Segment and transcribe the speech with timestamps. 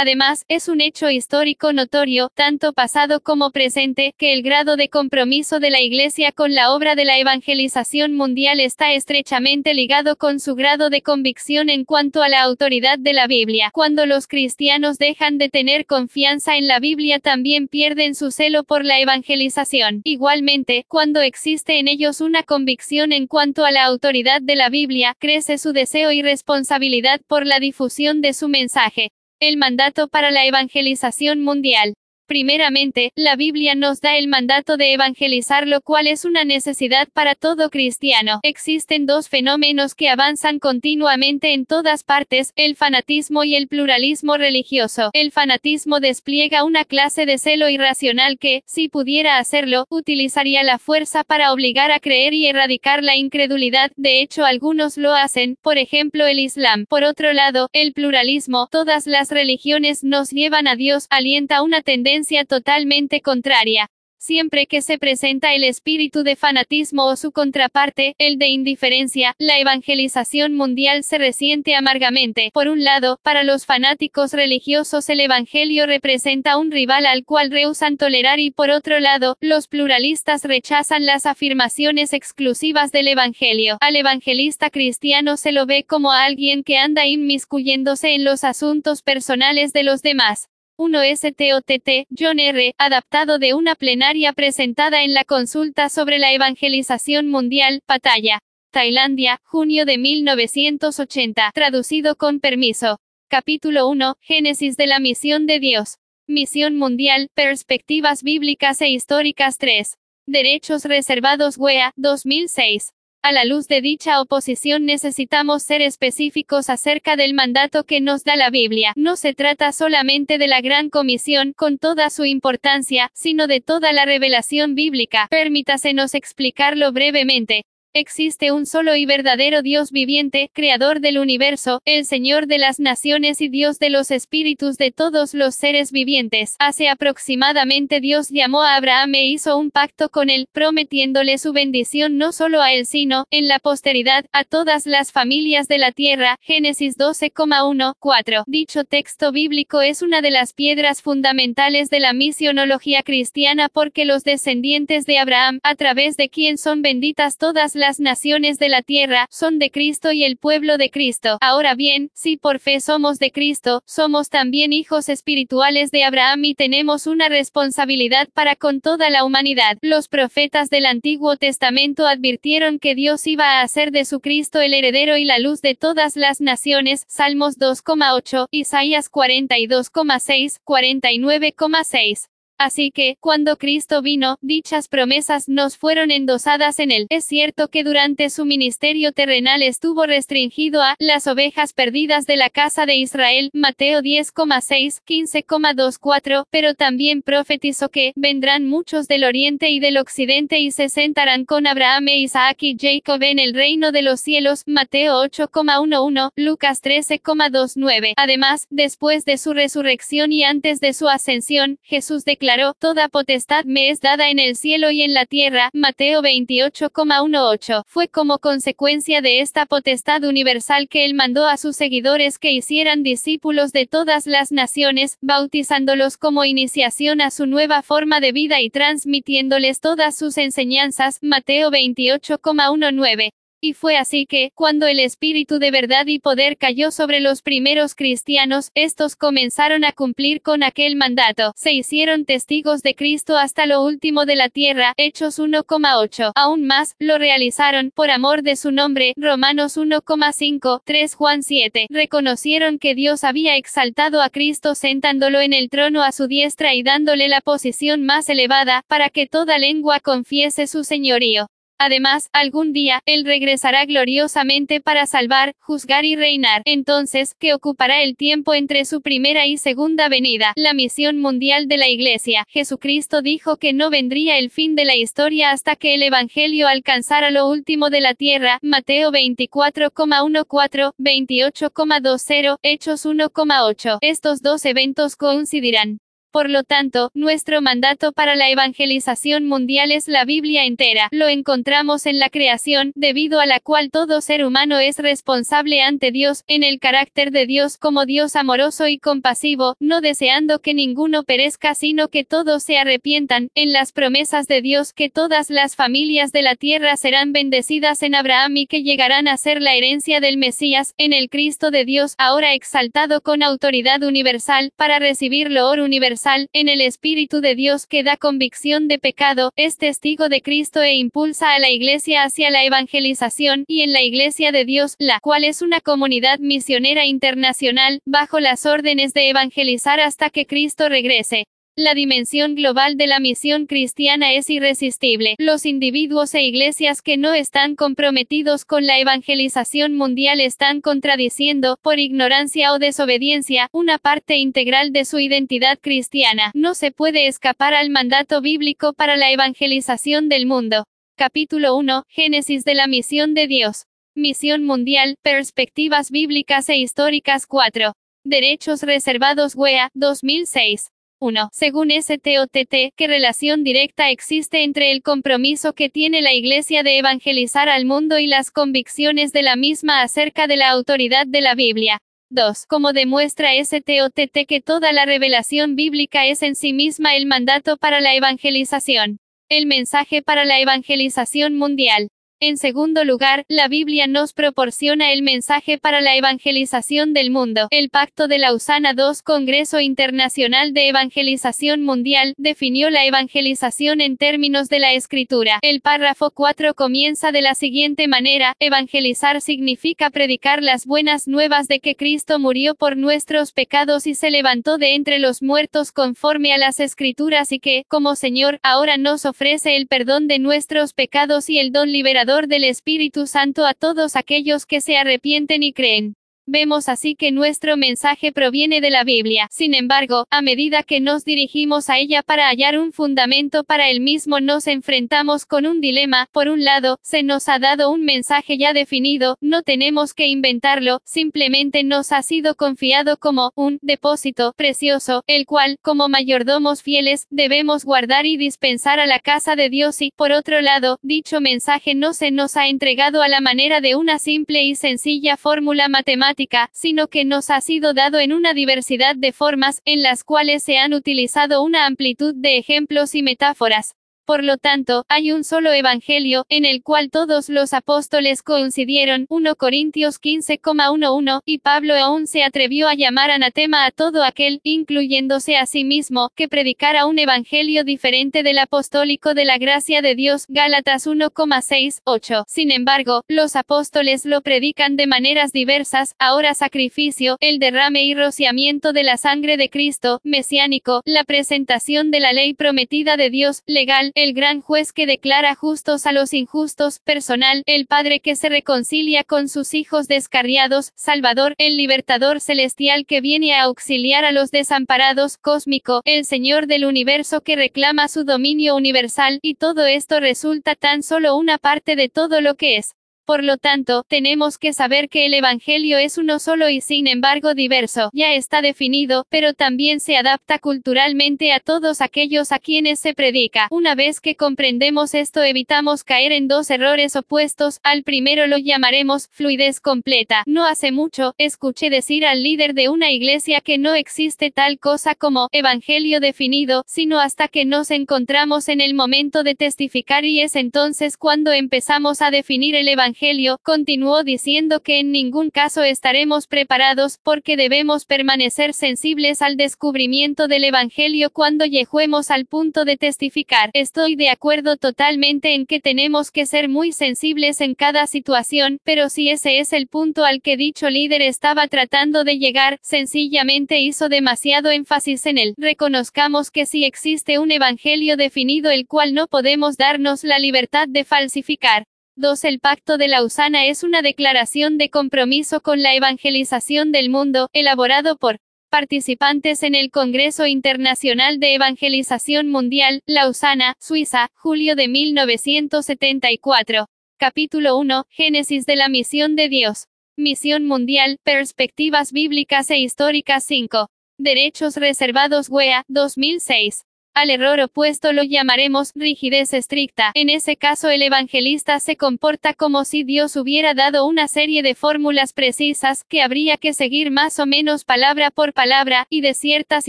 [0.00, 5.58] Además, es un hecho histórico notorio, tanto pasado como presente, que el grado de compromiso
[5.58, 10.54] de la Iglesia con la obra de la evangelización mundial está estrechamente ligado con su
[10.54, 13.70] grado de convicción en cuanto a la autoridad de la Biblia.
[13.72, 18.84] Cuando los cristianos dejan de tener confianza en la Biblia también pierden su celo por
[18.84, 20.02] la evangelización.
[20.04, 25.16] Igualmente, cuando existe en ellos una convicción en cuanto a la autoridad de la Biblia,
[25.18, 29.10] crece su deseo y responsabilidad por la difusión de su mensaje.
[29.40, 31.94] El mandato para la evangelización mundial.
[32.28, 37.34] Primeramente, la Biblia nos da el mandato de evangelizar, lo cual es una necesidad para
[37.34, 38.40] todo cristiano.
[38.42, 45.08] Existen dos fenómenos que avanzan continuamente en todas partes, el fanatismo y el pluralismo religioso.
[45.14, 51.24] El fanatismo despliega una clase de celo irracional que, si pudiera hacerlo, utilizaría la fuerza
[51.24, 53.90] para obligar a creer y erradicar la incredulidad.
[53.96, 56.84] De hecho, algunos lo hacen, por ejemplo el Islam.
[56.90, 62.17] Por otro lado, el pluralismo, todas las religiones nos llevan a Dios, alienta una tendencia
[62.44, 63.90] totalmente contraria.
[64.20, 69.60] Siempre que se presenta el espíritu de fanatismo o su contraparte, el de indiferencia, la
[69.60, 72.50] evangelización mundial se resiente amargamente.
[72.52, 77.96] Por un lado, para los fanáticos religiosos el Evangelio representa un rival al cual rehusan
[77.96, 83.78] tolerar y por otro lado, los pluralistas rechazan las afirmaciones exclusivas del Evangelio.
[83.80, 89.02] Al evangelista cristiano se lo ve como a alguien que anda inmiscuyéndose en los asuntos
[89.02, 90.48] personales de los demás.
[90.80, 97.28] 1 STOTT, John R., adaptado de una plenaria presentada en la consulta sobre la evangelización
[97.28, 98.38] mundial, Pattaya,
[98.70, 103.00] Tailandia, junio de 1980, traducido con permiso.
[103.26, 105.96] Capítulo 1, Génesis de la misión de Dios.
[106.28, 109.96] Misión mundial, perspectivas bíblicas e históricas 3.
[110.26, 112.92] Derechos reservados WEA, 2006.
[113.28, 118.36] A la luz de dicha oposición necesitamos ser específicos acerca del mandato que nos da
[118.36, 118.94] la Biblia.
[118.96, 123.92] No se trata solamente de la Gran Comisión, con toda su importancia, sino de toda
[123.92, 125.26] la revelación bíblica.
[125.28, 127.66] Permítasenos explicarlo brevemente.
[127.94, 133.40] Existe un solo y verdadero Dios viviente, creador del universo, el Señor de las naciones
[133.40, 136.54] y Dios de los espíritus de todos los seres vivientes.
[136.58, 142.18] Hace aproximadamente Dios llamó a Abraham e hizo un pacto con él, prometiéndole su bendición
[142.18, 146.36] no solo a él sino, en la posteridad, a todas las familias de la tierra.
[146.42, 148.44] Génesis 12,1, 4.
[148.46, 154.24] Dicho texto bíblico es una de las piedras fundamentales de la misionología cristiana porque los
[154.24, 159.26] descendientes de Abraham, a través de quien son benditas todas las naciones de la tierra,
[159.30, 161.38] son de Cristo y el pueblo de Cristo.
[161.40, 166.54] Ahora bien, si por fe somos de Cristo, somos también hijos espirituales de Abraham y
[166.54, 169.78] tenemos una responsabilidad para con toda la humanidad.
[169.80, 174.74] Los profetas del Antiguo Testamento advirtieron que Dios iba a hacer de su Cristo el
[174.74, 177.04] heredero y la luz de todas las naciones.
[177.08, 182.28] Salmos 2,8, Isaías 42,6, 49,6.
[182.58, 187.06] Así que, cuando Cristo vino, dichas promesas nos fueron endosadas en él.
[187.08, 192.50] Es cierto que durante su ministerio terrenal estuvo restringido a las ovejas perdidas de la
[192.50, 199.78] casa de Israel, Mateo 10,6, 15,24, pero también profetizó que vendrán muchos del oriente y
[199.78, 204.02] del occidente y se sentarán con Abraham e Isaac y Jacob en el reino de
[204.02, 208.14] los cielos, Mateo 8,11, Lucas 13,29.
[208.16, 212.47] Además, después de su resurrección y antes de su ascensión, Jesús declaró
[212.78, 217.84] Toda potestad me es dada en el cielo y en la tierra, Mateo 28,18.
[217.86, 223.02] Fue como consecuencia de esta potestad universal que él mandó a sus seguidores que hicieran
[223.02, 228.70] discípulos de todas las naciones, bautizándolos como iniciación a su nueva forma de vida y
[228.70, 233.32] transmitiéndoles todas sus enseñanzas, Mateo 28,19.
[233.60, 237.96] Y fue así que, cuando el Espíritu de verdad y poder cayó sobre los primeros
[237.96, 243.82] cristianos, estos comenzaron a cumplir con aquel mandato, se hicieron testigos de Cristo hasta lo
[243.82, 246.30] último de la tierra, Hechos 1,8.
[246.36, 251.86] Aún más, lo realizaron, por amor de su nombre, Romanos 1,5, 3 Juan 7.
[251.90, 256.84] Reconocieron que Dios había exaltado a Cristo sentándolo en el trono a su diestra y
[256.84, 261.48] dándole la posición más elevada, para que toda lengua confiese su señorío.
[261.78, 266.62] Además, algún día, Él regresará gloriosamente para salvar, juzgar y reinar.
[266.64, 270.52] Entonces, ¿qué ocupará el tiempo entre su primera y segunda venida?
[270.56, 272.44] La misión mundial de la Iglesia.
[272.48, 277.30] Jesucristo dijo que no vendría el fin de la historia hasta que el Evangelio alcanzara
[277.30, 278.58] lo último de la tierra.
[278.60, 283.98] Mateo 24,14, 28,20, Hechos 1,8.
[284.00, 286.00] Estos dos eventos coincidirán.
[286.30, 291.08] Por lo tanto, nuestro mandato para la evangelización mundial es la Biblia entera.
[291.10, 296.12] Lo encontramos en la creación, debido a la cual todo ser humano es responsable ante
[296.12, 301.22] Dios, en el carácter de Dios como Dios amoroso y compasivo, no deseando que ninguno
[301.24, 306.30] perezca sino que todos se arrepientan, en las promesas de Dios que todas las familias
[306.30, 310.36] de la tierra serán bendecidas en Abraham y que llegarán a ser la herencia del
[310.36, 315.84] Mesías, en el Cristo de Dios, ahora exaltado con autoridad universal, para recibir lo oro
[316.18, 320.82] universal en el Espíritu de Dios que da convicción de pecado, es testigo de Cristo
[320.82, 325.20] e impulsa a la Iglesia hacia la evangelización, y en la Iglesia de Dios, la
[325.20, 331.46] cual es una comunidad misionera internacional, bajo las órdenes de evangelizar hasta que Cristo regrese.
[331.80, 335.36] La dimensión global de la misión cristiana es irresistible.
[335.38, 342.00] Los individuos e iglesias que no están comprometidos con la evangelización mundial están contradiciendo, por
[342.00, 346.50] ignorancia o desobediencia, una parte integral de su identidad cristiana.
[346.52, 350.84] No se puede escapar al mandato bíblico para la evangelización del mundo.
[351.16, 352.06] Capítulo 1.
[352.08, 353.84] Génesis de la misión de Dios.
[354.16, 357.92] Misión mundial, perspectivas bíblicas e históricas 4.
[358.24, 360.88] Derechos reservados WEA, 2006.
[361.20, 361.48] 1.
[361.52, 367.68] Según STOTT, ¿qué relación directa existe entre el compromiso que tiene la Iglesia de evangelizar
[367.68, 372.00] al mundo y las convicciones de la misma acerca de la autoridad de la Biblia?
[372.30, 372.66] 2.
[372.66, 378.00] Como demuestra STOTT que toda la revelación bíblica es en sí misma el mandato para
[378.00, 379.18] la evangelización.
[379.48, 382.10] El mensaje para la evangelización mundial.
[382.40, 387.66] En segundo lugar, la Biblia nos proporciona el mensaje para la evangelización del mundo.
[387.72, 394.68] El Pacto de Lausana II, Congreso Internacional de Evangelización Mundial, definió la evangelización en términos
[394.68, 395.58] de la Escritura.
[395.62, 401.80] El párrafo 4 comienza de la siguiente manera, evangelizar significa predicar las buenas nuevas de
[401.80, 406.58] que Cristo murió por nuestros pecados y se levantó de entre los muertos conforme a
[406.58, 411.58] las Escrituras y que, como Señor, ahora nos ofrece el perdón de nuestros pecados y
[411.58, 416.14] el don liberador del Espíritu Santo a todos aquellos que se arrepienten y creen.
[416.50, 419.48] Vemos así que nuestro mensaje proviene de la Biblia.
[419.50, 424.00] Sin embargo, a medida que nos dirigimos a ella para hallar un fundamento para el
[424.00, 426.26] mismo, nos enfrentamos con un dilema.
[426.32, 431.02] Por un lado, se nos ha dado un mensaje ya definido, no tenemos que inventarlo,
[431.04, 437.84] simplemente nos ha sido confiado como un depósito precioso, el cual, como mayordomos fieles, debemos
[437.84, 442.14] guardar y dispensar a la casa de Dios y, por otro lado, dicho mensaje no
[442.14, 446.37] se nos ha entregado a la manera de una simple y sencilla fórmula matemática
[446.72, 450.78] sino que nos ha sido dado en una diversidad de formas, en las cuales se
[450.78, 453.96] han utilizado una amplitud de ejemplos y metáforas.
[454.28, 459.56] Por lo tanto, hay un solo evangelio, en el cual todos los apóstoles coincidieron, 1
[459.56, 465.64] Corintios 15,11, y Pablo aún se atrevió a llamar anatema a todo aquel, incluyéndose a
[465.64, 471.06] sí mismo, que predicara un evangelio diferente del apostólico de la gracia de Dios, Gálatas
[471.06, 472.44] 1,6, 8.
[472.46, 478.92] Sin embargo, los apóstoles lo predican de maneras diversas, ahora sacrificio, el derrame y rociamiento
[478.92, 484.12] de la sangre de Cristo, mesiánico, la presentación de la ley prometida de Dios, legal,
[484.18, 489.24] el gran juez que declara justos a los injustos, personal, el Padre que se reconcilia
[489.24, 495.38] con sus hijos descarriados, Salvador, el libertador celestial que viene a auxiliar a los desamparados,
[495.38, 501.02] cósmico, el Señor del universo que reclama su dominio universal, y todo esto resulta tan
[501.02, 502.97] solo una parte de todo lo que es.
[503.28, 507.52] Por lo tanto, tenemos que saber que el Evangelio es uno solo y sin embargo
[507.52, 513.12] diverso, ya está definido, pero también se adapta culturalmente a todos aquellos a quienes se
[513.12, 513.68] predica.
[513.70, 519.28] Una vez que comprendemos esto evitamos caer en dos errores opuestos, al primero lo llamaremos
[519.30, 520.42] fluidez completa.
[520.46, 525.14] No hace mucho, escuché decir al líder de una iglesia que no existe tal cosa
[525.14, 530.56] como Evangelio definido, sino hasta que nos encontramos en el momento de testificar y es
[530.56, 536.46] entonces cuando empezamos a definir el Evangelio Evangelio, continuó diciendo que en ningún caso estaremos
[536.46, 543.70] preparados, porque debemos permanecer sensibles al descubrimiento del Evangelio cuando lleguemos al punto de testificar.
[543.72, 549.08] Estoy de acuerdo totalmente en que tenemos que ser muy sensibles en cada situación, pero
[549.08, 554.08] si ese es el punto al que dicho líder estaba tratando de llegar, sencillamente hizo
[554.08, 555.54] demasiado énfasis en él.
[555.56, 561.02] Reconozcamos que si existe un Evangelio definido el cual no podemos darnos la libertad de
[561.02, 561.84] falsificar.
[562.18, 562.44] 2.
[562.44, 568.16] El Pacto de Lausana es una declaración de compromiso con la evangelización del mundo, elaborado
[568.16, 576.88] por participantes en el Congreso Internacional de Evangelización Mundial, Lausana, Suiza, julio de 1974.
[577.18, 579.86] Capítulo 1, Génesis de la misión de Dios.
[580.16, 583.90] Misión Mundial, Perspectivas Bíblicas e Históricas 5.
[584.18, 586.87] Derechos Reservados WEA, 2006.
[587.18, 590.12] Al error opuesto lo llamaremos rigidez estricta.
[590.14, 594.76] En ese caso el evangelista se comporta como si Dios hubiera dado una serie de
[594.76, 599.88] fórmulas precisas que habría que seguir más o menos palabra por palabra, y de ciertas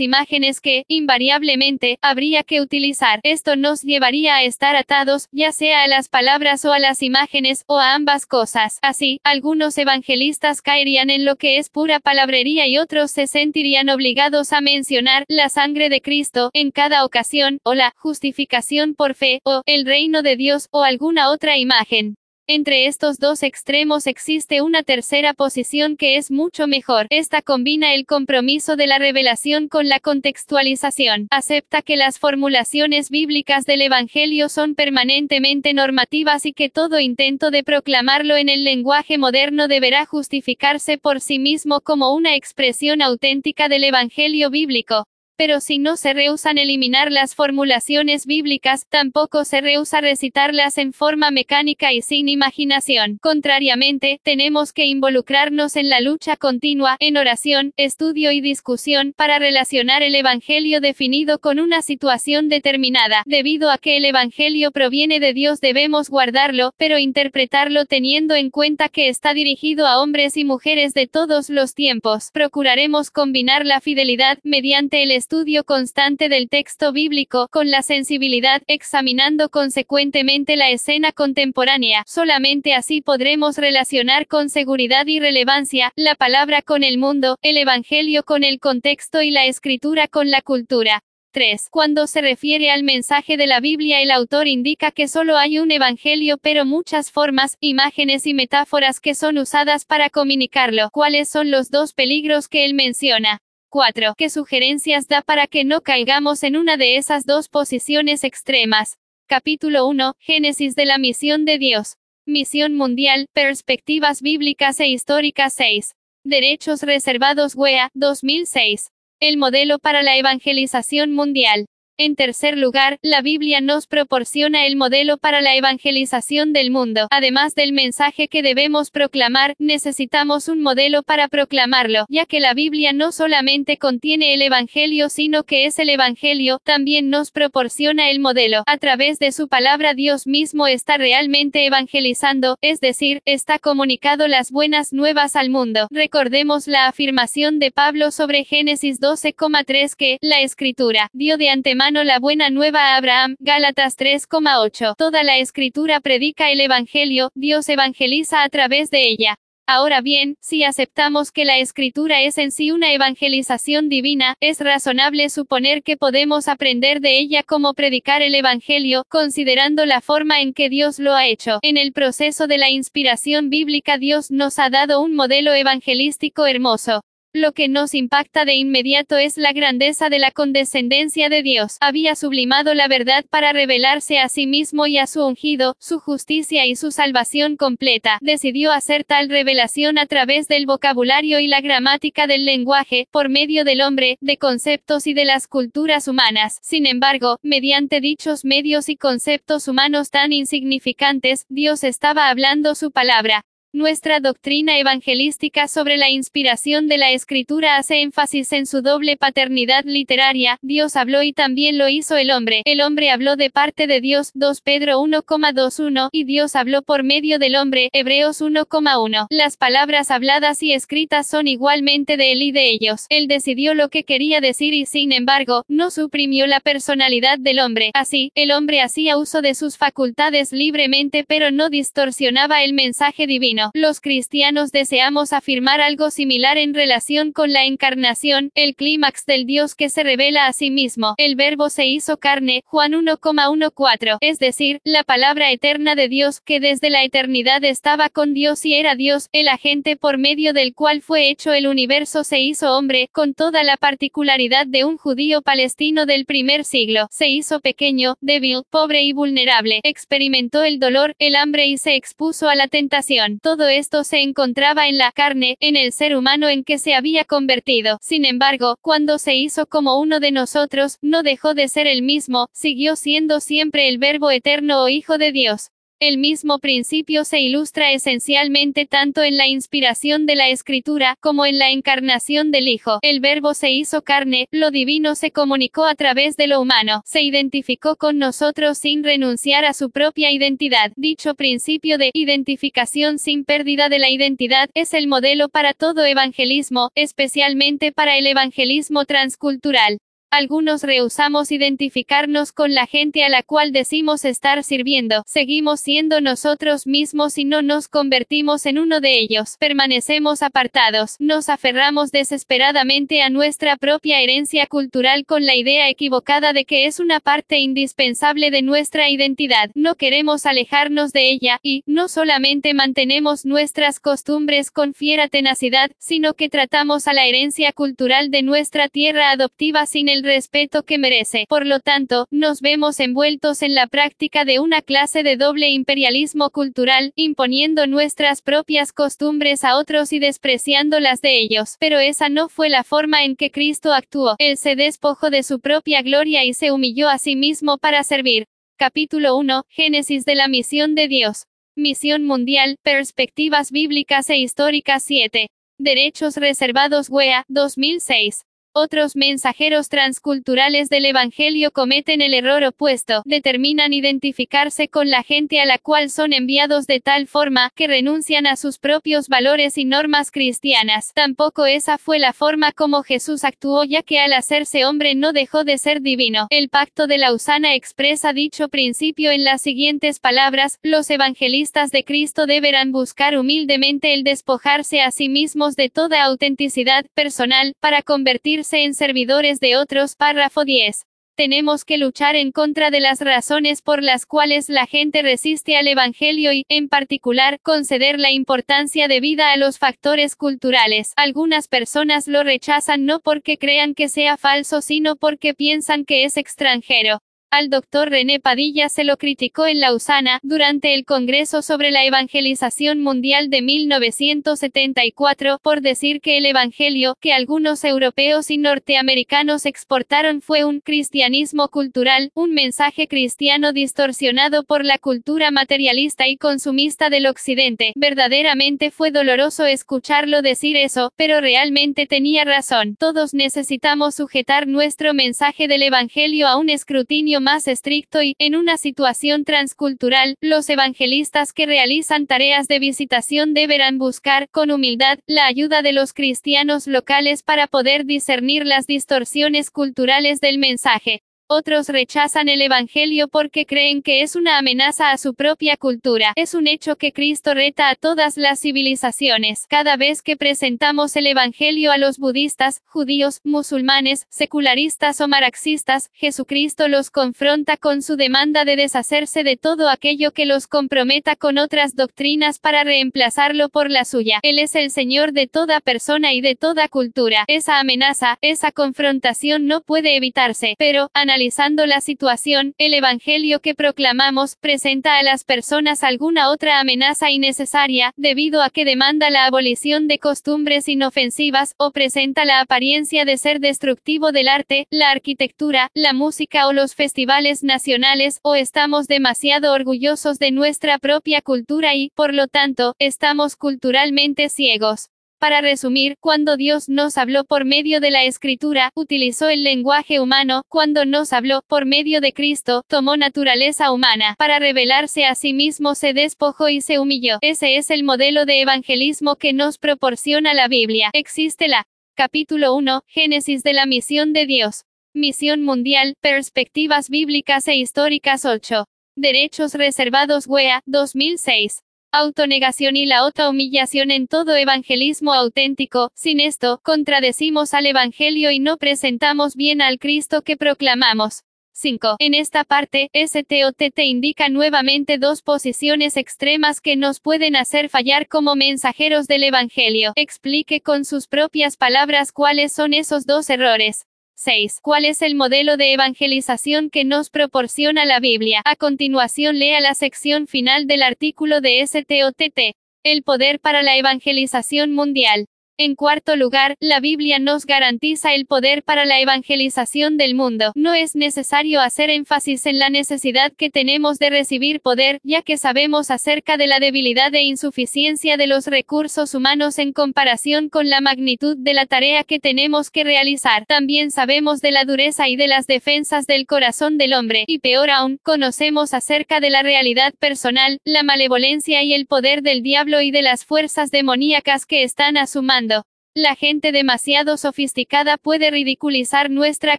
[0.00, 3.20] imágenes que, invariablemente, habría que utilizar.
[3.22, 7.62] Esto nos llevaría a estar atados, ya sea a las palabras o a las imágenes,
[7.68, 8.80] o a ambas cosas.
[8.82, 14.52] Así, algunos evangelistas caerían en lo que es pura palabrería y otros se sentirían obligados
[14.52, 17.19] a mencionar la sangre de Cristo en cada ocasión
[17.64, 22.16] o la justificación por fe, o el reino de Dios, o alguna otra imagen.
[22.52, 27.06] Entre estos dos extremos existe una tercera posición que es mucho mejor.
[27.10, 31.28] Esta combina el compromiso de la revelación con la contextualización.
[31.30, 37.62] Acepta que las formulaciones bíblicas del Evangelio son permanentemente normativas y que todo intento de
[37.62, 43.84] proclamarlo en el lenguaje moderno deberá justificarse por sí mismo como una expresión auténtica del
[43.84, 45.06] Evangelio bíblico
[45.40, 51.30] pero si no se rehusan eliminar las formulaciones bíblicas, tampoco se rehúsa recitarlas en forma
[51.30, 53.16] mecánica y sin imaginación.
[53.22, 60.02] Contrariamente, tenemos que involucrarnos en la lucha continua, en oración, estudio y discusión, para relacionar
[60.02, 63.22] el Evangelio definido con una situación determinada.
[63.24, 68.90] Debido a que el Evangelio proviene de Dios debemos guardarlo, pero interpretarlo teniendo en cuenta
[68.90, 72.28] que está dirigido a hombres y mujeres de todos los tiempos.
[72.30, 79.48] Procuraremos combinar la fidelidad, mediante el estudio constante del texto bíblico, con la sensibilidad, examinando
[79.48, 82.02] consecuentemente la escena contemporánea.
[82.04, 88.24] Solamente así podremos relacionar con seguridad y relevancia, la palabra con el mundo, el Evangelio
[88.24, 91.00] con el contexto y la escritura con la cultura.
[91.30, 91.68] 3.
[91.70, 95.70] Cuando se refiere al mensaje de la Biblia el autor indica que solo hay un
[95.70, 100.90] evangelio pero muchas formas, imágenes y metáforas que son usadas para comunicarlo.
[100.90, 103.38] ¿Cuáles son los dos peligros que él menciona?
[103.70, 104.14] 4.
[104.16, 108.98] ¿Qué sugerencias da para que no caigamos en una de esas dos posiciones extremas?
[109.28, 110.14] Capítulo 1.
[110.18, 111.96] Génesis de la misión de Dios.
[112.26, 115.94] Misión mundial, perspectivas bíblicas e históricas 6.
[116.24, 118.90] Derechos reservados WEA, 2006.
[119.20, 121.66] El modelo para la evangelización mundial.
[122.02, 127.08] En tercer lugar, la Biblia nos proporciona el modelo para la evangelización del mundo.
[127.10, 132.94] Además del mensaje que debemos proclamar, necesitamos un modelo para proclamarlo, ya que la Biblia
[132.94, 138.62] no solamente contiene el Evangelio, sino que es el Evangelio, también nos proporciona el modelo.
[138.66, 144.50] A través de su palabra Dios mismo está realmente evangelizando, es decir, está comunicado las
[144.50, 145.86] buenas nuevas al mundo.
[145.90, 152.20] Recordemos la afirmación de Pablo sobre Génesis 12,3 que, la escritura, dio de antemano la
[152.20, 154.94] buena nueva a Abraham, Gálatas 3,8.
[154.96, 159.36] Toda la escritura predica el Evangelio, Dios evangeliza a través de ella.
[159.66, 165.28] Ahora bien, si aceptamos que la escritura es en sí una evangelización divina, es razonable
[165.30, 170.68] suponer que podemos aprender de ella cómo predicar el Evangelio, considerando la forma en que
[170.68, 171.58] Dios lo ha hecho.
[171.62, 177.02] En el proceso de la inspiración bíblica Dios nos ha dado un modelo evangelístico hermoso.
[177.32, 181.76] Lo que nos impacta de inmediato es la grandeza de la condescendencia de Dios.
[181.80, 186.66] Había sublimado la verdad para revelarse a sí mismo y a su ungido, su justicia
[186.66, 188.18] y su salvación completa.
[188.20, 193.62] Decidió hacer tal revelación a través del vocabulario y la gramática del lenguaje, por medio
[193.64, 196.58] del hombre, de conceptos y de las culturas humanas.
[196.62, 203.44] Sin embargo, mediante dichos medios y conceptos humanos tan insignificantes, Dios estaba hablando su palabra.
[203.72, 209.84] Nuestra doctrina evangelística sobre la inspiración de la escritura hace énfasis en su doble paternidad
[209.84, 214.00] literaria, Dios habló y también lo hizo el hombre, el hombre habló de parte de
[214.00, 219.28] Dios, 2 Pedro 1,21, y Dios habló por medio del hombre, Hebreos 1,1.
[219.30, 223.06] Las palabras habladas y escritas son igualmente de él y de ellos.
[223.08, 227.92] Él decidió lo que quería decir y sin embargo, no suprimió la personalidad del hombre.
[227.94, 233.59] Así, el hombre hacía uso de sus facultades libremente pero no distorsionaba el mensaje divino.
[233.74, 239.74] Los cristianos deseamos afirmar algo similar en relación con la encarnación, el clímax del Dios
[239.74, 241.14] que se revela a sí mismo.
[241.18, 246.60] El verbo se hizo carne, Juan 1,14, es decir, la palabra eterna de Dios, que
[246.60, 251.02] desde la eternidad estaba con Dios y era Dios, el agente por medio del cual
[251.02, 256.06] fue hecho el universo se hizo hombre, con toda la particularidad de un judío palestino
[256.06, 257.08] del primer siglo.
[257.10, 262.48] Se hizo pequeño, débil, pobre y vulnerable, experimentó el dolor, el hambre y se expuso
[262.48, 266.62] a la tentación todo esto se encontraba en la carne, en el ser humano en
[266.62, 267.98] que se había convertido.
[268.00, 272.46] Sin embargo, cuando se hizo como uno de nosotros, no dejó de ser el mismo,
[272.52, 275.70] siguió siendo siempre el Verbo eterno o Hijo de Dios.
[276.02, 281.58] El mismo principio se ilustra esencialmente tanto en la inspiración de la escritura como en
[281.58, 283.00] la encarnación del Hijo.
[283.02, 287.20] El verbo se hizo carne, lo divino se comunicó a través de lo humano, se
[287.20, 290.90] identificó con nosotros sin renunciar a su propia identidad.
[290.96, 296.88] Dicho principio de identificación sin pérdida de la identidad es el modelo para todo evangelismo,
[296.94, 299.98] especialmente para el evangelismo transcultural.
[300.32, 305.24] Algunos rehusamos identificarnos con la gente a la cual decimos estar sirviendo.
[305.26, 309.56] Seguimos siendo nosotros mismos y no nos convertimos en uno de ellos.
[309.58, 311.16] Permanecemos apartados.
[311.18, 317.00] Nos aferramos desesperadamente a nuestra propia herencia cultural con la idea equivocada de que es
[317.00, 319.72] una parte indispensable de nuestra identidad.
[319.74, 326.34] No queremos alejarnos de ella, y, no solamente mantenemos nuestras costumbres con fiera tenacidad, sino
[326.34, 331.44] que tratamos a la herencia cultural de nuestra tierra adoptiva sin el respeto que merece.
[331.48, 336.50] Por lo tanto, nos vemos envueltos en la práctica de una clase de doble imperialismo
[336.50, 341.76] cultural, imponiendo nuestras propias costumbres a otros y despreciando las de ellos.
[341.78, 344.36] Pero esa no fue la forma en que Cristo actuó.
[344.38, 348.46] Él se despojó de su propia gloria y se humilló a sí mismo para servir.
[348.76, 349.64] Capítulo 1.
[349.68, 351.46] Génesis de la misión de Dios.
[351.76, 355.48] Misión mundial, perspectivas bíblicas e históricas 7.
[355.78, 358.44] Derechos reservados WEA, 2006.
[358.72, 365.64] Otros mensajeros transculturales del Evangelio cometen el error opuesto, determinan identificarse con la gente a
[365.64, 370.30] la cual son enviados de tal forma, que renuncian a sus propios valores y normas
[370.30, 371.12] cristianas.
[371.14, 375.64] Tampoco esa fue la forma como Jesús actuó ya que al hacerse hombre no dejó
[375.64, 376.46] de ser divino.
[376.50, 382.46] El pacto de Lausana expresa dicho principio en las siguientes palabras, los evangelistas de Cristo
[382.46, 388.94] deberán buscar humildemente el despojarse a sí mismos de toda autenticidad personal, para convertir en
[388.94, 390.16] servidores de otros.
[390.16, 391.06] Párrafo 10.
[391.34, 395.88] Tenemos que luchar en contra de las razones por las cuales la gente resiste al
[395.88, 401.14] Evangelio y, en particular, conceder la importancia debida a los factores culturales.
[401.16, 406.36] Algunas personas lo rechazan no porque crean que sea falso, sino porque piensan que es
[406.36, 407.22] extranjero.
[407.52, 413.02] Al doctor René Padilla se lo criticó en Lausana, durante el Congreso sobre la Evangelización
[413.02, 420.64] Mundial de 1974, por decir que el Evangelio, que algunos europeos y norteamericanos exportaron fue
[420.64, 427.92] un cristianismo cultural, un mensaje cristiano distorsionado por la cultura materialista y consumista del Occidente.
[427.96, 432.94] Verdaderamente fue doloroso escucharlo decir eso, pero realmente tenía razón.
[432.94, 438.76] Todos necesitamos sujetar nuestro mensaje del Evangelio a un escrutinio más estricto y, en una
[438.76, 445.82] situación transcultural, los evangelistas que realizan tareas de visitación deberán buscar, con humildad, la ayuda
[445.82, 451.22] de los cristianos locales para poder discernir las distorsiones culturales del mensaje.
[451.52, 456.32] Otros rechazan el Evangelio porque creen que es una amenaza a su propia cultura.
[456.36, 459.66] Es un hecho que Cristo reta a todas las civilizaciones.
[459.66, 466.86] Cada vez que presentamos el Evangelio a los budistas, judíos, musulmanes, secularistas o marxistas, Jesucristo
[466.86, 471.96] los confronta con su demanda de deshacerse de todo aquello que los comprometa con otras
[471.96, 474.38] doctrinas para reemplazarlo por la suya.
[474.44, 477.42] Él es el Señor de toda persona y de toda cultura.
[477.48, 481.10] Esa amenaza, esa confrontación no puede evitarse, pero,
[481.40, 488.12] analizando la situación, el Evangelio que proclamamos, presenta a las personas alguna otra amenaza innecesaria,
[488.18, 493.58] debido a que demanda la abolición de costumbres inofensivas, o presenta la apariencia de ser
[493.58, 500.38] destructivo del arte, la arquitectura, la música o los festivales nacionales, o estamos demasiado orgullosos
[500.38, 505.08] de nuestra propia cultura y, por lo tanto, estamos culturalmente ciegos.
[505.40, 510.64] Para resumir, cuando Dios nos habló por medio de la escritura, utilizó el lenguaje humano,
[510.68, 515.94] cuando nos habló por medio de Cristo, tomó naturaleza humana, para revelarse a sí mismo
[515.94, 517.38] se despojó y se humilló.
[517.40, 521.08] Ese es el modelo de evangelismo que nos proporciona la Biblia.
[521.14, 524.84] Existe la capítulo 1, Génesis de la misión de Dios.
[525.14, 528.84] Misión mundial, perspectivas bíblicas e históricas 8.
[529.16, 531.80] Derechos reservados WEA, 2006
[532.12, 538.76] autonegación y la humillación en todo evangelismo auténtico, sin esto, contradecimos al Evangelio y no
[538.76, 541.42] presentamos bien al Cristo que proclamamos.
[541.72, 542.16] 5.
[542.18, 548.28] En esta parte, STOT te indica nuevamente dos posiciones extremas que nos pueden hacer fallar
[548.28, 550.12] como mensajeros del Evangelio.
[550.16, 554.06] Explique con sus propias palabras cuáles son esos dos errores.
[554.42, 554.80] 6.
[554.80, 558.62] ¿Cuál es el modelo de evangelización que nos proporciona la Biblia?
[558.64, 562.74] A continuación lea la sección final del artículo de STOTT.
[563.04, 565.46] El poder para la evangelización mundial.
[565.82, 570.72] En cuarto lugar, la Biblia nos garantiza el poder para la evangelización del mundo.
[570.74, 575.56] No es necesario hacer énfasis en la necesidad que tenemos de recibir poder, ya que
[575.56, 581.00] sabemos acerca de la debilidad e insuficiencia de los recursos humanos en comparación con la
[581.00, 583.64] magnitud de la tarea que tenemos que realizar.
[583.64, 587.88] También sabemos de la dureza y de las defensas del corazón del hombre, y peor
[587.88, 593.10] aún, conocemos acerca de la realidad personal, la malevolencia y el poder del diablo y
[593.12, 595.69] de las fuerzas demoníacas que están a su mando.
[596.16, 599.78] La gente demasiado sofisticada puede ridiculizar nuestra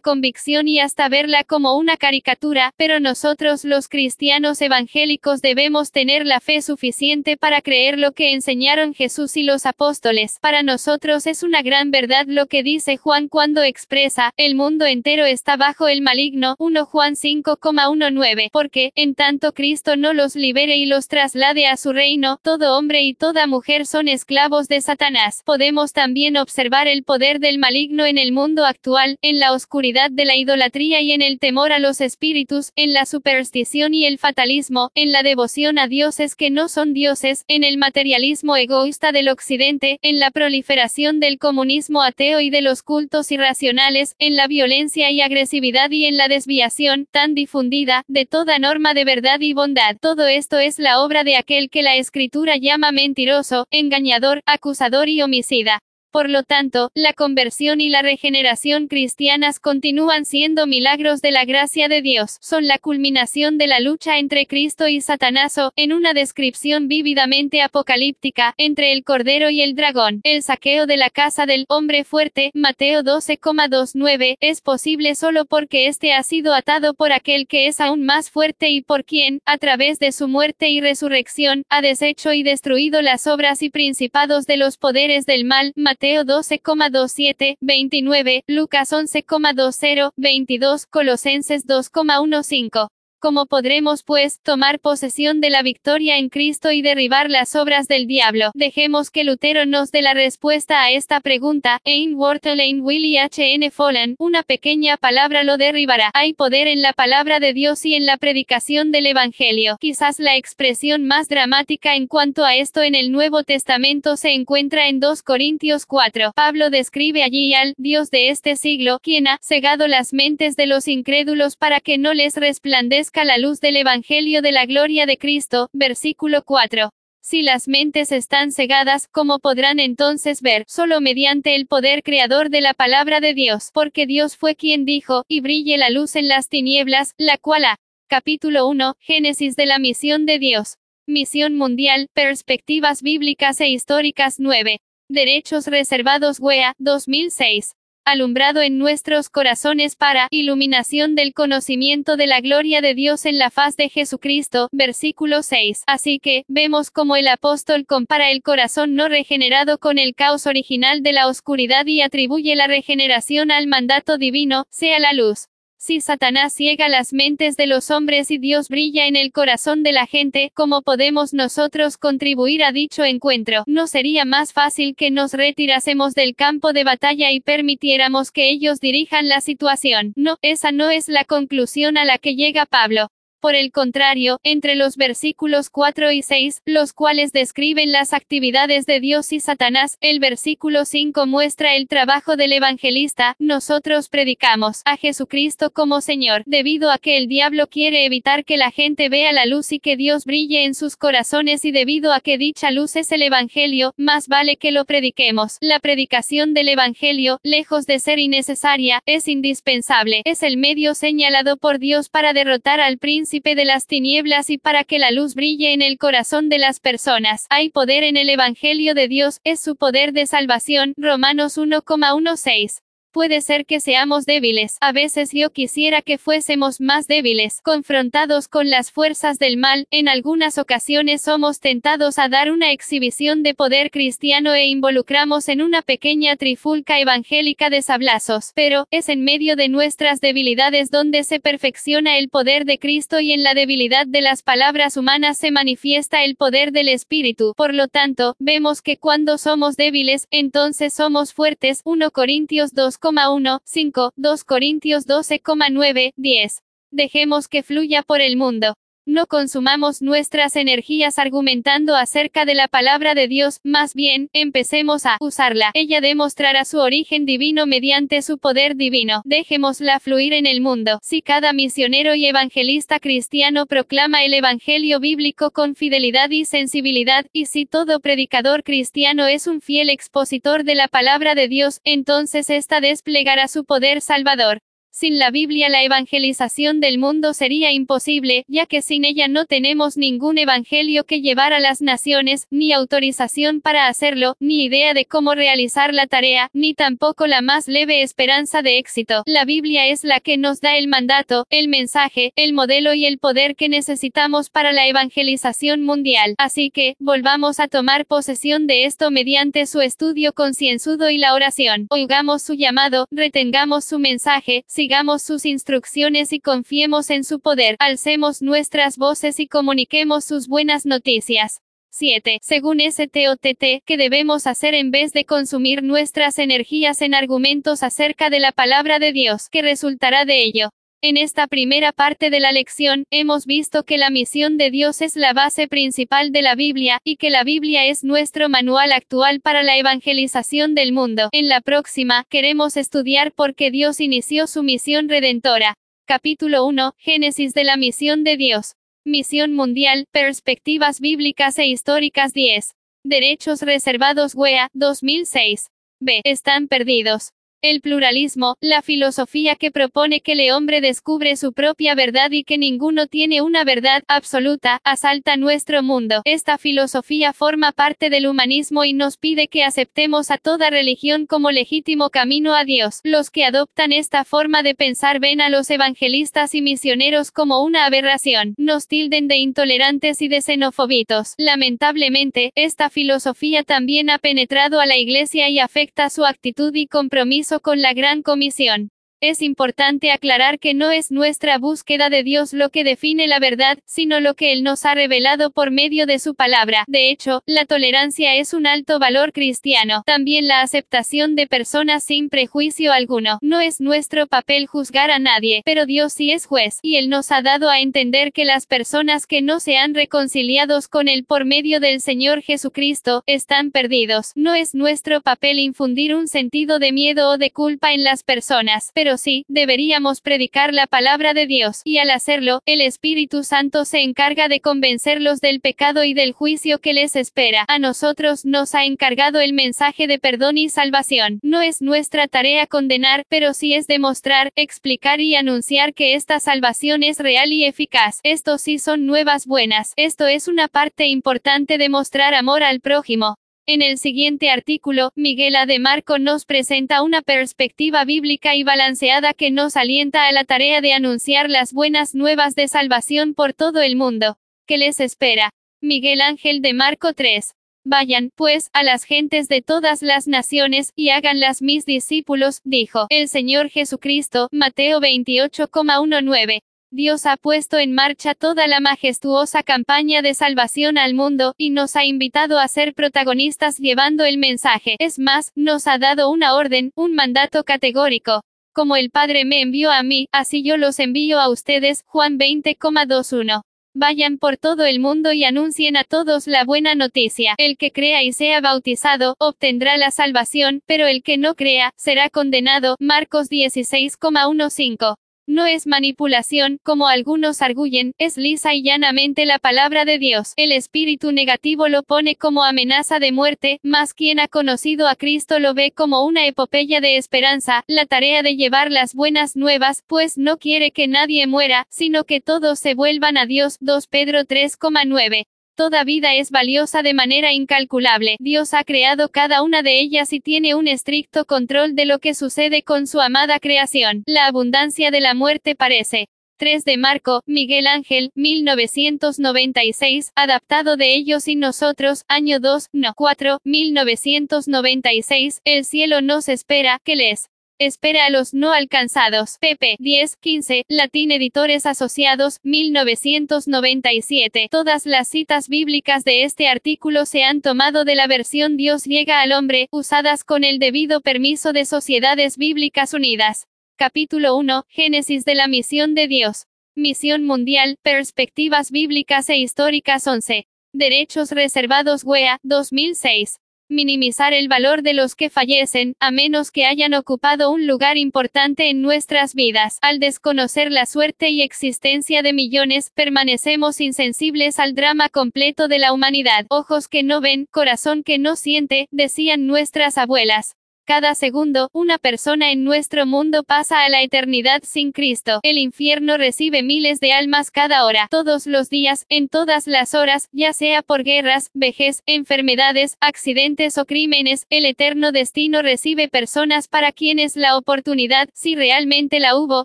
[0.00, 6.40] convicción y hasta verla como una caricatura, pero nosotros los cristianos evangélicos debemos tener la
[6.40, 10.38] fe suficiente para creer lo que enseñaron Jesús y los apóstoles.
[10.40, 15.26] Para nosotros es una gran verdad lo que dice Juan cuando expresa, el mundo entero
[15.26, 20.86] está bajo el maligno, 1 Juan 5,19, porque, en tanto Cristo no los libere y
[20.86, 25.42] los traslade a su reino, todo hombre y toda mujer son esclavos de Satanás.
[25.44, 30.24] Podemos también observar el poder del maligno en el mundo actual, en la oscuridad de
[30.24, 34.90] la idolatría y en el temor a los espíritus, en la superstición y el fatalismo,
[34.94, 39.98] en la devoción a dioses que no son dioses, en el materialismo egoísta del occidente,
[40.02, 45.20] en la proliferación del comunismo ateo y de los cultos irracionales, en la violencia y
[45.20, 49.96] agresividad y en la desviación, tan difundida, de toda norma de verdad y bondad.
[50.00, 55.22] Todo esto es la obra de aquel que la escritura llama mentiroso, engañador, acusador y
[55.22, 55.80] homicida.
[56.12, 61.88] Por lo tanto, la conversión y la regeneración cristianas continúan siendo milagros de la gracia
[61.88, 66.12] de Dios, son la culminación de la lucha entre Cristo y Satanás o, en una
[66.12, 70.20] descripción vívidamente apocalíptica, entre el Cordero y el Dragón.
[70.22, 76.12] El saqueo de la casa del hombre fuerte, Mateo 12,29, es posible solo porque éste
[76.12, 79.98] ha sido atado por aquel que es aún más fuerte y por quien, a través
[79.98, 84.76] de su muerte y resurrección, ha deshecho y destruido las obras y principados de los
[84.76, 85.72] poderes del mal.
[85.74, 92.88] Mateo 12,27, 29, Lucas 11,20, 22, Colosenses 2,15.
[93.22, 98.08] ¿Cómo podremos, pues, tomar posesión de la victoria en Cristo y derribar las obras del
[98.08, 98.50] diablo?
[98.52, 101.80] Dejemos que Lutero nos dé la respuesta a esta pregunta.
[101.84, 103.54] Ein Wortelein Willy H.
[103.54, 103.70] N.
[103.70, 106.10] Follen, una pequeña palabra lo derribará.
[106.14, 109.76] Hay poder en la palabra de Dios y en la predicación del Evangelio.
[109.78, 114.88] Quizás la expresión más dramática en cuanto a esto en el Nuevo Testamento se encuentra
[114.88, 116.32] en 2 Corintios 4.
[116.34, 120.88] Pablo describe allí al Dios de este siglo, quien ha cegado las mentes de los
[120.88, 125.68] incrédulos para que no les resplandezca la luz del Evangelio de la gloria de Cristo,
[125.72, 126.90] versículo 4.
[127.22, 130.64] Si las mentes están cegadas, ¿cómo podrán entonces ver?
[130.66, 135.24] Solo mediante el poder creador de la palabra de Dios, porque Dios fue quien dijo,
[135.28, 137.76] y brille la luz en las tinieblas, la cual a.
[138.08, 140.78] Capítulo 1, Génesis de la misión de Dios.
[141.06, 144.80] Misión mundial, perspectivas bíblicas e históricas 9.
[145.08, 152.80] Derechos reservados WEA, 2006 alumbrado en nuestros corazones para iluminación del conocimiento de la gloria
[152.80, 154.68] de Dios en la faz de Jesucristo.
[154.72, 155.84] Versículo 6.
[155.86, 161.02] Así que, vemos como el apóstol compara el corazón no regenerado con el caos original
[161.02, 165.51] de la oscuridad y atribuye la regeneración al mandato divino, sea la luz.
[165.84, 169.90] Si Satanás ciega las mentes de los hombres y Dios brilla en el corazón de
[169.90, 173.64] la gente, ¿cómo podemos nosotros contribuir a dicho encuentro?
[173.66, 178.78] ¿No sería más fácil que nos retirásemos del campo de batalla y permitiéramos que ellos
[178.78, 180.12] dirijan la situación?
[180.14, 183.08] No, esa no es la conclusión a la que llega Pablo.
[183.42, 189.00] Por el contrario, entre los versículos 4 y 6, los cuales describen las actividades de
[189.00, 195.72] Dios y Satanás, el versículo 5 muestra el trabajo del evangelista, nosotros predicamos a Jesucristo
[195.72, 199.72] como Señor, debido a que el diablo quiere evitar que la gente vea la luz
[199.72, 203.22] y que Dios brille en sus corazones y debido a que dicha luz es el
[203.22, 205.56] Evangelio, más vale que lo prediquemos.
[205.60, 211.80] La predicación del Evangelio, lejos de ser innecesaria, es indispensable, es el medio señalado por
[211.80, 215.80] Dios para derrotar al príncipe de las tinieblas y para que la luz brille en
[215.80, 217.46] el corazón de las personas.
[217.48, 220.92] Hay poder en el Evangelio de Dios, es su poder de salvación.
[220.98, 222.82] Romanos 1,16.
[223.12, 228.70] Puede ser que seamos débiles, a veces yo quisiera que fuésemos más débiles, confrontados con
[228.70, 233.90] las fuerzas del mal, en algunas ocasiones somos tentados a dar una exhibición de poder
[233.90, 239.68] cristiano e involucramos en una pequeña trifulca evangélica de sablazos, pero, es en medio de
[239.68, 244.42] nuestras debilidades donde se perfecciona el poder de Cristo y en la debilidad de las
[244.42, 249.76] palabras humanas se manifiesta el poder del Espíritu, por lo tanto, vemos que cuando somos
[249.76, 256.62] débiles, entonces somos fuertes, 1 Corintios 2 2,1, 5, 2 Corintios 12,9, 10.
[256.92, 258.76] Dejemos que fluya por el mundo.
[259.04, 265.16] No consumamos nuestras energías argumentando acerca de la palabra de Dios, más bien, empecemos a
[265.18, 265.72] usarla.
[265.74, 269.22] Ella demostrará su origen divino mediante su poder divino.
[269.24, 271.00] Dejémosla fluir en el mundo.
[271.02, 277.46] Si cada misionero y evangelista cristiano proclama el Evangelio bíblico con fidelidad y sensibilidad, y
[277.46, 282.80] si todo predicador cristiano es un fiel expositor de la palabra de Dios, entonces ésta
[282.80, 284.62] desplegará su poder salvador.
[284.94, 289.96] Sin la Biblia la evangelización del mundo sería imposible, ya que sin ella no tenemos
[289.96, 295.34] ningún evangelio que llevar a las naciones, ni autorización para hacerlo, ni idea de cómo
[295.34, 299.22] realizar la tarea, ni tampoco la más leve esperanza de éxito.
[299.24, 303.18] La Biblia es la que nos da el mandato, el mensaje, el modelo y el
[303.18, 306.34] poder que necesitamos para la evangelización mundial.
[306.36, 311.86] Así que, volvamos a tomar posesión de esto mediante su estudio concienzudo y la oración.
[311.88, 318.42] Oigamos su llamado, retengamos su mensaje, sigamos sus instrucciones y confiemos en su poder, alcemos
[318.42, 321.60] nuestras voces y comuniquemos sus buenas noticias.
[321.90, 322.40] 7.
[322.42, 328.40] Según STOTT, ¿qué debemos hacer en vez de consumir nuestras energías en argumentos acerca de
[328.40, 329.48] la palabra de Dios?
[329.48, 330.70] ¿Qué resultará de ello?
[331.04, 335.16] En esta primera parte de la lección, hemos visto que la misión de Dios es
[335.16, 339.64] la base principal de la Biblia, y que la Biblia es nuestro manual actual para
[339.64, 341.28] la evangelización del mundo.
[341.32, 345.74] En la próxima, queremos estudiar por qué Dios inició su misión redentora.
[346.06, 348.76] Capítulo 1, Génesis de la misión de Dios.
[349.04, 352.76] Misión mundial, perspectivas bíblicas e históricas 10.
[353.04, 355.66] Derechos reservados WEA, 2006.
[355.98, 356.20] B.
[356.22, 357.32] Están perdidos.
[357.64, 362.58] El pluralismo, la filosofía que propone que el hombre descubre su propia verdad y que
[362.58, 366.22] ninguno tiene una verdad absoluta, asalta nuestro mundo.
[366.24, 371.52] Esta filosofía forma parte del humanismo y nos pide que aceptemos a toda religión como
[371.52, 372.98] legítimo camino a Dios.
[373.04, 377.86] Los que adoptan esta forma de pensar ven a los evangelistas y misioneros como una
[377.86, 378.54] aberración.
[378.58, 381.34] Nos tilden de intolerantes y de xenofobitos.
[381.38, 387.51] Lamentablemente, esta filosofía también ha penetrado a la iglesia y afecta su actitud y compromiso
[387.60, 388.91] con la Gran Comisión.
[389.24, 393.78] Es importante aclarar que no es nuestra búsqueda de Dios lo que define la verdad,
[393.86, 396.82] sino lo que Él nos ha revelado por medio de su palabra.
[396.88, 400.02] De hecho, la tolerancia es un alto valor cristiano.
[400.06, 403.38] También la aceptación de personas sin prejuicio alguno.
[403.42, 407.30] No es nuestro papel juzgar a nadie, pero Dios sí es juez, y Él nos
[407.30, 411.44] ha dado a entender que las personas que no se han reconciliados con Él por
[411.44, 414.32] medio del Señor Jesucristo, están perdidos.
[414.34, 418.90] No es nuestro papel infundir un sentido de miedo o de culpa en las personas,
[418.92, 424.00] pero sí, deberíamos predicar la palabra de Dios, y al hacerlo, el Espíritu Santo se
[424.00, 427.64] encarga de convencerlos del pecado y del juicio que les espera.
[427.68, 431.38] A nosotros nos ha encargado el mensaje de perdón y salvación.
[431.42, 437.02] No es nuestra tarea condenar, pero sí es demostrar, explicar y anunciar que esta salvación
[437.02, 438.20] es real y eficaz.
[438.22, 439.92] Esto sí son nuevas buenas.
[439.96, 443.36] Esto es una parte importante de mostrar amor al prójimo.
[443.64, 445.66] En el siguiente artículo, Miguel A.
[445.66, 450.80] de Marco nos presenta una perspectiva bíblica y balanceada que nos alienta a la tarea
[450.80, 454.36] de anunciar las buenas nuevas de salvación por todo el mundo.
[454.66, 455.52] ¿Qué les espera?
[455.80, 457.54] Miguel Ángel de Marco 3.
[457.84, 463.28] Vayan, pues, a las gentes de todas las naciones, y háganlas mis discípulos, dijo el
[463.28, 466.62] Señor Jesucristo, Mateo 28,19.
[466.94, 471.96] Dios ha puesto en marcha toda la majestuosa campaña de salvación al mundo, y nos
[471.96, 474.96] ha invitado a ser protagonistas llevando el mensaje.
[474.98, 478.42] Es más, nos ha dado una orden, un mandato categórico.
[478.74, 482.02] Como el Padre me envió a mí, así yo los envío a ustedes.
[482.04, 483.62] Juan 20,21.
[483.94, 487.54] Vayan por todo el mundo y anuncien a todos la buena noticia.
[487.56, 492.28] El que crea y sea bautizado, obtendrá la salvación, pero el que no crea, será
[492.28, 492.96] condenado.
[493.00, 495.14] Marcos 16,15.
[495.48, 500.52] No es manipulación, como algunos arguyen, es lisa y llanamente la palabra de Dios.
[500.56, 505.58] El espíritu negativo lo pone como amenaza de muerte, mas quien ha conocido a Cristo
[505.58, 510.38] lo ve como una epopeya de esperanza, la tarea de llevar las buenas nuevas, pues
[510.38, 513.78] no quiere que nadie muera, sino que todos se vuelvan a Dios.
[513.80, 515.46] 2 Pedro 3,9.
[515.74, 518.36] Toda vida es valiosa de manera incalculable.
[518.38, 522.34] Dios ha creado cada una de ellas y tiene un estricto control de lo que
[522.34, 524.22] sucede con su amada creación.
[524.26, 531.48] La abundancia de la muerte parece 3 de Marco, Miguel Ángel, 1996, adaptado de ellos
[531.48, 537.48] y nosotros, año 2, no 4, 1996, el cielo nos espera, que les
[537.78, 539.58] Espera a los no alcanzados.
[539.58, 544.68] pp 10, 15, Latín Editores Asociados, 1997.
[544.70, 549.40] Todas las citas bíblicas de este artículo se han tomado de la versión Dios llega
[549.40, 553.66] al hombre, usadas con el debido permiso de Sociedades Bíblicas Unidas.
[553.96, 556.66] Capítulo 1, Génesis de la misión de Dios.
[556.94, 560.66] Misión Mundial, Perspectivas Bíblicas e Históricas 11.
[560.92, 563.61] Derechos Reservados WEA, 2006
[563.92, 568.90] minimizar el valor de los que fallecen, a menos que hayan ocupado un lugar importante
[568.90, 569.98] en nuestras vidas.
[570.02, 576.12] Al desconocer la suerte y existencia de millones, permanecemos insensibles al drama completo de la
[576.12, 576.66] humanidad.
[576.68, 580.76] Ojos que no ven, corazón que no siente, decían nuestras abuelas.
[581.04, 585.58] Cada segundo, una persona en nuestro mundo pasa a la eternidad sin Cristo.
[585.64, 590.48] El infierno recibe miles de almas cada hora, todos los días, en todas las horas,
[590.52, 594.66] ya sea por guerras, vejez, enfermedades, accidentes o crímenes.
[594.70, 599.82] El eterno destino recibe personas para quienes la oportunidad, si realmente la hubo,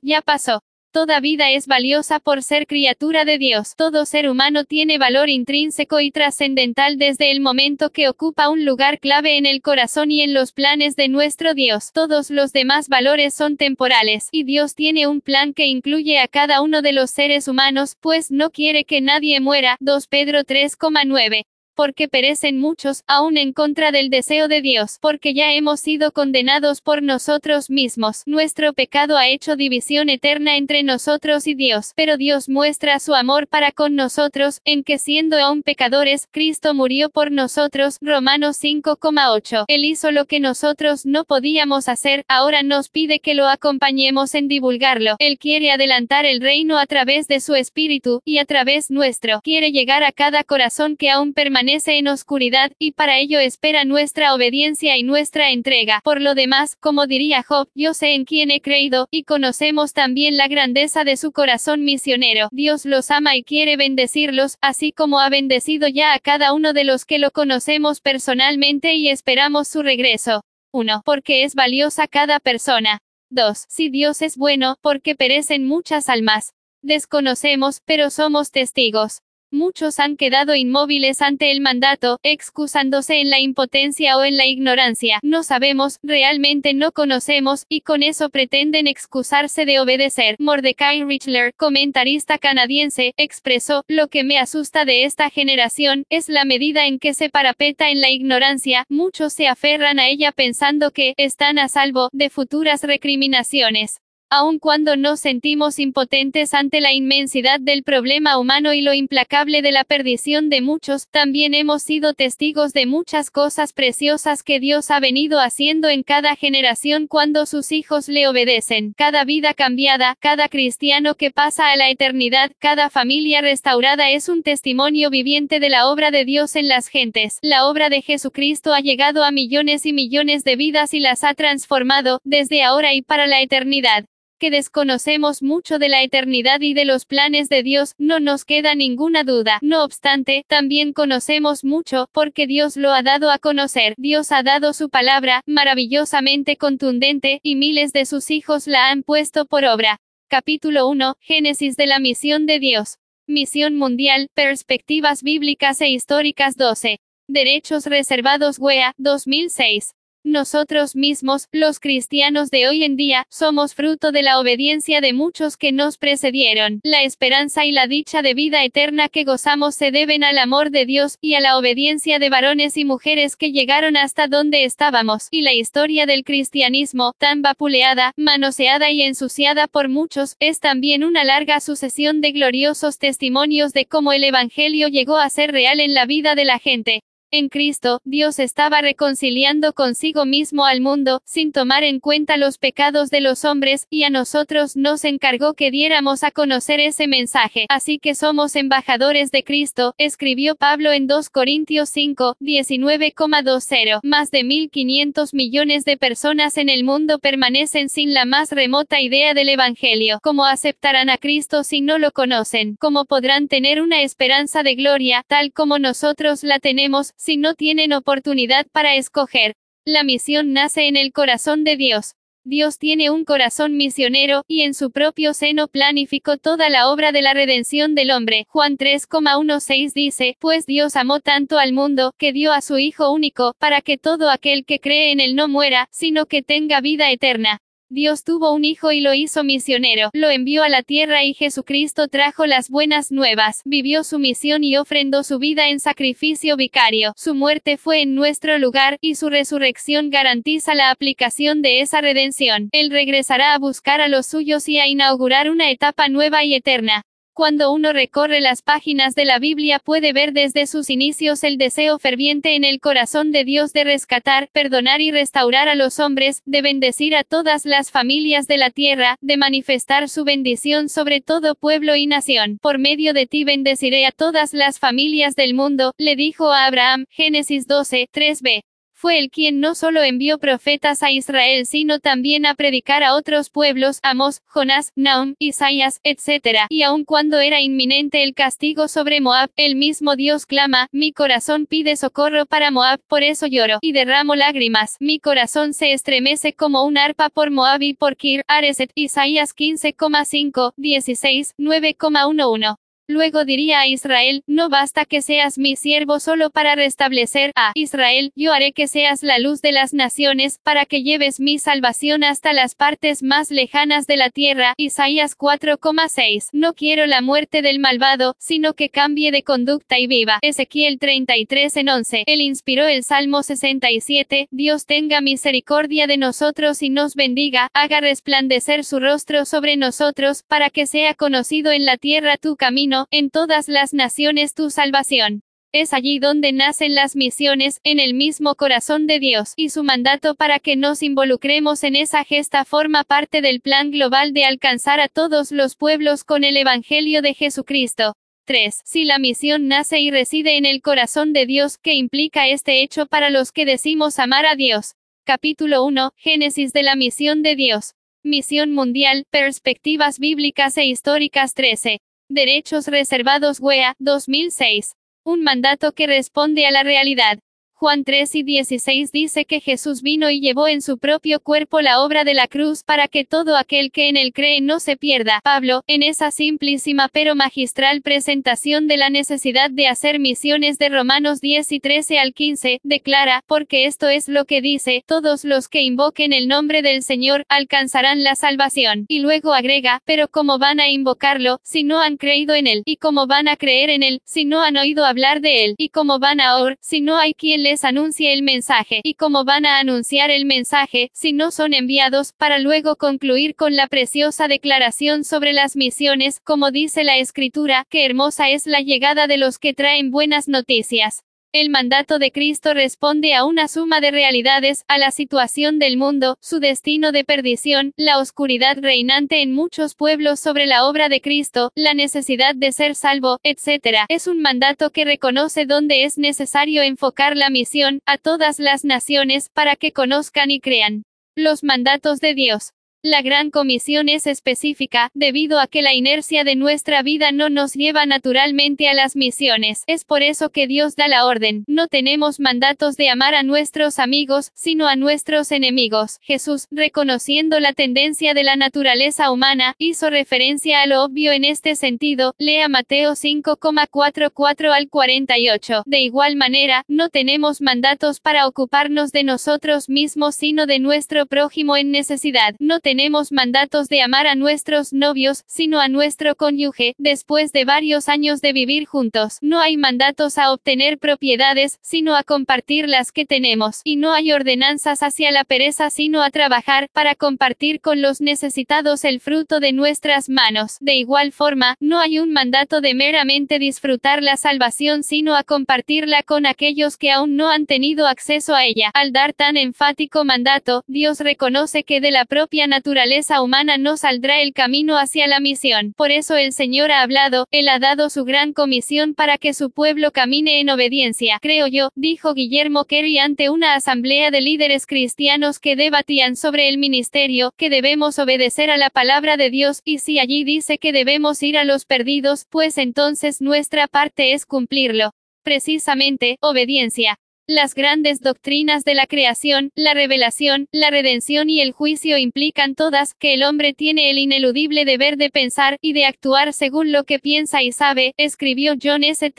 [0.03, 0.61] ya pasó.
[0.97, 3.75] Toda vida es valiosa por ser criatura de Dios.
[3.75, 8.99] Todo ser humano tiene valor intrínseco y trascendental desde el momento que ocupa un lugar
[8.99, 11.91] clave en el corazón y en los planes de nuestro Dios.
[11.93, 16.63] Todos los demás valores son temporales, y Dios tiene un plan que incluye a cada
[16.63, 19.77] uno de los seres humanos, pues no quiere que nadie muera.
[19.79, 21.45] 2 Pedro 3,9
[21.77, 26.81] porque perecen muchos, aún en contra del deseo de Dios, porque ya hemos sido condenados
[26.81, 28.23] por nosotros mismos.
[28.25, 33.47] Nuestro pecado ha hecho división eterna entre nosotros y Dios, pero Dios muestra su amor
[33.47, 37.99] para con nosotros, en que siendo aún pecadores, Cristo murió por nosotros.
[38.01, 39.65] Romanos 5,8.
[39.67, 44.47] Él hizo lo que nosotros no podíamos hacer, ahora nos pide que lo acompañemos en
[44.47, 45.15] divulgarlo.
[45.19, 49.41] Él quiere adelantar el reino a través de su espíritu, y a través nuestro.
[49.43, 54.33] Quiere llegar a cada corazón que aún permanece en oscuridad, y para ello espera nuestra
[54.33, 56.01] obediencia y nuestra entrega.
[56.03, 60.37] Por lo demás, como diría Job, yo sé en quién he creído, y conocemos también
[60.37, 62.47] la grandeza de su corazón misionero.
[62.51, 66.83] Dios los ama y quiere bendecirlos, así como ha bendecido ya a cada uno de
[66.83, 70.43] los que lo conocemos personalmente y esperamos su regreso.
[70.71, 71.01] 1.
[71.05, 72.99] Porque es valiosa cada persona.
[73.29, 73.65] 2.
[73.67, 76.53] Si Dios es bueno, porque perecen muchas almas.
[76.81, 79.21] Desconocemos, pero somos testigos.
[79.51, 85.19] Muchos han quedado inmóviles ante el mandato, excusándose en la impotencia o en la ignorancia.
[85.23, 90.35] No sabemos, realmente no conocemos, y con eso pretenden excusarse de obedecer.
[90.37, 96.85] Mordecai Richler, comentarista canadiense, expresó, lo que me asusta de esta generación, es la medida
[96.85, 101.57] en que se parapeta en la ignorancia, muchos se aferran a ella pensando que, están
[101.57, 104.01] a salvo, de futuras recriminaciones.
[104.29, 109.71] Aun cuando nos sentimos impotentes ante la inmensidad del problema humano y lo implacable de
[109.71, 114.99] la perdición de muchos, también hemos sido testigos de muchas cosas preciosas que Dios ha
[114.99, 118.91] venido haciendo en cada generación cuando sus hijos le obedecen.
[118.97, 124.43] Cada vida cambiada, cada cristiano que pasa a la eternidad, cada familia restaurada es un
[124.43, 127.37] testimonio viviente de la obra de Dios en las gentes.
[127.41, 131.33] La obra de Jesucristo ha llegado a millones y millones de vidas y las ha
[131.33, 134.03] transformado, desde ahora y para la eternidad
[134.37, 138.75] que desconocemos mucho de la eternidad y de los planes de Dios, no nos queda
[138.75, 139.59] ninguna duda.
[139.61, 143.93] No obstante, también conocemos mucho, porque Dios lo ha dado a conocer.
[143.97, 149.45] Dios ha dado su palabra, maravillosamente contundente, y miles de sus hijos la han puesto
[149.45, 149.99] por obra.
[150.29, 152.97] Capítulo 1, Génesis de la misión de Dios.
[153.27, 156.99] Misión mundial, perspectivas bíblicas e históricas 12.
[157.27, 159.93] Derechos reservados WEA, 2006.
[160.29, 165.55] Nosotros mismos, los cristianos de hoy en día, somos fruto de la obediencia de muchos
[165.55, 166.81] que nos precedieron.
[166.83, 170.85] La esperanza y la dicha de vida eterna que gozamos se deben al amor de
[170.85, 175.29] Dios, y a la obediencia de varones y mujeres que llegaron hasta donde estábamos.
[175.31, 181.23] Y la historia del cristianismo, tan vapuleada, manoseada y ensuciada por muchos, es también una
[181.23, 186.05] larga sucesión de gloriosos testimonios de cómo el Evangelio llegó a ser real en la
[186.05, 187.03] vida de la gente.
[187.29, 193.09] En Cristo, Dios estaba reconciliando consigo mismo al mundo, sin tomar en cuenta los pecados
[193.09, 197.65] de los hombres, y a nosotros nos encargó que diéramos a conocer ese mensaje.
[197.67, 203.99] Así que somos embajadores de Cristo, escribió Pablo en 2 Corintios 5, 19,20.
[204.03, 209.33] Más de 1.500 millones de personas en el mundo permanecen sin la más remota idea
[209.33, 210.19] del Evangelio.
[210.23, 212.77] ¿Cómo aceptarán a Cristo si no lo conocen?
[212.79, 217.93] ¿Cómo podrán tener una esperanza de gloria, tal como nosotros la tenemos, si no tienen
[217.93, 219.55] oportunidad para escoger.
[219.85, 222.13] La misión nace en el corazón de Dios.
[222.49, 227.21] Dios tiene un corazón misionero, y en su propio seno planificó toda la obra de
[227.21, 228.45] la redención del hombre.
[228.47, 233.53] Juan 3,16 dice, Pues Dios amó tanto al mundo, que dio a su Hijo único,
[233.59, 237.59] para que todo aquel que cree en él no muera, sino que tenga vida eterna.
[237.89, 242.09] Dios tuvo un hijo y lo hizo misionero, lo envió a la tierra y Jesucristo
[242.09, 247.33] trajo las buenas nuevas, vivió su misión y ofrendó su vida en sacrificio vicario, su
[247.33, 252.67] muerte fue en nuestro lugar, y su resurrección garantiza la aplicación de esa redención.
[252.73, 257.06] Él regresará a buscar a los suyos y a inaugurar una etapa nueva y eterna.
[257.37, 261.99] Cuando uno recorre las páginas de la Biblia puede ver desde sus inicios el deseo
[261.99, 266.63] ferviente en el corazón de Dios de rescatar, perdonar y restaurar a los hombres, de
[266.63, 271.95] bendecir a todas las familias de la tierra, de manifestar su bendición sobre todo pueblo
[271.95, 272.57] y nación.
[272.59, 277.05] Por medio de ti bendeciré a todas las familias del mundo, le dijo a Abraham,
[277.11, 278.63] Génesis 12, 3b
[278.97, 283.51] fue el quien no solo envió profetas a Israel sino también a predicar a otros
[283.51, 286.65] pueblos, Amos, Jonás, Naum, Isaías, etc.
[286.69, 291.67] Y aun cuando era inminente el castigo sobre Moab, el mismo Dios clama, mi corazón
[291.67, 296.83] pide socorro para Moab, por eso lloro, y derramo lágrimas, mi corazón se estremece como
[296.83, 302.77] un arpa por Moab y por Kir, Areset, Isaías 15,5, 16, 9,11.
[303.09, 308.33] Luego diría a Israel, no basta que seas mi siervo solo para restablecer a Israel,
[308.35, 312.51] yo haré que seas la luz de las naciones, para que lleves mi salvación hasta
[312.51, 314.73] las partes más lejanas de la tierra.
[314.75, 316.49] Isaías 4,6.
[316.51, 320.39] No quiero la muerte del malvado, sino que cambie de conducta y viva.
[320.41, 322.23] Ezequiel 33 en 11.
[322.27, 328.83] Él inspiró el Salmo 67, Dios tenga misericordia de nosotros y nos bendiga, haga resplandecer
[328.83, 333.67] su rostro sobre nosotros, para que sea conocido en la tierra tu camino en todas
[333.67, 335.43] las naciones tu salvación.
[335.73, 340.33] Es allí donde nacen las misiones, en el mismo corazón de Dios, y su mandato
[340.33, 345.09] para que nos involucremos en esa gesta forma parte del plan global de alcanzar a
[345.09, 348.15] todos los pueblos con el Evangelio de Jesucristo.
[348.45, 348.81] 3.
[348.85, 353.05] Si la misión nace y reside en el corazón de Dios, ¿qué implica este hecho
[353.05, 354.95] para los que decimos amar a Dios?
[355.25, 357.93] Capítulo 1, Génesis de la misión de Dios.
[358.23, 361.99] Misión mundial, perspectivas bíblicas e históricas 13.
[362.29, 364.95] Derechos reservados WEA, 2006.
[365.23, 367.39] Un mandato que responde a la realidad.
[367.79, 372.01] Juan 3 y 16 dice que Jesús vino y llevó en su propio cuerpo la
[372.01, 375.41] obra de la cruz para que todo aquel que en él cree no se pierda.
[375.43, 381.39] Pablo, en esa simplísima pero magistral presentación de la necesidad de hacer misiones de Romanos
[381.39, 385.83] 10 y 13 al 15, declara, porque esto es lo que dice, todos los que
[385.83, 389.05] invoquen el nombre del Señor, alcanzarán la salvación.
[389.07, 392.81] Y luego agrega, pero ¿cómo van a invocarlo, si no han creído en él?
[392.85, 395.75] ¿Y cómo van a creer en él, si no han oído hablar de él?
[395.77, 399.43] ¿Y cómo van a oír, si no hay quien les anuncie el mensaje, y cómo
[399.43, 404.47] van a anunciar el mensaje, si no son enviados, para luego concluir con la preciosa
[404.47, 409.59] declaración sobre las misiones, como dice la escritura, que hermosa es la llegada de los
[409.59, 411.26] que traen buenas noticias.
[411.53, 416.37] El mandato de Cristo responde a una suma de realidades, a la situación del mundo,
[416.41, 421.71] su destino de perdición, la oscuridad reinante en muchos pueblos sobre la obra de Cristo,
[421.73, 423.99] la necesidad de ser salvo, etc.
[424.09, 429.49] Es un mandato que reconoce dónde es necesario enfocar la misión, a todas las naciones,
[429.53, 431.03] para que conozcan y crean.
[431.33, 432.73] Los mandatos de Dios.
[433.03, 437.73] La gran comisión es específica, debido a que la inercia de nuestra vida no nos
[437.73, 439.83] lleva naturalmente a las misiones.
[439.85, 441.63] Es por eso que Dios da la orden.
[441.67, 446.17] No tenemos mandatos de amar a nuestros amigos, sino a nuestros enemigos.
[446.21, 451.75] Jesús, reconociendo la tendencia de la naturaleza humana, hizo referencia a lo obvio en este
[451.75, 452.33] sentido.
[452.39, 455.83] Lea Mateo 5,44 al 48.
[455.85, 461.77] De igual manera, no tenemos mandatos para ocuparnos de nosotros mismos sino de nuestro prójimo
[461.77, 462.55] en necesidad.
[462.59, 462.96] No tenemos
[463.31, 468.53] mandatos de amar a nuestros novios, sino a nuestro cónyuge, después de varios años de
[468.53, 469.37] vivir juntos.
[469.41, 473.81] No hay mandatos a obtener propiedades, sino a compartir las que tenemos.
[473.83, 479.05] Y no hay ordenanzas hacia la pereza, sino a trabajar, para compartir con los necesitados
[479.05, 480.77] el fruto de nuestras manos.
[480.79, 486.23] De igual forma, no hay un mandato de meramente disfrutar la salvación, sino a compartirla
[486.23, 488.91] con aquellos que aún no han tenido acceso a ella.
[488.93, 493.97] Al dar tan enfático mandato, Dios reconoce que de la propia naturaleza naturaleza humana no
[493.97, 495.93] saldrá el camino hacia la misión.
[495.97, 499.71] Por eso el Señor ha hablado, Él ha dado su gran comisión para que su
[499.71, 501.39] pueblo camine en obediencia.
[501.41, 506.77] Creo yo, dijo Guillermo Kerry ante una asamblea de líderes cristianos que debatían sobre el
[506.77, 511.41] ministerio, que debemos obedecer a la palabra de Dios, y si allí dice que debemos
[511.41, 515.13] ir a los perdidos, pues entonces nuestra parte es cumplirlo.
[515.41, 517.17] Precisamente, obediencia.
[517.49, 523.13] Las grandes doctrinas de la creación, la revelación, la redención y el juicio implican todas
[523.13, 527.19] que el hombre tiene el ineludible deber de pensar y de actuar según lo que
[527.19, 529.33] piensa y sabe, escribió John S.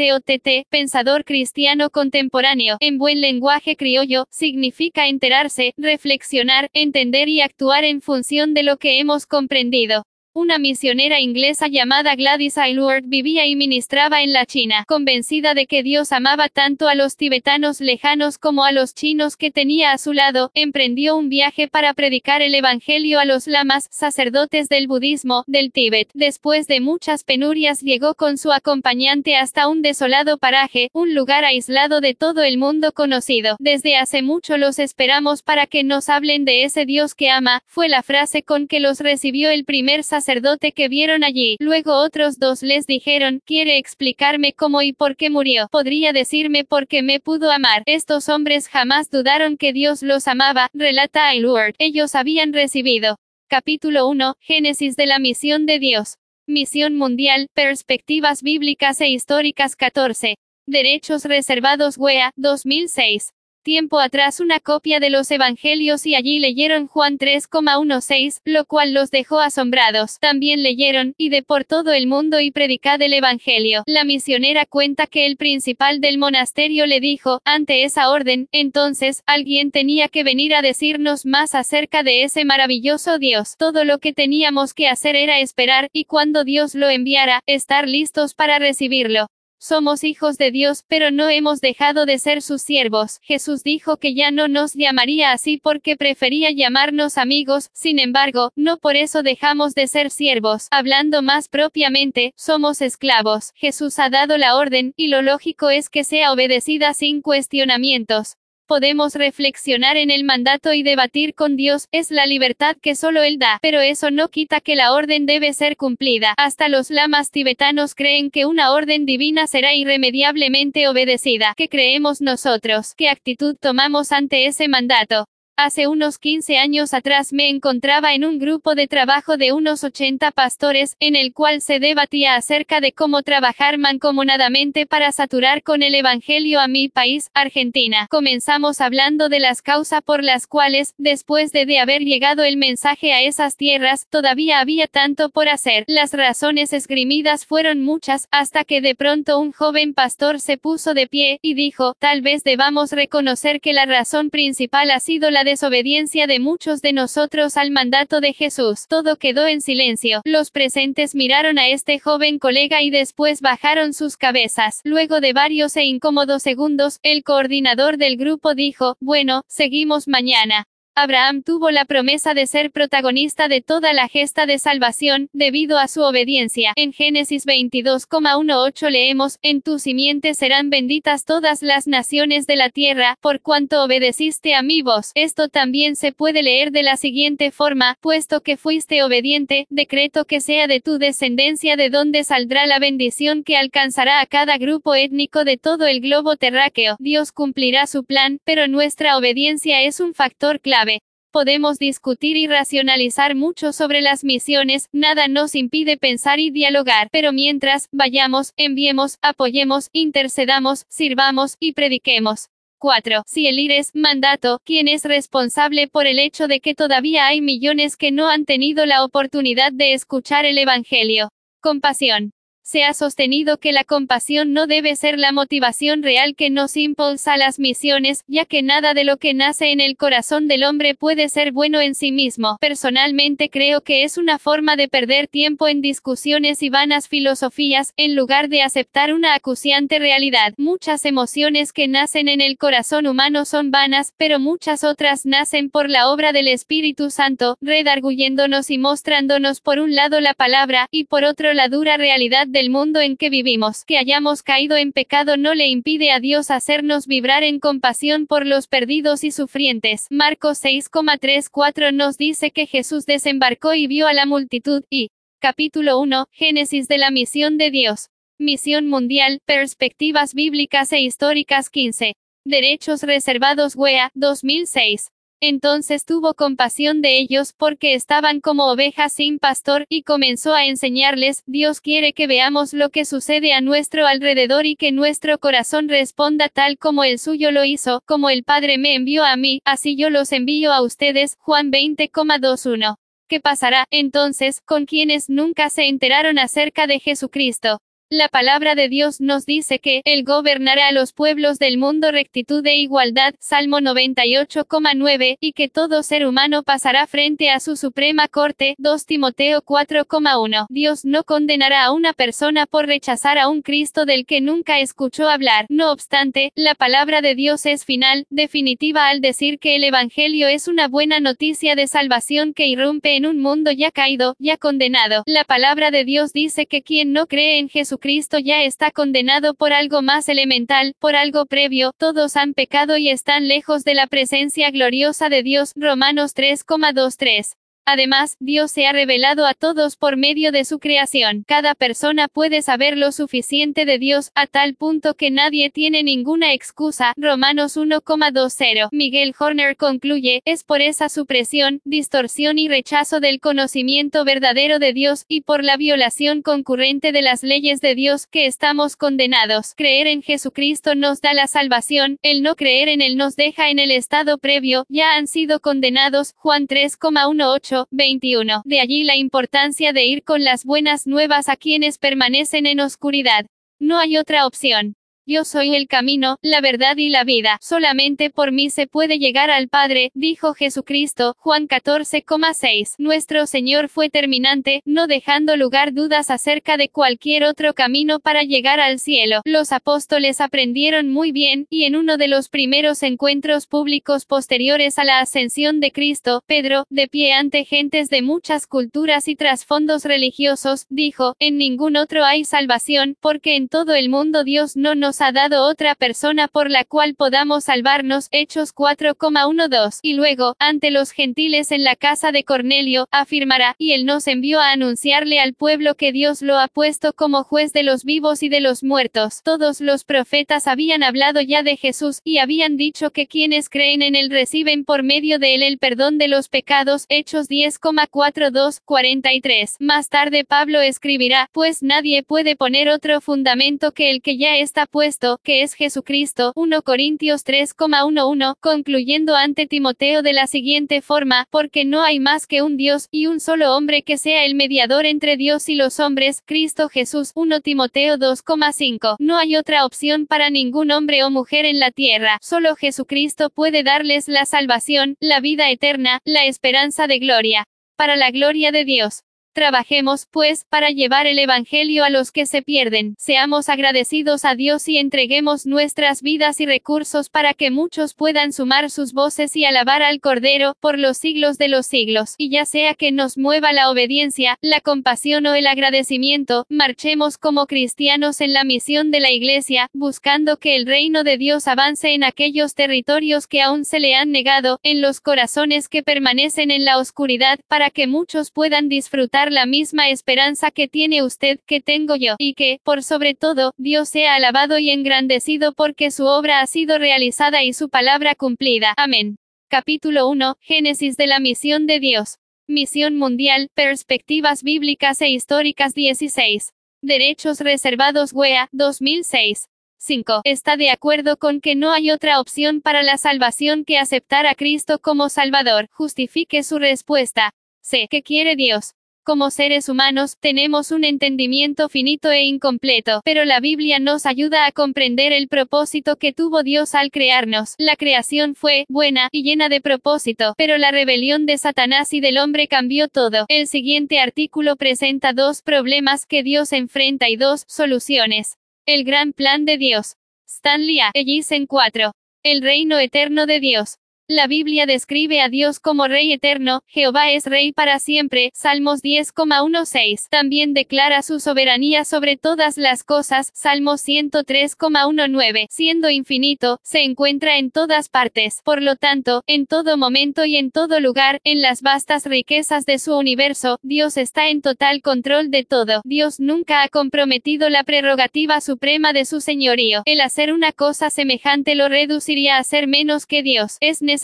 [0.71, 8.55] Pensador cristiano contemporáneo, en buen lenguaje criollo, significa enterarse, reflexionar, entender y actuar en función
[8.55, 10.08] de lo que hemos comprendido.
[10.41, 15.83] Una misionera inglesa llamada Gladys Aylward vivía y ministraba en la China, convencida de que
[15.83, 20.13] Dios amaba tanto a los tibetanos lejanos como a los chinos que tenía a su
[20.13, 25.73] lado, emprendió un viaje para predicar el Evangelio a los lamas, sacerdotes del budismo, del
[25.73, 26.09] Tíbet.
[26.15, 32.01] Después de muchas penurias llegó con su acompañante hasta un desolado paraje, un lugar aislado
[32.01, 33.57] de todo el mundo conocido.
[33.59, 37.89] Desde hace mucho los esperamos para que nos hablen de ese Dios que ama, fue
[37.89, 41.57] la frase con que los recibió el primer sacerdote sacerdote que vieron allí.
[41.59, 45.69] Luego otros dos les dijeron, ¿quiere explicarme cómo y por qué murió?
[45.71, 47.83] ¿Podría decirme por qué me pudo amar?
[47.87, 51.77] Estos hombres jamás dudaron que Dios los amaba, relata Aylward.
[51.79, 53.17] Ellos habían recibido.
[53.49, 56.19] Capítulo 1, Génesis de la misión de Dios.
[56.47, 60.37] Misión mundial, perspectivas bíblicas e históricas 14.
[60.67, 63.31] Derechos reservados WEA, 2006
[63.63, 69.11] tiempo atrás una copia de los Evangelios y allí leyeron Juan 3,16, lo cual los
[69.11, 70.19] dejó asombrados.
[70.21, 73.83] También leyeron, y de por todo el mundo y predicad el Evangelio.
[73.87, 79.71] La misionera cuenta que el principal del monasterio le dijo, ante esa orden, entonces, alguien
[79.71, 83.57] tenía que venir a decirnos más acerca de ese maravilloso Dios.
[83.59, 88.35] Todo lo que teníamos que hacer era esperar, y cuando Dios lo enviara, estar listos
[88.35, 89.29] para recibirlo.
[89.61, 93.19] Somos hijos de Dios, pero no hemos dejado de ser sus siervos.
[93.23, 98.77] Jesús dijo que ya no nos llamaría así porque prefería llamarnos amigos, sin embargo, no
[98.79, 100.69] por eso dejamos de ser siervos.
[100.71, 103.53] Hablando más propiamente, somos esclavos.
[103.57, 108.38] Jesús ha dado la orden, y lo lógico es que sea obedecida sin cuestionamientos
[108.69, 113.39] podemos reflexionar en el mandato y debatir con Dios, es la libertad que solo Él
[113.39, 116.35] da, pero eso no quita que la orden debe ser cumplida.
[116.37, 121.55] Hasta los lamas tibetanos creen que una orden divina será irremediablemente obedecida.
[121.57, 122.95] ¿Qué creemos nosotros?
[122.95, 125.27] ¿Qué actitud tomamos ante ese mandato?
[125.61, 130.31] Hace unos 15 años atrás me encontraba en un grupo de trabajo de unos 80
[130.31, 135.97] pastores, en el cual se debatía acerca de cómo trabajar mancomunadamente para saturar con el
[135.97, 138.07] Evangelio a mi país, Argentina.
[138.09, 143.13] Comenzamos hablando de las causas por las cuales, después de, de haber llegado el mensaje
[143.13, 145.83] a esas tierras, todavía había tanto por hacer.
[145.89, 151.09] Las razones esgrimidas fueron muchas, hasta que de pronto un joven pastor se puso de
[151.09, 156.27] pie, y dijo, tal vez debamos reconocer que la razón principal ha sido la desobediencia
[156.27, 158.87] de muchos de nosotros al mandato de Jesús.
[158.87, 160.21] Todo quedó en silencio.
[160.25, 164.81] Los presentes miraron a este joven colega y después bajaron sus cabezas.
[164.85, 170.67] Luego de varios e incómodos segundos, el coordinador del grupo dijo, bueno, seguimos mañana.
[171.01, 175.87] Abraham tuvo la promesa de ser protagonista de toda la gesta de salvación, debido a
[175.87, 176.73] su obediencia.
[176.75, 183.17] En Génesis 22,18 leemos, En tu simiente serán benditas todas las naciones de la tierra,
[183.21, 185.13] por cuanto obedeciste a mi voz.
[185.15, 190.41] Esto también se puede leer de la siguiente forma, puesto que fuiste obediente, decreto que
[190.41, 195.45] sea de tu descendencia de donde saldrá la bendición que alcanzará a cada grupo étnico
[195.45, 196.97] de todo el globo terráqueo.
[196.99, 200.88] Dios cumplirá su plan, pero nuestra obediencia es un factor clave.
[201.31, 207.33] Podemos discutir y racionalizar mucho sobre las misiones, nada nos impide pensar y dialogar, pero
[207.33, 212.49] mientras, vayamos, enviemos, apoyemos, intercedamos, sirvamos, y prediquemos.
[212.79, 213.25] 4.
[213.27, 217.43] Si el ir es mandato, ¿quién es responsable por el hecho de que todavía hay
[217.43, 221.29] millones que no han tenido la oportunidad de escuchar el Evangelio?
[221.61, 222.33] Compasión
[222.69, 227.39] se ha sostenido que la compasión no debe ser la motivación real que nos impulsa
[227.39, 231.31] las misiones, ya que nada de lo que nace en el corazón del hombre puede
[231.31, 232.59] ser bueno en sí mismo.
[232.61, 238.15] Personalmente creo que es una forma de perder tiempo en discusiones y vanas filosofías, en
[238.15, 240.53] lugar de aceptar una acuciante realidad.
[240.59, 245.89] Muchas emociones que nacen en el corazón humano son vanas, pero muchas otras nacen por
[245.89, 251.25] la obra del Espíritu Santo, redarguyéndonos y mostrándonos por un lado la palabra, y por
[251.25, 255.37] otro la dura realidad de el mundo en que vivimos, que hayamos caído en pecado
[255.37, 260.07] no le impide a Dios hacernos vibrar en compasión por los perdidos y sufrientes.
[260.11, 266.27] Marcos 6,34 nos dice que Jesús desembarcó y vio a la multitud, y capítulo 1,
[266.31, 268.11] Génesis de la misión de Dios.
[268.39, 272.15] Misión mundial, perspectivas bíblicas e históricas 15.
[272.45, 275.11] Derechos reservados WEA, 2006.
[275.41, 281.45] Entonces tuvo compasión de ellos, porque estaban como ovejas sin pastor, y comenzó a enseñarles,
[281.47, 286.49] Dios quiere que veamos lo que sucede a nuestro alrededor y que nuestro corazón responda
[286.49, 290.11] tal como el suyo lo hizo, como el Padre me envió a mí, así yo
[290.11, 291.37] los envío a ustedes.
[291.39, 292.97] Juan 20,21.
[293.29, 297.79] ¿Qué pasará, entonces, con quienes nunca se enteraron acerca de Jesucristo?
[298.11, 302.67] La palabra de Dios nos dice que Él gobernará a los pueblos del mundo rectitud
[302.67, 308.77] e igualdad, Salmo 98,9, y que todo ser humano pasará frente a su suprema corte,
[308.79, 310.69] 2 Timoteo 4,1.
[310.71, 315.29] Dios no condenará a una persona por rechazar a un Cristo del que nunca escuchó
[315.29, 315.67] hablar.
[315.69, 320.67] No obstante, la palabra de Dios es final, definitiva al decir que el Evangelio es
[320.67, 325.25] una buena noticia de salvación que irrumpe en un mundo ya caído, ya condenado.
[325.27, 329.55] La palabra de Dios dice que quien no cree en Jesús Cristo ya está condenado
[329.55, 334.07] por algo más elemental, por algo previo, todos han pecado y están lejos de la
[334.07, 335.73] presencia gloriosa de Dios.
[335.77, 337.57] Romanos 3,23.
[337.91, 341.45] Además, Dios se ha revelado a todos por medio de su creación.
[341.49, 346.53] Cada persona puede saber lo suficiente de Dios, a tal punto que nadie tiene ninguna
[346.53, 347.15] excusa.
[347.17, 348.91] Romanos 1,20.
[348.93, 355.25] Miguel Horner concluye, es por esa supresión, distorsión y rechazo del conocimiento verdadero de Dios,
[355.27, 359.73] y por la violación concurrente de las leyes de Dios, que estamos condenados.
[359.75, 363.79] Creer en Jesucristo nos da la salvación, el no creer en Él nos deja en
[363.79, 366.35] el estado previo, ya han sido condenados.
[366.37, 368.63] Juan 3,18 21.
[368.65, 373.47] De allí la importancia de ir con las buenas nuevas a quienes permanecen en oscuridad.
[373.79, 374.98] No hay otra opción.
[375.31, 377.59] Yo soy el camino, la verdad y la vida.
[377.61, 382.95] Solamente por mí se puede llegar al Padre, dijo Jesucristo, Juan 14,6.
[382.97, 388.81] Nuestro Señor fue terminante, no dejando lugar dudas acerca de cualquier otro camino para llegar
[388.81, 389.43] al cielo.
[389.45, 395.05] Los apóstoles aprendieron muy bien, y en uno de los primeros encuentros públicos posteriores a
[395.05, 400.87] la ascensión de Cristo, Pedro, de pie ante gentes de muchas culturas y trasfondos religiosos,
[400.89, 405.33] dijo, en ningún otro hay salvación, porque en todo el mundo Dios no nos ha
[405.33, 408.29] dado otra persona por la cual podamos salvarnos.
[408.31, 409.99] Hechos 4,12.
[410.03, 414.61] Y luego, ante los gentiles en la casa de Cornelio, afirmará, y él nos envió
[414.61, 418.49] a anunciarle al pueblo que Dios lo ha puesto como juez de los vivos y
[418.49, 419.43] de los muertos.
[419.43, 424.15] Todos los profetas habían hablado ya de Jesús, y habían dicho que quienes creen en
[424.15, 427.07] él reciben por medio de él el perdón de los pecados.
[427.09, 429.77] Hechos 10,42, 43.
[429.81, 434.87] Más tarde Pablo escribirá, pues nadie puede poner otro fundamento que el que ya está
[434.87, 435.08] puesto
[435.43, 442.03] que es Jesucristo, 1 Corintios 3,11, concluyendo ante Timoteo de la siguiente forma, porque no
[442.03, 445.71] hay más que un Dios, y un solo hombre que sea el mediador entre Dios
[445.71, 449.17] y los hombres, Cristo Jesús, 1 Timoteo 2,5.
[449.19, 453.83] No hay otra opción para ningún hombre o mujer en la tierra, solo Jesucristo puede
[453.83, 457.65] darles la salvación, la vida eterna, la esperanza de gloria.
[457.97, 459.23] Para la gloria de Dios.
[459.59, 463.17] Trabajemos, pues, para llevar el Evangelio a los que se pierden.
[463.19, 468.89] Seamos agradecidos a Dios y entreguemos nuestras vidas y recursos para que muchos puedan sumar
[468.89, 472.37] sus voces y alabar al Cordero, por los siglos de los siglos.
[472.39, 477.67] Y ya sea que nos mueva la obediencia, la compasión o el agradecimiento, marchemos como
[477.67, 482.23] cristianos en la misión de la Iglesia, buscando que el reino de Dios avance en
[482.23, 486.99] aquellos territorios que aún se le han negado, en los corazones que permanecen en la
[486.99, 492.37] oscuridad, para que muchos puedan disfrutar la misma esperanza que tiene usted, que tengo yo,
[492.39, 496.99] y que, por sobre todo, Dios sea alabado y engrandecido porque su obra ha sido
[496.99, 498.95] realizada y su palabra cumplida.
[498.97, 499.37] Amén.
[499.69, 500.57] Capítulo 1.
[500.61, 502.39] Génesis de la misión de Dios.
[502.67, 506.73] Misión mundial, perspectivas bíblicas e históricas 16.
[507.03, 509.69] Derechos reservados WEA, 2006.
[509.99, 510.43] 5.
[510.45, 514.55] Está de acuerdo con que no hay otra opción para la salvación que aceptar a
[514.55, 515.89] Cristo como Salvador.
[515.93, 517.53] Justifique su respuesta.
[517.83, 518.07] C.
[518.09, 518.95] ¿Qué quiere Dios?
[519.29, 524.73] Como seres humanos, tenemos un entendimiento finito e incompleto, pero la Biblia nos ayuda a
[524.73, 527.75] comprender el propósito que tuvo Dios al crearnos.
[527.77, 532.39] La creación fue buena y llena de propósito, pero la rebelión de Satanás y del
[532.39, 533.45] hombre cambió todo.
[533.49, 538.57] El siguiente artículo presenta dos problemas que Dios enfrenta y dos soluciones.
[538.87, 540.15] El gran plan de Dios.
[540.49, 541.11] Stanley A.
[541.15, 542.13] en 4.
[542.45, 543.99] El reino eterno de Dios.
[544.31, 550.29] La Biblia describe a Dios como Rey eterno, Jehová es Rey para siempre, Salmos 10,16.
[550.29, 555.67] También declara su soberanía sobre todas las cosas, Salmos 103,19.
[555.71, 560.73] Siendo infinito, se encuentra en todas partes, por lo tanto, en todo momento y en
[560.73, 565.65] todo lugar, en las vastas riquezas de su universo, Dios está en total control de
[565.65, 566.03] todo.
[566.05, 570.03] Dios nunca ha comprometido la prerrogativa suprema de su señorío.
[570.05, 573.79] El hacer una cosa semejante lo reduciría a ser menos que Dios.
[573.81, 574.18] Es necesario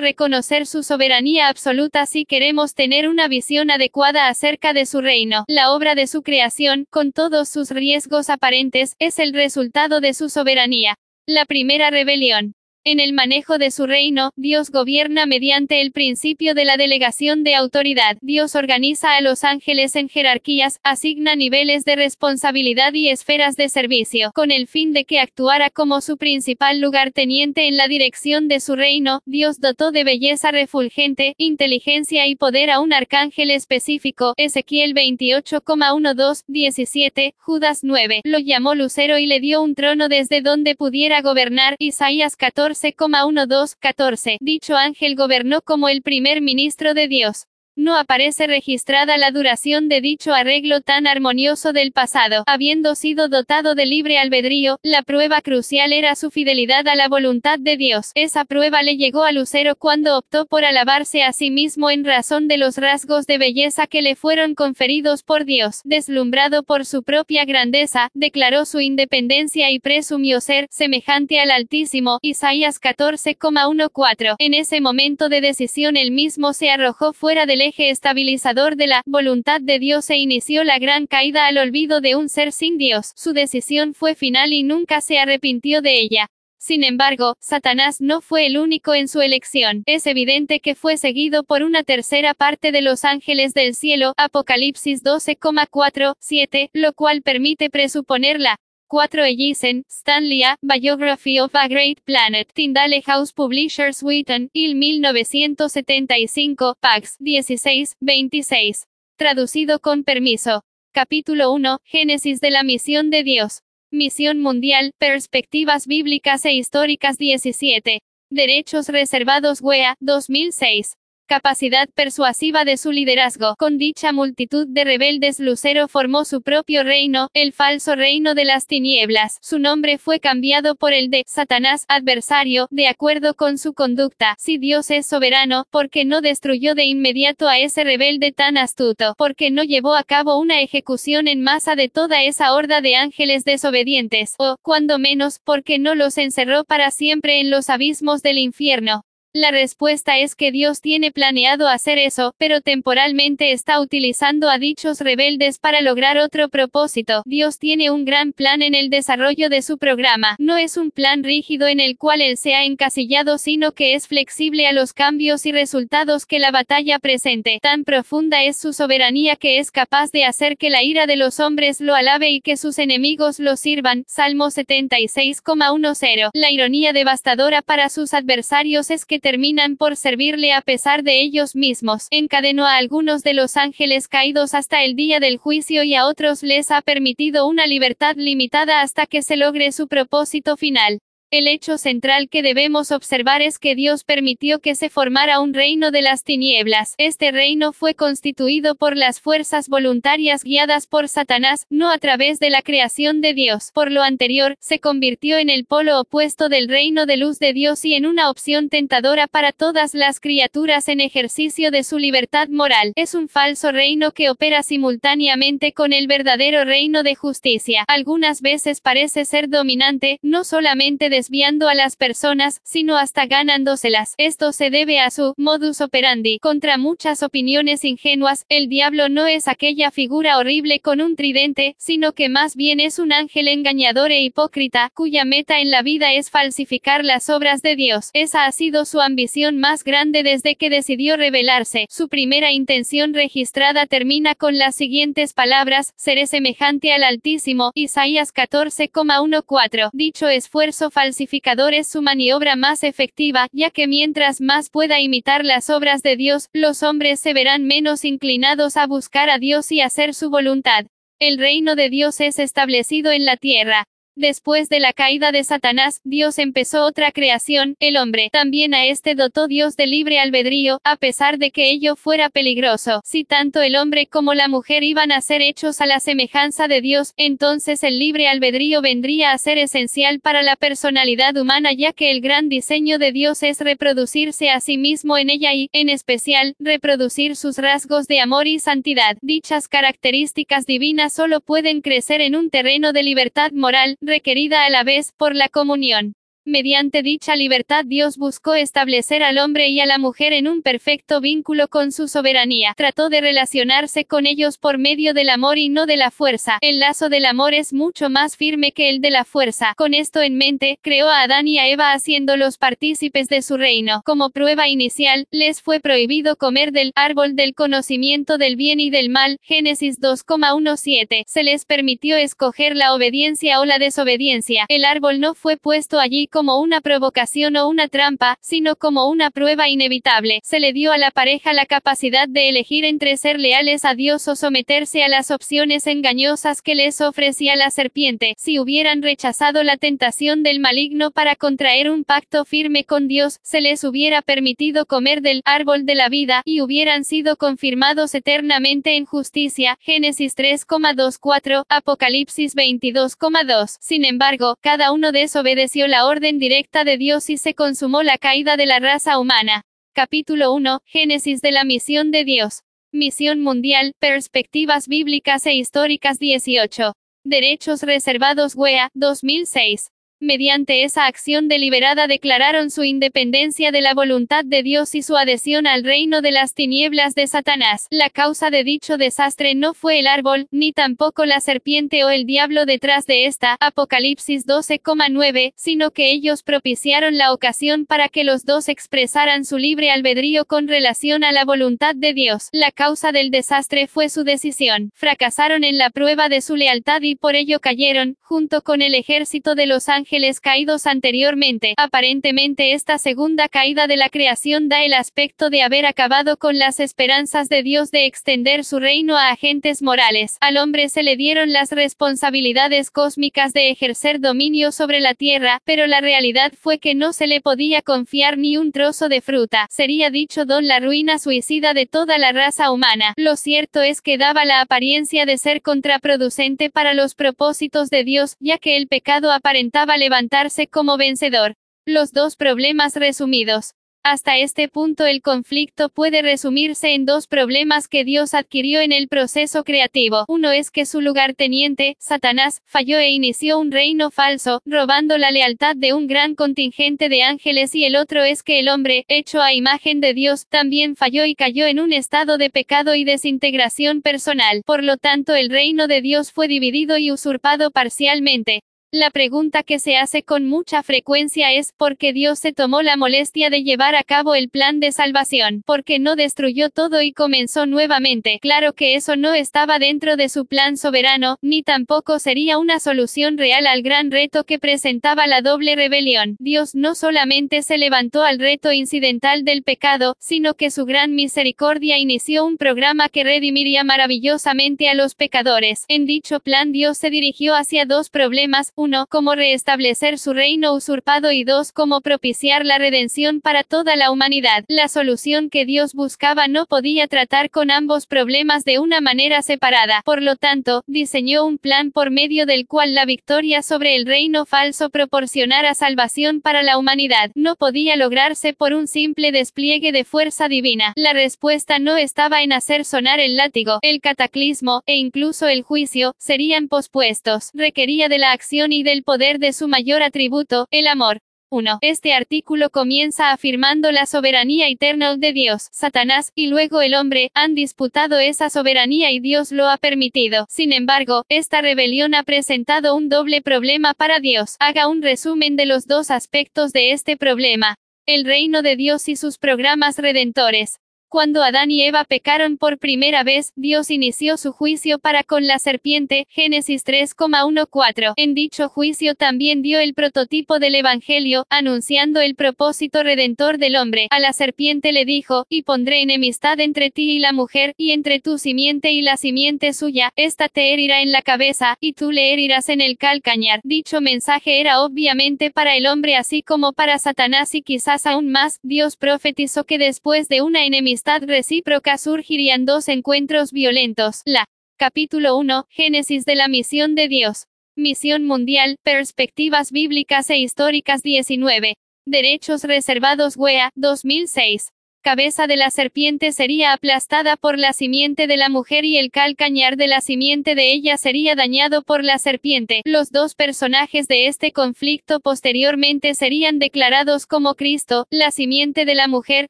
[0.00, 5.44] reconocer su soberanía absoluta si queremos tener una visión adecuada acerca de su reino.
[5.48, 10.28] La obra de su creación, con todos sus riesgos aparentes, es el resultado de su
[10.28, 10.96] soberanía.
[11.26, 12.54] La primera rebelión.
[12.82, 17.54] En el manejo de su reino, Dios gobierna mediante el principio de la delegación de
[17.54, 18.16] autoridad.
[18.22, 24.32] Dios organiza a los ángeles en jerarquías, asigna niveles de responsabilidad y esferas de servicio,
[24.34, 28.76] con el fin de que actuara como su principal lugarteniente en la dirección de su
[28.76, 29.20] reino.
[29.26, 34.32] Dios dotó de belleza refulgente, inteligencia y poder a un arcángel específico.
[34.38, 38.22] Ezequiel 28,12, 17, Judas 9.
[38.24, 41.76] Lo llamó Lucero y le dio un trono desde donde pudiera gobernar.
[41.78, 44.38] Isaías 14 14,12-14.
[44.40, 47.46] Dicho ángel gobernó como el primer ministro de Dios.
[47.80, 52.44] No aparece registrada la duración de dicho arreglo tan armonioso del pasado.
[52.46, 57.58] Habiendo sido dotado de libre albedrío, la prueba crucial era su fidelidad a la voluntad
[57.58, 58.10] de Dios.
[58.14, 62.48] Esa prueba le llegó a Lucero cuando optó por alabarse a sí mismo en razón
[62.48, 65.80] de los rasgos de belleza que le fueron conferidos por Dios.
[65.84, 72.18] Deslumbrado por su propia grandeza, declaró su independencia y presumió ser semejante al Altísimo.
[72.20, 74.34] Isaías 14,14.
[74.38, 79.02] En ese momento de decisión él mismo se arrojó fuera del eje estabilizador de la
[79.06, 83.12] voluntad de Dios e inició la gran caída al olvido de un ser sin Dios.
[83.14, 86.28] Su decisión fue final y nunca se arrepintió de ella.
[86.58, 89.82] Sin embargo, Satanás no fue el único en su elección.
[89.86, 95.02] Es evidente que fue seguido por una tercera parte de los ángeles del cielo, Apocalipsis
[95.04, 98.56] 12,4, 7, lo cual permite presuponer la
[98.90, 100.56] 4 Ellison, Stanley A.
[100.62, 108.88] Biography of a Great Planet, Tyndale House Publishers Wheaton, Il 1975, Pax 16, 26.
[109.16, 110.64] Traducido con permiso.
[110.92, 113.62] Capítulo 1, Génesis de la misión de Dios.
[113.92, 118.00] Misión mundial, perspectivas bíblicas e históricas 17.
[118.28, 120.96] Derechos reservados WEA, 2006
[121.30, 123.54] capacidad persuasiva de su liderazgo.
[123.56, 128.66] Con dicha multitud de rebeldes Lucero formó su propio reino, el falso reino de las
[128.66, 129.38] tinieblas.
[129.40, 134.34] Su nombre fue cambiado por el de Satanás, adversario, de acuerdo con su conducta.
[134.40, 139.14] Si Dios es soberano, porque no destruyó de inmediato a ese rebelde tan astuto?
[139.16, 143.44] porque no llevó a cabo una ejecución en masa de toda esa horda de ángeles
[143.44, 144.34] desobedientes?
[144.38, 149.04] O, cuando menos, porque no los encerró para siempre en los abismos del infierno?
[149.32, 155.00] La respuesta es que Dios tiene planeado hacer eso, pero temporalmente está utilizando a dichos
[155.00, 157.22] rebeldes para lograr otro propósito.
[157.26, 160.34] Dios tiene un gran plan en el desarrollo de su programa.
[160.40, 164.08] No es un plan rígido en el cual Él se ha encasillado, sino que es
[164.08, 167.60] flexible a los cambios y resultados que la batalla presente.
[167.62, 171.38] Tan profunda es su soberanía que es capaz de hacer que la ira de los
[171.38, 174.02] hombres lo alabe y que sus enemigos lo sirvan.
[174.08, 176.30] Salmo 76,10.
[176.32, 181.54] La ironía devastadora para sus adversarios es que terminan por servirle a pesar de ellos
[181.54, 182.06] mismos.
[182.10, 186.42] Encadenó a algunos de los ángeles caídos hasta el día del juicio y a otros
[186.42, 191.00] les ha permitido una libertad limitada hasta que se logre su propósito final.
[191.32, 195.92] El hecho central que debemos observar es que Dios permitió que se formara un reino
[195.92, 196.94] de las tinieblas.
[196.98, 202.50] Este reino fue constituido por las fuerzas voluntarias guiadas por Satanás, no a través de
[202.50, 203.70] la creación de Dios.
[203.72, 207.84] Por lo anterior, se convirtió en el polo opuesto del reino de luz de Dios
[207.84, 212.92] y en una opción tentadora para todas las criaturas en ejercicio de su libertad moral.
[212.96, 217.84] Es un falso reino que opera simultáneamente con el verdadero reino de justicia.
[217.86, 224.14] Algunas veces parece ser dominante, no solamente de desviando a las personas, sino hasta ganándoselas.
[224.16, 226.38] Esto se debe a su modus operandi.
[226.38, 232.14] Contra muchas opiniones ingenuas, el diablo no es aquella figura horrible con un tridente, sino
[232.14, 236.30] que más bien es un ángel engañador e hipócrita, cuya meta en la vida es
[236.30, 238.08] falsificar las obras de Dios.
[238.14, 241.84] Esa ha sido su ambición más grande desde que decidió revelarse.
[241.90, 249.90] Su primera intención registrada termina con las siguientes palabras, seré semejante al Altísimo, Isaías 14,14.
[249.92, 255.68] Dicho esfuerzo falsificador es su maniobra más efectiva, ya que mientras más pueda imitar las
[255.68, 260.14] obras de Dios, los hombres se verán menos inclinados a buscar a Dios y hacer
[260.14, 260.86] su voluntad.
[261.18, 263.86] El reino de Dios es establecido en la tierra.
[264.20, 268.28] Después de la caída de Satanás, Dios empezó otra creación, el hombre.
[268.30, 273.00] También a este dotó Dios de libre albedrío, a pesar de que ello fuera peligroso.
[273.02, 276.82] Si tanto el hombre como la mujer iban a ser hechos a la semejanza de
[276.82, 282.10] Dios, entonces el libre albedrío vendría a ser esencial para la personalidad humana ya que
[282.10, 286.56] el gran diseño de Dios es reproducirse a sí mismo en ella y, en especial,
[286.58, 289.16] reproducir sus rasgos de amor y santidad.
[289.22, 294.84] Dichas características divinas solo pueden crecer en un terreno de libertad moral, requerida a la
[294.84, 296.14] vez por la comunión.
[296.46, 301.20] Mediante dicha libertad Dios buscó establecer al hombre y a la mujer en un perfecto
[301.20, 302.72] vínculo con su soberanía.
[302.78, 306.56] Trató de relacionarse con ellos por medio del amor y no de la fuerza.
[306.62, 309.74] El lazo del amor es mucho más firme que el de la fuerza.
[309.76, 314.00] Con esto en mente, creó a Adán y a Eva haciéndolos partícipes de su reino.
[314.06, 319.10] Como prueba inicial, les fue prohibido comer del árbol del conocimiento del bien y del
[319.10, 319.36] mal.
[319.42, 321.24] Génesis 2,17.
[321.26, 324.64] Se les permitió escoger la obediencia o la desobediencia.
[324.70, 329.30] El árbol no fue puesto allí como una provocación o una trampa, sino como una
[329.30, 330.40] prueba inevitable.
[330.44, 334.28] Se le dio a la pareja la capacidad de elegir entre ser leales a Dios
[334.28, 338.34] o someterse a las opciones engañosas que les ofrecía la serpiente.
[338.38, 343.60] Si hubieran rechazado la tentación del maligno para contraer un pacto firme con Dios, se
[343.60, 349.04] les hubiera permitido comer del árbol de la vida, y hubieran sido confirmados eternamente en
[349.04, 349.76] justicia.
[349.80, 353.76] Génesis 3,24, Apocalipsis 22,2.
[353.80, 358.56] Sin embargo, cada uno desobedeció la orden directa de Dios y se consumó la caída
[358.56, 359.62] de la raza humana.
[359.94, 362.62] Capítulo 1, Génesis de la misión de Dios.
[362.92, 366.92] Misión mundial, perspectivas bíblicas e históricas 18.
[367.24, 369.90] Derechos reservados WEA, 2006.
[370.22, 375.66] Mediante esa acción deliberada declararon su independencia de la voluntad de Dios y su adhesión
[375.66, 377.86] al reino de las tinieblas de Satanás.
[377.88, 382.26] La causa de dicho desastre no fue el árbol, ni tampoco la serpiente o el
[382.26, 388.44] diablo detrás de esta, Apocalipsis 12,9, sino que ellos propiciaron la ocasión para que los
[388.44, 392.50] dos expresaran su libre albedrío con relación a la voluntad de Dios.
[392.52, 394.92] La causa del desastre fue su decisión.
[394.94, 399.54] Fracasaron en la prueba de su lealtad y por ello cayeron, junto con el ejército
[399.54, 400.09] de los ángeles
[400.40, 401.74] caídos anteriormente.
[401.76, 406.80] Aparentemente esta segunda caída de la creación da el aspecto de haber acabado con las
[406.80, 410.36] esperanzas de Dios de extender su reino a agentes morales.
[410.40, 415.86] Al hombre se le dieron las responsabilidades cósmicas de ejercer dominio sobre la tierra, pero
[415.86, 419.68] la realidad fue que no se le podía confiar ni un trozo de fruta.
[419.70, 423.14] Sería dicho don la ruina suicida de toda la raza humana.
[423.16, 428.36] Lo cierto es que daba la apariencia de ser contraproducente para los propósitos de Dios,
[428.40, 431.54] ya que el pecado aparentaba levantarse como vencedor.
[431.86, 433.74] Los dos problemas resumidos.
[434.02, 439.08] Hasta este punto el conflicto puede resumirse en dos problemas que Dios adquirió en el
[439.08, 440.24] proceso creativo.
[440.26, 445.76] Uno es que su lugarteniente, Satanás, falló e inició un reino falso, robando la lealtad
[445.76, 449.52] de un gran contingente de ángeles y el otro es que el hombre, hecho a
[449.52, 454.62] imagen de Dios, también falló y cayó en un estado de pecado y desintegración personal.
[454.64, 458.62] Por lo tanto el reino de Dios fue dividido y usurpado parcialmente.
[458.92, 462.96] La pregunta que se hace con mucha frecuencia es, ¿por qué Dios se tomó la
[462.96, 465.62] molestia de llevar a cabo el plan de salvación?
[465.64, 468.40] ¿Por qué no destruyó todo y comenzó nuevamente?
[468.42, 473.38] Claro que eso no estaba dentro de su plan soberano, ni tampoco sería una solución
[473.38, 476.34] real al gran reto que presentaba la doble rebelión.
[476.40, 481.96] Dios no solamente se levantó al reto incidental del pecado, sino que su gran misericordia
[481.96, 485.84] inició un programa que redimiría maravillosamente a los pecadores.
[485.86, 489.08] En dicho plan Dios se dirigió hacia dos problemas, 1.
[489.10, 491.70] Cómo restablecer su reino usurpado y 2.
[491.72, 494.64] Cómo propiciar la redención para toda la humanidad.
[494.68, 500.00] La solución que Dios buscaba no podía tratar con ambos problemas de una manera separada.
[500.06, 504.46] Por lo tanto, diseñó un plan por medio del cual la victoria sobre el reino
[504.46, 507.32] falso proporcionara salvación para la humanidad.
[507.34, 510.94] No podía lograrse por un simple despliegue de fuerza divina.
[510.96, 516.14] La respuesta no estaba en hacer sonar el látigo, el cataclismo, e incluso el juicio,
[516.16, 517.50] serían pospuestos.
[517.52, 521.20] Requería de la acción y del poder de su mayor atributo, el amor.
[521.52, 521.78] 1.
[521.82, 527.56] Este artículo comienza afirmando la soberanía eterna de Dios, Satanás, y luego el hombre, han
[527.56, 530.46] disputado esa soberanía y Dios lo ha permitido.
[530.48, 534.54] Sin embargo, esta rebelión ha presentado un doble problema para Dios.
[534.60, 537.74] Haga un resumen de los dos aspectos de este problema.
[538.06, 540.79] El reino de Dios y sus programas redentores.
[541.10, 545.58] Cuando Adán y Eva pecaron por primera vez, Dios inició su juicio para con la
[545.58, 548.12] serpiente, Génesis 3,14.
[548.16, 554.06] En dicho juicio también dio el prototipo del Evangelio, anunciando el propósito redentor del hombre.
[554.10, 558.20] A la serpiente le dijo, y pondré enemistad entre ti y la mujer, y entre
[558.20, 562.32] tu simiente y la simiente suya, esta te herirá en la cabeza, y tú le
[562.32, 563.58] herirás en el calcañar.
[563.64, 568.60] Dicho mensaje era obviamente para el hombre así como para Satanás y quizás aún más,
[568.62, 574.22] Dios profetizó que después de una enemistad recíproca surgirían dos encuentros violentos.
[574.24, 574.44] La
[574.78, 577.46] capítulo 1, Génesis de la misión de Dios.
[577.76, 581.74] Misión mundial, perspectivas bíblicas e históricas 19.
[582.06, 584.70] Derechos reservados WEA, 2006
[585.00, 589.76] cabeza de la serpiente sería aplastada por la simiente de la mujer y el calcañar
[589.76, 592.82] de la simiente de ella sería dañado por la serpiente.
[592.84, 599.08] Los dos personajes de este conflicto posteriormente serían declarados como Cristo, la simiente de la
[599.08, 599.46] mujer,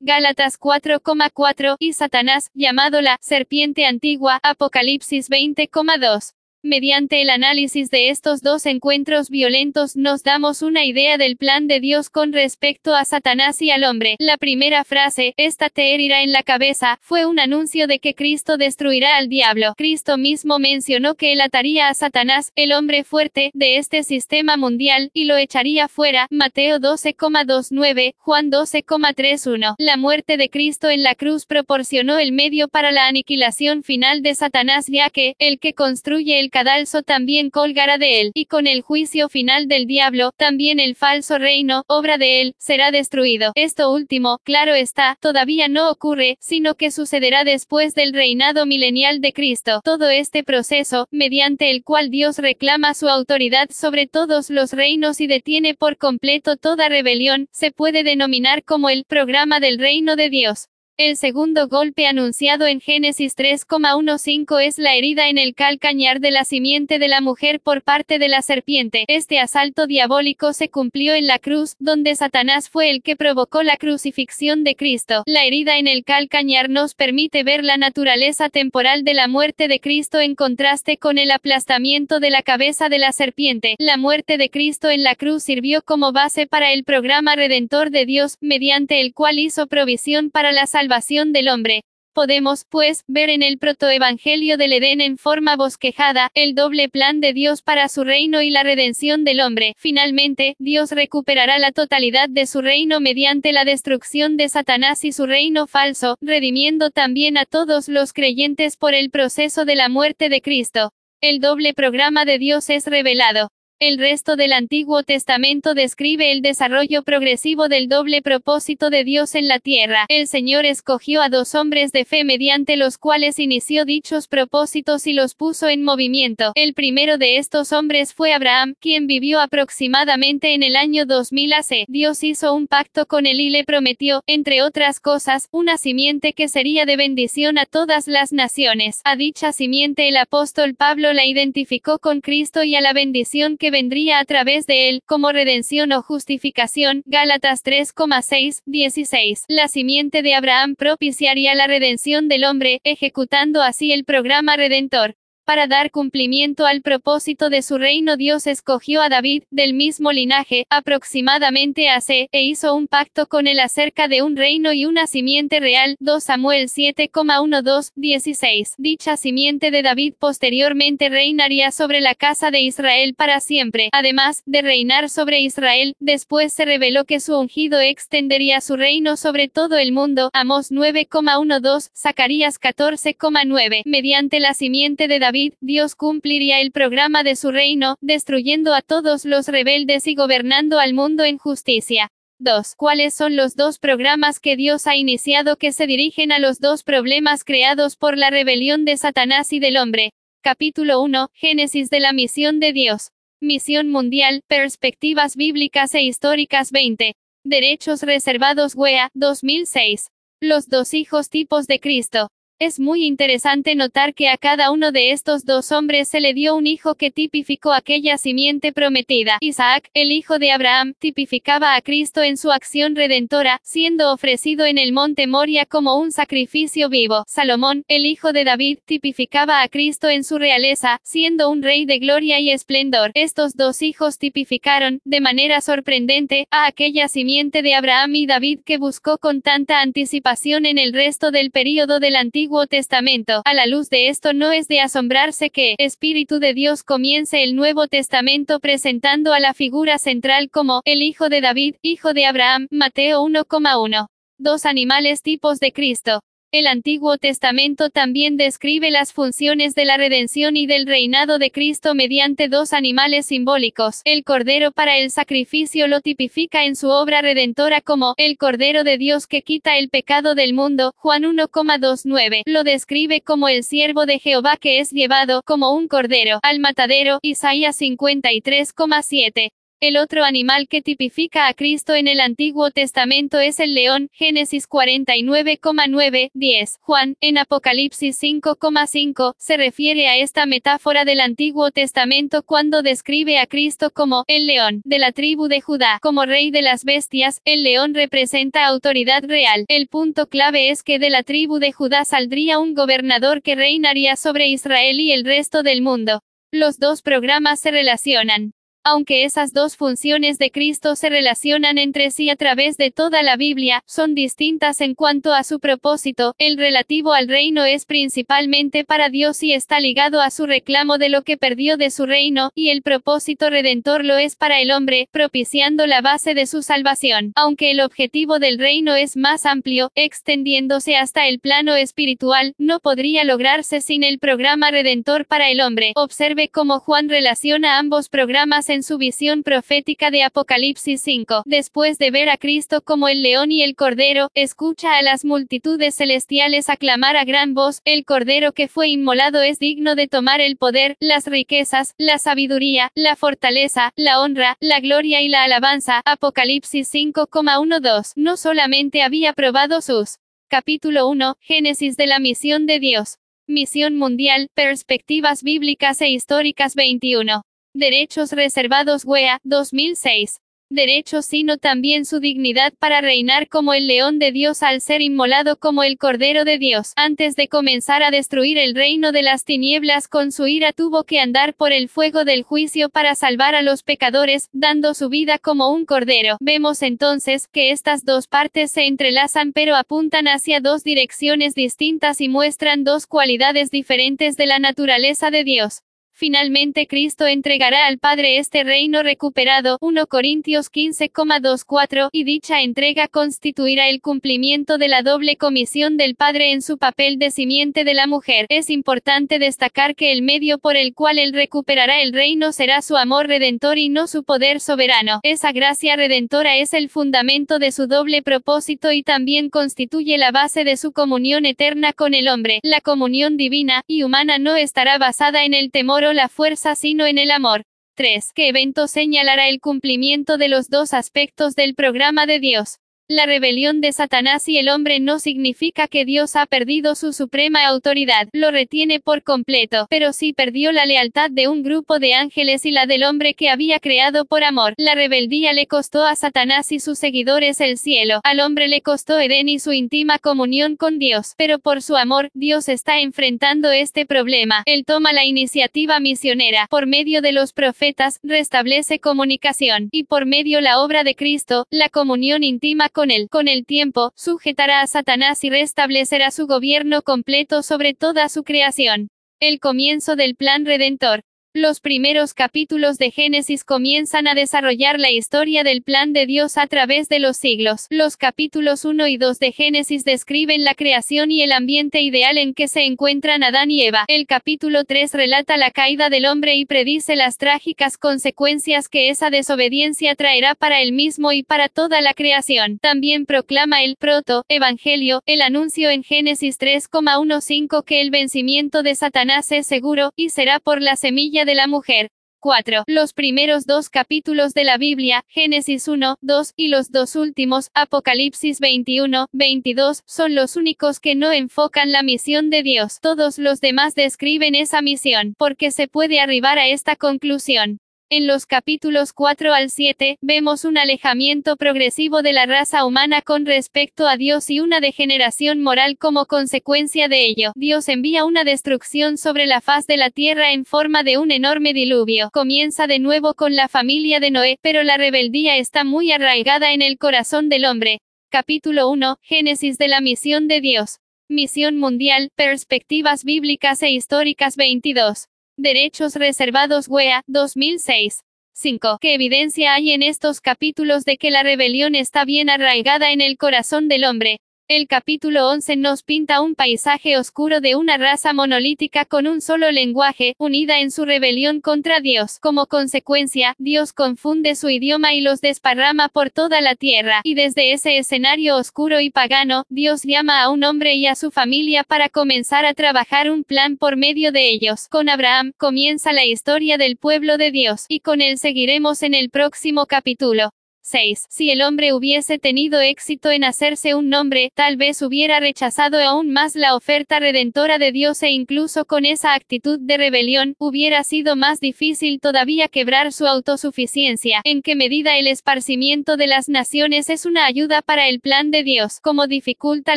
[0.01, 6.35] Gálatas 4,4, y Satanás, llamado la serpiente antigua, Apocalipsis 20,2.
[6.63, 11.81] Mediante el análisis de estos dos encuentros violentos nos damos una idea del plan de
[11.81, 14.17] Dios con respecto a Satanás y al hombre.
[14.19, 18.59] La primera frase, esta te herirá en la cabeza, fue un anuncio de que Cristo
[18.59, 19.73] destruirá al diablo.
[19.75, 25.11] Cristo mismo mencionó que él ataría a Satanás, el hombre fuerte, de este sistema mundial,
[25.15, 26.27] y lo echaría fuera.
[26.31, 29.77] Mateo 12,29, Juan 12,31.
[29.79, 34.35] La muerte de Cristo en la cruz proporcionó el medio para la aniquilación final de
[34.35, 38.83] Satanás ya que, el que construye el cadalso también colgará de él, y con el
[38.83, 43.53] juicio final del diablo, también el falso reino, obra de él, será destruido.
[43.55, 49.33] Esto último, claro está, todavía no ocurre, sino que sucederá después del reinado milenial de
[49.33, 49.81] Cristo.
[49.85, 55.27] Todo este proceso, mediante el cual Dios reclama su autoridad sobre todos los reinos y
[55.27, 60.70] detiene por completo toda rebelión, se puede denominar como el programa del reino de Dios.
[61.03, 66.45] El segundo golpe anunciado en Génesis 3,15 es la herida en el calcañar de la
[66.45, 69.07] simiente de la mujer por parte de la serpiente.
[69.09, 73.79] Este asalto diabólico se cumplió en la cruz, donde Satanás fue el que provocó la
[73.79, 75.23] crucifixión de Cristo.
[75.25, 79.81] La herida en el calcañar nos permite ver la naturaleza temporal de la muerte de
[79.81, 83.75] Cristo en contraste con el aplastamiento de la cabeza de la serpiente.
[83.79, 88.05] La muerte de Cristo en la cruz sirvió como base para el programa redentor de
[88.05, 90.90] Dios, mediante el cual hizo provisión para la salvación
[91.33, 91.85] del hombre.
[92.13, 97.33] Podemos, pues, ver en el protoevangelio del Edén en forma bosquejada, el doble plan de
[97.33, 99.75] Dios para su reino y la redención del hombre.
[99.79, 105.27] Finalmente, Dios recuperará la totalidad de su reino mediante la destrucción de Satanás y su
[105.27, 110.43] reino falso, redimiendo también a todos los creyentes por el proceso de la muerte de
[110.43, 110.91] Cristo.
[111.21, 113.51] El doble programa de Dios es revelado.
[113.83, 119.49] El resto del Antiguo Testamento describe el desarrollo progresivo del doble propósito de Dios en
[119.49, 120.05] la tierra.
[120.11, 125.15] El Señor escogió a dos hombres de fe mediante los cuales inició dichos propósitos y
[125.15, 126.53] los puso en movimiento.
[126.57, 131.87] El primero de estos hombres fue Abraham, quien vivió aproximadamente en el año 2000 AC.
[131.89, 136.49] Dios hizo un pacto con él y le prometió, entre otras cosas, una simiente que
[136.49, 139.01] sería de bendición a todas las naciones.
[139.05, 143.70] A dicha simiente el apóstol Pablo la identificó con Cristo y a la bendición que
[143.71, 149.45] vendría a través de él, como redención o justificación, Gálatas 3,6, 16.
[149.49, 155.17] La simiente de Abraham propiciaría la redención del hombre, ejecutando así el programa redentor.
[155.51, 160.65] Para dar cumplimiento al propósito de su reino Dios escogió a David, del mismo linaje,
[160.71, 165.59] aproximadamente C, e hizo un pacto con él acerca de un reino y una simiente
[165.59, 168.75] real, 2 Samuel 7,12, 16.
[168.79, 173.89] Dicha simiente de David posteriormente reinaría sobre la casa de Israel para siempre.
[173.91, 179.49] Además, de reinar sobre Israel, después se reveló que su ungido extendería su reino sobre
[179.49, 183.83] todo el mundo, Amos 9,12, Zacarías 14,9.
[183.85, 189.25] Mediante la simiente de David, Dios cumpliría el programa de su reino, destruyendo a todos
[189.25, 192.11] los rebeldes y gobernando al mundo en justicia.
[192.39, 192.75] 2.
[192.77, 196.83] ¿Cuáles son los dos programas que Dios ha iniciado que se dirigen a los dos
[196.83, 200.13] problemas creados por la rebelión de Satanás y del hombre?
[200.43, 201.29] Capítulo 1.
[201.35, 203.11] Génesis de la misión de Dios.
[203.43, 207.15] Misión mundial, perspectivas bíblicas e históricas 20.
[207.45, 210.09] Derechos reservados WEA, 2006.
[210.41, 212.31] Los dos hijos tipos de Cristo.
[212.63, 216.55] Es muy interesante notar que a cada uno de estos dos hombres se le dio
[216.55, 219.39] un hijo que tipificó aquella simiente prometida.
[219.41, 224.77] Isaac, el hijo de Abraham, tipificaba a Cristo en su acción redentora, siendo ofrecido en
[224.77, 227.25] el monte Moria como un sacrificio vivo.
[227.27, 231.99] Salomón, el hijo de David, tipificaba a Cristo en su realeza, siendo un rey de
[231.99, 233.11] gloria y esplendor.
[233.15, 238.77] Estos dos hijos tipificaron, de manera sorprendente, a aquella simiente de Abraham y David que
[238.77, 243.43] buscó con tanta anticipación en el resto del período del Antiguo Testamento.
[243.45, 247.55] A la luz de esto no es de asombrarse que, Espíritu de Dios comience el
[247.55, 252.67] Nuevo Testamento presentando a la figura central como, el Hijo de David, Hijo de Abraham,
[252.71, 254.09] Mateo 1,1.
[254.39, 256.23] Dos animales tipos de Cristo.
[256.53, 261.95] El Antiguo Testamento también describe las funciones de la redención y del reinado de Cristo
[261.95, 264.01] mediante dos animales simbólicos.
[264.05, 268.99] El Cordero para el sacrificio lo tipifica en su obra redentora como el Cordero de
[268.99, 270.93] Dios que quita el pecado del mundo.
[270.97, 276.41] Juan 1,29 lo describe como el siervo de Jehová que es llevado como un cordero
[276.43, 277.21] al matadero.
[277.23, 283.75] Isaías 53,7 el otro animal que tipifica a Cristo en el Antiguo Testamento es el
[283.75, 286.79] león, Génesis 49,9, 10.
[286.81, 293.47] Juan, en Apocalipsis 5,5, se refiere a esta metáfora del Antiguo Testamento cuando describe a
[293.47, 297.63] Cristo como el león de la tribu de Judá, como rey de las bestias, el
[297.63, 299.65] león representa autoridad real.
[299.69, 304.17] El punto clave es que de la tribu de Judá saldría un gobernador que reinaría
[304.17, 306.21] sobre Israel y el resto del mundo.
[306.53, 308.53] Los dos programas se relacionan.
[308.83, 313.37] Aunque esas dos funciones de Cristo se relacionan entre sí a través de toda la
[313.37, 319.11] Biblia, son distintas en cuanto a su propósito, el relativo al reino es principalmente para
[319.11, 322.71] Dios y está ligado a su reclamo de lo que perdió de su reino, y
[322.71, 327.33] el propósito redentor lo es para el hombre, propiciando la base de su salvación.
[327.35, 333.25] Aunque el objetivo del reino es más amplio, extendiéndose hasta el plano espiritual, no podría
[333.25, 335.93] lograrse sin el programa redentor para el hombre.
[335.97, 341.43] Observe cómo Juan relaciona ambos programas en su visión profética de Apocalipsis 5.
[341.45, 345.97] Después de ver a Cristo como el león y el cordero, escucha a las multitudes
[345.97, 350.57] celestiales aclamar a gran voz, el cordero que fue inmolado es digno de tomar el
[350.57, 356.01] poder, las riquezas, la sabiduría, la fortaleza, la honra, la gloria y la alabanza.
[356.05, 358.13] Apocalipsis 5,12.
[358.17, 360.19] No solamente había probado sus
[360.49, 363.19] Capítulo 1, Génesis de la misión de Dios.
[363.47, 367.43] Misión mundial, perspectivas bíblicas e históricas 21.
[367.73, 370.41] Derechos reservados WEA, 2006
[370.71, 375.57] derechos sino también su dignidad para reinar como el león de Dios al ser inmolado
[375.57, 376.93] como el Cordero de Dios.
[376.97, 381.19] Antes de comenzar a destruir el reino de las tinieblas con su ira tuvo que
[381.19, 385.73] andar por el fuego del juicio para salvar a los pecadores, dando su vida como
[385.73, 386.37] un Cordero.
[386.41, 392.29] Vemos entonces que estas dos partes se entrelazan pero apuntan hacia dos direcciones distintas y
[392.29, 395.83] muestran dos cualidades diferentes de la naturaleza de Dios.
[396.21, 403.89] Finalmente Cristo entregará al Padre este reino recuperado, 1 Corintios 15,24, y dicha entrega constituirá
[403.89, 408.07] el cumplimiento de la doble comisión del Padre en su papel de simiente de la
[408.07, 408.45] mujer.
[408.51, 412.99] Es importante destacar que el medio por el cual él recuperará el reino será su
[412.99, 415.21] amor redentor y no su poder soberano.
[415.23, 420.65] Esa gracia redentora es el fundamento de su doble propósito y también constituye la base
[420.65, 422.61] de su comunión eterna con el hombre.
[422.63, 427.19] La comunión divina y humana no estará basada en el temor la fuerza sino en
[427.19, 427.65] el amor.
[427.97, 428.33] 3.
[428.35, 432.79] ¿Qué evento señalará el cumplimiento de los dos aspectos del programa de Dios?
[433.13, 437.67] La rebelión de Satanás y el hombre no significa que Dios ha perdido su suprema
[437.67, 442.65] autoridad, lo retiene por completo, pero sí perdió la lealtad de un grupo de ángeles
[442.67, 444.75] y la del hombre que había creado por amor.
[444.77, 449.19] La rebeldía le costó a Satanás y sus seguidores el cielo, al hombre le costó
[449.19, 454.07] Edén y su íntima comunión con Dios, pero por su amor, Dios está enfrentando este
[454.07, 454.63] problema.
[454.67, 460.61] Él toma la iniciativa misionera, por medio de los profetas, restablece comunicación, y por medio
[460.61, 463.29] la obra de Cristo, la comunión íntima con con él.
[463.31, 469.09] Con el tiempo, sujetará a Satanás y restablecerá su gobierno completo sobre toda su creación.
[469.41, 471.23] El comienzo del plan redentor.
[471.53, 476.69] Los primeros capítulos de Génesis comienzan a desarrollar la historia del plan de Dios a
[476.69, 477.87] través de los siglos.
[477.91, 482.55] Los capítulos 1 y 2 de Génesis describen la creación y el ambiente ideal en
[482.55, 484.05] que se encuentran Adán y Eva.
[484.07, 489.31] El capítulo 3 relata la caída del hombre y predice las trágicas consecuencias que esa
[489.31, 492.79] desobediencia traerá para él mismo y para toda la creación.
[492.79, 499.51] También proclama el proto evangelio, el anuncio en Génesis 3,15 que el vencimiento de Satanás
[499.51, 502.11] es seguro y será por la semilla de la mujer.
[502.41, 502.85] 4.
[502.87, 508.61] Los primeros dos capítulos de la Biblia, Génesis 1, 2, y los dos últimos, Apocalipsis
[508.61, 512.99] 21, 22, son los únicos que no enfocan la misión de Dios.
[513.01, 517.79] Todos los demás describen esa misión, porque se puede arribar a esta conclusión.
[518.13, 523.47] En los capítulos 4 al 7, vemos un alejamiento progresivo de la raza humana con
[523.47, 527.53] respecto a Dios y una degeneración moral como consecuencia de ello.
[527.55, 531.73] Dios envía una destrucción sobre la faz de la tierra en forma de un enorme
[531.73, 532.31] diluvio.
[532.33, 536.83] Comienza de nuevo con la familia de Noé, pero la rebeldía está muy arraigada en
[536.83, 538.01] el corazón del hombre.
[538.29, 540.99] Capítulo 1, Génesis de la misión de Dios.
[541.29, 545.29] Misión mundial, perspectivas bíblicas e históricas 22.
[545.63, 548.23] Derechos reservados WEA, 2006.
[548.55, 548.97] 5.
[548.99, 553.37] ¿Qué evidencia hay en estos capítulos de que la rebelión está bien arraigada en el
[553.37, 554.41] corazón del hombre?
[554.73, 559.73] El capítulo 11 nos pinta un paisaje oscuro de una raza monolítica con un solo
[559.73, 562.39] lenguaje, unida en su rebelión contra Dios.
[562.39, 567.73] Como consecuencia, Dios confunde su idioma y los desparrama por toda la tierra, y desde
[567.73, 572.09] ese escenario oscuro y pagano, Dios llama a un hombre y a su familia para
[572.09, 574.87] comenzar a trabajar un plan por medio de ellos.
[574.87, 579.31] Con Abraham, comienza la historia del pueblo de Dios, y con él seguiremos en el
[579.31, 580.53] próximo capítulo.
[580.83, 581.27] 6.
[581.29, 586.31] Si el hombre hubiese tenido éxito en hacerse un nombre, tal vez hubiera rechazado aún
[586.31, 591.37] más la oferta redentora de Dios e incluso con esa actitud de rebelión, hubiera sido
[591.37, 594.41] más difícil todavía quebrar su autosuficiencia.
[594.45, 598.63] ¿En qué medida el esparcimiento de las naciones es una ayuda para el plan de
[598.63, 599.01] Dios?
[599.01, 599.97] como dificulta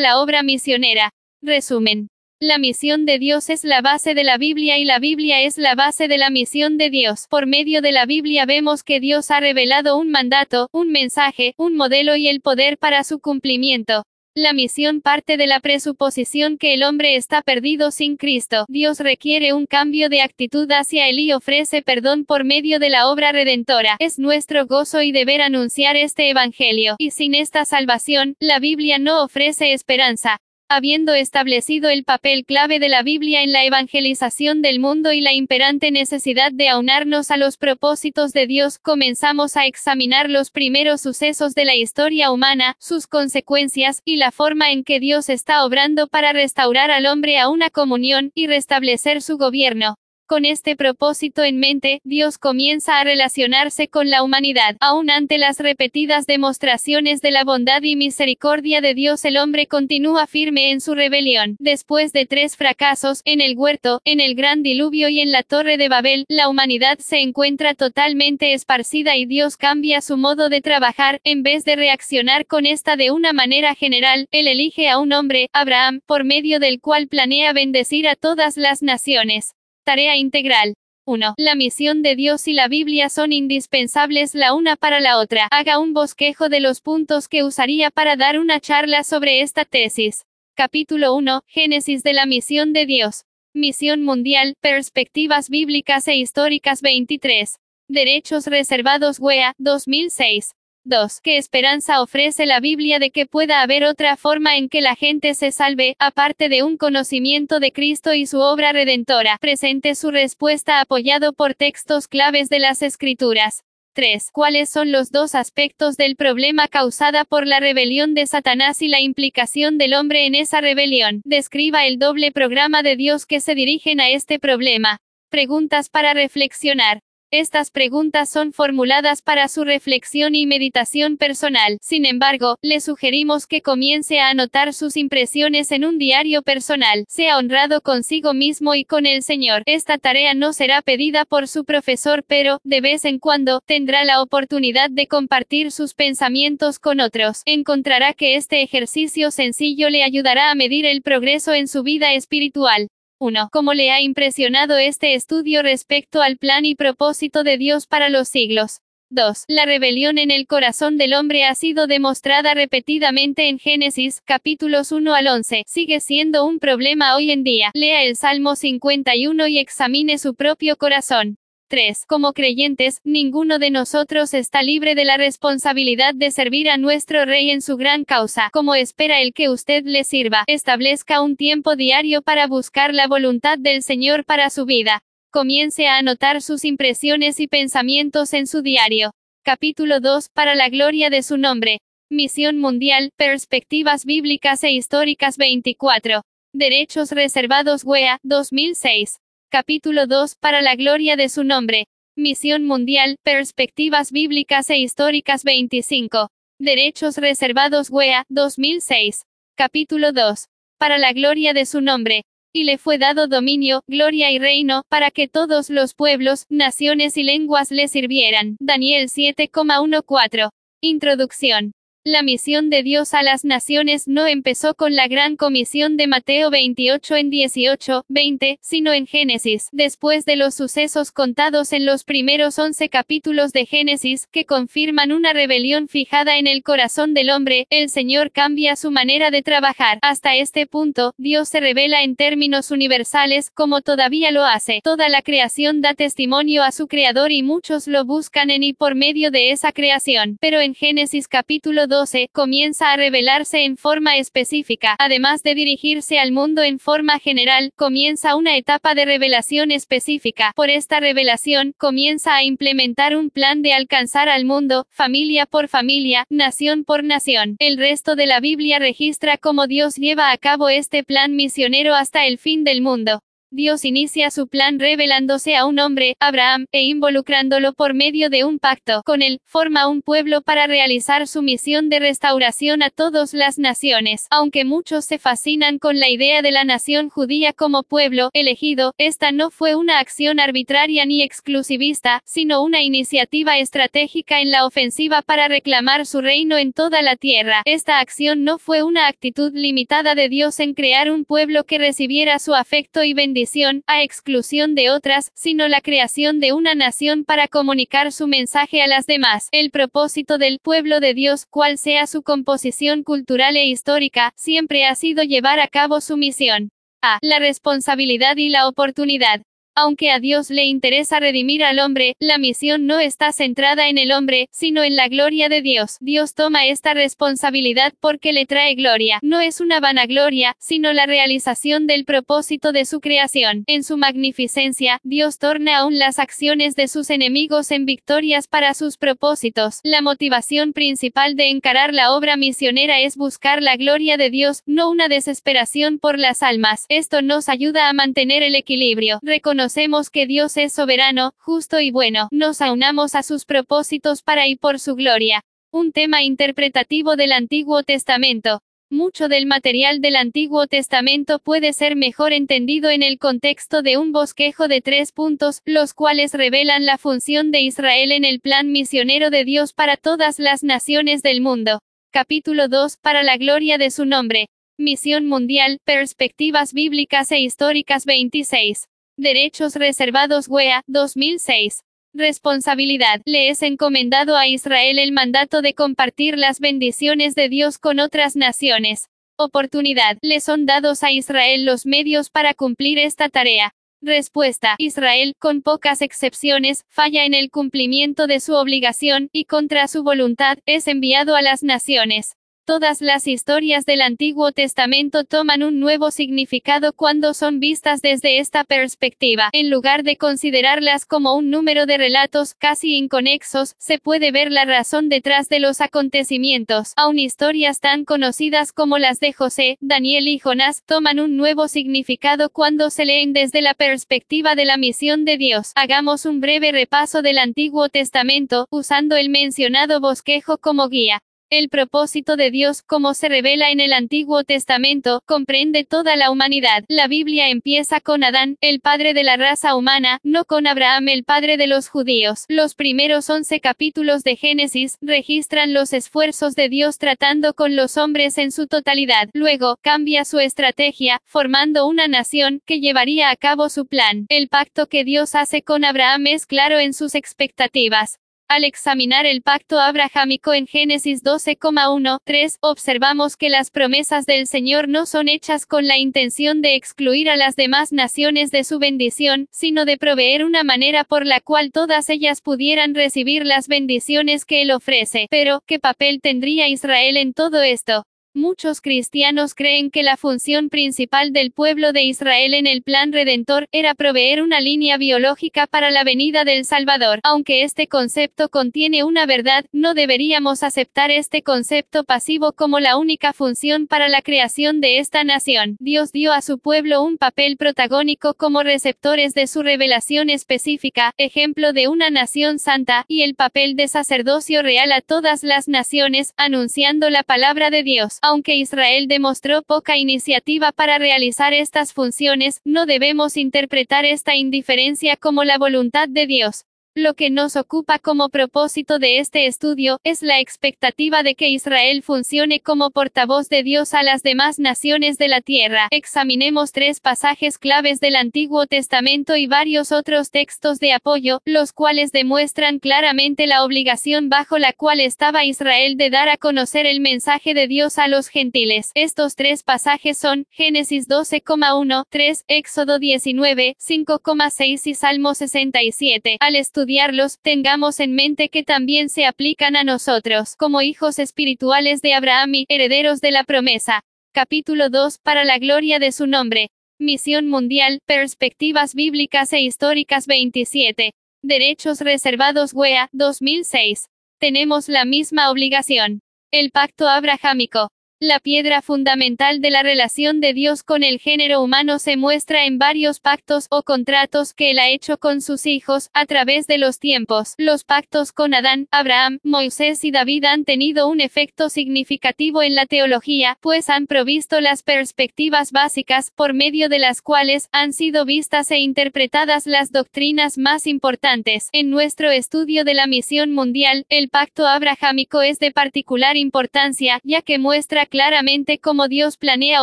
[0.00, 1.10] la obra misionera?
[1.42, 2.13] Resumen.
[2.40, 5.76] La misión de Dios es la base de la Biblia y la Biblia es la
[5.76, 7.26] base de la misión de Dios.
[7.30, 11.76] Por medio de la Biblia vemos que Dios ha revelado un mandato, un mensaje, un
[11.76, 14.04] modelo y el poder para su cumplimiento.
[14.34, 18.64] La misión parte de la presuposición que el hombre está perdido sin Cristo.
[18.68, 23.08] Dios requiere un cambio de actitud hacia él y ofrece perdón por medio de la
[23.08, 23.94] obra redentora.
[24.00, 26.96] Es nuestro gozo y deber anunciar este Evangelio.
[26.98, 32.88] Y sin esta salvación, la Biblia no ofrece esperanza habiendo establecido el papel clave de
[32.88, 37.56] la Biblia en la evangelización del mundo y la imperante necesidad de aunarnos a los
[37.56, 44.00] propósitos de Dios, comenzamos a examinar los primeros sucesos de la historia humana, sus consecuencias,
[44.04, 48.32] y la forma en que Dios está obrando para restaurar al hombre a una comunión,
[48.34, 49.96] y restablecer su gobierno.
[50.26, 54.74] Con este propósito en mente, Dios comienza a relacionarse con la humanidad.
[54.80, 60.26] Aún ante las repetidas demostraciones de la bondad y misericordia de Dios, el hombre continúa
[60.26, 61.56] firme en su rebelión.
[61.58, 65.76] Después de tres fracasos, en el huerto, en el gran diluvio y en la torre
[65.76, 71.20] de Babel, la humanidad se encuentra totalmente esparcida y Dios cambia su modo de trabajar.
[71.24, 75.50] En vez de reaccionar con esta de una manera general, Él elige a un hombre,
[75.52, 79.54] Abraham, por medio del cual planea bendecir a todas las naciones.
[79.84, 80.76] Tarea integral.
[81.06, 81.34] 1.
[81.36, 85.46] La misión de Dios y la Biblia son indispensables la una para la otra.
[85.50, 90.24] Haga un bosquejo de los puntos que usaría para dar una charla sobre esta tesis.
[90.56, 91.42] Capítulo 1.
[91.46, 93.24] Génesis de la misión de Dios.
[93.52, 97.56] Misión mundial, perspectivas bíblicas e históricas 23.
[97.86, 100.52] Derechos reservados WEA, 2006.
[100.84, 101.20] 2.
[101.22, 105.34] ¿Qué esperanza ofrece la Biblia de que pueda haber otra forma en que la gente
[105.34, 109.38] se salve, aparte de un conocimiento de Cristo y su obra redentora?
[109.40, 113.64] Presente su respuesta apoyado por textos claves de las Escrituras.
[113.94, 114.30] 3.
[114.32, 119.00] ¿Cuáles son los dos aspectos del problema causada por la rebelión de Satanás y la
[119.00, 121.22] implicación del hombre en esa rebelión?
[121.24, 124.98] Describa el doble programa de Dios que se dirigen a este problema.
[125.30, 127.00] Preguntas para reflexionar.
[127.36, 131.78] Estas preguntas son formuladas para su reflexión y meditación personal.
[131.82, 137.04] Sin embargo, le sugerimos que comience a anotar sus impresiones en un diario personal.
[137.08, 139.64] Sea honrado consigo mismo y con el Señor.
[139.66, 144.22] Esta tarea no será pedida por su profesor, pero, de vez en cuando, tendrá la
[144.22, 147.42] oportunidad de compartir sus pensamientos con otros.
[147.46, 152.90] Encontrará que este ejercicio sencillo le ayudará a medir el progreso en su vida espiritual.
[153.24, 153.48] 1.
[153.50, 158.28] ¿Cómo le ha impresionado este estudio respecto al plan y propósito de Dios para los
[158.28, 158.82] siglos?
[159.08, 159.44] 2.
[159.48, 165.14] La rebelión en el corazón del hombre ha sido demostrada repetidamente en Génesis, capítulos 1
[165.14, 165.62] al 11.
[165.66, 167.70] Sigue siendo un problema hoy en día.
[167.72, 171.38] Lea el Salmo 51 y examine su propio corazón.
[171.74, 172.04] 3.
[172.06, 177.50] Como creyentes, ninguno de nosotros está libre de la responsabilidad de servir a nuestro Rey
[177.50, 178.48] en su gran causa.
[178.52, 183.58] Como espera el que usted le sirva, establezca un tiempo diario para buscar la voluntad
[183.58, 185.02] del Señor para su vida.
[185.32, 189.10] Comience a anotar sus impresiones y pensamientos en su diario.
[189.42, 190.28] Capítulo 2.
[190.32, 191.80] Para la gloria de su nombre.
[192.08, 196.22] Misión Mundial, Perspectivas Bíblicas e Históricas 24.
[196.52, 199.16] Derechos Reservados WEA, 2006.
[199.54, 200.34] Capítulo 2.
[200.40, 201.86] Para la gloria de su nombre.
[202.16, 206.28] Misión Mundial, Perspectivas Bíblicas e Históricas 25.
[206.58, 209.22] Derechos Reservados WEA, 2006.
[209.56, 210.46] Capítulo 2.
[210.76, 212.24] Para la gloria de su nombre.
[212.52, 217.22] Y le fue dado dominio, gloria y reino, para que todos los pueblos, naciones y
[217.22, 218.56] lenguas le sirvieran.
[218.58, 220.50] Daniel 7,14.
[220.82, 221.74] Introducción.
[222.06, 226.50] La misión de Dios a las naciones no empezó con la gran comisión de Mateo
[226.50, 232.58] 28 en 18, 20, sino en Génesis, después de los sucesos contados en los primeros
[232.58, 237.88] 11 capítulos de Génesis, que confirman una rebelión fijada en el corazón del hombre, el
[237.88, 239.98] Señor cambia su manera de trabajar.
[240.02, 244.82] Hasta este punto, Dios se revela en términos universales, como todavía lo hace.
[244.84, 248.94] Toda la creación da testimonio a su Creador y muchos lo buscan en y por
[248.94, 250.36] medio de esa creación.
[250.38, 256.32] Pero en Génesis capítulo 12, comienza a revelarse en forma específica, además de dirigirse al
[256.32, 260.52] mundo en forma general, comienza una etapa de revelación específica.
[260.56, 266.26] Por esta revelación, comienza a implementar un plan de alcanzar al mundo, familia por familia,
[266.30, 267.54] nación por nación.
[267.60, 272.26] El resto de la Biblia registra cómo Dios lleva a cabo este plan misionero hasta
[272.26, 273.20] el fin del mundo.
[273.54, 278.58] Dios inicia su plan revelándose a un hombre, Abraham, e involucrándolo por medio de un
[278.58, 283.60] pacto con él, forma un pueblo para realizar su misión de restauración a todas las
[283.60, 284.26] naciones.
[284.30, 289.30] Aunque muchos se fascinan con la idea de la nación judía como pueblo elegido, esta
[289.30, 295.46] no fue una acción arbitraria ni exclusivista, sino una iniciativa estratégica en la ofensiva para
[295.46, 297.62] reclamar su reino en toda la tierra.
[297.66, 302.40] Esta acción no fue una actitud limitada de Dios en crear un pueblo que recibiera
[302.40, 303.43] su afecto y bendición
[303.86, 308.86] a exclusión de otras, sino la creación de una nación para comunicar su mensaje a
[308.86, 309.48] las demás.
[309.52, 314.94] El propósito del pueblo de Dios, cual sea su composición cultural e histórica, siempre ha
[314.94, 316.70] sido llevar a cabo su misión.
[317.02, 317.18] A.
[317.22, 319.42] La responsabilidad y la oportunidad.
[319.76, 324.12] Aunque a Dios le interesa redimir al hombre, la misión no está centrada en el
[324.12, 325.96] hombre, sino en la gloria de Dios.
[326.00, 329.18] Dios toma esta responsabilidad porque le trae gloria.
[329.20, 333.64] No es una vanagloria, sino la realización del propósito de su creación.
[333.66, 338.96] En su magnificencia, Dios torna aún las acciones de sus enemigos en victorias para sus
[338.96, 339.80] propósitos.
[339.82, 344.88] La motivación principal de encarar la obra misionera es buscar la gloria de Dios, no
[344.88, 346.86] una desesperación por las almas.
[346.88, 349.18] Esto nos ayuda a mantener el equilibrio.
[349.64, 354.56] Conocemos que Dios es soberano, justo y bueno, nos aunamos a sus propósitos para y
[354.56, 355.42] por su gloria.
[355.72, 358.60] Un tema interpretativo del Antiguo Testamento.
[358.90, 364.12] Mucho del material del Antiguo Testamento puede ser mejor entendido en el contexto de un
[364.12, 369.30] bosquejo de tres puntos, los cuales revelan la función de Israel en el plan misionero
[369.30, 371.80] de Dios para todas las naciones del mundo.
[372.12, 374.48] Capítulo 2, para la gloria de su nombre.
[374.76, 378.88] Misión Mundial, Perspectivas Bíblicas e Históricas 26.
[379.16, 381.84] Derechos reservados WEA, 2006.
[382.14, 383.22] Responsabilidad.
[383.24, 388.34] Le es encomendado a Israel el mandato de compartir las bendiciones de Dios con otras
[388.34, 389.06] naciones.
[389.38, 390.18] Oportunidad.
[390.20, 393.72] Le son dados a Israel los medios para cumplir esta tarea.
[394.02, 394.74] Respuesta.
[394.78, 400.58] Israel, con pocas excepciones, falla en el cumplimiento de su obligación, y contra su voluntad,
[400.66, 402.34] es enviado a las naciones.
[402.66, 408.64] Todas las historias del Antiguo Testamento toman un nuevo significado cuando son vistas desde esta
[408.64, 409.50] perspectiva.
[409.52, 414.64] En lugar de considerarlas como un número de relatos casi inconexos, se puede ver la
[414.64, 416.94] razón detrás de los acontecimientos.
[416.96, 422.48] Aun historias tan conocidas como las de José, Daniel y Jonás toman un nuevo significado
[422.48, 425.72] cuando se leen desde la perspectiva de la misión de Dios.
[425.74, 431.20] Hagamos un breve repaso del Antiguo Testamento, usando el mencionado bosquejo como guía.
[431.50, 436.84] El propósito de Dios, como se revela en el Antiguo Testamento, comprende toda la humanidad.
[436.88, 441.22] La Biblia empieza con Adán, el padre de la raza humana, no con Abraham, el
[441.22, 442.44] padre de los judíos.
[442.48, 448.38] Los primeros once capítulos de Génesis registran los esfuerzos de Dios tratando con los hombres
[448.38, 449.28] en su totalidad.
[449.32, 454.26] Luego, cambia su estrategia, formando una nación que llevaría a cabo su plan.
[454.28, 458.18] El pacto que Dios hace con Abraham es claro en sus expectativas.
[458.46, 465.06] Al examinar el pacto abrahámico en Génesis 12,1-3, observamos que las promesas del Señor no
[465.06, 469.86] son hechas con la intención de excluir a las demás naciones de su bendición, sino
[469.86, 474.72] de proveer una manera por la cual todas ellas pudieran recibir las bendiciones que Él
[474.72, 475.26] ofrece.
[475.30, 478.04] Pero, ¿qué papel tendría Israel en todo esto?
[478.36, 483.68] Muchos cristianos creen que la función principal del pueblo de Israel en el plan redentor
[483.70, 487.20] era proveer una línea biológica para la venida del Salvador.
[487.22, 493.32] Aunque este concepto contiene una verdad, no deberíamos aceptar este concepto pasivo como la única
[493.32, 495.76] función para la creación de esta nación.
[495.78, 501.72] Dios dio a su pueblo un papel protagónico como receptores de su revelación específica, ejemplo
[501.72, 507.10] de una nación santa, y el papel de sacerdocio real a todas las naciones, anunciando
[507.10, 508.18] la palabra de Dios.
[508.26, 515.44] Aunque Israel demostró poca iniciativa para realizar estas funciones, no debemos interpretar esta indiferencia como
[515.44, 516.64] la voluntad de Dios.
[516.96, 522.04] Lo que nos ocupa como propósito de este estudio es la expectativa de que Israel
[522.04, 525.88] funcione como portavoz de Dios a las demás naciones de la tierra.
[525.90, 532.12] Examinemos tres pasajes claves del Antiguo Testamento y varios otros textos de apoyo, los cuales
[532.12, 537.54] demuestran claramente la obligación bajo la cual estaba Israel de dar a conocer el mensaje
[537.54, 538.92] de Dios a los gentiles.
[538.94, 546.36] Estos tres pasajes son Génesis 12,1, 3, Éxodo 19, 5,6 y Salmo 67.
[546.38, 552.02] Al estudiar estudiarlos, tengamos en mente que también se aplican a nosotros, como hijos espirituales
[552.02, 554.02] de Abraham y herederos de la promesa.
[554.34, 556.68] Capítulo 2, para la gloria de su nombre.
[557.00, 561.14] Misión Mundial, Perspectivas Bíblicas e Históricas 27.
[561.42, 564.04] Derechos Reservados WEA, 2006.
[564.38, 566.20] Tenemos la misma obligación.
[566.52, 567.88] El pacto abrahámico.
[568.20, 572.78] La piedra fundamental de la relación de Dios con el género humano se muestra en
[572.78, 577.00] varios pactos o contratos que él ha hecho con sus hijos, a través de los
[577.00, 577.54] tiempos.
[577.58, 582.86] Los pactos con Adán, Abraham, Moisés y David han tenido un efecto significativo en la
[582.86, 588.70] teología, pues han provisto las perspectivas básicas, por medio de las cuales han sido vistas
[588.70, 591.68] e interpretadas las doctrinas más importantes.
[591.72, 597.42] En nuestro estudio de la misión mundial, el pacto abrahámico es de particular importancia, ya
[597.42, 599.82] que muestra claramente cómo Dios planea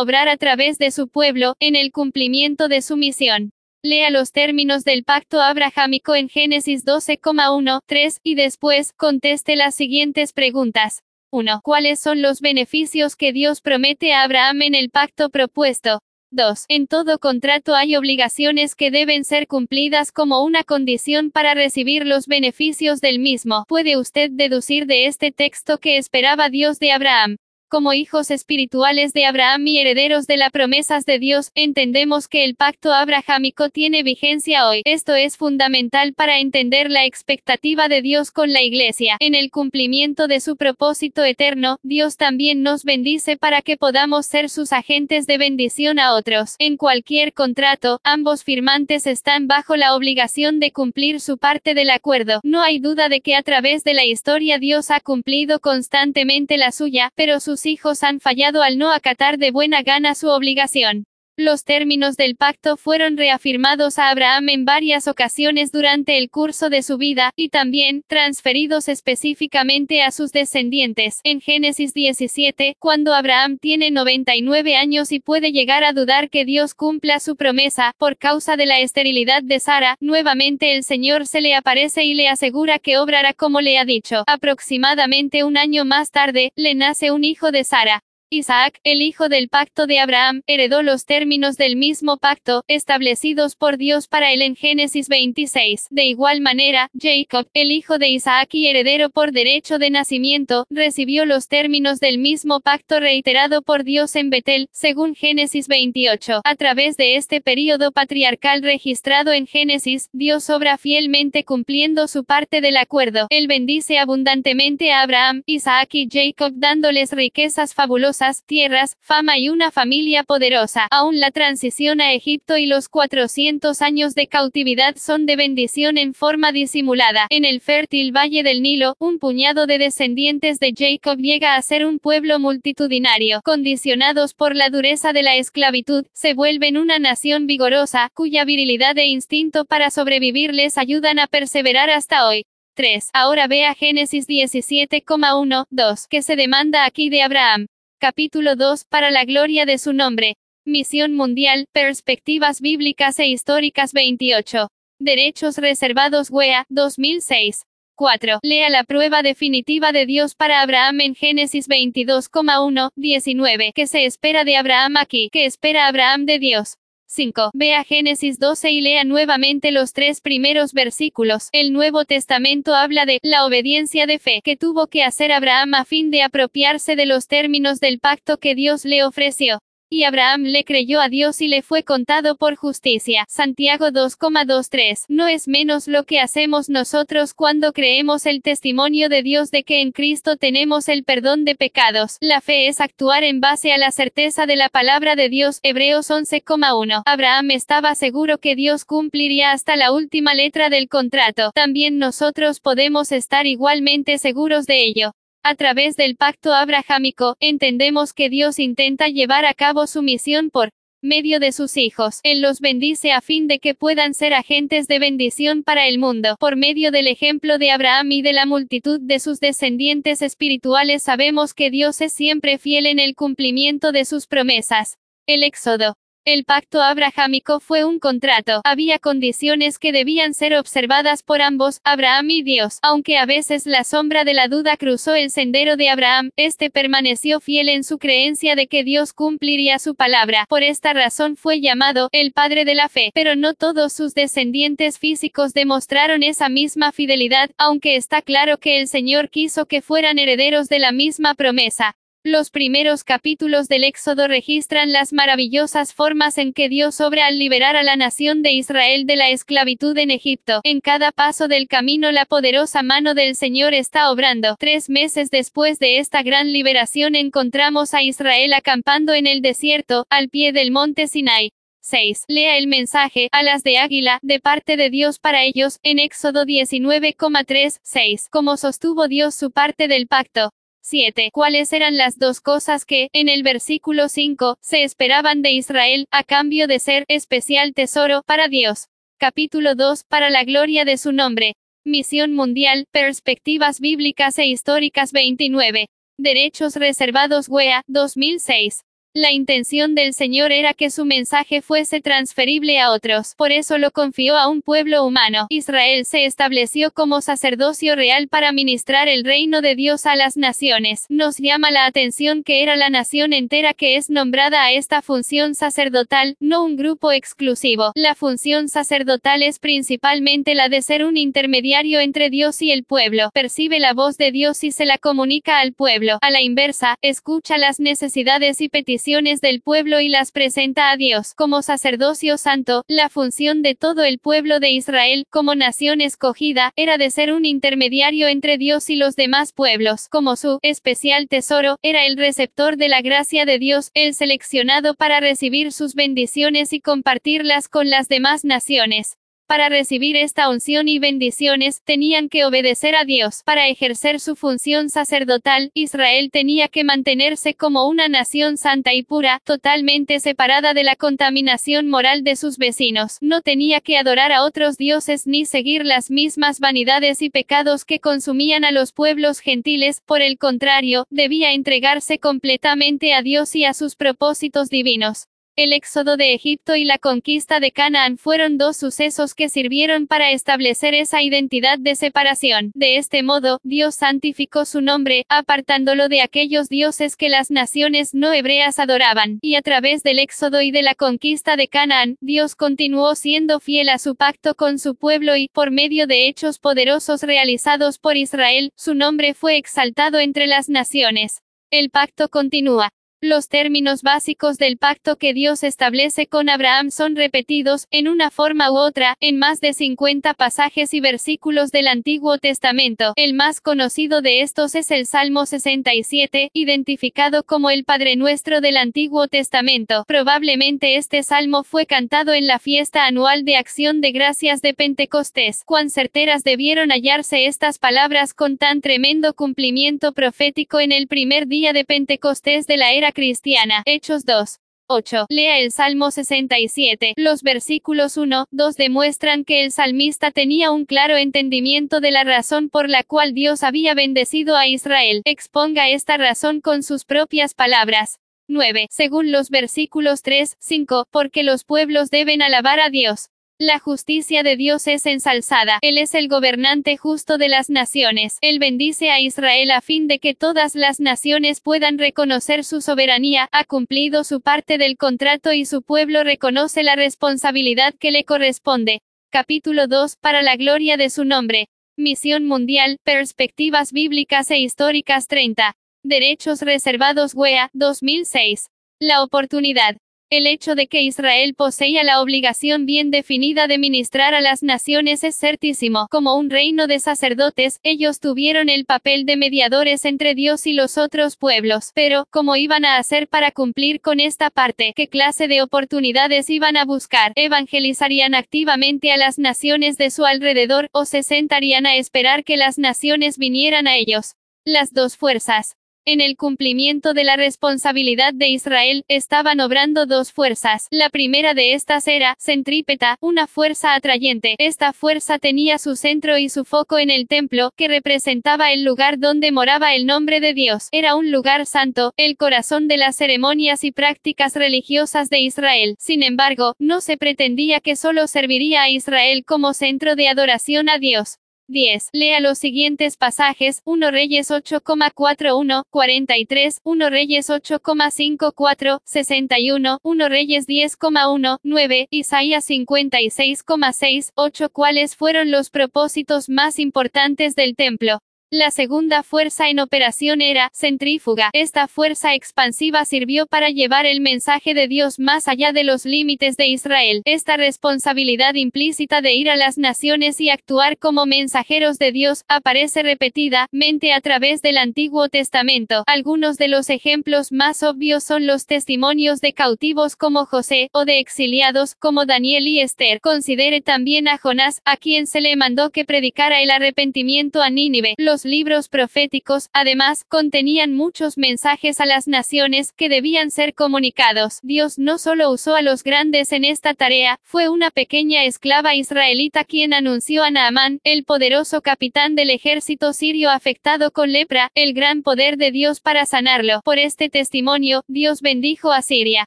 [0.00, 3.52] obrar a través de su pueblo, en el cumplimiento de su misión.
[3.84, 10.32] Lea los términos del pacto abrahámico en Génesis 12,1, 3, y después, conteste las siguientes
[10.32, 11.02] preguntas.
[11.32, 11.60] 1.
[11.64, 16.00] ¿Cuáles son los beneficios que Dios promete a Abraham en el pacto propuesto?
[16.30, 16.64] 2.
[16.68, 22.26] En todo contrato hay obligaciones que deben ser cumplidas como una condición para recibir los
[22.26, 23.64] beneficios del mismo.
[23.66, 27.36] ¿Puede usted deducir de este texto que esperaba Dios de Abraham?
[27.72, 32.54] Como hijos espirituales de Abraham y herederos de las promesas de Dios, entendemos que el
[32.54, 34.82] pacto abrahámico tiene vigencia hoy.
[34.84, 39.16] Esto es fundamental para entender la expectativa de Dios con la Iglesia.
[39.20, 44.50] En el cumplimiento de su propósito eterno, Dios también nos bendice para que podamos ser
[44.50, 46.56] sus agentes de bendición a otros.
[46.58, 52.40] En cualquier contrato, ambos firmantes están bajo la obligación de cumplir su parte del acuerdo.
[52.42, 56.70] No hay duda de que a través de la historia Dios ha cumplido constantemente la
[56.70, 61.06] suya, pero sus hijos han fallado al no acatar de buena gana su obligación.
[61.38, 66.82] Los términos del pacto fueron reafirmados a Abraham en varias ocasiones durante el curso de
[66.82, 71.20] su vida, y también, transferidos específicamente a sus descendientes.
[71.24, 76.74] En Génesis 17, cuando Abraham tiene 99 años y puede llegar a dudar que Dios
[76.74, 81.54] cumpla su promesa, por causa de la esterilidad de Sara, nuevamente el Señor se le
[81.54, 84.24] aparece y le asegura que obrará como le ha dicho.
[84.26, 88.02] Aproximadamente un año más tarde, le nace un hijo de Sara.
[88.32, 93.76] Isaac, el hijo del pacto de Abraham, heredó los términos del mismo pacto, establecidos por
[93.76, 95.88] Dios para él en Génesis 26.
[95.90, 101.26] De igual manera, Jacob, el hijo de Isaac y heredero por derecho de nacimiento, recibió
[101.26, 106.40] los términos del mismo pacto reiterado por Dios en Betel, según Génesis 28.
[106.42, 112.62] A través de este período patriarcal registrado en Génesis, Dios obra fielmente cumpliendo su parte
[112.62, 113.26] del acuerdo.
[113.28, 119.70] Él bendice abundantemente a Abraham, Isaac y Jacob dándoles riquezas fabulosas tierras, fama y una
[119.72, 120.86] familia poderosa.
[120.90, 126.14] Aún la transición a Egipto y los 400 años de cautividad son de bendición en
[126.14, 127.26] forma disimulada.
[127.30, 131.84] En el fértil valle del Nilo, un puñado de descendientes de Jacob llega a ser
[131.84, 133.40] un pueblo multitudinario.
[133.44, 139.06] Condicionados por la dureza de la esclavitud, se vuelven una nación vigorosa, cuya virilidad e
[139.06, 142.44] instinto para sobrevivir les ayudan a perseverar hasta hoy.
[142.74, 143.10] 3.
[143.12, 147.66] Ahora ve a Génesis 17,1, 2, que se demanda aquí de Abraham.
[148.02, 150.34] Capítulo 2, para la gloria de su nombre.
[150.66, 154.66] Misión Mundial, Perspectivas Bíblicas e Históricas 28.
[154.98, 157.62] Derechos Reservados WEA, 2006.
[157.94, 158.40] 4.
[158.42, 163.70] Lea la prueba definitiva de Dios para Abraham en Génesis 22,1, 19.
[163.72, 165.28] ¿Qué se espera de Abraham aquí?
[165.30, 166.78] ¿Qué espera Abraham de Dios?
[167.12, 167.50] 5.
[167.52, 171.50] Ve a Génesis 12 y lea nuevamente los tres primeros versículos.
[171.52, 175.84] El Nuevo Testamento habla de la obediencia de fe que tuvo que hacer Abraham a
[175.84, 179.60] fin de apropiarse de los términos del pacto que Dios le ofreció.
[179.94, 183.26] Y Abraham le creyó a Dios y le fue contado por justicia.
[183.28, 185.04] Santiago 2,23.
[185.08, 189.82] No es menos lo que hacemos nosotros cuando creemos el testimonio de Dios de que
[189.82, 192.16] en Cristo tenemos el perdón de pecados.
[192.22, 195.60] La fe es actuar en base a la certeza de la palabra de Dios.
[195.62, 197.02] Hebreos 11,1.
[197.04, 201.50] Abraham estaba seguro que Dios cumpliría hasta la última letra del contrato.
[201.54, 205.12] También nosotros podemos estar igualmente seguros de ello.
[205.44, 210.70] A través del pacto abrahámico, entendemos que Dios intenta llevar a cabo su misión por
[211.02, 212.20] medio de sus hijos.
[212.22, 216.36] Él los bendice a fin de que puedan ser agentes de bendición para el mundo.
[216.38, 221.54] Por medio del ejemplo de Abraham y de la multitud de sus descendientes espirituales sabemos
[221.54, 224.96] que Dios es siempre fiel en el cumplimiento de sus promesas.
[225.26, 228.60] El Éxodo el pacto abrahámico fue un contrato.
[228.64, 232.78] Había condiciones que debían ser observadas por ambos, Abraham y Dios.
[232.82, 237.40] Aunque a veces la sombra de la duda cruzó el sendero de Abraham, este permaneció
[237.40, 240.46] fiel en su creencia de que Dios cumpliría su palabra.
[240.48, 243.10] Por esta razón fue llamado el padre de la fe.
[243.14, 248.88] Pero no todos sus descendientes físicos demostraron esa misma fidelidad, aunque está claro que el
[248.88, 251.96] Señor quiso que fueran herederos de la misma promesa.
[252.24, 257.74] Los primeros capítulos del Éxodo registran las maravillosas formas en que Dios obra al liberar
[257.74, 260.60] a la nación de Israel de la esclavitud en Egipto.
[260.62, 264.54] En cada paso del camino la poderosa mano del Señor está obrando.
[264.60, 270.28] Tres meses después de esta gran liberación encontramos a Israel acampando en el desierto, al
[270.28, 271.50] pie del monte Sinai.
[271.80, 272.26] 6.
[272.28, 277.80] Lea el mensaje, alas de águila, de parte de Dios para ellos, en Éxodo 19,3,
[277.82, 278.28] 6.
[278.30, 280.52] Como sostuvo Dios su parte del pacto.
[280.82, 281.30] 7.
[281.32, 286.24] ¿Cuáles eran las dos cosas que, en el versículo 5, se esperaban de Israel, a
[286.24, 288.88] cambio de ser especial tesoro para Dios?
[289.16, 291.54] Capítulo 2, para la gloria de su nombre.
[291.84, 295.88] Misión Mundial, Perspectivas Bíblicas e Históricas 29.
[296.18, 298.82] Derechos Reservados WEA, 2006.
[299.14, 303.90] La intención del Señor era que su mensaje fuese transferible a otros, por eso lo
[303.90, 305.48] confió a un pueblo humano.
[305.50, 311.04] Israel se estableció como sacerdocio real para ministrar el reino de Dios a las naciones.
[311.10, 315.54] Nos llama la atención que era la nación entera que es nombrada a esta función
[315.54, 317.92] sacerdotal, no un grupo exclusivo.
[317.94, 323.28] La función sacerdotal es principalmente la de ser un intermediario entre Dios y el pueblo.
[323.34, 326.16] Percibe la voz de Dios y se la comunica al pueblo.
[326.22, 331.34] A la inversa, escucha las necesidades y peticiones del pueblo y las presenta a Dios
[331.34, 332.84] como sacerdocio santo.
[332.86, 337.44] La función de todo el pueblo de Israel, como nación escogida, era de ser un
[337.44, 340.08] intermediario entre Dios y los demás pueblos.
[340.08, 345.18] Como su especial tesoro, era el receptor de la gracia de Dios, el seleccionado para
[345.18, 349.16] recibir sus bendiciones y compartirlas con las demás naciones.
[349.52, 353.42] Para recibir esta unción y bendiciones, tenían que obedecer a Dios.
[353.44, 359.42] Para ejercer su función sacerdotal, Israel tenía que mantenerse como una nación santa y pura,
[359.44, 363.18] totalmente separada de la contaminación moral de sus vecinos.
[363.20, 368.00] No tenía que adorar a otros dioses ni seguir las mismas vanidades y pecados que
[368.00, 373.74] consumían a los pueblos gentiles, por el contrario, debía entregarse completamente a Dios y a
[373.74, 375.28] sus propósitos divinos.
[375.54, 380.30] El éxodo de Egipto y la conquista de Canaán fueron dos sucesos que sirvieron para
[380.30, 382.72] establecer esa identidad de separación.
[382.74, 388.32] De este modo, Dios santificó su nombre, apartándolo de aquellos dioses que las naciones no
[388.32, 389.40] hebreas adoraban.
[389.42, 393.90] Y a través del éxodo y de la conquista de Canaán, Dios continuó siendo fiel
[393.90, 398.72] a su pacto con su pueblo y, por medio de hechos poderosos realizados por Israel,
[398.74, 401.42] su nombre fue exaltado entre las naciones.
[401.70, 402.88] El pacto continúa.
[403.24, 408.72] Los términos básicos del pacto que Dios establece con Abraham son repetidos, en una forma
[408.72, 413.12] u otra, en más de 50 pasajes y versículos del Antiguo Testamento.
[413.14, 418.76] El más conocido de estos es el Salmo 67, identificado como el Padre Nuestro del
[418.76, 420.02] Antiguo Testamento.
[420.08, 425.62] Probablemente este salmo fue cantado en la fiesta anual de acción de gracias de Pentecostés.
[425.64, 431.72] Cuán certeras debieron hallarse estas palabras con tan tremendo cumplimiento profético en el primer día
[431.72, 433.82] de Pentecostés de la era cristiana.
[433.86, 434.58] Hechos 2.
[434.88, 435.26] 8.
[435.30, 437.14] Lea el Salmo 67.
[437.16, 442.68] Los versículos 1, 2 demuestran que el salmista tenía un claro entendimiento de la razón
[442.68, 445.22] por la cual Dios había bendecido a Israel.
[445.24, 448.18] Exponga esta razón con sus propias palabras.
[448.48, 448.88] 9.
[448.90, 453.30] Según los versículos 3, 5, porque los pueblos deben alabar a Dios.
[453.64, 455.78] La justicia de Dios es ensalzada.
[455.82, 458.38] Él es el gobernante justo de las naciones.
[458.40, 463.48] Él bendice a Israel a fin de que todas las naciones puedan reconocer su soberanía.
[463.52, 469.00] Ha cumplido su parte del contrato y su pueblo reconoce la responsabilidad que le corresponde.
[469.30, 470.16] Capítulo 2.
[470.16, 471.68] Para la gloria de su nombre.
[471.96, 475.76] Misión Mundial, Perspectivas Bíblicas e Históricas 30.
[476.02, 478.66] Derechos Reservados WEA, 2006.
[478.98, 479.98] La oportunidad.
[480.32, 485.24] El hecho de que Israel poseía la obligación bien definida de ministrar a las naciones
[485.24, 486.06] es certísimo.
[486.10, 490.96] Como un reino de sacerdotes, ellos tuvieron el papel de mediadores entre Dios y los
[490.96, 491.90] otros pueblos.
[491.94, 494.94] Pero, ¿cómo iban a hacer para cumplir con esta parte?
[494.96, 497.32] ¿Qué clase de oportunidades iban a buscar?
[497.34, 502.78] ¿Evangelizarían activamente a las naciones de su alrededor, o se sentarían a esperar que las
[502.78, 504.36] naciones vinieran a ellos?
[504.64, 505.76] Las dos fuerzas.
[506.04, 510.88] En el cumplimiento de la responsabilidad de Israel, estaban obrando dos fuerzas.
[510.90, 514.56] La primera de estas era, centrípeta, una fuerza atrayente.
[514.58, 519.20] Esta fuerza tenía su centro y su foco en el templo, que representaba el lugar
[519.20, 520.88] donde moraba el nombre de Dios.
[520.90, 525.94] Era un lugar santo, el corazón de las ceremonias y prácticas religiosas de Israel.
[526.00, 530.98] Sin embargo, no se pretendía que solo serviría a Israel como centro de adoración a
[530.98, 531.38] Dios.
[531.72, 532.10] 10.
[532.12, 541.58] Lea los siguientes pasajes, 1 Reyes 8,41, 43, 1 Reyes 8,54, 61, 1 Reyes 10,1,
[541.62, 548.20] 9, Isaías 56,6, 8 ¿Cuáles fueron los propósitos más importantes del templo?
[548.54, 551.48] La segunda fuerza en operación era centrífuga.
[551.54, 556.58] Esta fuerza expansiva sirvió para llevar el mensaje de Dios más allá de los límites
[556.58, 557.22] de Israel.
[557.24, 563.02] Esta responsabilidad implícita de ir a las naciones y actuar como mensajeros de Dios aparece
[563.02, 566.04] repetidamente a través del Antiguo Testamento.
[566.06, 571.20] Algunos de los ejemplos más obvios son los testimonios de cautivos como José, o de
[571.20, 573.22] exiliados como Daniel y Esther.
[573.22, 578.14] Considere también a Jonás, a quien se le mandó que predicara el arrepentimiento a Nínive.
[578.18, 584.58] Los libros proféticos, además, contenían muchos mensajes a las naciones que debían ser comunicados.
[584.62, 589.64] Dios no solo usó a los grandes en esta tarea, fue una pequeña esclava israelita
[589.64, 595.22] quien anunció a Naamán, el poderoso capitán del ejército sirio afectado con lepra, el gran
[595.22, 596.80] poder de Dios para sanarlo.
[596.84, 599.46] Por este testimonio, Dios bendijo a Siria.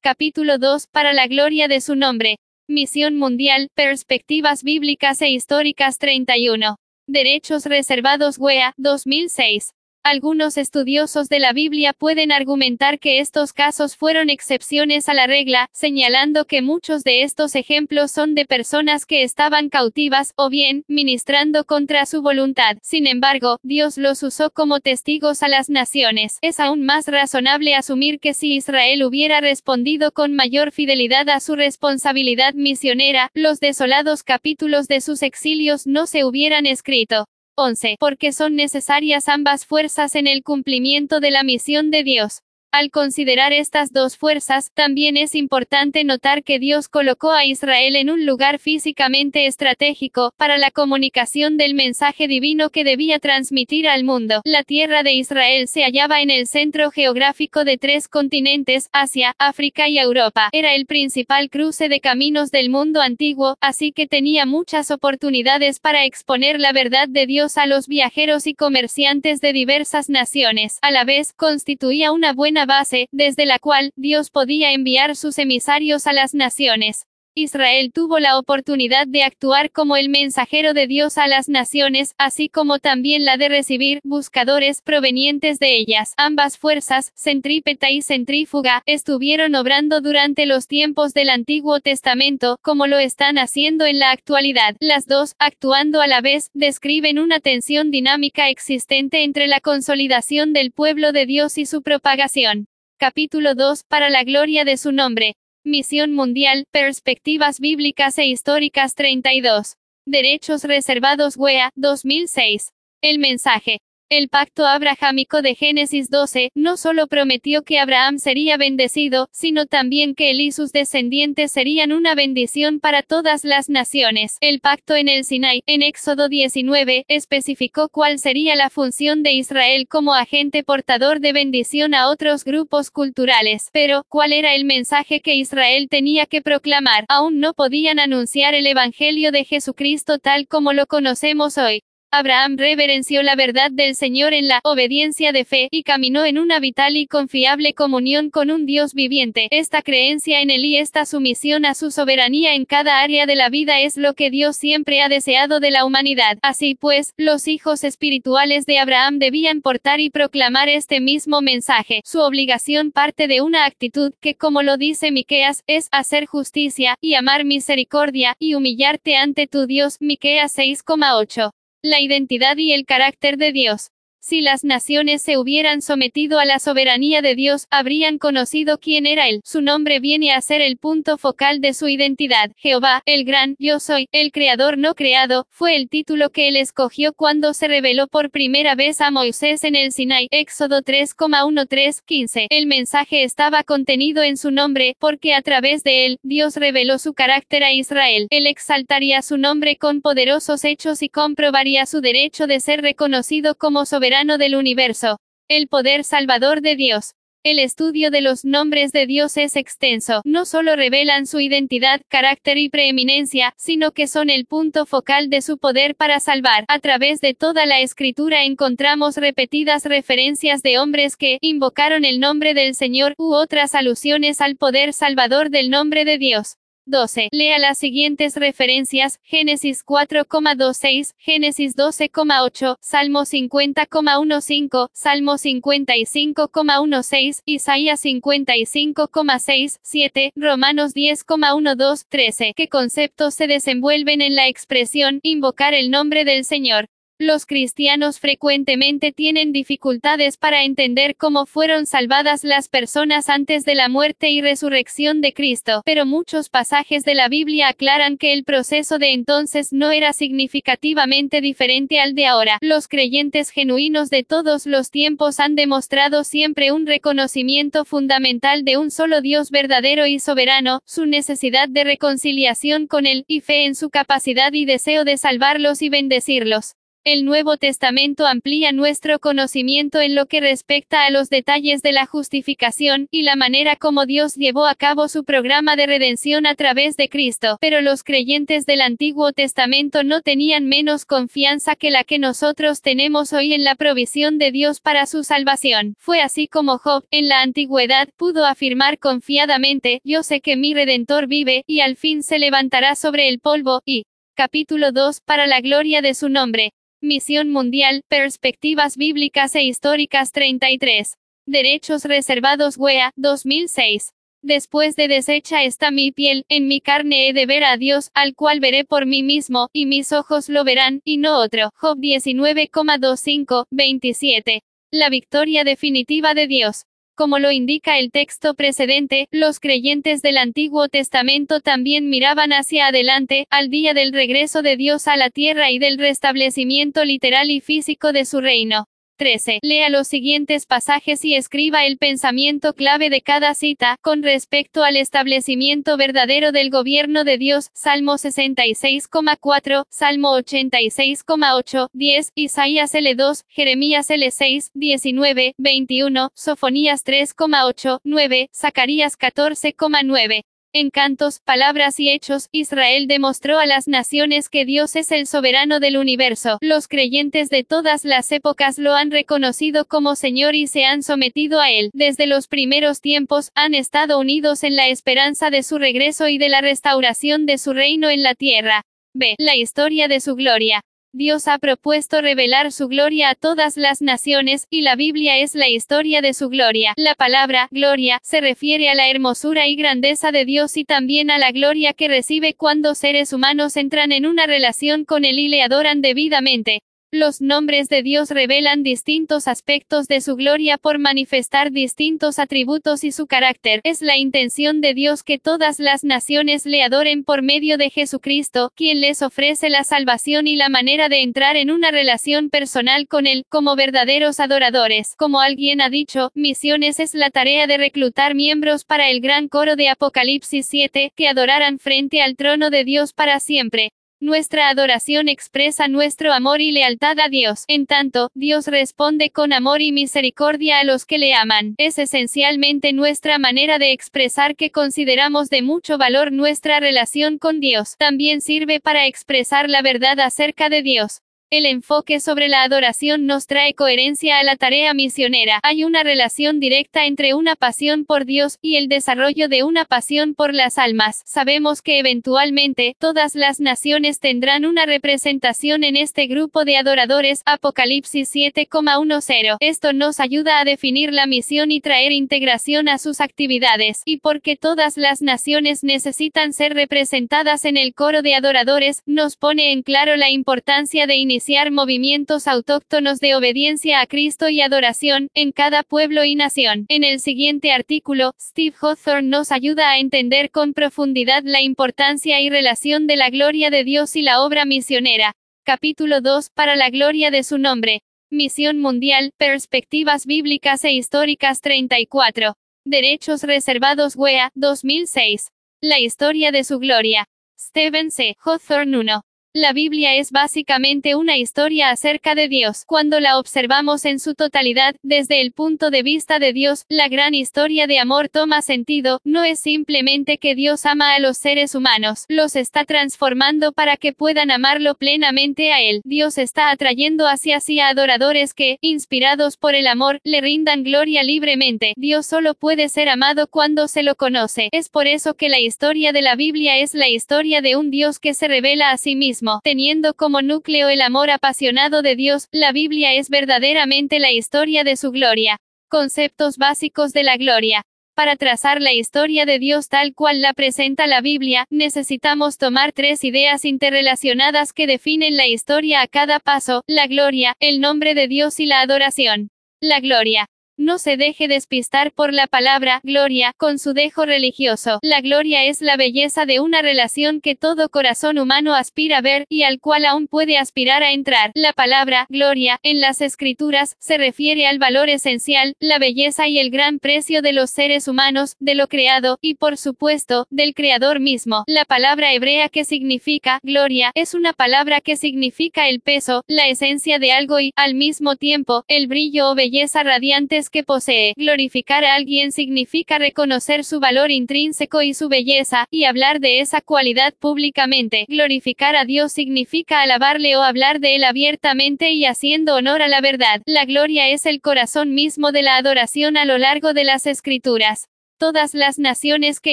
[0.00, 2.38] Capítulo 2, para la gloria de su nombre.
[2.68, 6.76] Misión Mundial, Perspectivas Bíblicas e Históricas 31.
[7.08, 9.72] Derechos Reservados WEA, 2006.
[10.08, 15.68] Algunos estudiosos de la Biblia pueden argumentar que estos casos fueron excepciones a la regla,
[15.72, 21.64] señalando que muchos de estos ejemplos son de personas que estaban cautivas, o bien, ministrando
[21.64, 22.76] contra su voluntad.
[22.82, 26.38] Sin embargo, Dios los usó como testigos a las naciones.
[26.40, 31.56] Es aún más razonable asumir que si Israel hubiera respondido con mayor fidelidad a su
[31.56, 37.26] responsabilidad misionera, los desolados capítulos de sus exilios no se hubieran escrito.
[37.56, 37.96] 11.
[37.98, 42.42] Porque son necesarias ambas fuerzas en el cumplimiento de la misión de Dios.
[42.72, 48.10] Al considerar estas dos fuerzas, también es importante notar que Dios colocó a Israel en
[48.10, 54.42] un lugar físicamente estratégico, para la comunicación del mensaje divino que debía transmitir al mundo.
[54.44, 59.88] La tierra de Israel se hallaba en el centro geográfico de tres continentes, Asia, África
[59.88, 60.50] y Europa.
[60.52, 66.04] Era el principal cruce de caminos del mundo antiguo, así que tenía muchas oportunidades para
[66.04, 70.78] exponer la verdad de Dios a los viajeros y comerciantes de diversas naciones.
[70.82, 76.06] A la vez, constituía una buena base, desde la cual Dios podía enviar sus emisarios
[76.06, 77.06] a las naciones.
[77.38, 82.48] Israel tuvo la oportunidad de actuar como el mensajero de Dios a las naciones, así
[82.48, 86.14] como también la de recibir buscadores provenientes de ellas.
[86.16, 92.98] Ambas fuerzas, centrípeta y centrífuga, estuvieron obrando durante los tiempos del Antiguo Testamento, como lo
[92.98, 94.74] están haciendo en la actualidad.
[94.80, 100.72] Las dos, actuando a la vez, describen una tensión dinámica existente entre la consolidación del
[100.72, 102.66] pueblo de Dios y su propagación.
[102.98, 105.36] Capítulo 2, para la gloria de su nombre.
[105.66, 109.74] Misión Mundial, Perspectivas Bíblicas e Históricas 32.
[110.06, 112.70] Derechos Reservados WEA, 2006.
[113.02, 113.80] El mensaje.
[114.08, 120.14] El pacto abrahámico de Génesis 12 no solo prometió que Abraham sería bendecido, sino también
[120.14, 124.36] que él y sus descendientes serían una bendición para todas las naciones.
[124.40, 129.88] El pacto en el Sinai, en Éxodo 19, especificó cuál sería la función de Israel
[129.88, 133.70] como agente portador de bendición a otros grupos culturales.
[133.72, 137.06] Pero, ¿cuál era el mensaje que Israel tenía que proclamar?
[137.08, 141.82] Aún no podían anunciar el Evangelio de Jesucristo tal como lo conocemos hoy.
[142.12, 146.60] Abraham reverenció la verdad del Señor en la obediencia de fe, y caminó en una
[146.60, 149.48] vital y confiable comunión con un Dios viviente.
[149.50, 153.50] Esta creencia en él y esta sumisión a su soberanía en cada área de la
[153.50, 156.38] vida es lo que Dios siempre ha deseado de la humanidad.
[156.42, 162.00] Así pues, los hijos espirituales de Abraham debían portar y proclamar este mismo mensaje.
[162.04, 167.14] Su obligación parte de una actitud que, como lo dice Miqueas, es hacer justicia y
[167.14, 169.96] amar misericordia y humillarte ante tu Dios.
[170.00, 171.55] Miqueas 6,8
[171.90, 173.90] la identidad y el carácter de Dios.
[174.28, 179.28] Si las naciones se hubieran sometido a la soberanía de Dios, habrían conocido quién era
[179.28, 179.40] Él.
[179.44, 182.50] Su nombre viene a ser el punto focal de su identidad.
[182.56, 187.12] Jehová, el gran, yo soy, el creador no creado, fue el título que Él escogió
[187.12, 190.26] cuando se reveló por primera vez a Moisés en el Sinai.
[190.32, 192.48] Éxodo 3,13-15.
[192.50, 197.14] El mensaje estaba contenido en su nombre, porque a través de él, Dios reveló su
[197.14, 198.26] carácter a Israel.
[198.30, 203.86] Él exaltaría su nombre con poderosos hechos y comprobaría su derecho de ser reconocido como
[203.86, 205.18] soberano del universo.
[205.46, 207.12] El poder salvador de Dios.
[207.44, 210.22] El estudio de los nombres de Dios es extenso.
[210.24, 215.42] No solo revelan su identidad, carácter y preeminencia, sino que son el punto focal de
[215.42, 216.64] su poder para salvar.
[216.68, 222.54] A través de toda la escritura encontramos repetidas referencias de hombres que invocaron el nombre
[222.54, 226.56] del Señor u otras alusiones al poder salvador del nombre de Dios.
[226.86, 227.28] 12.
[227.32, 240.32] Lea las siguientes referencias, Génesis 4,26, Génesis 12,8, Salmo 50,15, Salmo 55,16, Isaías 55,6, 7,
[240.36, 242.52] Romanos 10,12, 13.
[242.56, 246.88] ¿Qué conceptos se desenvuelven en la expresión, invocar el nombre del Señor?
[247.18, 253.88] Los cristianos frecuentemente tienen dificultades para entender cómo fueron salvadas las personas antes de la
[253.88, 258.98] muerte y resurrección de Cristo, pero muchos pasajes de la Biblia aclaran que el proceso
[258.98, 262.58] de entonces no era significativamente diferente al de ahora.
[262.60, 268.90] Los creyentes genuinos de todos los tiempos han demostrado siempre un reconocimiento fundamental de un
[268.90, 273.88] solo Dios verdadero y soberano, su necesidad de reconciliación con Él, y fe en su
[273.88, 276.74] capacidad y deseo de salvarlos y bendecirlos.
[277.08, 282.04] El Nuevo Testamento amplía nuestro conocimiento en lo que respecta a los detalles de la
[282.04, 286.96] justificación, y la manera como Dios llevó a cabo su programa de redención a través
[286.96, 292.18] de Cristo, pero los creyentes del Antiguo Testamento no tenían menos confianza que la que
[292.18, 295.94] nosotros tenemos hoy en la provisión de Dios para su salvación.
[296.00, 301.28] Fue así como Job, en la antigüedad, pudo afirmar confiadamente, yo sé que mi Redentor
[301.28, 306.02] vive, y al fin se levantará sobre el polvo, y Capítulo 2, para la gloria
[306.02, 306.72] de su nombre.
[307.02, 311.18] Misión Mundial, Perspectivas Bíblicas e Históricas 33.
[311.46, 314.14] Derechos Reservados WEA, 2006.
[314.42, 318.34] Después de deshecha está mi piel, en mi carne he de ver a Dios, al
[318.34, 321.70] cual veré por mí mismo, y mis ojos lo verán, y no otro.
[321.74, 324.62] Job 19,25, 27.
[324.90, 326.86] La victoria definitiva de Dios.
[327.16, 333.46] Como lo indica el texto precedente, los creyentes del Antiguo Testamento también miraban hacia adelante,
[333.48, 338.12] al día del regreso de Dios a la tierra y del restablecimiento literal y físico
[338.12, 338.86] de su reino.
[339.16, 339.58] 13.
[339.62, 344.96] Lea los siguientes pasajes y escriba el pensamiento clave de cada cita, con respecto al
[344.96, 354.70] establecimiento verdadero del gobierno de Dios, Salmo 66,4, Salmo 86,8, 10, Isaías L2, Jeremías L6,
[354.74, 360.44] 19, 21, Sofonías 3,8, 9, Zacarías 14,9.
[360.78, 365.80] En cantos, palabras y hechos, Israel demostró a las naciones que Dios es el soberano
[365.80, 366.58] del universo.
[366.60, 371.62] Los creyentes de todas las épocas lo han reconocido como Señor y se han sometido
[371.62, 371.88] a Él.
[371.94, 376.50] Desde los primeros tiempos, han estado unidos en la esperanza de su regreso y de
[376.50, 378.82] la restauración de su reino en la tierra.
[379.14, 379.34] B.
[379.38, 380.82] La historia de su gloria.
[381.12, 385.68] Dios ha propuesto revelar su gloria a todas las naciones, y la Biblia es la
[385.68, 386.92] historia de su gloria.
[386.96, 391.38] La palabra, gloria, se refiere a la hermosura y grandeza de Dios y también a
[391.38, 395.62] la gloria que recibe cuando seres humanos entran en una relación con Él y le
[395.62, 396.82] adoran debidamente.
[397.12, 403.12] Los nombres de Dios revelan distintos aspectos de su gloria por manifestar distintos atributos y
[403.12, 403.80] su carácter.
[403.84, 408.72] Es la intención de Dios que todas las naciones le adoren por medio de Jesucristo,
[408.74, 413.28] quien les ofrece la salvación y la manera de entrar en una relación personal con
[413.28, 415.14] Él, como verdaderos adoradores.
[415.16, 419.76] Como alguien ha dicho, misiones es la tarea de reclutar miembros para el gran coro
[419.76, 423.92] de Apocalipsis 7, que adoraran frente al trono de Dios para siempre.
[424.18, 427.64] Nuestra adoración expresa nuestro amor y lealtad a Dios.
[427.68, 431.74] En tanto, Dios responde con amor y misericordia a los que le aman.
[431.76, 437.96] Es esencialmente nuestra manera de expresar que consideramos de mucho valor nuestra relación con Dios.
[437.98, 441.20] También sirve para expresar la verdad acerca de Dios.
[441.48, 445.60] El enfoque sobre la adoración nos trae coherencia a la tarea misionera.
[445.62, 450.34] Hay una relación directa entre una pasión por Dios y el desarrollo de una pasión
[450.34, 451.22] por las almas.
[451.24, 457.42] Sabemos que eventualmente todas las naciones tendrán una representación en este grupo de adoradores.
[457.44, 459.58] Apocalipsis 7,10.
[459.60, 464.02] Esto nos ayuda a definir la misión y traer integración a sus actividades.
[464.04, 469.70] Y porque todas las naciones necesitan ser representadas en el coro de adoradores, nos pone
[469.70, 475.28] en claro la importancia de iniciar iniciar movimientos autóctonos de obediencia a Cristo y adoración,
[475.34, 476.86] en cada pueblo y nación.
[476.88, 482.48] En el siguiente artículo, Steve Hawthorne nos ayuda a entender con profundidad la importancia y
[482.48, 485.34] relación de la gloria de Dios y la obra misionera.
[485.62, 488.00] Capítulo 2, para la gloria de su nombre.
[488.30, 492.54] Misión Mundial, Perspectivas Bíblicas e Históricas 34.
[492.86, 495.50] Derechos Reservados WEA, 2006.
[495.82, 497.26] La historia de su gloria.
[497.60, 498.36] Stephen C.
[498.42, 499.22] Hawthorne 1.
[499.58, 502.84] La Biblia es básicamente una historia acerca de Dios.
[502.84, 507.32] Cuando la observamos en su totalidad, desde el punto de vista de Dios, la gran
[507.32, 512.26] historia de amor toma sentido, no es simplemente que Dios ama a los seres humanos,
[512.28, 516.02] los está transformando para que puedan amarlo plenamente a Él.
[516.04, 521.22] Dios está atrayendo hacia sí a adoradores que, inspirados por el amor, le rindan gloria
[521.22, 521.94] libremente.
[521.96, 524.68] Dios solo puede ser amado cuando se lo conoce.
[524.72, 528.18] Es por eso que la historia de la Biblia es la historia de un Dios
[528.18, 532.72] que se revela a sí mismo teniendo como núcleo el amor apasionado de Dios, la
[532.72, 535.58] Biblia es verdaderamente la historia de su gloria.
[535.88, 537.82] Conceptos básicos de la gloria.
[538.16, 543.24] Para trazar la historia de Dios tal cual la presenta la Biblia, necesitamos tomar tres
[543.24, 548.58] ideas interrelacionadas que definen la historia a cada paso, la gloria, el nombre de Dios
[548.58, 549.50] y la adoración.
[549.82, 550.48] La gloria.
[550.78, 554.98] No se deje despistar por la palabra gloria con su dejo religioso.
[555.00, 559.46] La gloria es la belleza de una relación que todo corazón humano aspira a ver
[559.48, 561.50] y al cual aún puede aspirar a entrar.
[561.54, 566.68] La palabra gloria en las escrituras se refiere al valor esencial, la belleza y el
[566.68, 571.64] gran precio de los seres humanos, de lo creado y por supuesto, del creador mismo.
[571.66, 577.18] La palabra hebrea que significa gloria es una palabra que significa el peso, la esencia
[577.18, 581.34] de algo y, al mismo tiempo, el brillo o belleza radiantes que posee.
[581.36, 586.80] Glorificar a alguien significa reconocer su valor intrínseco y su belleza, y hablar de esa
[586.80, 588.26] cualidad públicamente.
[588.28, 593.20] Glorificar a Dios significa alabarle o hablar de él abiertamente y haciendo honor a la
[593.20, 593.62] verdad.
[593.66, 598.08] La gloria es el corazón mismo de la adoración a lo largo de las escrituras.
[598.38, 599.72] Todas las naciones que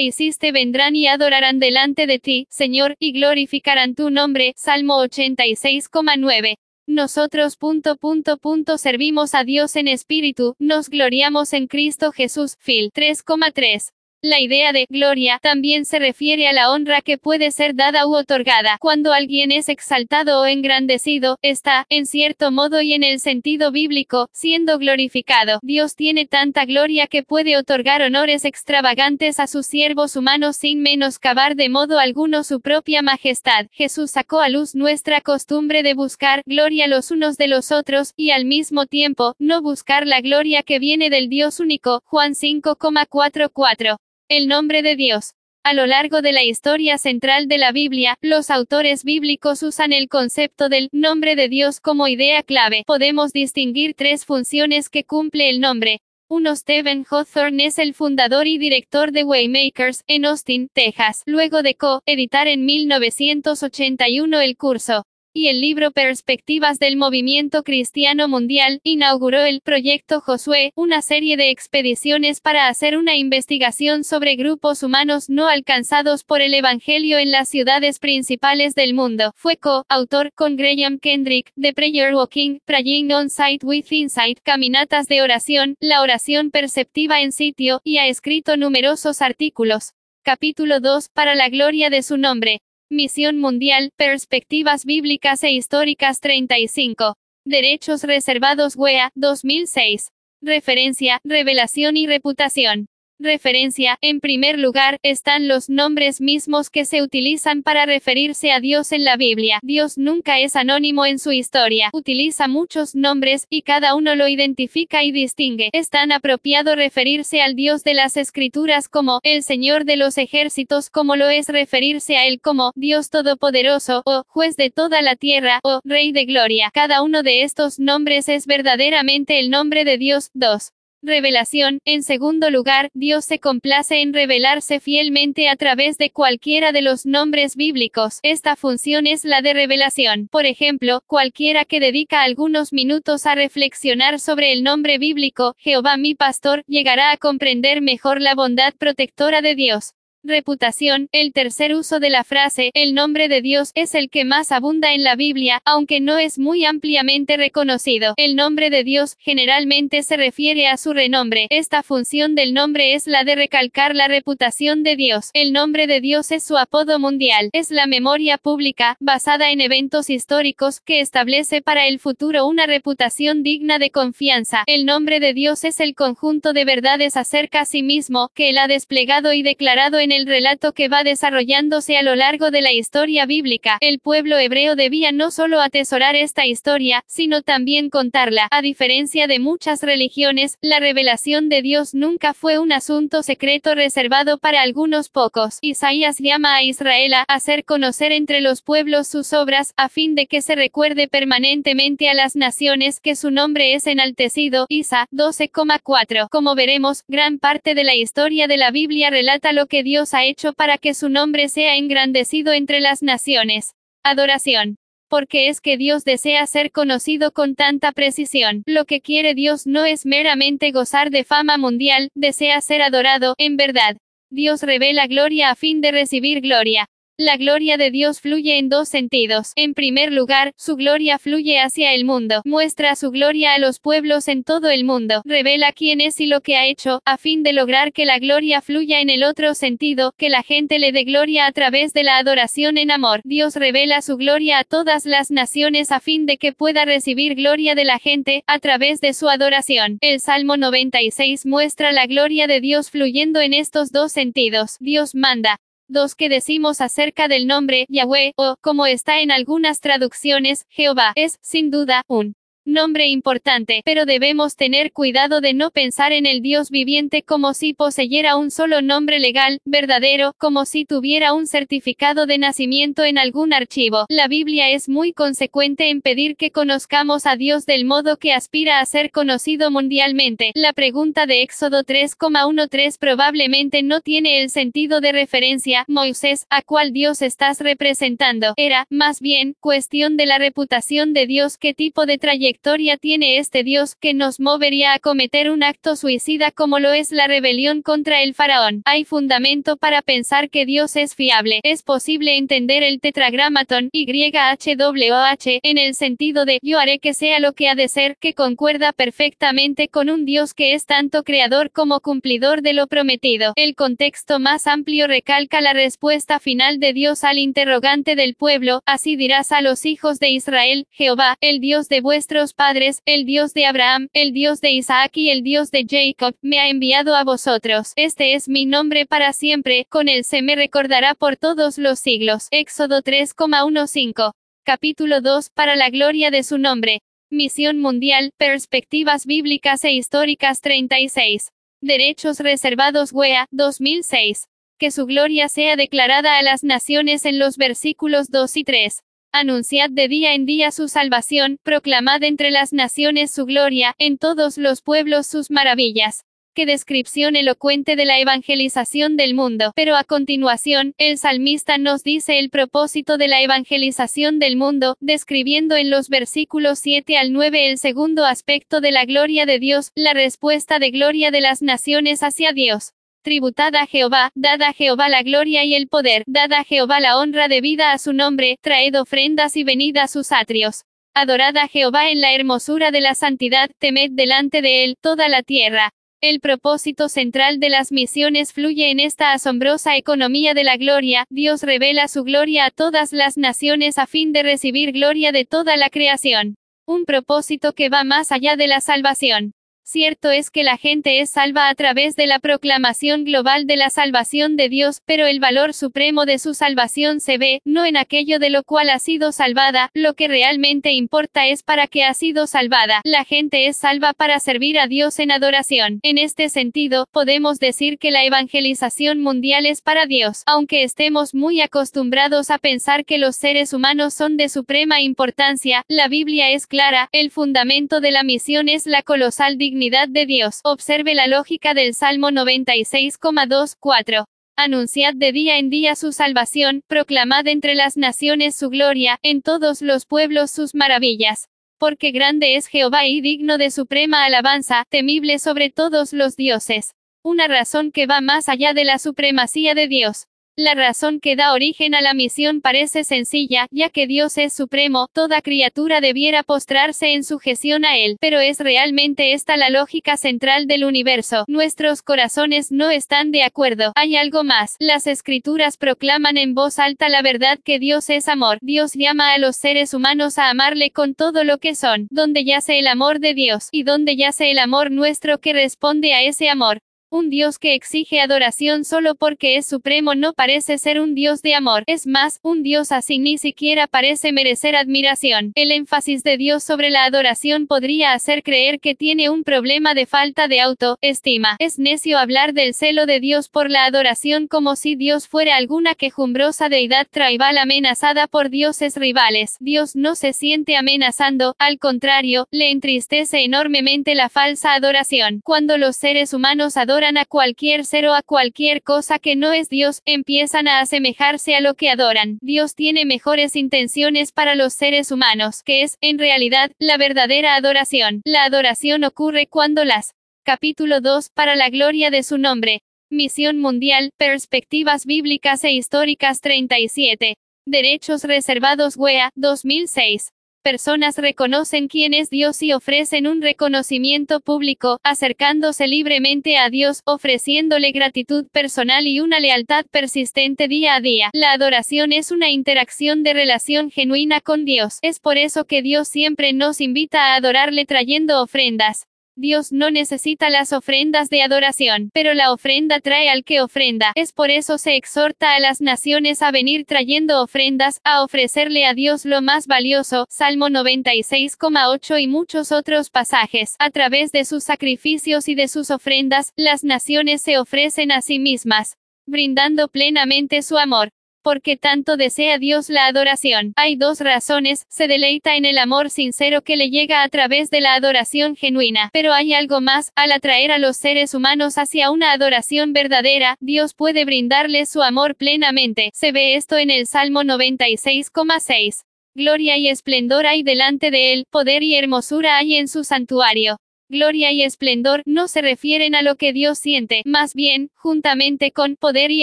[0.00, 4.54] hiciste vendrán y adorarán delante de ti, Señor, y glorificarán tu nombre.
[4.56, 6.56] Salmo 86,9.
[6.86, 12.58] Nosotros punto punto punto servimos a Dios en espíritu, nos gloriamos en Cristo Jesús.
[12.62, 13.90] Phil 3,3.
[14.26, 18.16] La idea de gloria también se refiere a la honra que puede ser dada u
[18.16, 18.78] otorgada.
[18.80, 24.30] Cuando alguien es exaltado o engrandecido, está, en cierto modo y en el sentido bíblico,
[24.32, 25.58] siendo glorificado.
[25.60, 31.54] Dios tiene tanta gloria que puede otorgar honores extravagantes a sus siervos humanos sin menoscabar
[31.54, 33.66] de modo alguno su propia majestad.
[33.72, 38.30] Jesús sacó a luz nuestra costumbre de buscar gloria los unos de los otros, y
[38.30, 42.00] al mismo tiempo, no buscar la gloria que viene del Dios único.
[42.06, 43.98] Juan 5,44.
[44.30, 45.34] El nombre de Dios.
[45.64, 50.08] A lo largo de la historia central de la Biblia, los autores bíblicos usan el
[50.08, 52.84] concepto del nombre de Dios como idea clave.
[52.86, 56.00] Podemos distinguir tres funciones que cumple el nombre.
[56.26, 61.22] Uno Stephen Hawthorne es el fundador y director de Waymakers, en Austin, Texas.
[61.26, 65.04] Luego de co-editar en 1981 el curso
[65.34, 71.50] y el libro Perspectivas del Movimiento Cristiano Mundial, inauguró el Proyecto Josué, una serie de
[71.50, 77.48] expediciones para hacer una investigación sobre grupos humanos no alcanzados por el Evangelio en las
[77.48, 79.32] ciudades principales del mundo.
[79.34, 85.20] Fue co-autor con Graham Kendrick, de Prayer Walking, Praying on Site with Insight, Caminatas de
[85.20, 89.94] Oración, la oración perceptiva en sitio, y ha escrito numerosos artículos.
[90.22, 92.60] Capítulo 2, para la gloria de su nombre.
[92.90, 97.14] Misión Mundial, Perspectivas Bíblicas e Históricas 35.
[97.46, 100.08] Derechos Reservados WEA, 2006.
[100.42, 102.86] Referencia, Revelación y Reputación.
[103.20, 108.90] Referencia, en primer lugar, están los nombres mismos que se utilizan para referirse a Dios
[108.90, 109.60] en la Biblia.
[109.62, 111.90] Dios nunca es anónimo en su historia.
[111.92, 115.70] Utiliza muchos nombres, y cada uno lo identifica y distingue.
[115.72, 120.90] Es tan apropiado referirse al Dios de las Escrituras como el Señor de los ejércitos
[120.90, 125.60] como lo es referirse a Él como Dios Todopoderoso, o Juez de toda la tierra,
[125.62, 126.70] o Rey de Gloria.
[126.74, 130.30] Cada uno de estos nombres es verdaderamente el nombre de Dios.
[130.34, 130.72] 2.
[131.06, 131.80] Revelación.
[131.84, 137.04] En segundo lugar, Dios se complace en revelarse fielmente a través de cualquiera de los
[137.04, 138.20] nombres bíblicos.
[138.22, 140.28] Esta función es la de revelación.
[140.28, 146.14] Por ejemplo, cualquiera que dedica algunos minutos a reflexionar sobre el nombre bíblico, Jehová mi
[146.14, 149.92] pastor, llegará a comprender mejor la bondad protectora de Dios.
[150.26, 154.52] Reputación, el tercer uso de la frase, el nombre de Dios, es el que más
[154.52, 158.14] abunda en la Biblia, aunque no es muy ampliamente reconocido.
[158.16, 161.46] El nombre de Dios, generalmente se refiere a su renombre.
[161.50, 165.28] Esta función del nombre es la de recalcar la reputación de Dios.
[165.34, 167.50] El nombre de Dios es su apodo mundial.
[167.52, 173.42] Es la memoria pública, basada en eventos históricos, que establece para el futuro una reputación
[173.42, 174.64] digna de confianza.
[174.66, 178.56] El nombre de Dios es el conjunto de verdades acerca a sí mismo, que él
[178.56, 182.72] ha desplegado y declarado en el relato que va desarrollándose a lo largo de la
[182.72, 188.48] historia bíblica, el pueblo hebreo debía no solo atesorar esta historia, sino también contarla.
[188.50, 194.38] A diferencia de muchas religiones, la revelación de Dios nunca fue un asunto secreto reservado
[194.38, 195.58] para algunos pocos.
[195.60, 200.26] Isaías llama a Israel a hacer conocer entre los pueblos sus obras, a fin de
[200.26, 204.66] que se recuerde permanentemente a las naciones que su nombre es enaltecido.
[204.68, 206.28] Isa 12,4.
[206.30, 210.24] Como veremos, gran parte de la historia de la Biblia relata lo que Dios ha
[210.24, 213.72] hecho para que su nombre sea engrandecido entre las naciones.
[214.02, 214.76] Adoración.
[215.08, 218.62] Porque es que Dios desea ser conocido con tanta precisión.
[218.66, 223.56] Lo que quiere Dios no es meramente gozar de fama mundial, desea ser adorado, en
[223.56, 223.96] verdad.
[224.30, 226.88] Dios revela gloria a fin de recibir gloria.
[227.16, 229.52] La gloria de Dios fluye en dos sentidos.
[229.54, 234.26] En primer lugar, su gloria fluye hacia el mundo, muestra su gloria a los pueblos
[234.26, 237.52] en todo el mundo, revela quién es y lo que ha hecho, a fin de
[237.52, 241.46] lograr que la gloria fluya en el otro sentido, que la gente le dé gloria
[241.46, 243.20] a través de la adoración en amor.
[243.22, 247.76] Dios revela su gloria a todas las naciones a fin de que pueda recibir gloria
[247.76, 249.98] de la gente, a través de su adoración.
[250.00, 254.78] El Salmo 96 muestra la gloria de Dios fluyendo en estos dos sentidos.
[254.80, 260.64] Dios manda, Dos que decimos acerca del nombre Yahweh, o, como está en algunas traducciones,
[260.70, 266.26] Jehová, es, sin duda, un nombre importante, pero debemos tener cuidado de no pensar en
[266.26, 271.46] el Dios viviente como si poseyera un solo nombre legal, verdadero, como si tuviera un
[271.46, 274.06] certificado de nacimiento en algún archivo.
[274.08, 278.80] La Biblia es muy consecuente en pedir que conozcamos a Dios del modo que aspira
[278.80, 280.52] a ser conocido mundialmente.
[280.54, 286.92] La pregunta de Éxodo 3,13 probablemente no tiene el sentido de referencia, Moisés, a cuál
[286.92, 288.54] Dios estás representando.
[288.56, 293.38] Era, más bien, cuestión de la reputación de Dios, qué tipo de trayectoria victoria tiene
[293.38, 297.82] este Dios que nos movería a cometer un acto suicida como lo es la rebelión
[297.82, 298.82] contra el faraón.
[298.84, 301.58] Hay fundamento para pensar que Dios es fiable.
[301.64, 307.54] Es posible entender el tetragramatón YHWH en el sentido de yo haré que sea lo
[307.54, 311.98] que ha de ser, que concuerda perfectamente con un Dios que es tanto creador como
[311.98, 313.52] cumplidor de lo prometido.
[313.56, 319.16] El contexto más amplio recalca la respuesta final de Dios al interrogante del pueblo, así
[319.16, 323.64] dirás a los hijos de Israel, Jehová, el Dios de vuestros padres, el Dios de
[323.64, 327.92] Abraham, el Dios de Isaac y el Dios de Jacob, me ha enviado a vosotros.
[327.96, 332.48] Este es mi nombre para siempre, con él se me recordará por todos los siglos.
[332.50, 334.32] Éxodo 3,15.
[334.64, 337.00] Capítulo 2, para la gloria de su nombre.
[337.30, 341.50] Misión Mundial, Perspectivas Bíblicas e Históricas 36.
[341.80, 344.46] Derechos Reservados WEA, 2006.
[344.78, 349.02] Que su gloria sea declarada a las naciones en los versículos 2 y 3.
[349.36, 354.58] Anunciad de día en día su salvación, proclamad entre las naciones su gloria, en todos
[354.58, 356.24] los pueblos sus maravillas.
[356.54, 359.72] Qué descripción elocuente de la evangelización del mundo.
[359.74, 365.74] Pero a continuación, el salmista nos dice el propósito de la evangelización del mundo, describiendo
[365.74, 370.14] en los versículos 7 al 9 el segundo aspecto de la gloria de Dios, la
[370.14, 372.92] respuesta de gloria de las naciones hacia Dios.
[373.24, 377.16] Tributad a Jehová, dad a Jehová la gloria y el poder, dad a Jehová la
[377.16, 380.84] honra debida a su nombre, traed ofrendas y venid a sus atrios.
[381.14, 385.42] Adorad a Jehová en la hermosura de la santidad, temed delante de él toda la
[385.42, 385.90] tierra.
[386.20, 391.24] El propósito central de las misiones fluye en esta asombrosa economía de la gloria.
[391.30, 395.78] Dios revela su gloria a todas las naciones a fin de recibir gloria de toda
[395.78, 396.56] la creación.
[396.86, 399.54] Un propósito que va más allá de la salvación.
[399.86, 403.90] Cierto es que la gente es salva a través de la proclamación global de la
[403.90, 408.38] salvación de Dios, pero el valor supremo de su salvación se ve, no en aquello
[408.38, 412.46] de lo cual ha sido salvada, lo que realmente importa es para qué ha sido
[412.46, 413.02] salvada.
[413.04, 416.00] La gente es salva para servir a Dios en adoración.
[416.02, 421.60] En este sentido, podemos decir que la evangelización mundial es para Dios, aunque estemos muy
[421.60, 427.10] acostumbrados a pensar que los seres humanos son de suprema importancia, la Biblia es clara,
[427.12, 430.60] el fundamento de la misión es la colosal dignidad de Dios.
[430.62, 434.24] Observe la lógica del Salmo 96,24.
[434.56, 439.82] Anunciad de día en día su salvación, proclamad entre las naciones su gloria, en todos
[439.82, 441.48] los pueblos sus maravillas.
[441.76, 446.94] Porque grande es Jehová y digno de suprema alabanza, temible sobre todos los dioses.
[447.24, 450.28] Una razón que va más allá de la supremacía de Dios.
[450.56, 455.08] La razón que da origen a la misión parece sencilla, ya que Dios es supremo,
[455.12, 460.68] toda criatura debiera postrarse en sujeción a Él, pero es realmente esta la lógica central
[460.68, 461.44] del universo.
[461.48, 463.90] Nuestros corazones no están de acuerdo.
[463.96, 464.76] Hay algo más.
[464.78, 468.58] Las escrituras proclaman en voz alta la verdad que Dios es amor.
[468.60, 472.78] Dios llama a los seres humanos a amarle con todo lo que son, donde yace
[472.78, 476.78] el amor de Dios, y donde yace el amor nuestro que responde a ese amor.
[477.14, 481.54] Un Dios que exige adoración solo porque es supremo no parece ser un Dios de
[481.54, 481.84] amor.
[481.86, 485.52] Es más, un Dios así ni siquiera parece merecer admiración.
[485.54, 490.06] El énfasis de Dios sobre la adoración podría hacer creer que tiene un problema de
[490.06, 491.54] falta de autoestima.
[491.60, 495.94] Es necio hablar del celo de Dios por la adoración como si Dios fuera alguna
[495.94, 499.56] quejumbrosa deidad tribal amenazada por dioses rivales.
[499.60, 505.42] Dios no se siente amenazando, al contrario, le entristece enormemente la falsa adoración.
[505.44, 509.68] Cuando los seres humanos adoran a cualquier ser o a cualquier cosa que no es
[509.68, 512.38] Dios, empiezan a asemejarse a lo que adoran.
[512.40, 518.22] Dios tiene mejores intenciones para los seres humanos, que es, en realidad, la verdadera adoración.
[518.24, 520.14] La adoración ocurre cuando las
[520.44, 522.82] Capítulo 2, para la gloria de su nombre.
[523.10, 527.36] Misión Mundial, Perspectivas Bíblicas e Históricas 37.
[527.66, 530.33] Derechos Reservados WEA, 2006
[530.64, 537.92] personas reconocen quién es Dios y ofrecen un reconocimiento público, acercándose libremente a Dios, ofreciéndole
[537.92, 541.28] gratitud personal y una lealtad persistente día a día.
[541.34, 544.98] La adoración es una interacción de relación genuina con Dios.
[545.02, 549.06] Es por eso que Dios siempre nos invita a adorarle trayendo ofrendas.
[549.36, 554.12] Dios no necesita las ofrendas de adoración, pero la ofrenda trae al que ofrenda.
[554.14, 558.94] Es por eso se exhorta a las naciones a venir trayendo ofrendas, a ofrecerle a
[558.94, 560.26] Dios lo más valioso.
[560.30, 563.74] Salmo 96,8 y muchos otros pasajes.
[563.80, 568.38] A través de sus sacrificios y de sus ofrendas, las naciones se ofrecen a sí
[568.38, 568.96] mismas,
[569.26, 571.10] brindando plenamente su amor
[571.44, 573.74] porque tanto desea Dios la adoración.
[573.76, 577.82] Hay dos razones, se deleita en el amor sincero que le llega a través de
[577.82, 582.32] la adoración genuina, pero hay algo más, al atraer a los seres humanos hacia una
[582.32, 586.10] adoración verdadera, Dios puede brindarles su amor plenamente.
[586.14, 589.04] Se ve esto en el Salmo 96,6.
[589.36, 593.78] Gloria y esplendor hay delante de él, poder y hermosura hay en su santuario
[594.14, 598.96] gloria y esplendor, no se refieren a lo que Dios siente, más bien, juntamente con
[598.96, 599.42] poder y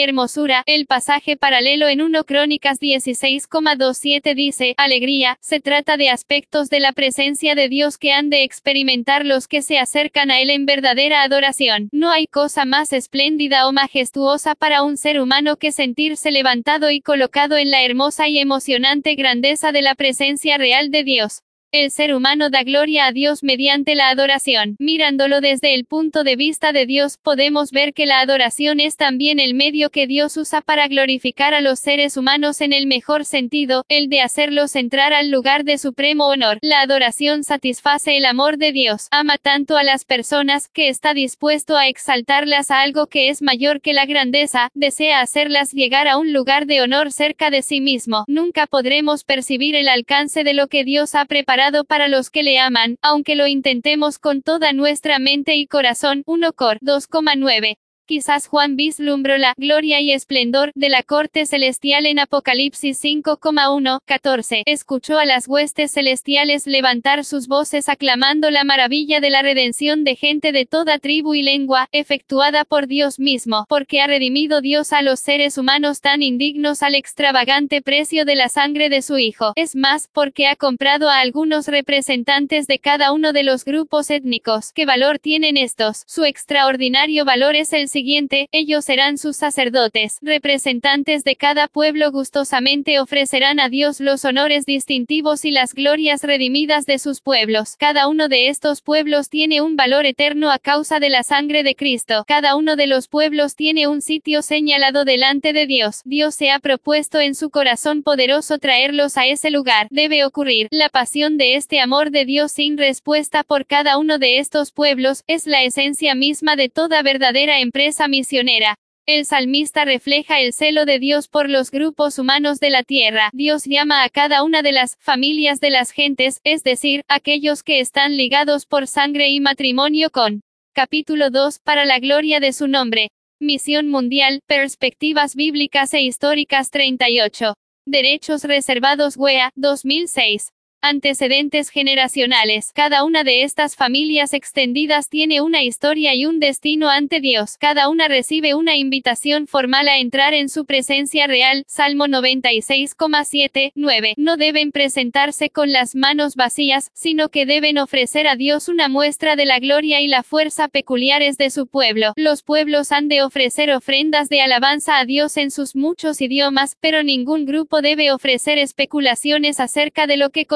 [0.01, 6.79] hermosura, el pasaje paralelo en 1 Crónicas 16,27 dice, alegría, se trata de aspectos de
[6.79, 10.65] la presencia de Dios que han de experimentar los que se acercan a Él en
[10.65, 11.89] verdadera adoración.
[11.91, 17.01] No hay cosa más espléndida o majestuosa para un ser humano que sentirse levantado y
[17.01, 21.43] colocado en la hermosa y emocionante grandeza de la presencia real de Dios.
[21.73, 24.75] El ser humano da gloria a Dios mediante la adoración.
[24.77, 29.39] Mirándolo desde el punto de vista de Dios, podemos ver que la adoración es también
[29.39, 33.85] el medio que Dios usa para glorificar a los seres humanos en el mejor sentido,
[33.87, 36.57] el de hacerlos entrar al lugar de supremo honor.
[36.61, 39.07] La adoración satisface el amor de Dios.
[39.09, 43.79] Ama tanto a las personas, que está dispuesto a exaltarlas a algo que es mayor
[43.79, 48.25] que la grandeza, desea hacerlas llegar a un lugar de honor cerca de sí mismo.
[48.27, 52.59] Nunca podremos percibir el alcance de lo que Dios ha preparado para los que le
[52.59, 56.23] aman, aunque lo intentemos con toda nuestra mente y corazón.
[56.25, 62.19] 1 Cor 2,9 quizás Juan vislumbró la gloria y esplendor de la corte celestial en
[62.19, 64.63] Apocalipsis 5,1, 14.
[64.65, 70.15] Escuchó a las huestes celestiales levantar sus voces aclamando la maravilla de la redención de
[70.15, 75.01] gente de toda tribu y lengua, efectuada por Dios mismo, porque ha redimido Dios a
[75.01, 79.53] los seres humanos tan indignos al extravagante precio de la sangre de su Hijo.
[79.55, 84.71] Es más, porque ha comprado a algunos representantes de cada uno de los grupos étnicos.
[84.73, 86.03] ¿Qué valor tienen estos?
[86.07, 92.99] Su extraordinario valor es el siguiente ellos serán sus sacerdotes, representantes de cada pueblo gustosamente
[92.99, 97.75] ofrecerán a Dios los honores distintivos y las glorias redimidas de sus pueblos.
[97.77, 101.75] Cada uno de estos pueblos tiene un valor eterno a causa de la sangre de
[101.75, 102.23] Cristo.
[102.25, 106.01] Cada uno de los pueblos tiene un sitio señalado delante de Dios.
[106.05, 109.87] Dios se ha propuesto en su corazón poderoso traerlos a ese lugar.
[109.91, 110.67] Debe ocurrir.
[110.71, 115.23] La pasión de este amor de Dios sin respuesta por cada uno de estos pueblos
[115.27, 118.75] es la esencia misma de toda verdadera empresa misionera.
[119.07, 123.29] El salmista refleja el celo de Dios por los grupos humanos de la tierra.
[123.33, 127.79] Dios llama a cada una de las familias de las gentes, es decir, aquellos que
[127.79, 130.41] están ligados por sangre y matrimonio con.
[130.73, 133.09] Capítulo 2, para la gloria de su nombre.
[133.39, 137.55] Misión Mundial, Perspectivas Bíblicas e Históricas 38.
[137.87, 140.51] Derechos Reservados WEA, 2006.
[140.83, 142.71] Antecedentes generacionales.
[142.73, 147.57] Cada una de estas familias extendidas tiene una historia y un destino ante Dios.
[147.59, 151.65] Cada una recibe una invitación formal a entrar en su presencia real.
[151.67, 154.15] Salmo 96,7, 9.
[154.17, 159.35] No deben presentarse con las manos vacías, sino que deben ofrecer a Dios una muestra
[159.35, 162.13] de la gloria y la fuerza peculiares de su pueblo.
[162.15, 167.03] Los pueblos han de ofrecer ofrendas de alabanza a Dios en sus muchos idiomas, pero
[167.03, 170.47] ningún grupo debe ofrecer especulaciones acerca de lo que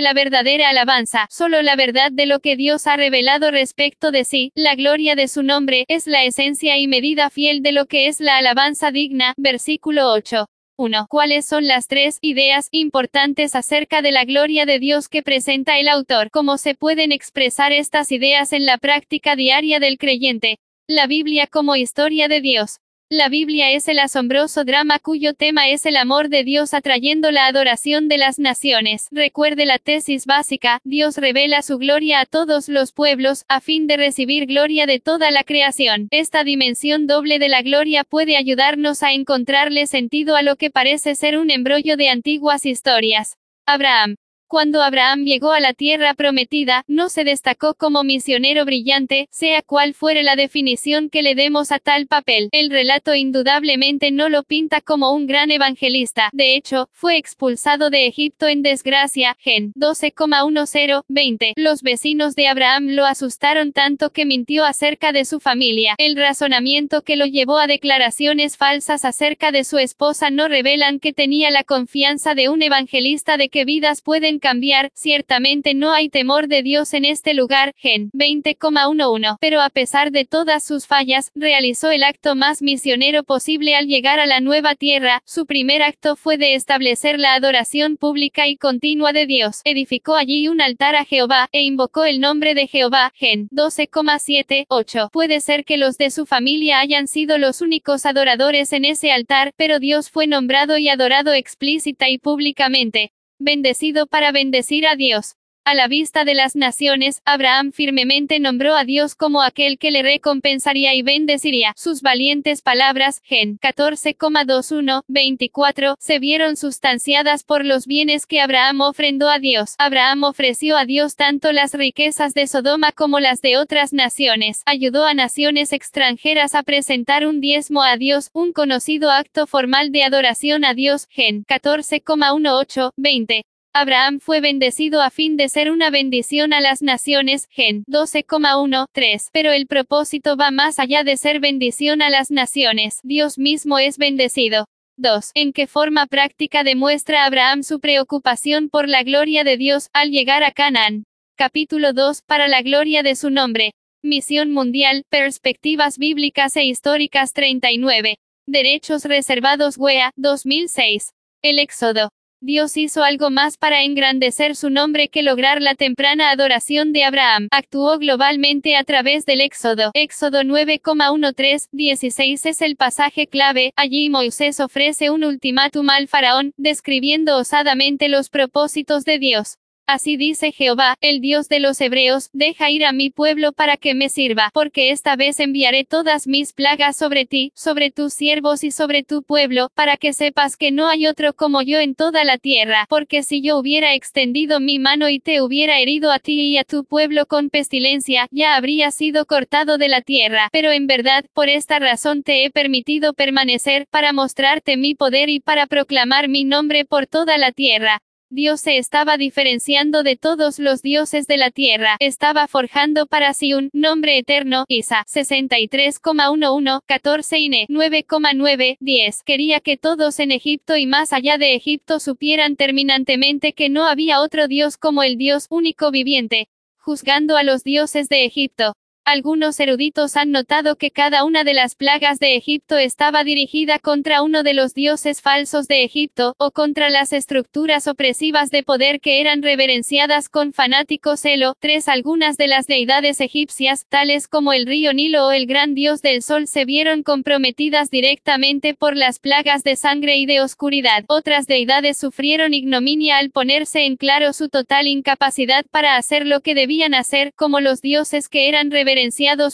[0.00, 1.26] la verdadera alabanza.
[1.30, 5.28] Solo la verdad de lo que Dios ha revelado respecto de sí, la gloria de
[5.28, 9.34] su nombre, es la esencia y medida fiel de lo que es la alabanza digna.
[9.36, 10.46] Versículo 8.
[10.76, 11.06] 1.
[11.08, 15.88] ¿Cuáles son las tres ideas importantes acerca de la gloria de Dios que presenta el
[15.88, 16.30] autor?
[16.30, 20.58] ¿Cómo se pueden expresar estas ideas en la práctica diaria del creyente?
[20.86, 22.78] La Biblia como historia de Dios.
[23.10, 27.46] La Biblia es el asombroso drama cuyo tema es el amor de Dios atrayendo la
[27.46, 29.08] adoración de las naciones.
[29.10, 33.96] Recuerde la tesis básica, Dios revela su gloria a todos los pueblos, a fin de
[33.96, 36.08] recibir gloria de toda la creación.
[36.10, 41.14] Esta dimensión doble de la gloria puede ayudarnos a encontrarle sentido a lo que parece
[41.14, 43.38] ser un embrollo de antiguas historias.
[43.64, 44.16] Abraham,
[44.48, 49.92] cuando Abraham llegó a la tierra prometida, no se destacó como misionero brillante, sea cual
[49.94, 52.48] fuere la definición que le demos a tal papel.
[52.52, 56.30] El relato indudablemente no lo pinta como un gran evangelista.
[56.32, 59.36] De hecho, fue expulsado de Egipto en desgracia.
[59.38, 61.52] Gen 12,1020.
[61.56, 65.94] Los vecinos de Abraham lo asustaron tanto que mintió acerca de su familia.
[65.98, 71.12] El razonamiento que lo llevó a declaraciones falsas acerca de su esposa no revelan que
[71.12, 76.48] tenía la confianza de un evangelista de que vidas pueden cambiar, ciertamente no hay temor
[76.48, 79.36] de Dios en este lugar, Gen 20,11.
[79.40, 84.20] Pero a pesar de todas sus fallas, realizó el acto más misionero posible al llegar
[84.20, 89.12] a la nueva tierra, su primer acto fue de establecer la adoración pública y continua
[89.12, 89.60] de Dios.
[89.64, 95.10] Edificó allí un altar a Jehová, e invocó el nombre de Jehová, Gen 12,78.
[95.10, 99.52] Puede ser que los de su familia hayan sido los únicos adoradores en ese altar,
[99.56, 105.37] pero Dios fue nombrado y adorado explícita y públicamente bendecido para bendecir a Dios.
[105.68, 110.00] A la vista de las naciones, Abraham firmemente nombró a Dios como aquel que le
[110.02, 111.74] recompensaría y bendeciría.
[111.76, 119.28] Sus valientes palabras, Gen 14,21, 24, se vieron sustanciadas por los bienes que Abraham ofrendó
[119.28, 119.74] a Dios.
[119.76, 124.62] Abraham ofreció a Dios tanto las riquezas de Sodoma como las de otras naciones.
[124.64, 130.04] Ayudó a naciones extranjeras a presentar un diezmo a Dios, un conocido acto formal de
[130.04, 131.08] adoración a Dios.
[131.10, 133.44] Gen 14,18, 20.
[133.80, 139.52] Abraham fue bendecido a fin de ser una bendición a las naciones, Gen 12,13, pero
[139.52, 144.66] el propósito va más allá de ser bendición a las naciones, Dios mismo es bendecido.
[144.96, 145.30] 2.
[145.34, 150.42] ¿En qué forma práctica demuestra Abraham su preocupación por la gloria de Dios al llegar
[150.42, 151.04] a Canaán?
[151.36, 152.22] Capítulo 2.
[152.26, 153.74] Para la gloria de su nombre.
[154.02, 158.16] Misión Mundial, Perspectivas Bíblicas e Históricas 39.
[158.44, 161.12] Derechos Reservados WEA, 2006.
[161.42, 162.10] El Éxodo.
[162.40, 167.48] Dios hizo algo más para engrandecer su nombre que lograr la temprana adoración de Abraham.
[167.50, 169.90] Actuó globalmente a través del Éxodo.
[169.94, 173.72] Éxodo 9,13-16 es el pasaje clave.
[173.74, 179.56] Allí Moisés ofrece un ultimátum al faraón, describiendo osadamente los propósitos de Dios.
[179.90, 183.94] Así dice Jehová, el Dios de los Hebreos, deja ir a mi pueblo para que
[183.94, 188.70] me sirva, porque esta vez enviaré todas mis plagas sobre ti, sobre tus siervos y
[188.70, 192.36] sobre tu pueblo, para que sepas que no hay otro como yo en toda la
[192.36, 196.58] tierra, porque si yo hubiera extendido mi mano y te hubiera herido a ti y
[196.58, 201.24] a tu pueblo con pestilencia, ya habría sido cortado de la tierra, pero en verdad,
[201.32, 206.44] por esta razón te he permitido permanecer, para mostrarte mi poder y para proclamar mi
[206.44, 208.02] nombre por toda la tierra.
[208.30, 213.54] Dios se estaba diferenciando de todos los dioses de la tierra, estaba forjando para sí
[213.54, 219.22] un nombre eterno, Isa 63,11, 14 Ine 9,9, 10.
[219.24, 224.20] Quería que todos en Egipto y más allá de Egipto supieran terminantemente que no había
[224.20, 228.74] otro Dios como el Dios único viviente, juzgando a los dioses de Egipto.
[229.10, 234.20] Algunos eruditos han notado que cada una de las plagas de Egipto estaba dirigida contra
[234.20, 239.22] uno de los dioses falsos de Egipto, o contra las estructuras opresivas de poder que
[239.22, 241.54] eran reverenciadas con fanático celo.
[241.58, 246.02] Tres Algunas de las deidades egipcias, tales como el río Nilo o el gran dios
[246.02, 251.06] del sol, se vieron comprometidas directamente por las plagas de sangre y de oscuridad.
[251.08, 256.54] Otras deidades sufrieron ignominia al ponerse en claro su total incapacidad para hacer lo que
[256.54, 258.97] debían hacer, como los dioses que eran reverenciados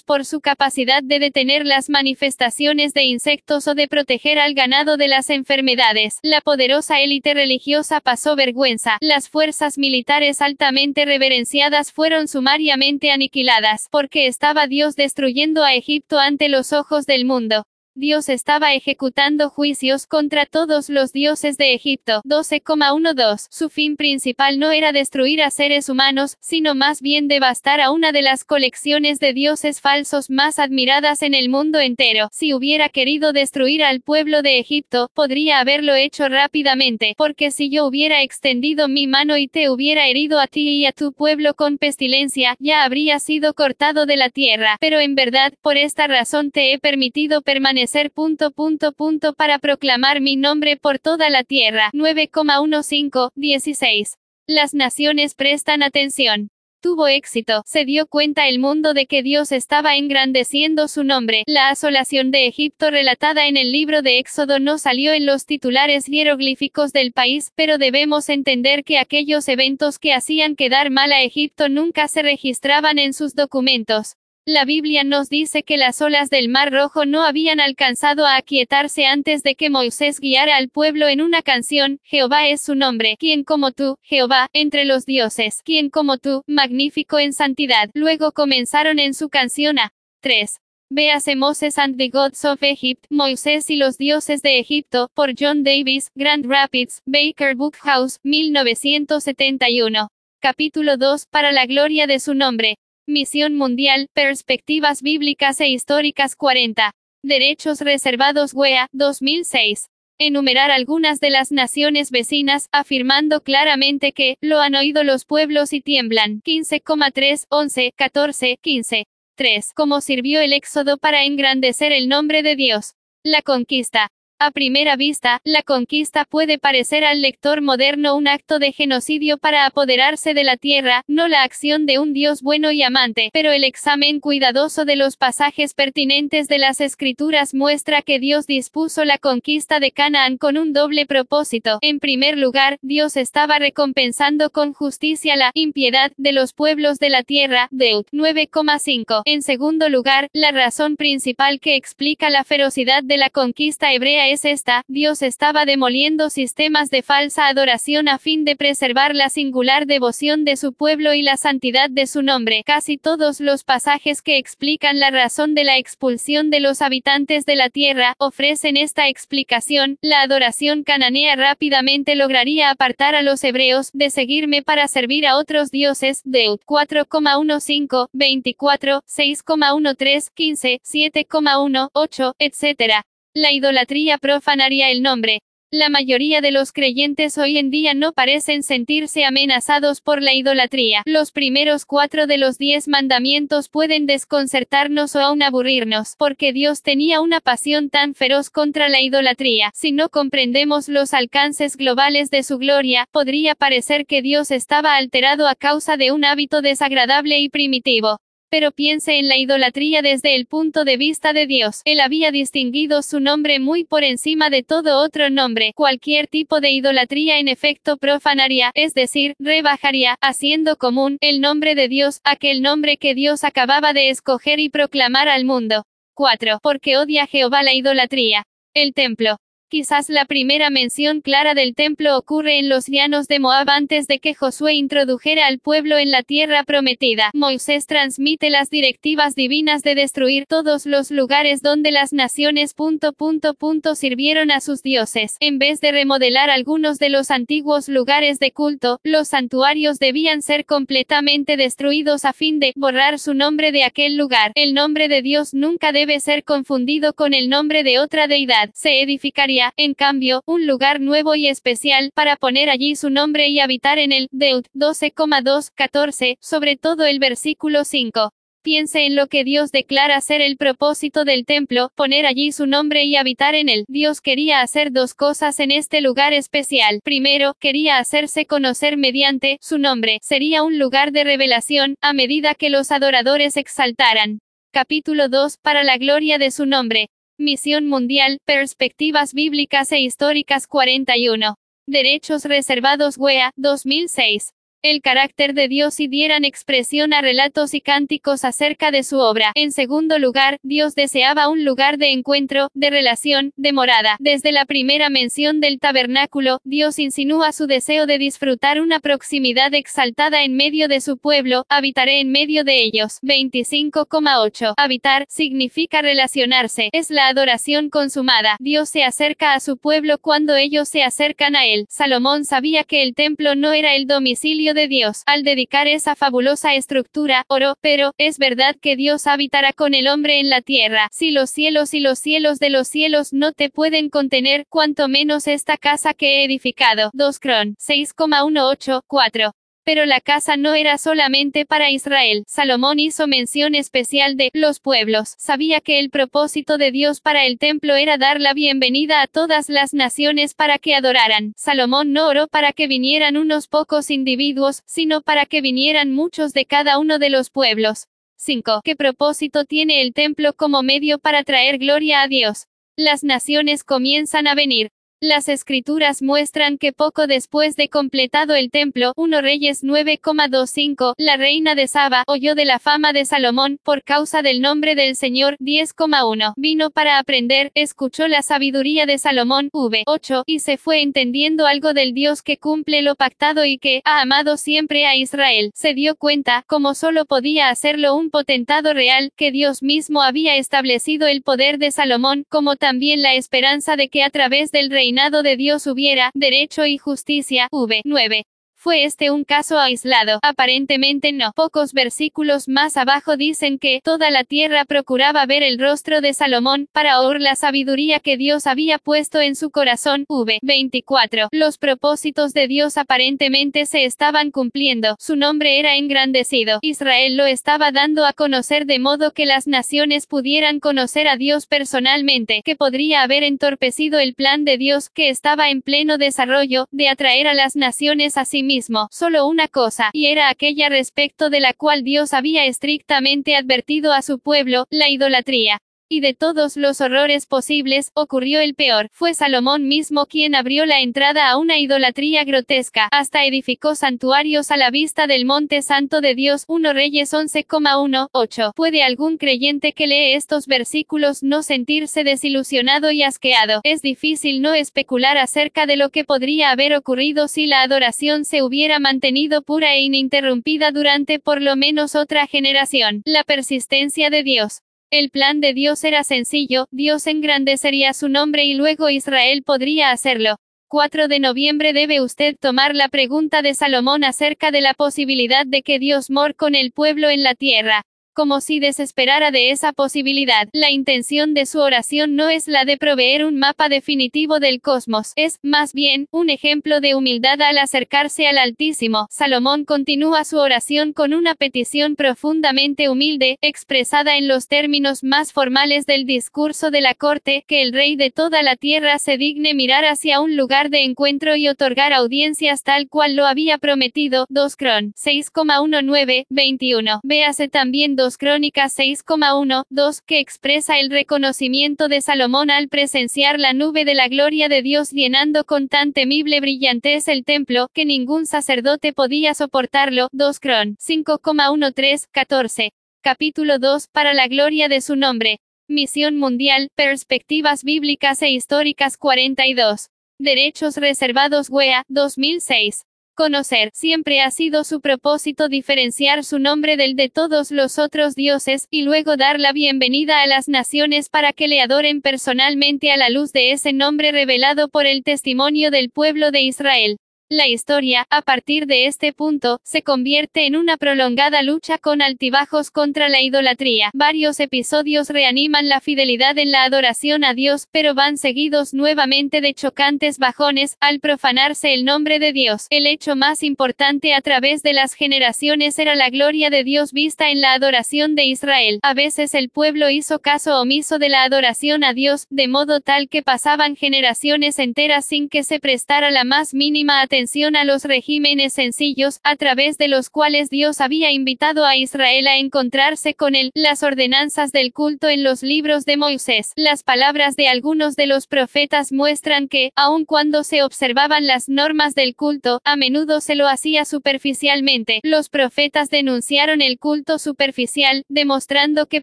[0.06, 5.06] por su capacidad de detener las manifestaciones de insectos o de proteger al ganado de
[5.06, 6.18] las enfermedades.
[6.22, 8.96] La poderosa élite religiosa pasó vergüenza.
[9.02, 16.48] Las fuerzas militares altamente reverenciadas fueron sumariamente aniquiladas, porque estaba Dios destruyendo a Egipto ante
[16.48, 17.66] los ojos del mundo.
[17.96, 22.22] Dios estaba ejecutando juicios contra todos los dioses de Egipto.
[22.24, 23.46] 12,12.
[23.50, 28.10] Su fin principal no era destruir a seres humanos, sino más bien devastar a una
[28.10, 32.30] de las colecciones de dioses falsos más admiradas en el mundo entero.
[32.32, 37.86] Si hubiera querido destruir al pueblo de Egipto, podría haberlo hecho rápidamente, porque si yo
[37.86, 41.78] hubiera extendido mi mano y te hubiera herido a ti y a tu pueblo con
[41.78, 44.78] pestilencia, ya habría sido cortado de la tierra.
[44.80, 48.50] Pero en verdad, por esta razón te he permitido permanecer punto
[48.92, 51.90] punto para proclamar mi nombre por toda la tierra.
[51.92, 54.14] 9,15, 16.
[54.46, 56.50] Las naciones prestan atención.
[56.84, 61.42] Tuvo éxito, se dio cuenta el mundo de que Dios estaba engrandeciendo su nombre.
[61.46, 66.04] La asolación de Egipto relatada en el libro de Éxodo no salió en los titulares
[66.04, 71.70] hieroglíficos del país, pero debemos entender que aquellos eventos que hacían quedar mal a Egipto
[71.70, 74.16] nunca se registraban en sus documentos.
[74.46, 79.06] La Biblia nos dice que las olas del Mar Rojo no habían alcanzado a aquietarse
[79.06, 83.42] antes de que Moisés guiara al pueblo en una canción, Jehová es su nombre, quien
[83.42, 87.88] como tú, Jehová, entre los dioses, quien como tú, magnífico en santidad.
[87.94, 90.60] Luego comenzaron en su canción a 3.
[90.90, 95.62] Véase Moses and the Gods of Egypt, Moisés y los dioses de Egipto, por John
[95.62, 100.08] Davis, Grand Rapids, Baker Book House, 1971.
[100.38, 102.76] Capítulo 2, para la gloria de su nombre.
[103.06, 106.90] Misión Mundial, Perspectivas Bíblicas e Históricas 40.
[107.22, 109.88] Derechos Reservados WEA, 2006.
[110.18, 115.82] Enumerar algunas de las naciones vecinas, afirmando claramente que, lo han oído los pueblos y
[115.82, 116.40] tiemblan.
[116.40, 119.04] 15,3, 11, 14, 15.
[119.36, 119.72] 3.
[119.74, 122.94] Cómo sirvió el éxodo para engrandecer el nombre de Dios.
[123.22, 124.08] La conquista.
[124.40, 129.64] A primera vista, la conquista puede parecer al lector moderno un acto de genocidio para
[129.64, 133.62] apoderarse de la tierra, no la acción de un Dios bueno y amante, pero el
[133.62, 139.78] examen cuidadoso de los pasajes pertinentes de las escrituras muestra que Dios dispuso la conquista
[139.78, 141.78] de Canaán con un doble propósito.
[141.80, 147.22] En primer lugar, Dios estaba recompensando con justicia la impiedad de los pueblos de la
[147.22, 149.22] tierra, Deut 9,5.
[149.26, 154.44] En segundo lugar, la razón principal que explica la ferocidad de la conquista hebrea es
[154.44, 160.44] esta, Dios estaba demoliendo sistemas de falsa adoración a fin de preservar la singular devoción
[160.44, 162.62] de su pueblo y la santidad de su nombre.
[162.64, 167.56] Casi todos los pasajes que explican la razón de la expulsión de los habitantes de
[167.56, 174.10] la tierra, ofrecen esta explicación, la adoración cananea rápidamente lograría apartar a los hebreos de
[174.10, 183.04] seguirme para servir a otros dioses, Deut 4,15, 24, 6,13, 15, 7,1, 8, etc.
[183.36, 185.40] La idolatría profanaría el nombre.
[185.72, 191.02] La mayoría de los creyentes hoy en día no parecen sentirse amenazados por la idolatría.
[191.04, 197.20] Los primeros cuatro de los diez mandamientos pueden desconcertarnos o aún aburrirnos, porque Dios tenía
[197.20, 199.72] una pasión tan feroz contra la idolatría.
[199.74, 205.48] Si no comprendemos los alcances globales de su gloria, podría parecer que Dios estaba alterado
[205.48, 208.20] a causa de un hábito desagradable y primitivo
[208.54, 211.80] pero piense en la idolatría desde el punto de vista de Dios.
[211.84, 215.72] Él había distinguido su nombre muy por encima de todo otro nombre.
[215.74, 221.88] Cualquier tipo de idolatría en efecto profanaría, es decir, rebajaría, haciendo común el nombre de
[221.88, 225.82] Dios, aquel nombre que Dios acababa de escoger y proclamar al mundo.
[226.14, 226.60] 4.
[226.62, 228.44] Porque odia Jehová la idolatría.
[228.72, 229.38] El templo.
[229.74, 234.20] Quizás la primera mención clara del templo ocurre en los llanos de Moab antes de
[234.20, 237.32] que Josué introdujera al pueblo en la tierra prometida.
[237.34, 243.54] Moisés transmite las directivas divinas de destruir todos los lugares donde las naciones punto punto
[243.54, 245.34] punto sirvieron a sus dioses.
[245.40, 250.66] En vez de remodelar algunos de los antiguos lugares de culto, los santuarios debían ser
[250.66, 254.52] completamente destruidos a fin de borrar su nombre de aquel lugar.
[254.54, 258.70] El nombre de Dios nunca debe ser confundido con el nombre de otra deidad.
[258.72, 263.60] Se edificaría en cambio, un lugar nuevo y especial, para poner allí su nombre y
[263.60, 264.28] habitar en él.
[264.30, 268.32] Deut 12,2, 14, sobre todo el versículo 5.
[268.64, 273.04] Piense en lo que Dios declara ser el propósito del templo, poner allí su nombre
[273.04, 273.84] y habitar en él.
[273.88, 277.00] Dios quería hacer dos cosas en este lugar especial.
[277.04, 280.18] Primero, quería hacerse conocer mediante su nombre.
[280.22, 284.38] Sería un lugar de revelación, a medida que los adoradores exaltaran.
[284.72, 287.10] Capítulo 2, para la gloria de su nombre.
[287.36, 291.56] Misión Mundial, Perspectivas Bíblicas e Históricas 41.
[291.86, 294.53] Derechos Reservados WEA, 2006
[294.84, 299.50] el carácter de Dios y dieran expresión a relatos y cánticos acerca de su obra.
[299.54, 304.16] En segundo lugar, Dios deseaba un lugar de encuentro, de relación, de morada.
[304.20, 310.44] Desde la primera mención del tabernáculo, Dios insinúa su deseo de disfrutar una proximidad exaltada
[310.44, 313.20] en medio de su pueblo, habitaré en medio de ellos.
[313.22, 314.74] 25,8.
[314.76, 318.56] Habitar, significa relacionarse, es la adoración consumada.
[318.60, 321.86] Dios se acerca a su pueblo cuando ellos se acercan a él.
[321.88, 326.74] Salomón sabía que el templo no era el domicilio de Dios, al dedicar esa fabulosa
[326.74, 331.30] estructura, oro, pero, es verdad que Dios habitará con el hombre en la tierra, si
[331.30, 335.78] los cielos y los cielos de los cielos no te pueden contener, cuanto menos esta
[335.78, 337.10] casa que he edificado.
[337.14, 339.54] 2 Cron, 6,184.
[339.84, 342.44] Pero la casa no era solamente para Israel.
[342.46, 345.34] Salomón hizo mención especial de los pueblos.
[345.36, 349.68] Sabía que el propósito de Dios para el templo era dar la bienvenida a todas
[349.68, 351.52] las naciones para que adoraran.
[351.56, 356.64] Salomón no oró para que vinieran unos pocos individuos, sino para que vinieran muchos de
[356.64, 358.06] cada uno de los pueblos.
[358.36, 358.80] 5.
[358.84, 362.66] ¿Qué propósito tiene el templo como medio para traer gloria a Dios?
[362.96, 364.90] Las naciones comienzan a venir.
[365.26, 371.74] Las escrituras muestran que poco después de completado el templo, 1 Reyes 9,25, la reina
[371.74, 376.52] de Saba, oyó de la fama de Salomón, por causa del nombre del Señor, 10,1.
[376.58, 380.02] Vino para aprender, escuchó la sabiduría de Salomón, v.
[380.04, 384.20] 8, y se fue entendiendo algo del Dios que cumple lo pactado y que, ha
[384.20, 385.70] amado siempre a Israel.
[385.72, 391.26] Se dio cuenta, como solo podía hacerlo un potentado real, que Dios mismo había establecido
[391.28, 395.56] el poder de Salomón, como también la esperanza de que a través del reino de
[395.56, 397.68] Dios hubiera derecho y justicia.
[397.70, 398.02] V.
[398.04, 398.44] 9.
[398.84, 400.40] ¿Fue este un caso aislado?
[400.42, 401.52] Aparentemente no.
[401.56, 406.86] Pocos versículos más abajo dicen que toda la tierra procuraba ver el rostro de Salomón,
[406.92, 410.26] para oír la sabiduría que Dios había puesto en su corazón.
[410.28, 410.58] V.
[410.60, 411.48] 24.
[411.50, 415.16] Los propósitos de Dios aparentemente se estaban cumpliendo.
[415.18, 416.80] Su nombre era engrandecido.
[416.82, 421.66] Israel lo estaba dando a conocer de modo que las naciones pudieran conocer a Dios
[421.66, 427.08] personalmente, que podría haber entorpecido el plan de Dios, que estaba en pleno desarrollo, de
[427.08, 428.73] atraer a las naciones a sí mismo
[429.10, 434.22] solo una cosa, y era aquella respecto de la cual Dios había estrictamente advertido a
[434.22, 439.08] su pueblo, la idolatría y de todos los horrores posibles, ocurrió el peor.
[439.12, 444.76] Fue Salomón mismo quien abrió la entrada a una idolatría grotesca, hasta edificó santuarios a
[444.76, 446.64] la vista del monte santo de Dios.
[446.68, 453.80] 1 Reyes 11,1, ¿Puede algún creyente que lee estos versículos no sentirse desilusionado y asqueado?
[453.84, 458.62] Es difícil no especular acerca de lo que podría haber ocurrido si la adoración se
[458.62, 463.22] hubiera mantenido pura e ininterrumpida durante por lo menos otra generación.
[463.24, 464.83] La persistencia de Dios.
[465.10, 470.56] El plan de Dios era sencillo, Dios engrandecería su nombre y luego Israel podría hacerlo.
[470.88, 475.82] 4 de noviembre debe usted tomar la pregunta de Salomón acerca de la posibilidad de
[475.82, 478.04] que Dios mor con el pueblo en la tierra
[478.34, 480.68] como si desesperara de esa posibilidad.
[480.72, 485.32] La intención de su oración no es la de proveer un mapa definitivo del cosmos,
[485.36, 489.28] es, más bien, un ejemplo de humildad al acercarse al Altísimo.
[489.30, 496.06] Salomón continúa su oración con una petición profundamente humilde, expresada en los términos más formales
[496.06, 500.04] del discurso de la corte, que el rey de toda la tierra se digne mirar
[500.04, 504.46] hacia un lugar de encuentro y otorgar audiencias tal cual lo había prometido.
[504.48, 507.20] 2 Cron 6,19, 21.
[507.22, 514.04] Véase también Crónicas 6,1, 2, que expresa el reconocimiento de Salomón al presenciar la nube
[514.04, 519.12] de la gloria de Dios llenando con tan temible brillantez el templo, que ningún sacerdote
[519.12, 520.28] podía soportarlo.
[520.32, 522.92] 2 Cron 5,13, 14.
[523.22, 525.60] Capítulo 2, para la gloria de su nombre.
[525.86, 530.08] Misión Mundial, Perspectivas Bíblicas e Históricas 42.
[530.38, 533.04] Derechos Reservados WEA, 2006.
[533.34, 538.86] Conocer, siempre ha sido su propósito diferenciar su nombre del de todos los otros dioses,
[538.90, 543.30] y luego dar la bienvenida a las naciones para que le adoren personalmente a la
[543.30, 547.18] luz de ese nombre revelado por el testimonio del pueblo de Israel.
[547.50, 552.90] La historia, a partir de este punto, se convierte en una prolongada lucha con altibajos
[552.90, 554.10] contra la idolatría.
[554.14, 559.74] Varios episodios reaniman la fidelidad en la adoración a Dios, pero van seguidos nuevamente de
[559.74, 562.86] chocantes bajones, al profanarse el nombre de Dios.
[562.88, 567.50] El hecho más importante a través de las generaciones era la gloria de Dios vista
[567.50, 569.00] en la adoración de Israel.
[569.02, 573.28] A veces el pueblo hizo caso omiso de la adoración a Dios, de modo tal
[573.28, 578.74] que pasaban generaciones enteras sin que se prestara la más mínima atención a los regímenes
[578.74, 583.72] sencillos, a través de los cuales Dios había invitado a Israel a encontrarse con él,
[583.74, 586.72] las ordenanzas del culto en los libros de Moisés.
[586.76, 592.14] Las palabras de algunos de los profetas muestran que, aun cuando se observaban las normas
[592.14, 595.18] del culto, a menudo se lo hacía superficialmente.
[595.24, 599.22] Los profetas denunciaron el culto superficial, demostrando que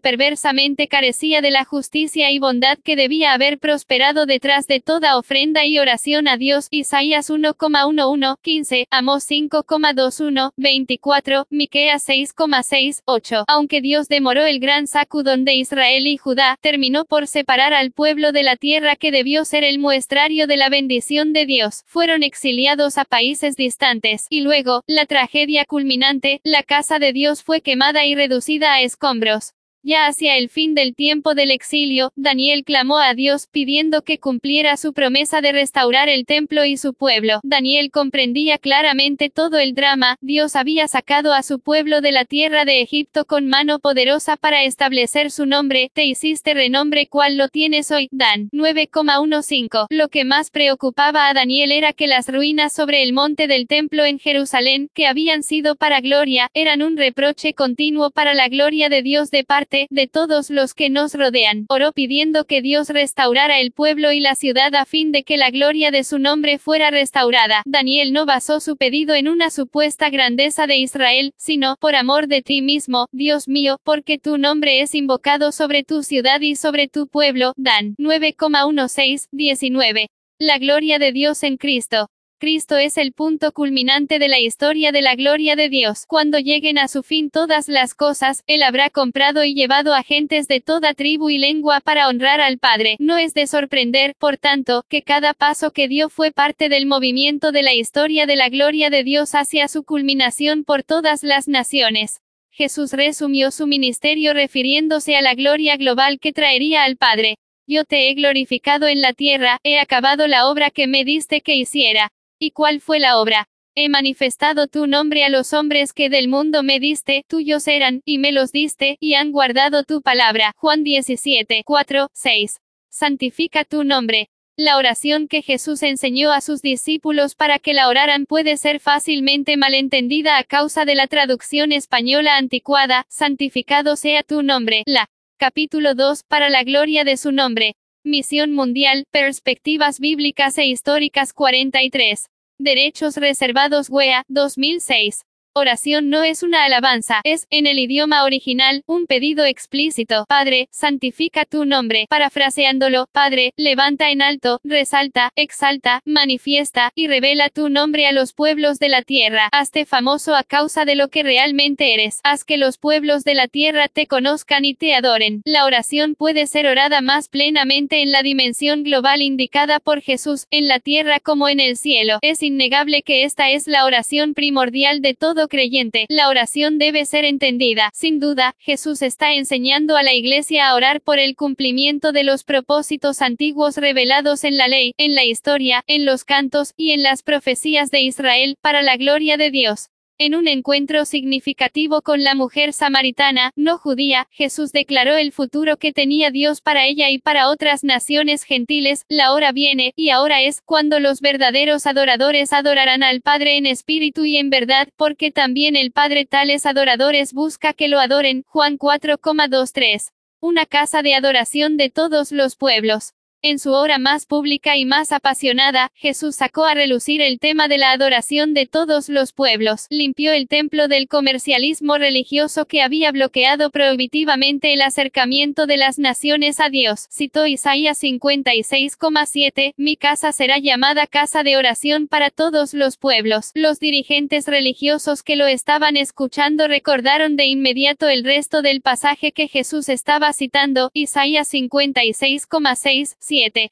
[0.00, 5.64] perversamente carecía de la justicia y bondad que debía haber prosperado detrás de toda ofrenda
[5.64, 6.68] y oración a Dios.
[6.70, 13.44] Isaías 1,1 1, 15, Amos 5,21, 24, Miqueas 6,6, 8.
[13.48, 18.32] Aunque Dios demoró el gran sacudón de Israel y Judá, terminó por separar al pueblo
[18.32, 21.82] de la tierra que debió ser el muestrario de la bendición de Dios.
[21.86, 27.60] Fueron exiliados a países distantes, y luego, la tragedia culminante, la casa de Dios fue
[27.60, 29.54] quemada y reducida a escombros.
[29.84, 34.76] Ya hacia el fin del tiempo del exilio, Daniel clamó a Dios pidiendo que cumpliera
[34.76, 37.40] su promesa de restaurar el templo y su pueblo.
[37.42, 42.64] Daniel comprendía claramente todo el drama, Dios había sacado a su pueblo de la tierra
[42.64, 47.90] de Egipto con mano poderosa para establecer su nombre, te hiciste renombre cual lo tienes
[47.90, 49.86] hoy, Dan 9,15.
[49.90, 54.04] Lo que más preocupaba a Daniel era que las ruinas sobre el monte del templo
[54.04, 59.02] en Jerusalén, que habían sido para gloria, eran un reproche continuo para la gloria de
[59.02, 61.66] Dios de parte de todos los que nos rodean.
[61.68, 65.50] Oró pidiendo que Dios restaurara el pueblo y la ciudad a fin de que la
[65.50, 67.62] gloria de su nombre fuera restaurada.
[67.64, 72.42] Daniel no basó su pedido en una supuesta grandeza de Israel, sino, por amor de
[72.42, 77.06] ti mismo, Dios mío, porque tu nombre es invocado sobre tu ciudad y sobre tu
[77.06, 77.52] pueblo.
[77.56, 80.08] Dan 9,16, 19.
[80.38, 82.08] La gloria de Dios en Cristo.
[82.42, 86.06] Cristo es el punto culminante de la historia de la gloria de Dios.
[86.08, 90.48] Cuando lleguen a su fin todas las cosas, Él habrá comprado y llevado a gentes
[90.48, 92.96] de toda tribu y lengua para honrar al Padre.
[92.98, 97.52] No es de sorprender, por tanto, que cada paso que dio fue parte del movimiento
[97.52, 102.22] de la historia de la gloria de Dios hacia su culminación por todas las naciones.
[102.50, 107.36] Jesús resumió su ministerio refiriéndose a la gloria global que traería al Padre.
[107.68, 111.54] Yo te he glorificado en la tierra, he acabado la obra que me diste que
[111.54, 112.10] hiciera.
[112.44, 113.46] ¿Y cuál fue la obra?
[113.76, 118.18] He manifestado tu nombre a los hombres que del mundo me diste, tuyos eran, y
[118.18, 120.52] me los diste, y han guardado tu palabra.
[120.56, 122.58] Juan 17, 4, 6.
[122.90, 124.28] Santifica tu nombre.
[124.56, 129.56] La oración que Jesús enseñó a sus discípulos para que la oraran puede ser fácilmente
[129.56, 134.82] malentendida a causa de la traducción española anticuada, santificado sea tu nombre.
[134.84, 135.06] La
[135.38, 137.76] capítulo 2, para la gloria de su nombre.
[138.04, 142.31] Misión Mundial, Perspectivas Bíblicas e Históricas 43.
[142.58, 145.24] Derechos Reservados WEA, 2006.
[145.54, 150.24] Oración no es una alabanza, es, en el idioma original, un pedido explícito.
[150.26, 152.06] Padre, santifica tu nombre.
[152.08, 158.78] Parafraseándolo, Padre, levanta en alto, resalta, exalta, manifiesta, y revela tu nombre a los pueblos
[158.78, 159.50] de la tierra.
[159.52, 162.20] Hazte famoso a causa de lo que realmente eres.
[162.22, 165.42] Haz que los pueblos de la tierra te conozcan y te adoren.
[165.44, 170.66] La oración puede ser orada más plenamente en la dimensión global indicada por Jesús, en
[170.66, 172.20] la tierra como en el cielo.
[172.22, 177.24] Es innegable que esta es la oración primordial de todo creyente, la oración debe ser
[177.24, 177.90] entendida.
[177.94, 182.44] Sin duda, Jesús está enseñando a la iglesia a orar por el cumplimiento de los
[182.44, 187.22] propósitos antiguos revelados en la ley, en la historia, en los cantos, y en las
[187.22, 189.91] profecías de Israel, para la gloria de Dios.
[190.24, 195.92] En un encuentro significativo con la mujer samaritana, no judía, Jesús declaró el futuro que
[195.92, 200.60] tenía Dios para ella y para otras naciones gentiles, la hora viene, y ahora es,
[200.60, 205.90] cuando los verdaderos adoradores adorarán al Padre en espíritu y en verdad, porque también el
[205.90, 208.44] Padre tales adoradores busca que lo adoren.
[208.46, 210.12] Juan 4,23.
[210.38, 213.14] Una casa de adoración de todos los pueblos.
[213.44, 217.76] En su hora más pública y más apasionada, Jesús sacó a relucir el tema de
[217.76, 223.70] la adoración de todos los pueblos, limpió el templo del comercialismo religioso que había bloqueado
[223.70, 227.08] prohibitivamente el acercamiento de las naciones a Dios.
[227.10, 233.50] Citó Isaías 56,7, Mi casa será llamada casa de oración para todos los pueblos.
[233.54, 239.48] Los dirigentes religiosos que lo estaban escuchando recordaron de inmediato el resto del pasaje que
[239.48, 243.16] Jesús estaba citando, Isaías 56,6,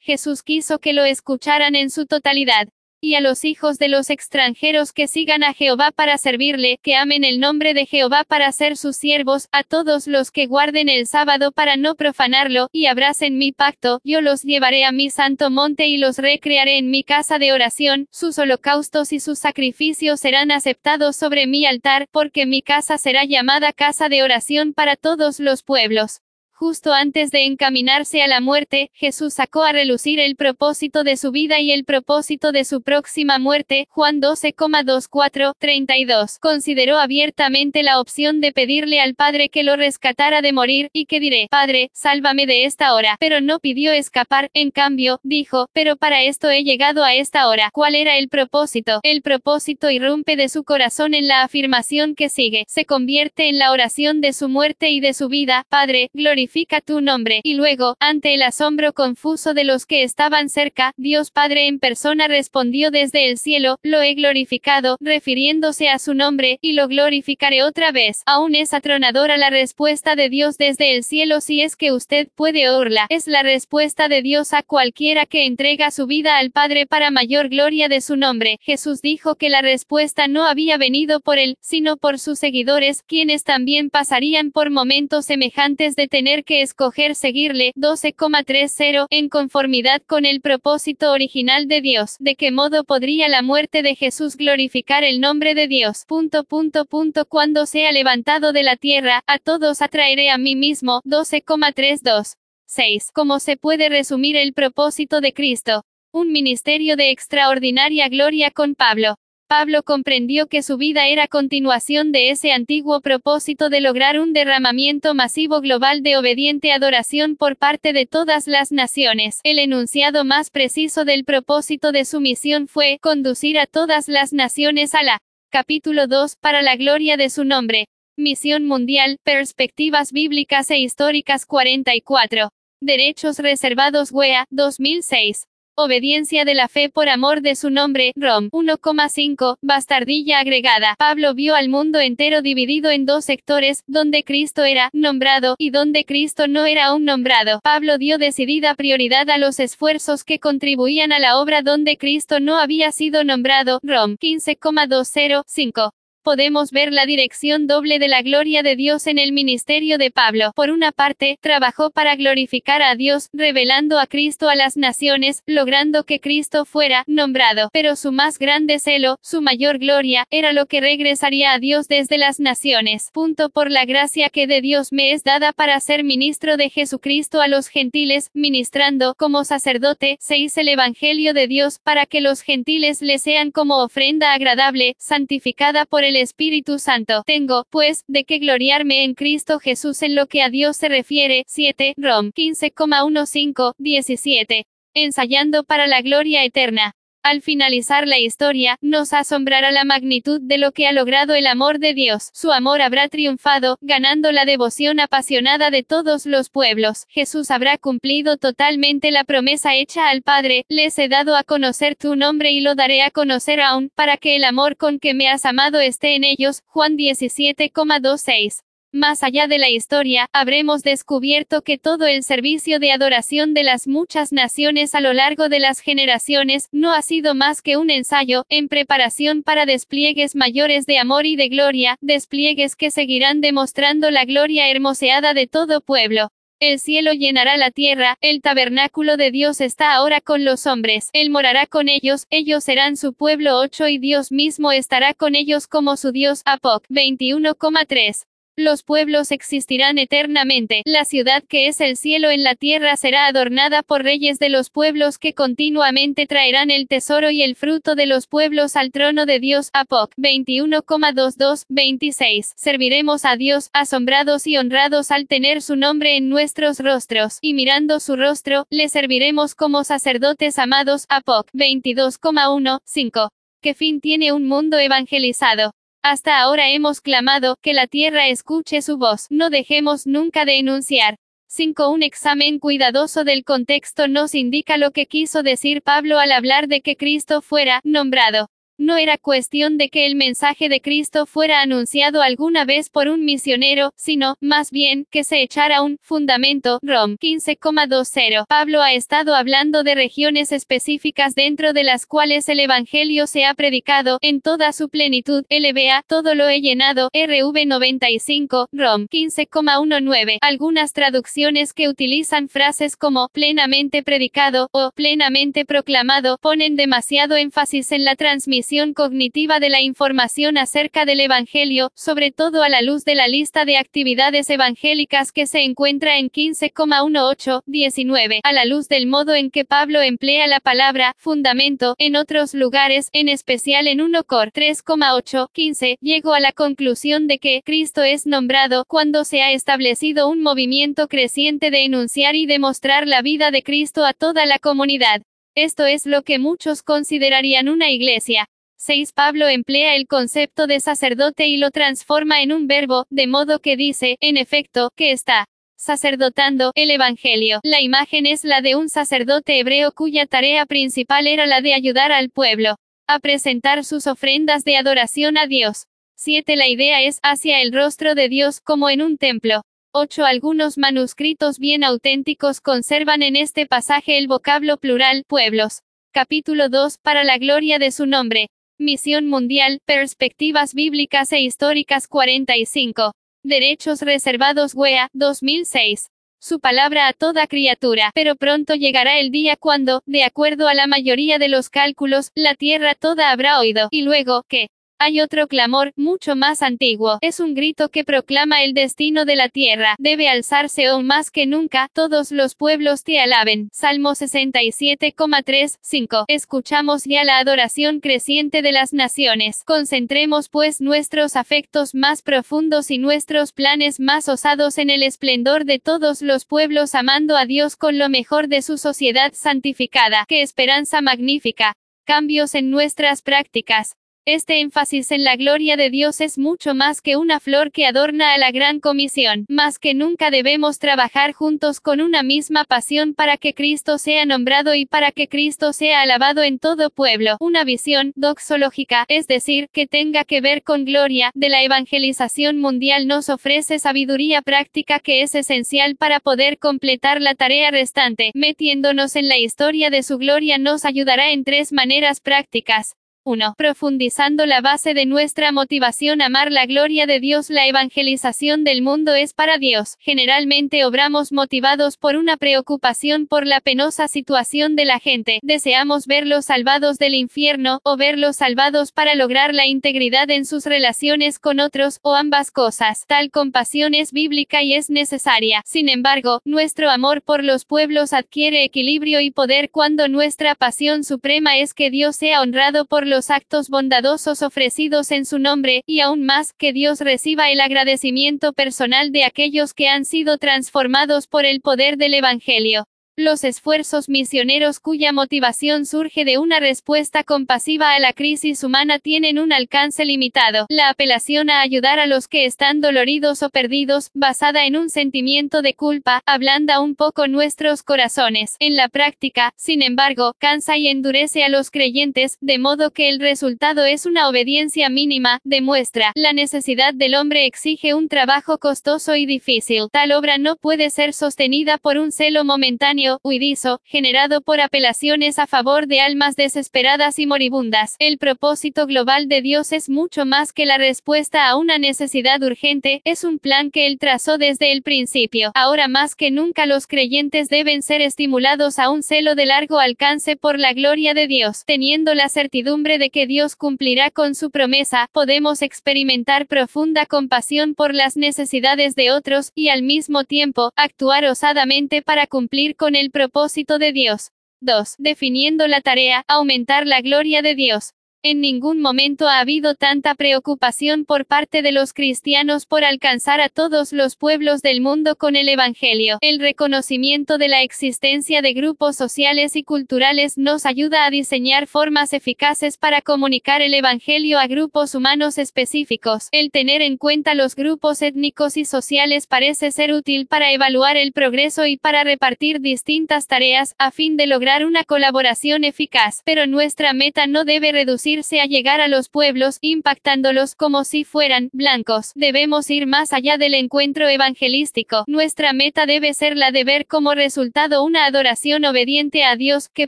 [0.01, 2.67] Jesús quiso que lo escucharan en su totalidad.
[3.03, 7.23] y a los hijos de los extranjeros que sigan a Jehová para servirle, que amen
[7.23, 11.51] el nombre de Jehová para ser sus siervos, a todos los que guarden el sábado
[11.51, 15.97] para no profanarlo, y abracen mi pacto, yo los llevaré a mi santo monte y
[15.97, 21.47] los recrearé en mi casa de oración, sus holocaustos y sus sacrificios serán aceptados sobre
[21.47, 26.21] mi altar, porque mi casa será llamada casa de oración para todos los pueblos.
[26.61, 31.31] Justo antes de encaminarse a la muerte, Jesús sacó a relucir el propósito de su
[31.31, 33.87] vida y el propósito de su próxima muerte.
[33.89, 36.37] Juan 12,24, 32.
[36.37, 41.19] Consideró abiertamente la opción de pedirle al Padre que lo rescatara de morir, y que
[41.19, 43.17] diré, Padre, sálvame de esta hora.
[43.19, 47.71] Pero no pidió escapar, en cambio, dijo, pero para esto he llegado a esta hora.
[47.73, 48.99] ¿Cuál era el propósito?
[49.01, 53.71] El propósito irrumpe de su corazón en la afirmación que sigue, se convierte en la
[53.71, 55.65] oración de su muerte y de su vida.
[55.67, 56.50] Padre, glorifica
[56.85, 57.39] tu nombre.
[57.43, 62.27] Y luego, ante el asombro confuso de los que estaban cerca, Dios Padre en persona
[62.27, 67.91] respondió desde el cielo, lo he glorificado, refiriéndose a su nombre, y lo glorificaré otra
[67.91, 68.21] vez.
[68.25, 72.69] Aún es atronadora la respuesta de Dios desde el cielo si es que usted puede
[72.69, 73.07] oírla.
[73.09, 77.49] Es la respuesta de Dios a cualquiera que entrega su vida al Padre para mayor
[77.49, 78.57] gloria de su nombre.
[78.61, 83.43] Jesús dijo que la respuesta no había venido por él, sino por sus seguidores, quienes
[83.43, 90.41] también pasarían por momentos semejantes de tener que escoger seguirle, 12,30, en conformidad con el
[90.41, 92.15] propósito original de Dios.
[92.19, 96.05] ¿De qué modo podría la muerte de Jesús glorificar el nombre de Dios?
[96.07, 101.01] Punto, punto, punto, cuando sea levantado de la tierra, a todos atraeré a mí mismo,
[101.05, 102.35] 12,32.
[102.65, 103.11] 6.
[103.13, 105.83] ¿Cómo se puede resumir el propósito de Cristo?
[106.13, 109.17] Un ministerio de extraordinaria gloria con Pablo.
[109.51, 115.13] Pablo comprendió que su vida era continuación de ese antiguo propósito de lograr un derramamiento
[115.13, 119.41] masivo global de obediente adoración por parte de todas las naciones.
[119.43, 124.95] El enunciado más preciso del propósito de su misión fue conducir a todas las naciones
[124.95, 125.17] a la
[125.49, 127.87] capítulo 2 para la gloria de su nombre.
[128.15, 132.51] Misión Mundial, Perspectivas Bíblicas e Históricas 44.
[132.79, 135.43] Derechos Reservados WEA, 2006.
[135.77, 140.95] Obediencia de la fe por amor de su nombre, Rom 1,5, bastardilla agregada.
[140.99, 146.03] Pablo vio al mundo entero dividido en dos sectores, donde Cristo era nombrado y donde
[146.03, 147.61] Cristo no era aún nombrado.
[147.63, 152.57] Pablo dio decidida prioridad a los esfuerzos que contribuían a la obra donde Cristo no
[152.57, 153.79] había sido nombrado.
[153.81, 159.97] Rom 15,205 podemos ver la dirección doble de la gloria de Dios en el ministerio
[159.97, 160.51] de Pablo.
[160.55, 166.03] Por una parte, trabajó para glorificar a Dios, revelando a Cristo a las naciones, logrando
[166.03, 167.69] que Cristo fuera nombrado.
[167.73, 172.17] Pero su más grande celo, su mayor gloria, era lo que regresaría a Dios desde
[172.17, 173.09] las naciones.
[173.13, 177.41] Punto por la gracia que de Dios me es dada para ser ministro de Jesucristo
[177.41, 182.41] a los gentiles, ministrando como sacerdote, se hizo el Evangelio de Dios, para que los
[182.41, 187.23] gentiles le sean como ofrenda agradable, santificada por el Espíritu Santo.
[187.25, 191.43] Tengo, pues, de qué gloriarme en Cristo Jesús en lo que a Dios se refiere.
[191.47, 191.93] 7.
[191.97, 194.65] Rom 15,15, 17.
[194.93, 196.95] Ensayando para la gloria eterna.
[197.23, 201.77] Al finalizar la historia, nos asombrará la magnitud de lo que ha logrado el amor
[201.77, 202.31] de Dios.
[202.33, 207.05] Su amor habrá triunfado, ganando la devoción apasionada de todos los pueblos.
[207.09, 212.15] Jesús habrá cumplido totalmente la promesa hecha al Padre, les he dado a conocer tu
[212.15, 215.45] nombre y lo daré a conocer aún, para que el amor con que me has
[215.45, 216.63] amado esté en ellos.
[216.65, 218.63] Juan 17,26.
[218.93, 223.87] Más allá de la historia, habremos descubierto que todo el servicio de adoración de las
[223.87, 228.43] muchas naciones a lo largo de las generaciones, no ha sido más que un ensayo,
[228.49, 234.25] en preparación para despliegues mayores de amor y de gloria, despliegues que seguirán demostrando la
[234.25, 236.29] gloria hermoseada de todo pueblo.
[236.59, 241.29] El cielo llenará la tierra, el tabernáculo de Dios está ahora con los hombres, Él
[241.29, 245.95] morará con ellos, ellos serán su pueblo 8 y Dios mismo estará con ellos como
[245.95, 246.41] su Dios.
[246.43, 248.25] Apoc 21,3.
[248.57, 250.81] Los pueblos existirán eternamente.
[250.83, 254.69] La ciudad que es el cielo en la tierra será adornada por reyes de los
[254.69, 259.39] pueblos que continuamente traerán el tesoro y el fruto de los pueblos al trono de
[259.39, 259.69] Dios.
[259.71, 262.51] Apoc 21,22, 26.
[262.57, 268.01] Serviremos a Dios, asombrados y honrados al tener su nombre en nuestros rostros, y mirando
[268.01, 271.05] su rostro, le serviremos como sacerdotes amados.
[271.07, 273.29] Apoc 22,1, 5.
[273.61, 275.71] ¿Qué fin tiene un mundo evangelizado?
[276.03, 281.17] Hasta ahora hemos clamado, que la tierra escuche su voz, no dejemos nunca de enunciar.
[281.47, 281.89] 5.
[281.89, 286.81] Un examen cuidadoso del contexto nos indica lo que quiso decir Pablo al hablar de
[286.81, 288.49] que Cristo fuera nombrado.
[288.81, 293.23] No era cuestión de que el mensaje de Cristo fuera anunciado alguna vez por un
[293.23, 296.79] misionero, sino, más bien, que se echara un fundamento.
[296.81, 298.47] Rom 15,20.
[298.47, 303.53] Pablo ha estado hablando de regiones específicas dentro de las cuales el Evangelio se ha
[303.53, 305.45] predicado, en toda su plenitud.
[305.51, 307.11] LBA, todo lo he llenado.
[307.13, 310.39] RV 95, Rom 15,19.
[310.41, 318.05] Algunas traducciones que utilizan frases como plenamente predicado o plenamente proclamado ponen demasiado énfasis en
[318.05, 323.15] la transmisión cognitiva de la información acerca del Evangelio, sobre todo a la luz de
[323.15, 329.35] la lista de actividades evangélicas que se encuentra en 15,18-19, a la luz del modo
[329.35, 334.53] en que Pablo emplea la palabra fundamento en otros lugares, en especial en 1 Cor
[334.53, 340.41] 3,8-15, llego a la conclusión de que Cristo es nombrado cuando se ha establecido un
[340.41, 345.23] movimiento creciente de enunciar y demostrar la vida de Cristo a toda la comunidad.
[345.55, 348.47] Esto es lo que muchos considerarían una iglesia.
[348.83, 349.13] 6.
[349.13, 353.77] Pablo emplea el concepto de sacerdote y lo transforma en un verbo, de modo que
[353.77, 355.45] dice, en efecto, que está
[355.77, 357.59] sacerdotando el Evangelio.
[357.61, 362.11] La imagen es la de un sacerdote hebreo cuya tarea principal era la de ayudar
[362.11, 365.85] al pueblo a presentar sus ofrendas de adoración a Dios.
[366.15, 366.55] 7.
[366.55, 369.61] La idea es hacia el rostro de Dios, como en un templo.
[369.93, 370.25] 8.
[370.25, 375.83] Algunos manuscritos bien auténticos conservan en este pasaje el vocablo plural, pueblos.
[376.11, 378.49] Capítulo 2, para la gloria de su nombre.
[378.81, 383.13] Misión Mundial, Perspectivas Bíblicas e Históricas 45.
[383.43, 386.07] Derechos Reservados WEA, 2006.
[386.41, 390.87] Su palabra a toda criatura, pero pronto llegará el día cuando, de acuerdo a la
[390.87, 394.69] mayoría de los cálculos, la tierra toda habrá oído, y luego, que,
[395.01, 397.17] hay otro clamor, mucho más antiguo.
[397.21, 399.95] Es un grito que proclama el destino de la tierra.
[399.97, 401.89] Debe alzarse aún más que nunca.
[401.91, 403.69] Todos los pueblos te alaben.
[403.73, 406.25] Salmo 67,3, 5.
[406.27, 409.63] Escuchamos ya la adoración creciente de las naciones.
[409.65, 415.79] Concentremos pues nuestros afectos más profundos y nuestros planes más osados en el esplendor de
[415.79, 420.25] todos los pueblos amando a Dios con lo mejor de su sociedad santificada.
[420.27, 421.73] ¡Qué esperanza magnífica!
[422.05, 423.95] Cambios en nuestras prácticas.
[424.27, 428.35] Este énfasis en la gloria de Dios es mucho más que una flor que adorna
[428.35, 433.37] a la gran comisión, más que nunca debemos trabajar juntos con una misma pasión para
[433.37, 437.37] que Cristo sea nombrado y para que Cristo sea alabado en todo pueblo.
[437.39, 443.07] Una visión doxológica, es decir, que tenga que ver con gloria, de la evangelización mundial
[443.07, 448.29] nos ofrece sabiduría práctica que es esencial para poder completar la tarea restante.
[448.35, 452.97] Metiéndonos en la historia de su gloria nos ayudará en tres maneras prácticas.
[453.23, 453.53] 1.
[453.55, 457.51] Profundizando la base de nuestra motivación amar la gloria de Dios.
[457.51, 459.97] La evangelización del mundo es para Dios.
[459.99, 465.39] Generalmente obramos motivados por una preocupación por la penosa situación de la gente.
[465.43, 471.37] Deseamos verlos salvados del infierno, o verlos salvados para lograr la integridad en sus relaciones
[471.37, 473.05] con otros, o ambas cosas.
[473.05, 475.61] Tal compasión es bíblica y es necesaria.
[475.63, 481.57] Sin embargo, nuestro amor por los pueblos adquiere equilibrio y poder cuando nuestra pasión suprema
[481.57, 486.23] es que Dios sea honrado por los actos bondadosos ofrecidos en su nombre, y aún
[486.23, 491.59] más, que Dios reciba el agradecimiento personal de aquellos que han sido transformados por el
[491.61, 492.87] poder del Evangelio.
[493.23, 499.37] Los esfuerzos misioneros cuya motivación surge de una respuesta compasiva a la crisis humana tienen
[499.37, 500.65] un alcance limitado.
[500.69, 505.61] La apelación a ayudar a los que están doloridos o perdidos, basada en un sentimiento
[505.61, 508.55] de culpa, ablanda un poco nuestros corazones.
[508.57, 513.19] En la práctica, sin embargo, cansa y endurece a los creyentes, de modo que el
[513.19, 519.27] resultado es una obediencia mínima, demuestra, la necesidad del hombre exige un trabajo costoso y
[519.27, 519.89] difícil.
[519.91, 525.47] Tal obra no puede ser sostenida por un celo momentáneo huidizo, generado por apelaciones a
[525.47, 527.95] favor de almas desesperadas y moribundas.
[527.99, 533.01] El propósito global de Dios es mucho más que la respuesta a una necesidad urgente,
[533.03, 535.51] es un plan que Él trazó desde el principio.
[535.55, 540.35] Ahora más que nunca los creyentes deben ser estimulados a un celo de largo alcance
[540.35, 541.63] por la gloria de Dios.
[541.65, 547.93] Teniendo la certidumbre de que Dios cumplirá con su promesa, podemos experimentar profunda compasión por
[547.93, 553.79] las necesidades de otros, y al mismo tiempo, actuar osadamente para cumplir con el propósito
[553.79, 554.31] de Dios.
[554.61, 554.95] 2.
[554.99, 557.93] Definiendo la tarea, aumentar la gloria de Dios.
[558.23, 563.49] En ningún momento ha habido tanta preocupación por parte de los cristianos por alcanzar a
[563.49, 566.19] todos los pueblos del mundo con el Evangelio.
[566.21, 572.13] El reconocimiento de la existencia de grupos sociales y culturales nos ayuda a diseñar formas
[572.13, 576.27] eficaces para comunicar el Evangelio a grupos humanos específicos.
[576.31, 581.11] El tener en cuenta los grupos étnicos y sociales parece ser útil para evaluar el
[581.11, 586.21] progreso y para repartir distintas tareas, a fin de lograr una colaboración eficaz.
[586.23, 591.03] Pero nuestra meta no debe reducir dirigirse a llegar a los pueblos, impactándolos como si
[591.05, 592.11] fueran blancos.
[592.13, 595.05] Debemos ir más allá del encuentro evangelístico.
[595.07, 599.87] Nuestra meta debe ser la de ver como resultado una adoración obediente a Dios, que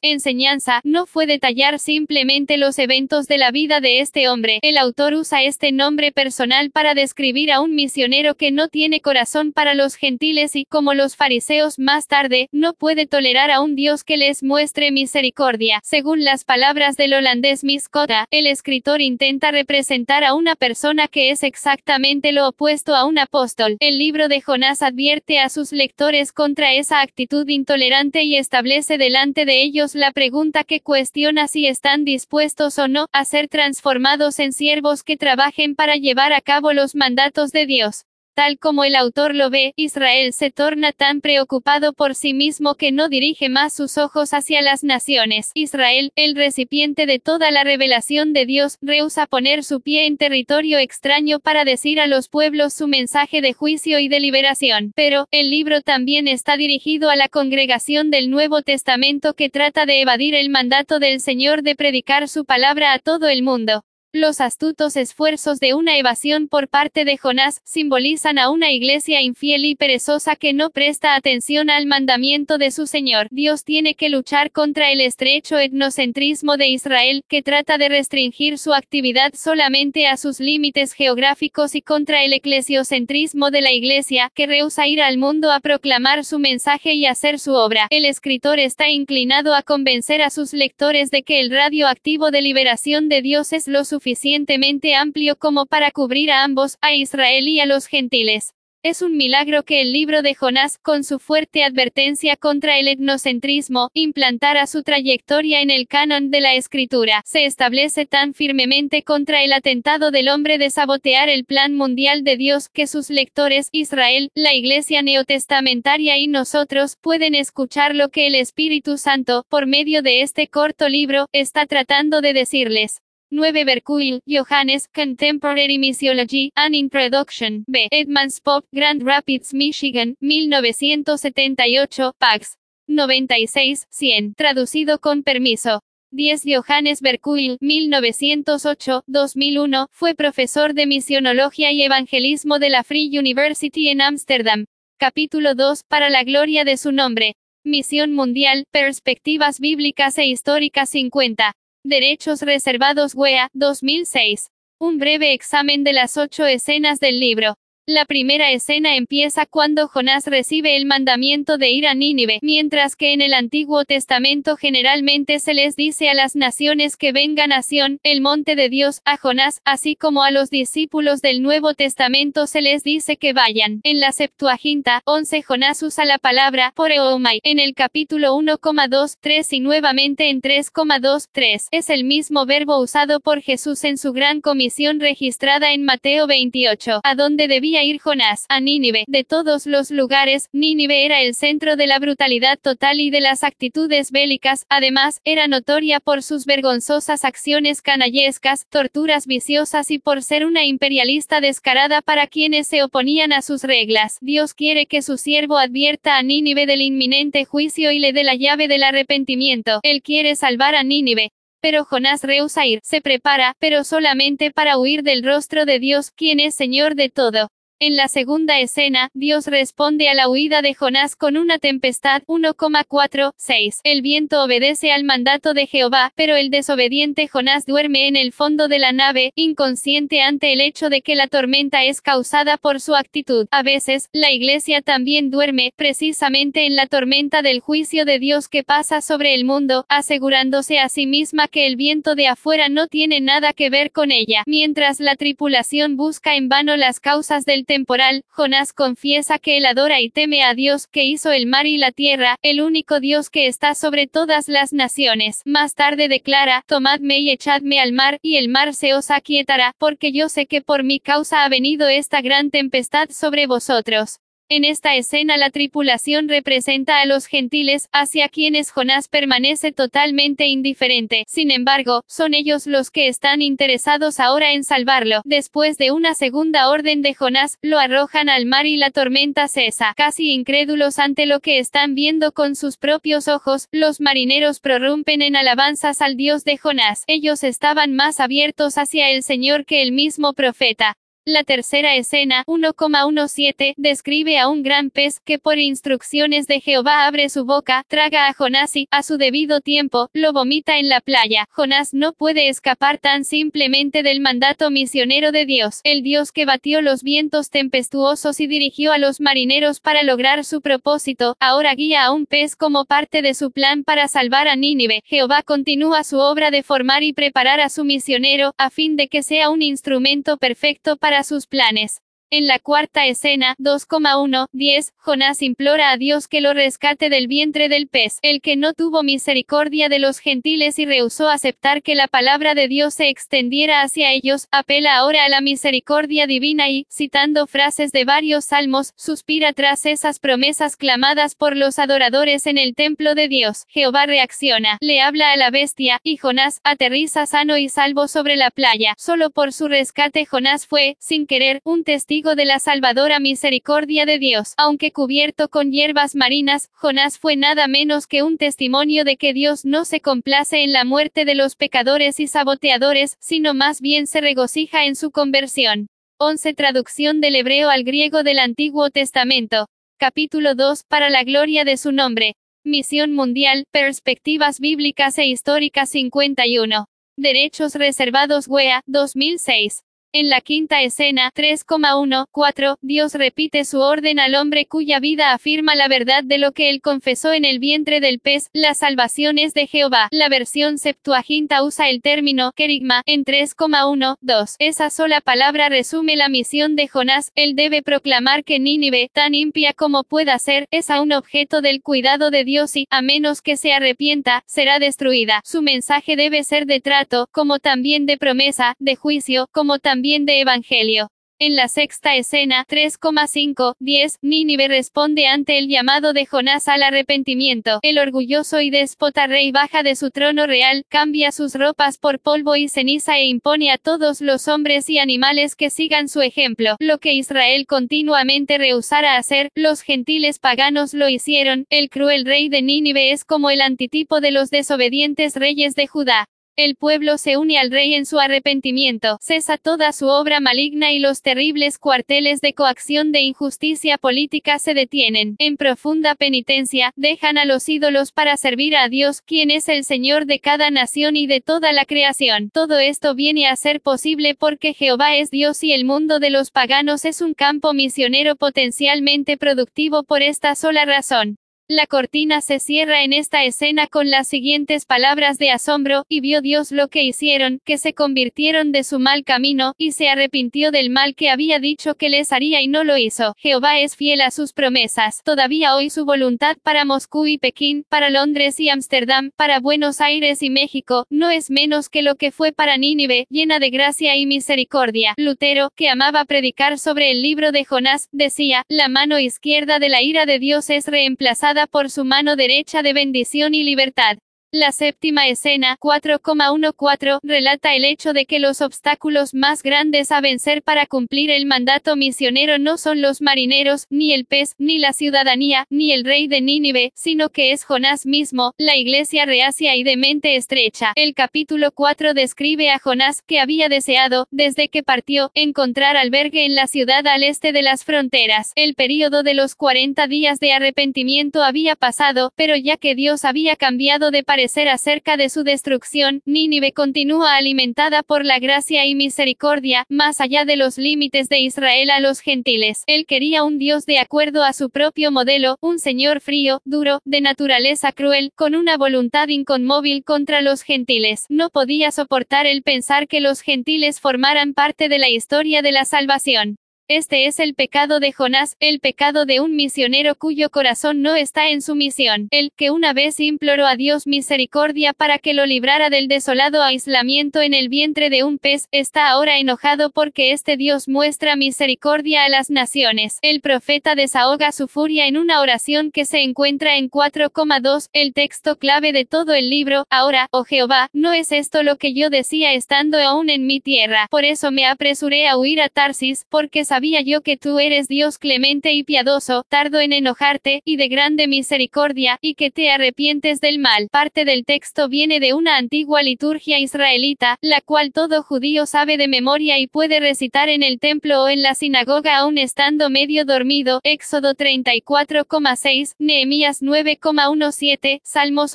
[0.01, 4.59] enseñanza, no fue detallar simplemente los eventos de la vida de este hombre.
[4.63, 9.53] El autor usa este nombre personal para describir a un misionero que no tiene corazón
[9.53, 14.05] para los gentiles y, como los fariseos más tarde, no puede tolerar a un Dios
[14.05, 15.81] que les muestre misericordia.
[15.83, 17.89] Según las palabras del holandés Miss
[18.31, 23.77] el escritor intenta representar a una persona que es exactamente lo opuesto a un apóstol.
[23.81, 29.45] El libro de Jonás advierte a sus lectores contra esa actitud intolerante y establece delante
[29.45, 34.53] de ellos la pregunta que cuestiona si están dispuestos o no a ser transformados en
[34.53, 38.07] siervos que trabajen para llevar a cabo los mandatos de Dios.
[38.35, 42.91] Tal como el autor lo ve, Israel se torna tan preocupado por sí mismo que
[42.91, 45.51] no dirige más sus ojos hacia las naciones.
[45.53, 50.79] Israel, el recipiente de toda la revelación de Dios, rehúsa poner su pie en territorio
[50.79, 54.93] extraño para decir a los pueblos su mensaje de juicio y de liberación.
[54.97, 60.01] Pero, el libro también está dirigido a la congregación del Nuevo Testamento que trata de
[60.01, 63.85] evadir el mandato del Señor de predicar su palabra a todo el mundo.
[64.15, 69.65] Los astutos esfuerzos de una evasión por parte de Jonás simbolizan a una iglesia infiel
[69.65, 73.29] y perezosa que no presta atención al mandamiento de su Señor.
[73.31, 78.75] Dios tiene que luchar contra el estrecho etnocentrismo de Israel, que trata de restringir su
[78.75, 84.87] actividad solamente a sus límites geográficos y contra el eclesiocentrismo de la iglesia, que rehúsa
[84.89, 87.87] ir al mundo a proclamar su mensaje y hacer su obra.
[87.89, 92.43] El escritor está inclinado a convencer a sus lectores de que el radio activo de
[92.43, 97.47] liberación de Dios es lo suficiente suficientemente amplio como para cubrir a ambos, a Israel
[97.47, 98.53] y a los gentiles.
[98.83, 103.91] Es un milagro que el libro de Jonás, con su fuerte advertencia contra el etnocentrismo,
[103.95, 107.23] implantara su trayectoria en el canon de la escritura.
[107.25, 112.37] Se establece tan firmemente contra el atentado del hombre de sabotear el plan mundial de
[112.37, 118.35] Dios que sus lectores, Israel, la Iglesia neotestamentaria y nosotros, pueden escuchar lo que el
[118.35, 123.02] Espíritu Santo, por medio de este corto libro, está tratando de decirles.
[123.33, 127.89] 9 Berkuil, Johannes, Contemporary Missiology, An Introduction, B.
[127.91, 132.59] Edmonds Pop, Grand Rapids, Michigan, 1978, Pax.
[132.89, 135.81] 96, 100, traducido con permiso.
[136.11, 143.89] 10 Johannes Berkuil, 1908, 2001, fue profesor de misionología y evangelismo de la Free University
[143.89, 144.67] en Ámsterdam.
[144.99, 147.37] Capítulo 2, para la gloria de su nombre.
[147.65, 151.55] Misión Mundial, Perspectivas Bíblicas e Históricas 50.
[151.85, 154.51] Derechos reservados WEA, 2006.
[154.79, 157.57] Un breve examen de las ocho escenas del libro.
[157.89, 163.13] La primera escena empieza cuando Jonás recibe el mandamiento de ir a Nínive, mientras que
[163.13, 167.99] en el Antiguo Testamento generalmente se les dice a las naciones que vengan a Sion,
[168.05, 172.63] el monte de Dios, a Jonás, así como a los discípulos del Nuevo Testamento se
[172.63, 173.81] les dice que vayan.
[173.83, 180.31] En la Septuaginta, 11 Jonás usa la palabra poreomai en el capítulo 1,2, y nuevamente
[180.31, 185.83] en 3,2, Es el mismo verbo usado por Jesús en su gran comisión registrada en
[185.83, 189.05] Mateo 28, a donde debía ir Jonás a Nínive.
[189.07, 193.45] De todos los lugares, Nínive era el centro de la brutalidad total y de las
[193.45, 200.45] actitudes bélicas, además, era notoria por sus vergonzosas acciones canallescas, torturas viciosas y por ser
[200.45, 204.19] una imperialista descarada para quienes se oponían a sus reglas.
[204.21, 208.35] Dios quiere que su siervo advierta a Nínive del inminente juicio y le dé la
[208.35, 209.81] llave del arrepentimiento.
[209.83, 211.31] Él quiere salvar a Nínive.
[211.63, 216.41] Pero Jonás rehúsa ir, se prepara, pero solamente para huir del rostro de Dios, quien
[216.41, 217.51] es Señor de todo.
[217.85, 223.81] En la segunda escena, Dios responde a la huida de Jonás con una tempestad 1,46.
[223.83, 228.69] El viento obedece al mandato de Jehová, pero el desobediente Jonás duerme en el fondo
[228.69, 232.95] de la nave, inconsciente ante el hecho de que la tormenta es causada por su
[232.95, 233.49] actitud.
[233.51, 238.63] A veces, la iglesia también duerme, precisamente en la tormenta del juicio de Dios que
[238.63, 243.21] pasa sobre el mundo, asegurándose a sí misma que el viento de afuera no tiene
[243.21, 248.27] nada que ver con ella, mientras la tripulación busca en vano las causas del temporal,
[248.29, 251.91] Jonás confiesa que él adora y teme a Dios, que hizo el mar y la
[251.91, 255.41] tierra, el único Dios que está sobre todas las naciones.
[255.47, 260.13] Más tarde declara, tomadme y echadme al mar, y el mar se os aquietará, porque
[260.13, 264.19] yo sé que por mi causa ha venido esta gran tempestad sobre vosotros.
[264.55, 271.25] En esta escena la tripulación representa a los gentiles, hacia quienes Jonás permanece totalmente indiferente.
[271.27, 275.23] Sin embargo, son ellos los que están interesados ahora en salvarlo.
[275.25, 279.95] Después de una segunda orden de Jonás, lo arrojan al mar y la tormenta cesa.
[279.97, 285.35] Casi incrédulos ante lo que están viendo con sus propios ojos, los marineros prorrumpen en
[285.35, 287.05] alabanzas al Dios de Jonás.
[287.07, 290.99] Ellos estaban más abiertos hacia el Señor que el mismo profeta.
[291.25, 297.29] La tercera escena, 1,17, describe a un gran pez que por instrucciones de Jehová abre
[297.29, 301.47] su boca, traga a Jonás y, a su debido tiempo, lo vomita en la playa.
[301.53, 306.83] Jonás no puede escapar tan simplemente del mandato misionero de Dios, el Dios que batió
[306.83, 312.13] los vientos tempestuosos y dirigió a los marineros para lograr su propósito, ahora guía a
[312.13, 315.05] un pez como parte de su plan para salvar a Nínive.
[315.05, 319.23] Jehová continúa su obra de formar y preparar a su misionero, a fin de que
[319.23, 322.01] sea un instrumento perfecto para sus planes.
[322.35, 327.69] En la cuarta escena, 2,1, 10, Jonás implora a Dios que lo rescate del vientre
[327.69, 332.09] del pez, el que no tuvo misericordia de los gentiles y rehusó aceptar que la
[332.09, 337.47] palabra de Dios se extendiera hacia ellos, apela ahora a la misericordia divina y, citando
[337.47, 343.15] frases de varios salmos, suspira tras esas promesas clamadas por los adoradores en el templo
[343.15, 343.67] de Dios.
[343.69, 348.51] Jehová reacciona, le habla a la bestia, y Jonás aterriza sano y salvo sobre la
[348.51, 348.95] playa.
[348.97, 354.19] Solo por su rescate Jonás fue, sin querer, un testigo de la salvadora misericordia de
[354.19, 354.55] Dios.
[354.57, 359.65] Aunque cubierto con hierbas marinas, Jonás fue nada menos que un testimonio de que Dios
[359.65, 364.21] no se complace en la muerte de los pecadores y saboteadores, sino más bien se
[364.21, 365.89] regocija en su conversión.
[366.19, 369.69] 11 Traducción del hebreo al griego del Antiguo Testamento.
[369.99, 370.85] Capítulo 2.
[370.89, 372.37] Para la gloria de su nombre.
[372.65, 376.87] Misión Mundial, Perspectivas Bíblicas e Históricas 51.
[377.19, 379.83] Derechos Reservados WEA, 2006.
[380.15, 385.89] En la quinta escena 3,14, Dios repite su orden al hombre cuya vida afirma la
[385.89, 389.67] verdad de lo que él confesó en el vientre del pez, la salvación es de
[389.67, 390.09] Jehová.
[390.11, 394.57] La versión Septuaginta usa el término kerigma en 3,12.
[394.59, 397.33] Esa sola palabra resume la misión de Jonás.
[397.35, 402.31] Él debe proclamar que Nínive, tan impia como pueda ser, es aún objeto del cuidado
[402.31, 405.41] de Dios y, a menos que se arrepienta, será destruida.
[405.43, 410.41] Su mensaje debe ser de trato, como también de promesa, de juicio, como también de
[410.41, 411.11] Evangelio.
[411.39, 417.79] En la sexta escena, 3,5, 10, Nínive responde ante el llamado de Jonás al arrepentimiento.
[417.83, 422.57] El orgulloso y déspota rey baja de su trono real, cambia sus ropas por polvo
[422.57, 426.75] y ceniza e impone a todos los hombres y animales que sigan su ejemplo.
[426.81, 431.67] Lo que Israel continuamente rehusara hacer, los gentiles paganos lo hicieron.
[431.71, 436.27] El cruel rey de Nínive es como el antitipo de los desobedientes reyes de Judá.
[436.55, 440.99] El pueblo se une al rey en su arrepentimiento, cesa toda su obra maligna y
[440.99, 445.37] los terribles cuarteles de coacción de injusticia política se detienen.
[445.39, 450.27] En profunda penitencia, dejan a los ídolos para servir a Dios, quien es el Señor
[450.27, 452.51] de cada nación y de toda la creación.
[452.51, 456.51] Todo esto viene a ser posible porque Jehová es Dios y el mundo de los
[456.51, 461.39] paganos es un campo misionero potencialmente productivo por esta sola razón.
[461.69, 466.41] La cortina se cierra en esta escena con las siguientes palabras de asombro, y vio
[466.41, 470.91] Dios lo que hicieron, que se convirtieron de su mal camino, y se arrepintió del
[470.91, 473.35] mal que había dicho que les haría y no lo hizo.
[473.39, 475.23] Jehová es fiel a sus promesas.
[475.25, 480.43] Todavía hoy su voluntad para Moscú y Pekín, para Londres y Ámsterdam, para Buenos Aires
[480.43, 484.27] y México, no es menos que lo que fue para Nínive, llena de gracia y
[484.27, 485.15] misericordia.
[485.17, 490.03] Lutero, que amaba predicar sobre el libro de Jonás, decía, la mano izquierda de la
[490.03, 494.19] ira de Dios es reemplazada por su mano derecha de bendición y libertad.
[494.55, 500.63] La séptima escena, 4,14, relata el hecho de que los obstáculos más grandes a vencer
[500.63, 505.67] para cumplir el mandato misionero no son los marineros, ni el pez, ni la ciudadanía,
[505.71, 509.97] ni el rey de Nínive, sino que es Jonás mismo, la iglesia reacia y de
[509.97, 510.93] mente estrecha.
[510.97, 516.57] El capítulo 4 describe a Jonás, que había deseado, desde que partió, encontrar albergue en
[516.57, 518.53] la ciudad al este de las fronteras.
[518.55, 523.57] El período de los 40 días de arrepentimiento había pasado, pero ya que Dios había
[523.57, 529.85] cambiado de parecer, acerca de su destrucción, Nínive continúa alimentada por la gracia y misericordia,
[529.89, 532.83] más allá de los límites de Israel a los gentiles.
[532.87, 537.21] Él quería un Dios de acuerdo a su propio modelo, un Señor frío, duro, de
[537.21, 541.27] naturaleza cruel, con una voluntad inconmóvil contra los gentiles.
[541.29, 545.85] No podía soportar el pensar que los gentiles formaran parte de la historia de la
[545.85, 546.59] salvación.
[546.95, 551.49] Este es el pecado de Jonás, el pecado de un misionero cuyo corazón no está
[551.49, 552.29] en su misión.
[552.31, 557.41] El que una vez imploró a Dios misericordia para que lo librara del desolado aislamiento
[557.41, 562.29] en el vientre de un pez, está ahora enojado porque este Dios muestra misericordia a
[562.29, 563.17] las naciones.
[563.23, 568.59] El profeta desahoga su furia en una oración que se encuentra en 4,2, el texto
[568.59, 569.87] clave de todo el libro.
[569.89, 574.09] Ahora, oh Jehová, ¿no es esto lo que yo decía estando aún en mi tierra?
[574.11, 578.19] Por eso me apresuré a huir a Tarsis, porque sabía yo que tú eres Dios
[578.19, 583.59] clemente y piadoso, tardo en enojarte, y de grande misericordia, y que te arrepientes del
[583.59, 583.89] mal.
[583.91, 589.09] Parte del texto viene de una antigua liturgia israelita, la cual todo judío sabe de
[589.09, 593.81] memoria y puede recitar en el templo o en la sinagoga aún estando medio dormido.
[593.85, 598.55] Éxodo 34,6, Nehemías 9,17, Salmos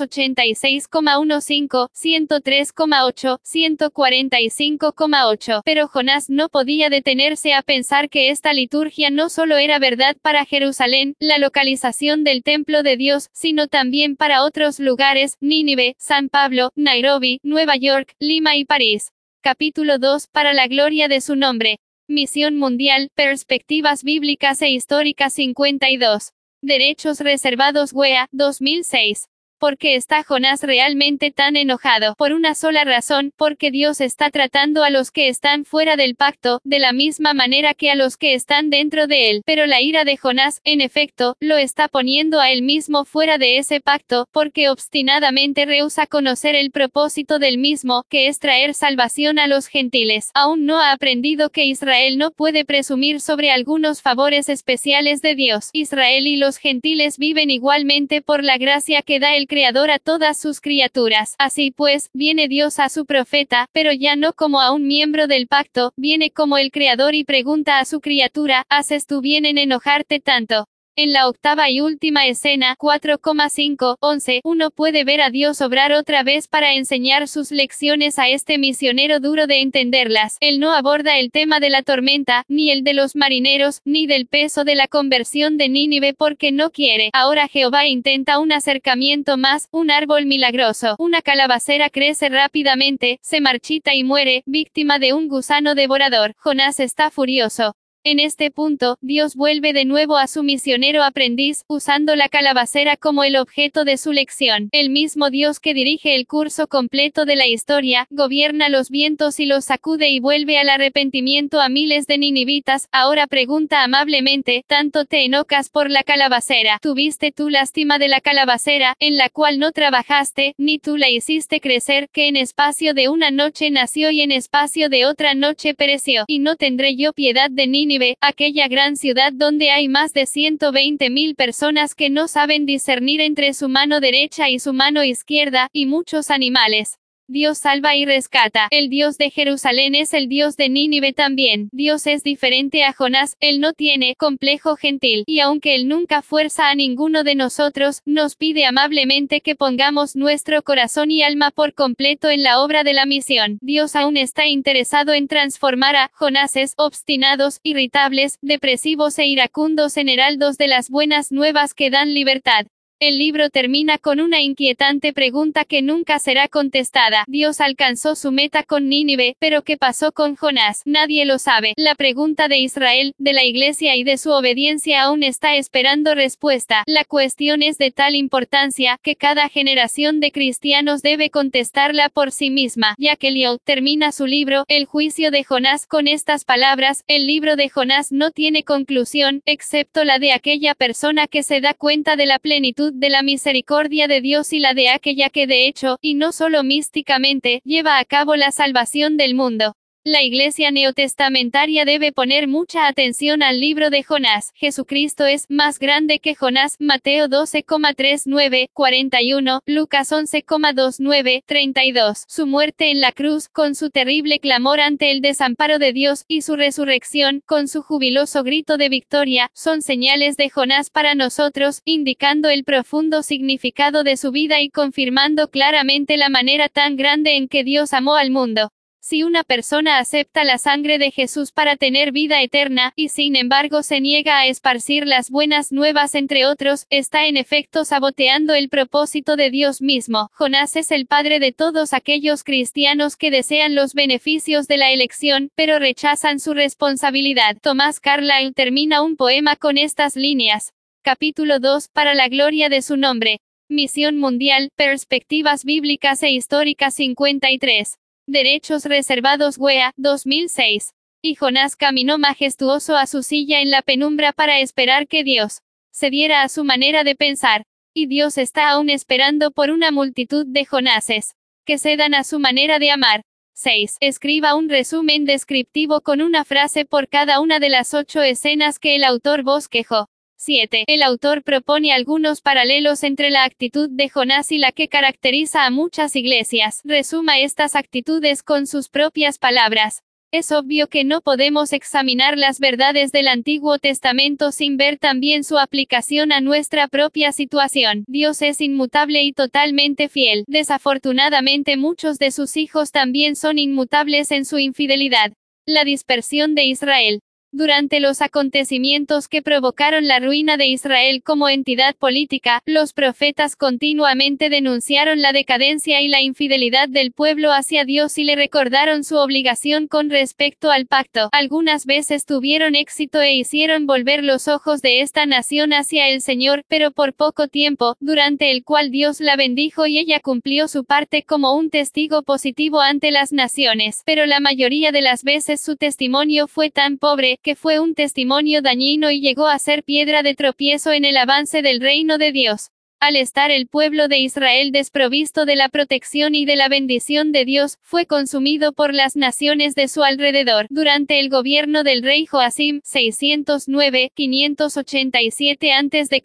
[0.00, 5.62] 86,15, 103,8, 145,8.
[5.64, 10.44] Pero Jonás no podía detenerse a pensar que esta liturgia no solo era verdad para
[10.44, 16.70] Jerusalén, la localización del templo de Dios, sino también para otros lugares, Nínive, San Pablo,
[16.74, 19.10] Nairobi, Nueva York, Lima y París.
[19.42, 21.78] Capítulo 2, para la gloria de su nombre.
[22.08, 26.32] Misión Mundial, Perspectivas Bíblicas e Históricas 52.
[26.62, 29.28] Derechos Reservados WEA, 2006.
[29.58, 32.14] ¿Por qué está Jonás realmente tan enojado?
[32.14, 36.60] Por una sola razón, porque Dios está tratando a los que están fuera del pacto,
[36.62, 39.42] de la misma manera que a los que están dentro de él.
[39.44, 43.58] Pero la ira de Jonás, en efecto, lo está poniendo a él mismo fuera de
[43.58, 49.48] ese pacto, porque obstinadamente rehúsa conocer el propósito del mismo, que es traer salvación a
[49.48, 50.30] los gentiles.
[50.34, 55.70] Aún no ha aprendido que Israel no puede presumir sobre algunos favores especiales de Dios.
[55.72, 60.38] Israel y los gentiles viven igualmente por la gracia que da el Creador a todas
[60.38, 61.34] sus criaturas.
[61.38, 65.48] Así pues, viene Dios a su profeta, pero ya no como a un miembro del
[65.48, 70.20] pacto, viene como el Creador y pregunta a su criatura, ¿haces tú bien en enojarte
[70.20, 70.68] tanto?
[71.00, 76.24] En la octava y última escena, 4,5, 11, uno puede ver a Dios obrar otra
[76.24, 80.38] vez para enseñar sus lecciones a este misionero duro de entenderlas.
[80.40, 84.26] Él no aborda el tema de la tormenta, ni el de los marineros, ni del
[84.26, 87.10] peso de la conversión de Nínive porque no quiere.
[87.12, 90.96] Ahora Jehová intenta un acercamiento más, un árbol milagroso.
[90.98, 96.34] Una calabacera crece rápidamente, se marchita y muere, víctima de un gusano devorador.
[96.38, 97.76] Jonás está furioso.
[98.10, 103.22] En este punto, Dios vuelve de nuevo a su misionero aprendiz, usando la calabacera como
[103.22, 104.70] el objeto de su lección.
[104.72, 109.44] El mismo Dios que dirige el curso completo de la historia, gobierna los vientos y
[109.44, 115.26] los sacude y vuelve al arrepentimiento a miles de ninivitas, ahora pregunta amablemente, ¿tanto te
[115.26, 116.78] enocas por la calabacera?
[116.80, 121.60] ¿Tuviste tú lástima de la calabacera, en la cual no trabajaste, ni tú la hiciste
[121.60, 126.24] crecer, que en espacio de una noche nació y en espacio de otra noche pereció?
[126.26, 131.10] Y no tendré yo piedad de Nínive aquella gran ciudad donde hay más de 120
[131.10, 135.86] mil personas que no saben discernir entre su mano derecha y su mano izquierda, y
[135.86, 136.98] muchos animales.
[137.30, 138.68] Dios salva y rescata.
[138.70, 141.68] El Dios de Jerusalén es el Dios de Nínive también.
[141.72, 146.70] Dios es diferente a Jonás, él no tiene complejo gentil, y aunque él nunca fuerza
[146.70, 152.30] a ninguno de nosotros, nos pide amablemente que pongamos nuestro corazón y alma por completo
[152.30, 153.58] en la obra de la misión.
[153.60, 160.56] Dios aún está interesado en transformar a Jonases obstinados, irritables, depresivos e iracundos en heraldos
[160.56, 162.68] de las buenas nuevas que dan libertad.
[163.00, 167.22] El libro termina con una inquietante pregunta que nunca será contestada.
[167.28, 170.82] Dios alcanzó su meta con Nínive, pero ¿qué pasó con Jonás?
[170.84, 171.74] Nadie lo sabe.
[171.76, 176.82] La pregunta de Israel, de la iglesia y de su obediencia aún está esperando respuesta.
[176.88, 182.50] La cuestión es de tal importancia, que cada generación de cristianos debe contestarla por sí
[182.50, 182.96] misma.
[182.98, 187.54] Ya que Leo termina su libro, El juicio de Jonás, con estas palabras, el libro
[187.54, 192.26] de Jonás no tiene conclusión, excepto la de aquella persona que se da cuenta de
[192.26, 196.14] la plenitud de la misericordia de Dios y la de aquella que de hecho, y
[196.14, 199.77] no solo místicamente, lleva a cabo la salvación del mundo.
[200.10, 204.52] La Iglesia neotestamentaria debe poner mucha atención al libro de Jonás.
[204.54, 206.76] Jesucristo es más grande que Jonás.
[206.78, 212.24] Mateo 12,39, 41, Lucas 11,29, 32.
[212.26, 216.40] Su muerte en la cruz, con su terrible clamor ante el desamparo de Dios, y
[216.40, 222.48] su resurrección, con su jubiloso grito de victoria, son señales de Jonás para nosotros, indicando
[222.48, 227.62] el profundo significado de su vida y confirmando claramente la manera tan grande en que
[227.62, 228.72] Dios amó al mundo.
[229.00, 233.82] Si una persona acepta la sangre de Jesús para tener vida eterna, y sin embargo
[233.84, 239.36] se niega a esparcir las buenas nuevas entre otros, está en efecto saboteando el propósito
[239.36, 240.30] de Dios mismo.
[240.32, 245.50] Jonás es el padre de todos aquellos cristianos que desean los beneficios de la elección,
[245.54, 247.56] pero rechazan su responsabilidad.
[247.62, 250.72] Tomás Carlyle termina un poema con estas líneas.
[251.02, 253.38] Capítulo 2, para la gloria de su nombre.
[253.68, 257.96] Misión Mundial, Perspectivas Bíblicas e Históricas 53.
[258.30, 260.92] Derechos Reservados WEA, 2006.
[261.22, 266.42] Y Jonás caminó majestuoso a su silla en la penumbra para esperar que Dios cediera
[266.42, 267.62] a su manera de pensar.
[267.94, 272.78] Y Dios está aún esperando por una multitud de Jonases que cedan a su manera
[272.78, 273.22] de amar.
[273.54, 273.96] 6.
[274.00, 278.94] Escriba un resumen descriptivo con una frase por cada una de las ocho escenas que
[278.94, 280.10] el autor bosquejó.
[280.40, 280.84] 7.
[280.86, 285.70] El autor propone algunos paralelos entre la actitud de Jonás y la que caracteriza a
[285.70, 286.80] muchas iglesias.
[286.84, 290.04] Resuma estas actitudes con sus propias palabras.
[290.30, 295.58] Es obvio que no podemos examinar las verdades del Antiguo Testamento sin ver también su
[295.58, 298.04] aplicación a nuestra propia situación.
[298.06, 300.44] Dios es inmutable y totalmente fiel.
[300.46, 305.32] Desafortunadamente muchos de sus hijos también son inmutables en su infidelidad.
[305.66, 307.20] La dispersión de Israel.
[307.50, 314.50] Durante los acontecimientos que provocaron la ruina de Israel como entidad política, los profetas continuamente
[314.50, 319.88] denunciaron la decadencia y la infidelidad del pueblo hacia Dios y le recordaron su obligación
[319.88, 321.30] con respecto al pacto.
[321.32, 326.64] Algunas veces tuvieron éxito e hicieron volver los ojos de esta nación hacia el Señor,
[326.68, 331.22] pero por poco tiempo, durante el cual Dios la bendijo y ella cumplió su parte
[331.22, 334.02] como un testigo positivo ante las naciones.
[334.04, 338.62] Pero la mayoría de las veces su testimonio fue tan pobre, que fue un testimonio
[338.62, 342.70] dañino y llegó a ser piedra de tropiezo en el avance del reino de Dios.
[343.00, 347.44] Al estar el pueblo de Israel desprovisto de la protección y de la bendición de
[347.44, 350.66] Dios, fue consumido por las naciones de su alrededor.
[350.68, 356.22] Durante el gobierno del rey Joacim, 609-587 a.C.,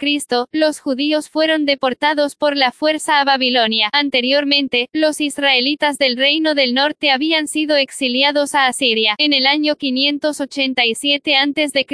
[0.52, 3.92] los judíos fueron deportados por la fuerza a Babilonia.
[3.93, 9.14] Anteriormente, los israelitas del reino del norte habían sido exiliados a Asiria.
[9.19, 11.85] En el año 587 a.C.,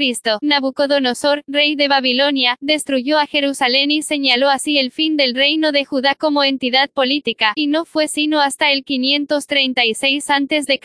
[0.41, 5.83] Nabucodonosor, rey de Babilonia, destruyó a Jerusalén y señaló así el fin del reino de
[5.83, 10.79] Judá como entidad política, y no fue sino hasta el 536 a.C.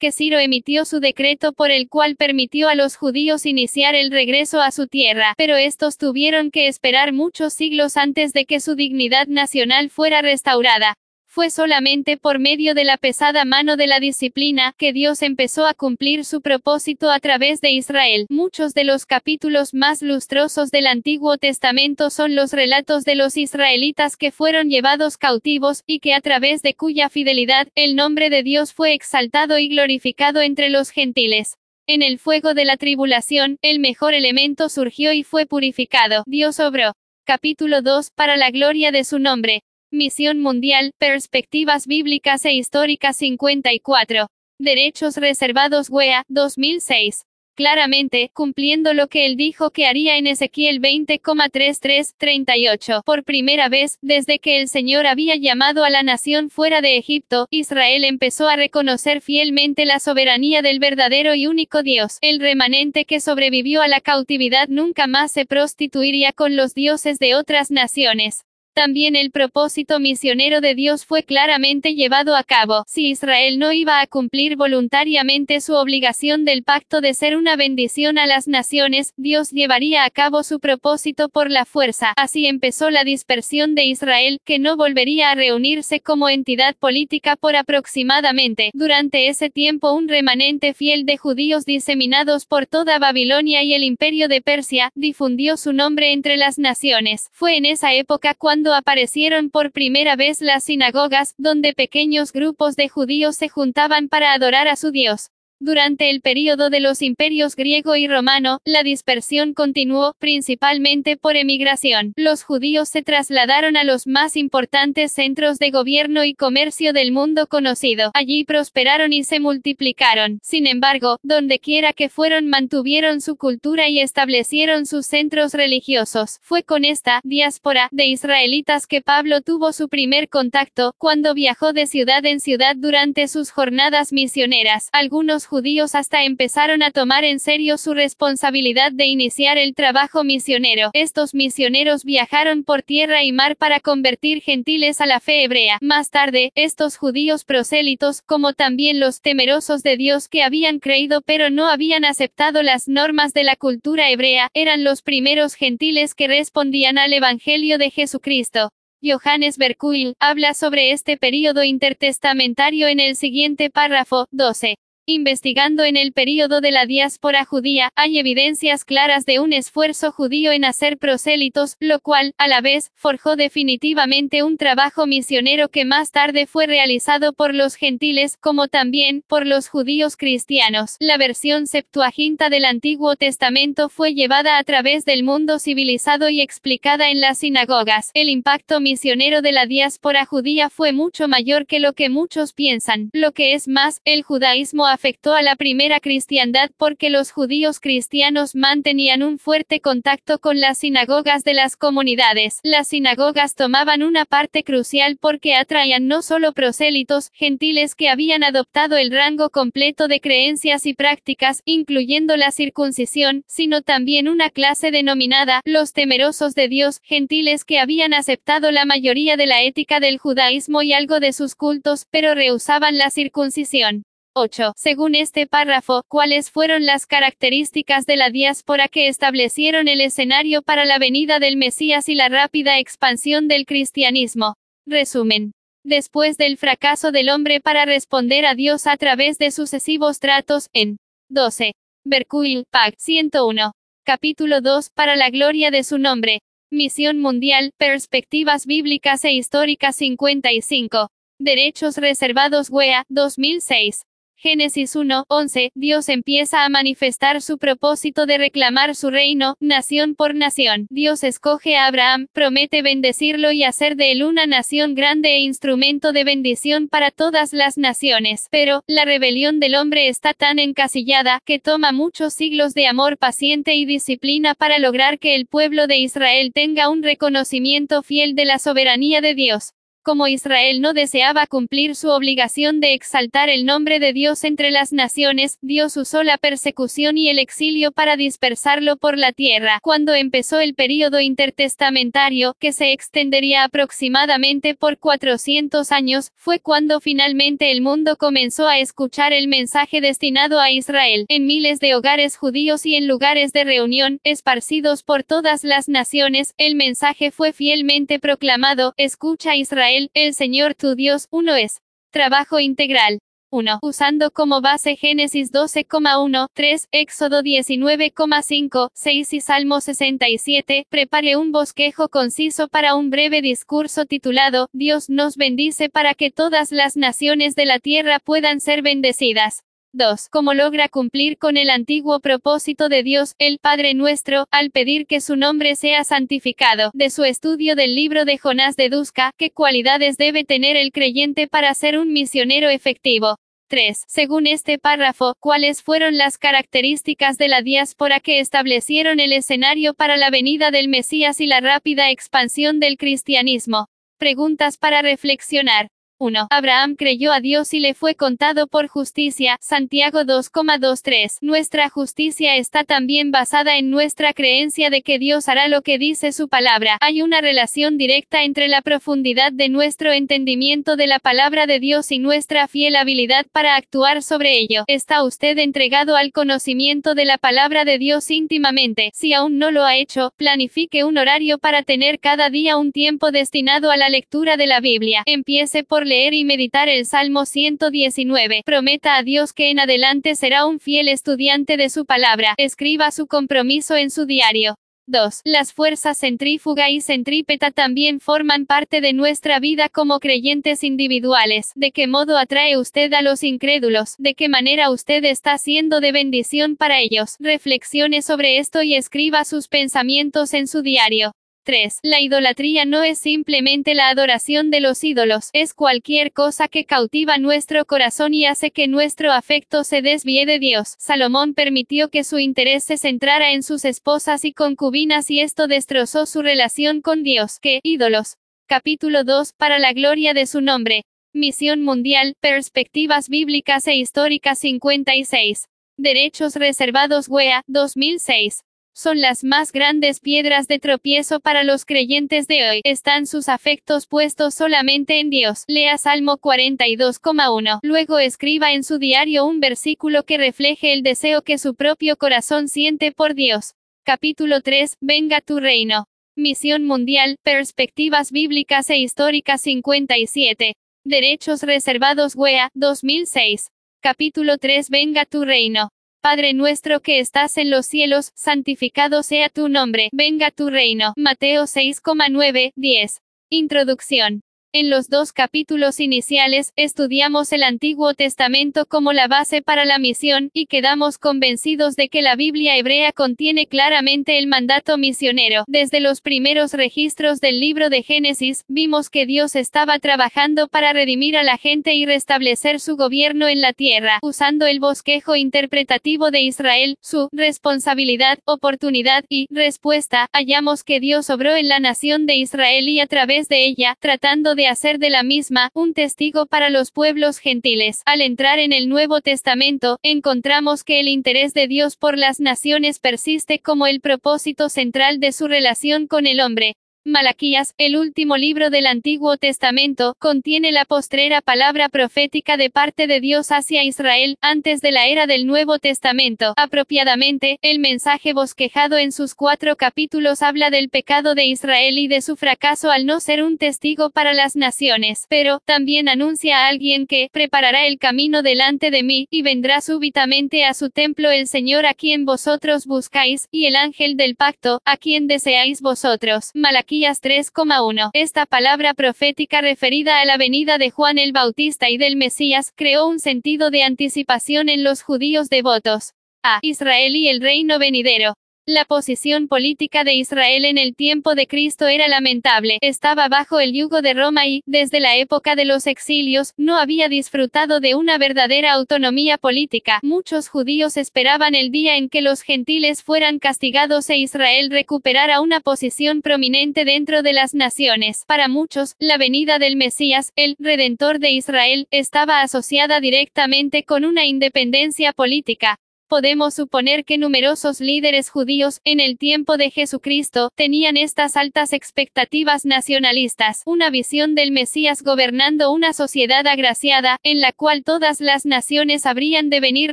[0.00, 4.60] que Ciro emitió su decreto por el cual permitió a los judíos iniciar el regreso
[4.60, 9.28] a su tierra, pero estos tuvieron que esperar muchos siglos antes de que su dignidad
[9.28, 10.96] nacional fuera restaurada.
[11.38, 15.74] Fue solamente por medio de la pesada mano de la disciplina que Dios empezó a
[15.74, 18.26] cumplir su propósito a través de Israel.
[18.28, 24.16] Muchos de los capítulos más lustrosos del Antiguo Testamento son los relatos de los israelitas
[24.16, 28.72] que fueron llevados cautivos, y que a través de cuya fidelidad, el nombre de Dios
[28.72, 31.56] fue exaltado y glorificado entre los gentiles.
[31.86, 36.24] En el fuego de la tribulación, el mejor elemento surgió y fue purificado.
[36.26, 36.94] Dios obró.
[37.24, 39.62] Capítulo 2, para la gloria de su nombre.
[39.90, 44.26] Misión Mundial, Perspectivas Bíblicas e Históricas 54.
[44.58, 47.24] Derechos Reservados WEA, 2006.
[47.56, 53.02] Claramente, cumpliendo lo que él dijo que haría en Ezequiel 20,33-38.
[53.02, 57.46] Por primera vez, desde que el Señor había llamado a la nación fuera de Egipto,
[57.50, 62.18] Israel empezó a reconocer fielmente la soberanía del verdadero y único Dios.
[62.20, 67.34] El remanente que sobrevivió a la cautividad nunca más se prostituiría con los dioses de
[67.34, 68.44] otras naciones.
[68.78, 72.84] También el propósito misionero de Dios fue claramente llevado a cabo.
[72.86, 78.18] Si Israel no iba a cumplir voluntariamente su obligación del pacto de ser una bendición
[78.18, 82.12] a las naciones, Dios llevaría a cabo su propósito por la fuerza.
[82.16, 87.56] Así empezó la dispersión de Israel, que no volvería a reunirse como entidad política por
[87.56, 88.70] aproximadamente.
[88.74, 94.28] Durante ese tiempo un remanente fiel de judíos diseminados por toda Babilonia y el imperio
[94.28, 97.28] de Persia, difundió su nombre entre las naciones.
[97.32, 102.88] Fue en esa época cuando aparecieron por primera vez las sinagogas, donde pequeños grupos de
[102.88, 105.30] judíos se juntaban para adorar a su Dios.
[105.60, 112.12] Durante el período de los imperios griego y romano, la dispersión continuó, principalmente por emigración.
[112.14, 117.48] Los judíos se trasladaron a los más importantes centros de gobierno y comercio del mundo
[117.48, 118.12] conocido.
[118.14, 120.38] Allí prosperaron y se multiplicaron.
[120.44, 126.38] Sin embargo, donde quiera que fueron mantuvieron su cultura y establecieron sus centros religiosos.
[126.40, 131.86] Fue con esta diáspora de israelitas que Pablo tuvo su primer contacto, cuando viajó de
[131.86, 134.88] ciudad en ciudad durante sus jornadas misioneras.
[134.92, 140.90] Algunos judíos hasta empezaron a tomar en serio su responsabilidad de iniciar el trabajo misionero.
[140.92, 145.78] Estos misioneros viajaron por tierra y mar para convertir gentiles a la fe hebrea.
[145.80, 151.50] Más tarde, estos judíos prosélitos, como también los temerosos de Dios que habían creído pero
[151.50, 156.98] no habían aceptado las normas de la cultura hebrea, eran los primeros gentiles que respondían
[156.98, 158.70] al Evangelio de Jesucristo.
[159.02, 164.76] Johannes Berkuil habla sobre este período intertestamentario en el siguiente párrafo, 12.
[165.10, 170.52] Investigando en el período de la diáspora judía, hay evidencias claras de un esfuerzo judío
[170.52, 176.10] en hacer prosélitos, lo cual, a la vez, forjó definitivamente un trabajo misionero que más
[176.10, 180.96] tarde fue realizado por los gentiles, como también, por los judíos cristianos.
[181.00, 187.08] La versión septuaginta del Antiguo Testamento fue llevada a través del mundo civilizado y explicada
[187.08, 188.10] en las sinagogas.
[188.12, 193.08] El impacto misionero de la diáspora judía fue mucho mayor que lo que muchos piensan.
[193.14, 198.56] Lo que es más, el judaísmo afectó a la primera cristiandad porque los judíos cristianos
[198.56, 202.58] mantenían un fuerte contacto con las sinagogas de las comunidades.
[202.64, 208.96] Las sinagogas tomaban una parte crucial porque atraían no solo prosélitos, gentiles que habían adoptado
[208.96, 215.60] el rango completo de creencias y prácticas, incluyendo la circuncisión, sino también una clase denominada
[215.64, 220.82] los temerosos de Dios, gentiles que habían aceptado la mayoría de la ética del judaísmo
[220.82, 224.07] y algo de sus cultos, pero rehusaban la circuncisión.
[224.34, 224.72] 8.
[224.76, 230.84] Según este párrafo, ¿cuáles fueron las características de la diáspora que establecieron el escenario para
[230.84, 234.54] la venida del Mesías y la rápida expansión del cristianismo?
[234.86, 235.52] Resumen.
[235.84, 240.98] Después del fracaso del hombre para responder a Dios a través de sucesivos tratos, en
[241.30, 241.72] 12.
[242.04, 243.72] Berkuil, Pag 101.
[244.04, 246.40] Capítulo 2, para la gloria de su nombre.
[246.70, 251.08] Misión Mundial, Perspectivas Bíblicas e Históricas 55.
[251.38, 254.02] Derechos Reservados WEA, 2006.
[254.40, 260.36] Génesis 1, 11, Dios empieza a manifestar su propósito de reclamar su reino, nación por
[260.36, 260.86] nación.
[260.90, 266.12] Dios escoge a Abraham, promete bendecirlo y hacer de él una nación grande e instrumento
[266.12, 268.46] de bendición para todas las naciones.
[268.52, 273.74] Pero, la rebelión del hombre está tan encasillada, que toma muchos siglos de amor paciente
[273.74, 278.60] y disciplina para lograr que el pueblo de Israel tenga un reconocimiento fiel de la
[278.60, 279.72] soberanía de Dios
[280.08, 284.90] como Israel no deseaba cumplir su obligación de exaltar el nombre de Dios entre las
[284.94, 289.80] naciones, Dios usó la persecución y el exilio para dispersarlo por la tierra.
[289.82, 297.70] Cuando empezó el período intertestamentario, que se extendería aproximadamente por 400 años, fue cuando finalmente
[297.70, 302.86] el mundo comenzó a escuchar el mensaje destinado a Israel, en miles de hogares judíos
[302.86, 308.94] y en lugares de reunión, esparcidos por todas las naciones, el mensaje fue fielmente proclamado,
[308.96, 311.80] escucha Israel, el Señor tu Dios, uno es.
[312.10, 313.18] Trabajo integral.
[313.50, 313.78] 1.
[313.82, 322.08] Usando como base Génesis 12,1, 3, Éxodo 19,5, 6 y Salmo 67, prepare un bosquejo
[322.08, 327.64] conciso para un breve discurso titulado, Dios nos bendice para que todas las naciones de
[327.64, 329.62] la tierra puedan ser bendecidas.
[329.92, 330.28] 2.
[330.30, 335.20] Cómo logra cumplir con el antiguo propósito de Dios, el Padre nuestro, al pedir que
[335.20, 336.90] su nombre sea santificado.
[336.92, 341.72] De su estudio del libro de Jonás deduzca, qué cualidades debe tener el creyente para
[341.72, 343.36] ser un misionero efectivo.
[343.68, 344.04] 3.
[344.06, 350.16] Según este párrafo, ¿cuáles fueron las características de la diáspora que establecieron el escenario para
[350.16, 353.88] la venida del Mesías y la rápida expansión del cristianismo?
[354.18, 355.88] Preguntas para reflexionar.
[356.18, 356.48] 1.
[356.50, 359.56] Abraham creyó a Dios y le fue contado por justicia.
[359.60, 361.38] Santiago 2,23.
[361.42, 366.32] Nuestra justicia está también basada en nuestra creencia de que Dios hará lo que dice
[366.32, 366.98] su palabra.
[367.00, 372.10] Hay una relación directa entre la profundidad de nuestro entendimiento de la palabra de Dios
[372.10, 374.84] y nuestra fiel habilidad para actuar sobre ello.
[374.88, 379.12] ¿Está usted entregado al conocimiento de la palabra de Dios íntimamente?
[379.14, 383.30] Si aún no lo ha hecho, planifique un horario para tener cada día un tiempo
[383.30, 385.22] destinado a la lectura de la Biblia.
[385.26, 388.62] Empiece por leer y meditar el Salmo 119.
[388.64, 392.54] Prometa a Dios que en adelante será un fiel estudiante de su palabra.
[392.56, 394.76] Escriba su compromiso en su diario.
[395.08, 395.40] 2.
[395.44, 401.72] Las fuerzas centrífuga y centrípeta también forman parte de nuestra vida como creyentes individuales.
[401.74, 404.16] ¿De qué modo atrae usted a los incrédulos?
[404.18, 407.36] ¿De qué manera usted está siendo de bendición para ellos?
[407.38, 411.32] Reflexione sobre esto y escriba sus pensamientos en su diario.
[411.68, 411.98] 3.
[412.02, 417.36] La idolatría no es simplemente la adoración de los ídolos, es cualquier cosa que cautiva
[417.36, 420.94] nuestro corazón y hace que nuestro afecto se desvíe de Dios.
[420.96, 426.24] Salomón permitió que su interés se centrara en sus esposas y concubinas y esto destrozó
[426.24, 427.58] su relación con Dios.
[427.60, 428.38] ¿Qué ídolos?
[428.66, 431.04] Capítulo 2, para la gloria de su nombre.
[431.34, 435.66] Misión Mundial, Perspectivas Bíblicas e Históricas 56.
[435.98, 438.62] Derechos Reservados WEA, 2006
[438.98, 442.80] son las más grandes piedras de tropiezo para los creyentes de hoy.
[442.82, 445.62] Están sus afectos puestos solamente en Dios.
[445.68, 447.78] Lea Salmo 42,1.
[447.82, 452.66] Luego escriba en su diario un versículo que refleje el deseo que su propio corazón
[452.66, 453.74] siente por Dios.
[454.04, 454.96] Capítulo 3.
[455.00, 456.06] Venga tu reino.
[456.34, 460.74] Misión Mundial, Perspectivas Bíblicas e Históricas 57.
[461.04, 463.68] Derechos Reservados WEA, 2006.
[464.00, 465.90] Capítulo 3 Venga tu reino.
[466.20, 471.12] Padre nuestro que estás en los cielos, santificado sea tu nombre, venga tu reino.
[471.16, 473.22] Mateo 6,9, 10.
[473.50, 474.42] Introducción.
[474.74, 480.50] En los dos capítulos iniciales, estudiamos el Antiguo Testamento como la base para la misión,
[480.52, 485.64] y quedamos convencidos de que la Biblia hebrea contiene claramente el mandato misionero.
[485.68, 491.38] Desde los primeros registros del libro de Génesis, vimos que Dios estaba trabajando para redimir
[491.38, 496.42] a la gente y restablecer su gobierno en la tierra, usando el bosquejo interpretativo de
[496.42, 500.28] Israel, su responsabilidad, oportunidad y respuesta.
[500.34, 504.56] Hallamos que Dios obró en la nación de Israel y a través de ella, tratando
[504.57, 508.02] de hacer de la misma un testigo para los pueblos gentiles.
[508.06, 512.98] Al entrar en el Nuevo Testamento, encontramos que el interés de Dios por las naciones
[512.98, 516.74] persiste como el propósito central de su relación con el hombre.
[517.04, 523.20] Malaquías, el último libro del Antiguo Testamento, contiene la postrera palabra profética de parte de
[523.20, 526.52] Dios hacia Israel, antes de la era del Nuevo Testamento.
[526.56, 532.20] Apropiadamente, el mensaje bosquejado en sus cuatro capítulos habla del pecado de Israel y de
[532.20, 537.06] su fracaso al no ser un testigo para las naciones, pero, también anuncia a alguien
[537.06, 541.86] que, preparará el camino delante de mí, y vendrá súbitamente a su templo el Señor
[541.86, 546.50] a quien vosotros buscáis, y el ángel del pacto, a quien deseáis vosotros.
[546.54, 548.10] Malaquías 3,1.
[548.12, 553.06] Esta palabra profética referida a la venida de Juan el Bautista y del Mesías creó
[553.06, 556.12] un sentido de anticipación en los judíos devotos
[556.42, 558.34] a Israel y el reino venidero.
[558.70, 562.76] La posición política de Israel en el tiempo de Cristo era lamentable.
[562.82, 567.08] Estaba bajo el yugo de Roma y, desde la época de los exilios, no había
[567.08, 570.00] disfrutado de una verdadera autonomía política.
[570.02, 575.60] Muchos judíos esperaban el día en que los gentiles fueran castigados e Israel recuperara una
[575.60, 578.24] posición prominente dentro de las naciones.
[578.26, 584.26] Para muchos, la venida del Mesías, el Redentor de Israel, estaba asociada directamente con una
[584.26, 585.78] independencia política.
[586.08, 592.64] Podemos suponer que numerosos líderes judíos, en el tiempo de Jesucristo, tenían estas altas expectativas
[592.64, 599.04] nacionalistas, una visión del Mesías gobernando una sociedad agraciada, en la cual todas las naciones
[599.04, 599.92] habrían de venir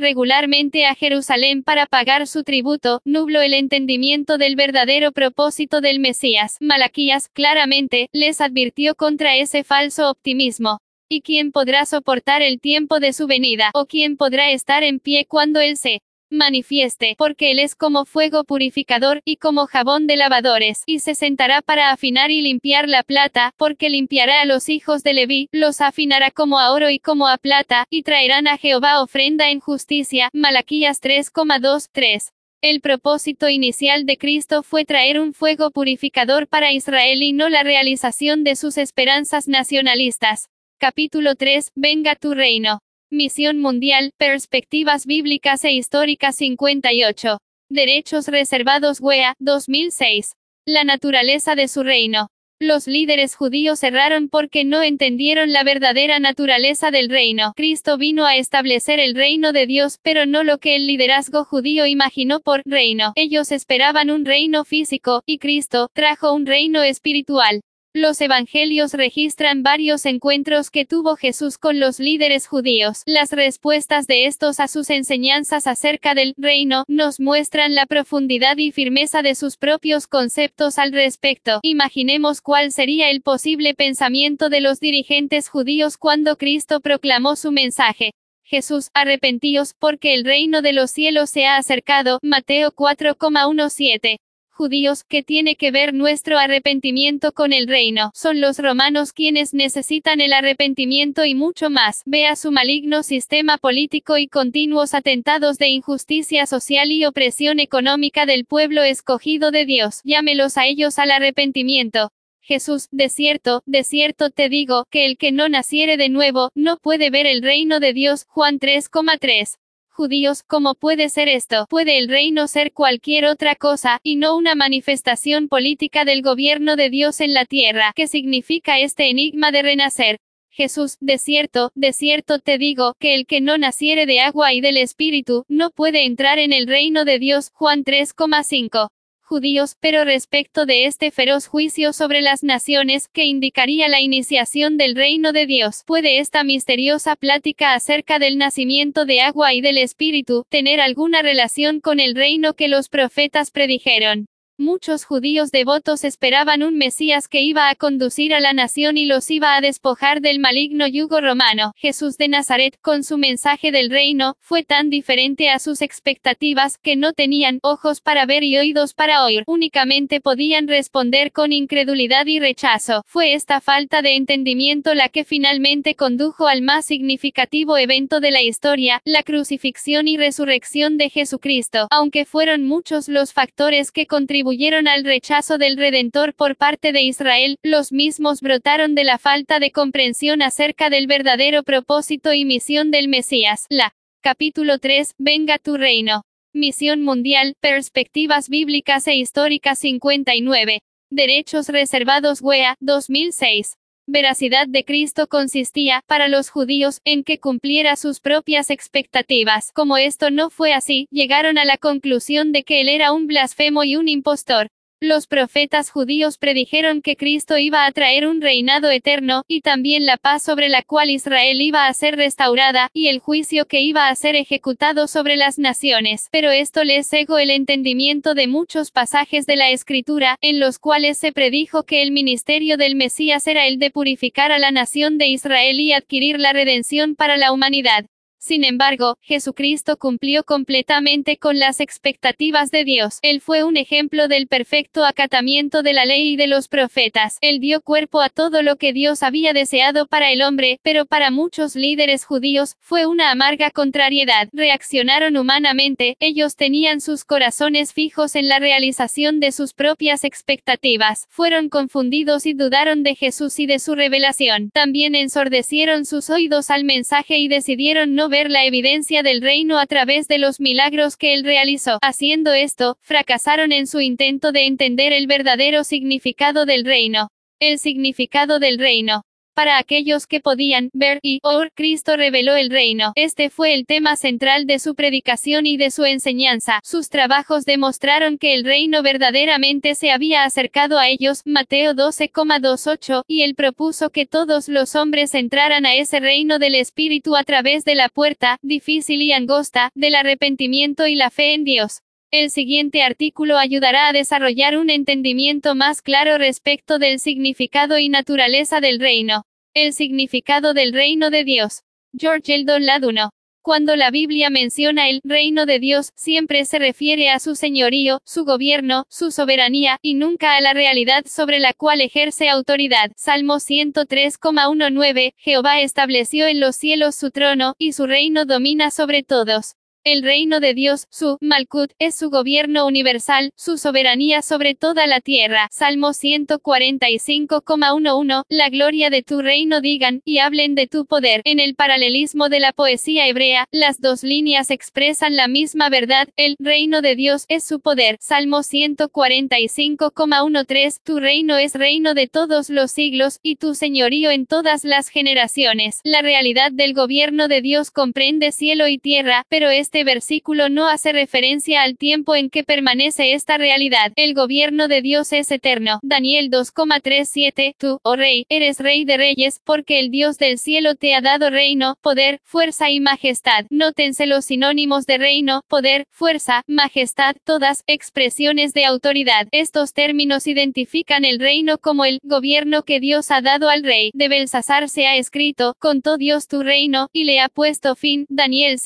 [0.00, 6.56] regularmente a Jerusalén para pagar su tributo, nubló el entendimiento del verdadero propósito del Mesías.
[6.60, 10.80] Malaquías, claramente, les advirtió contra ese falso optimismo.
[11.08, 13.70] ¿Y quién podrá soportar el tiempo de su venida?
[13.74, 18.42] ¿O quién podrá estar en pie cuando Él se manifieste, porque Él es como fuego
[18.42, 23.54] purificador, y como jabón de lavadores, y se sentará para afinar y limpiar la plata,
[23.56, 27.38] porque limpiará a los hijos de Leví, los afinará como a oro y como a
[27.38, 30.28] plata, y traerán a Jehová ofrenda en justicia.
[30.32, 32.32] Malaquías 3,2-3.
[32.62, 37.62] El propósito inicial de Cristo fue traer un fuego purificador para Israel y no la
[37.62, 40.48] realización de sus esperanzas nacionalistas.
[40.78, 42.80] Capítulo 3, Venga tu reino.
[43.10, 47.38] Misión Mundial, Perspectivas Bíblicas e Históricas 58.
[47.70, 50.32] Derechos Reservados WEA, 2006.
[50.66, 52.28] La naturaleza de su reino.
[52.60, 57.54] Los líderes judíos erraron porque no entendieron la verdadera naturaleza del reino.
[57.56, 61.86] Cristo vino a establecer el reino de Dios, pero no lo que el liderazgo judío
[61.86, 63.12] imaginó por reino.
[63.14, 67.62] Ellos esperaban un reino físico, y Cristo trajo un reino espiritual.
[67.96, 73.00] Los evangelios registran varios encuentros que tuvo Jesús con los líderes judíos.
[73.06, 78.70] Las respuestas de estos a sus enseñanzas acerca del reino nos muestran la profundidad y
[78.70, 81.60] firmeza de sus propios conceptos al respecto.
[81.62, 88.12] Imaginemos cuál sería el posible pensamiento de los dirigentes judíos cuando Cristo proclamó su mensaje.
[88.42, 92.18] Jesús, arrepentíos, porque el reino de los cielos se ha acercado.
[92.20, 94.18] Mateo 4,17
[94.56, 98.10] judíos, que tiene que ver nuestro arrepentimiento con el reino.
[98.14, 102.02] Son los romanos quienes necesitan el arrepentimiento y mucho más.
[102.06, 108.46] Vea su maligno sistema político y continuos atentados de injusticia social y opresión económica del
[108.46, 110.00] pueblo escogido de Dios.
[110.02, 112.10] Llámelos a ellos al arrepentimiento.
[112.40, 116.78] Jesús, de cierto, de cierto te digo, que el que no naciere de nuevo, no
[116.78, 118.24] puede ver el reino de Dios.
[118.28, 119.58] Juan 3,3
[119.96, 121.66] judíos, ¿cómo puede ser esto?
[121.70, 126.90] ¿Puede el reino ser cualquier otra cosa, y no una manifestación política del gobierno de
[126.90, 127.92] Dios en la tierra?
[127.96, 130.20] ¿Qué significa este enigma de renacer?
[130.50, 134.60] Jesús, de cierto, de cierto te digo, que el que no naciere de agua y
[134.60, 137.50] del Espíritu, no puede entrar en el reino de Dios.
[137.54, 138.90] Juan 3,5
[139.26, 144.94] judíos, pero respecto de este feroz juicio sobre las naciones, que indicaría la iniciación del
[144.94, 150.44] reino de Dios, puede esta misteriosa plática acerca del nacimiento de agua y del Espíritu,
[150.48, 154.28] tener alguna relación con el reino que los profetas predijeron.
[154.58, 159.30] Muchos judíos devotos esperaban un Mesías que iba a conducir a la nación y los
[159.30, 161.74] iba a despojar del maligno yugo romano.
[161.76, 166.96] Jesús de Nazaret, con su mensaje del reino, fue tan diferente a sus expectativas, que
[166.96, 172.40] no tenían ojos para ver y oídos para oír, únicamente podían responder con incredulidad y
[172.40, 173.02] rechazo.
[173.06, 178.40] Fue esta falta de entendimiento la que finalmente condujo al más significativo evento de la
[178.40, 184.86] historia, la crucifixión y resurrección de Jesucristo, aunque fueron muchos los factores que contribuyeron contribuyeron
[184.86, 189.72] al rechazo del Redentor por parte de Israel, los mismos brotaron de la falta de
[189.72, 193.66] comprensión acerca del verdadero propósito y misión del Mesías.
[193.70, 193.92] La
[194.22, 196.22] capítulo 3, Venga tu reino.
[196.54, 200.78] Misión mundial, perspectivas bíblicas e históricas 59.
[201.10, 203.74] Derechos reservados WEA, 2006
[204.06, 209.72] veracidad de Cristo consistía, para los judíos, en que cumpliera sus propias expectativas.
[209.72, 213.84] Como esto no fue así, llegaron a la conclusión de que él era un blasfemo
[213.84, 214.68] y un impostor.
[215.00, 220.16] Los profetas judíos predijeron que Cristo iba a traer un reinado eterno, y también la
[220.16, 224.14] paz sobre la cual Israel iba a ser restaurada, y el juicio que iba a
[224.14, 226.28] ser ejecutado sobre las naciones.
[226.32, 231.18] Pero esto les cegó el entendimiento de muchos pasajes de la Escritura, en los cuales
[231.18, 235.26] se predijo que el ministerio del Mesías era el de purificar a la nación de
[235.26, 238.06] Israel y adquirir la redención para la humanidad.
[238.46, 243.18] Sin embargo, Jesucristo cumplió completamente con las expectativas de Dios.
[243.22, 247.38] Él fue un ejemplo del perfecto acatamiento de la ley y de los profetas.
[247.40, 251.32] Él dio cuerpo a todo lo que Dios había deseado para el hombre, pero para
[251.32, 254.48] muchos líderes judíos, fue una amarga contrariedad.
[254.52, 261.26] Reaccionaron humanamente, ellos tenían sus corazones fijos en la realización de sus propias expectativas.
[261.30, 264.70] Fueron confundidos y dudaron de Jesús y de su revelación.
[264.70, 269.86] También ensordecieron sus oídos al mensaje y decidieron no ver la evidencia del reino a
[269.86, 271.98] través de los milagros que él realizó.
[272.02, 277.30] Haciendo esto, fracasaron en su intento de entender el verdadero significado del reino.
[277.58, 279.22] El significado del reino
[279.56, 283.12] para aquellos que podían ver y oír, Cristo reveló el reino.
[283.16, 286.80] Este fue el tema central de su predicación y de su enseñanza.
[286.84, 293.42] Sus trabajos demostraron que el reino verdaderamente se había acercado a ellos, Mateo 12,28, y
[293.42, 297.94] él propuso que todos los hombres entraran a ese reino del Espíritu a través de
[297.94, 302.02] la puerta, difícil y angosta, del arrepentimiento y la fe en Dios.
[302.32, 308.80] El siguiente artículo ayudará a desarrollar un entendimiento más claro respecto del significado y naturaleza
[308.80, 309.44] del reino.
[309.74, 311.84] El significado del reino de Dios.
[312.12, 313.30] George Eldon Laduno.
[313.62, 318.44] Cuando la Biblia menciona el reino de Dios, siempre se refiere a su señorío, su
[318.44, 323.12] gobierno, su soberanía, y nunca a la realidad sobre la cual ejerce autoridad.
[323.16, 329.76] Salmo 103,19, Jehová estableció en los cielos su trono, y su reino domina sobre todos.
[330.06, 335.20] El reino de Dios, su Malkut, es su gobierno universal, su soberanía sobre toda la
[335.20, 335.66] tierra.
[335.72, 338.44] Salmo 145,11.
[338.48, 341.40] La gloria de tu reino digan, y hablen de tu poder.
[341.42, 346.28] En el paralelismo de la poesía hebrea, las dos líneas expresan la misma verdad.
[346.36, 348.16] El reino de Dios es su poder.
[348.20, 351.00] Salmo 145,13.
[351.02, 355.98] Tu reino es reino de todos los siglos, y tu señorío en todas las generaciones.
[356.04, 360.90] La realidad del gobierno de Dios comprende cielo y tierra, pero este este versículo no
[360.90, 364.12] hace referencia al tiempo en que permanece esta realidad.
[364.16, 366.00] El gobierno de Dios es eterno.
[366.02, 371.14] Daniel 2,37 Tú, oh rey, eres rey de reyes, porque el Dios del cielo te
[371.14, 373.64] ha dado reino, poder, fuerza y majestad.
[373.70, 379.48] Nótense los sinónimos de reino, poder, fuerza, majestad, todas expresiones de autoridad.
[379.50, 384.10] Estos términos identifican el reino como el gobierno que Dios ha dado al rey.
[384.12, 388.26] De Belsasar se ha escrito, contó Dios tu reino, y le ha puesto fin.
[388.28, 388.78] Daniel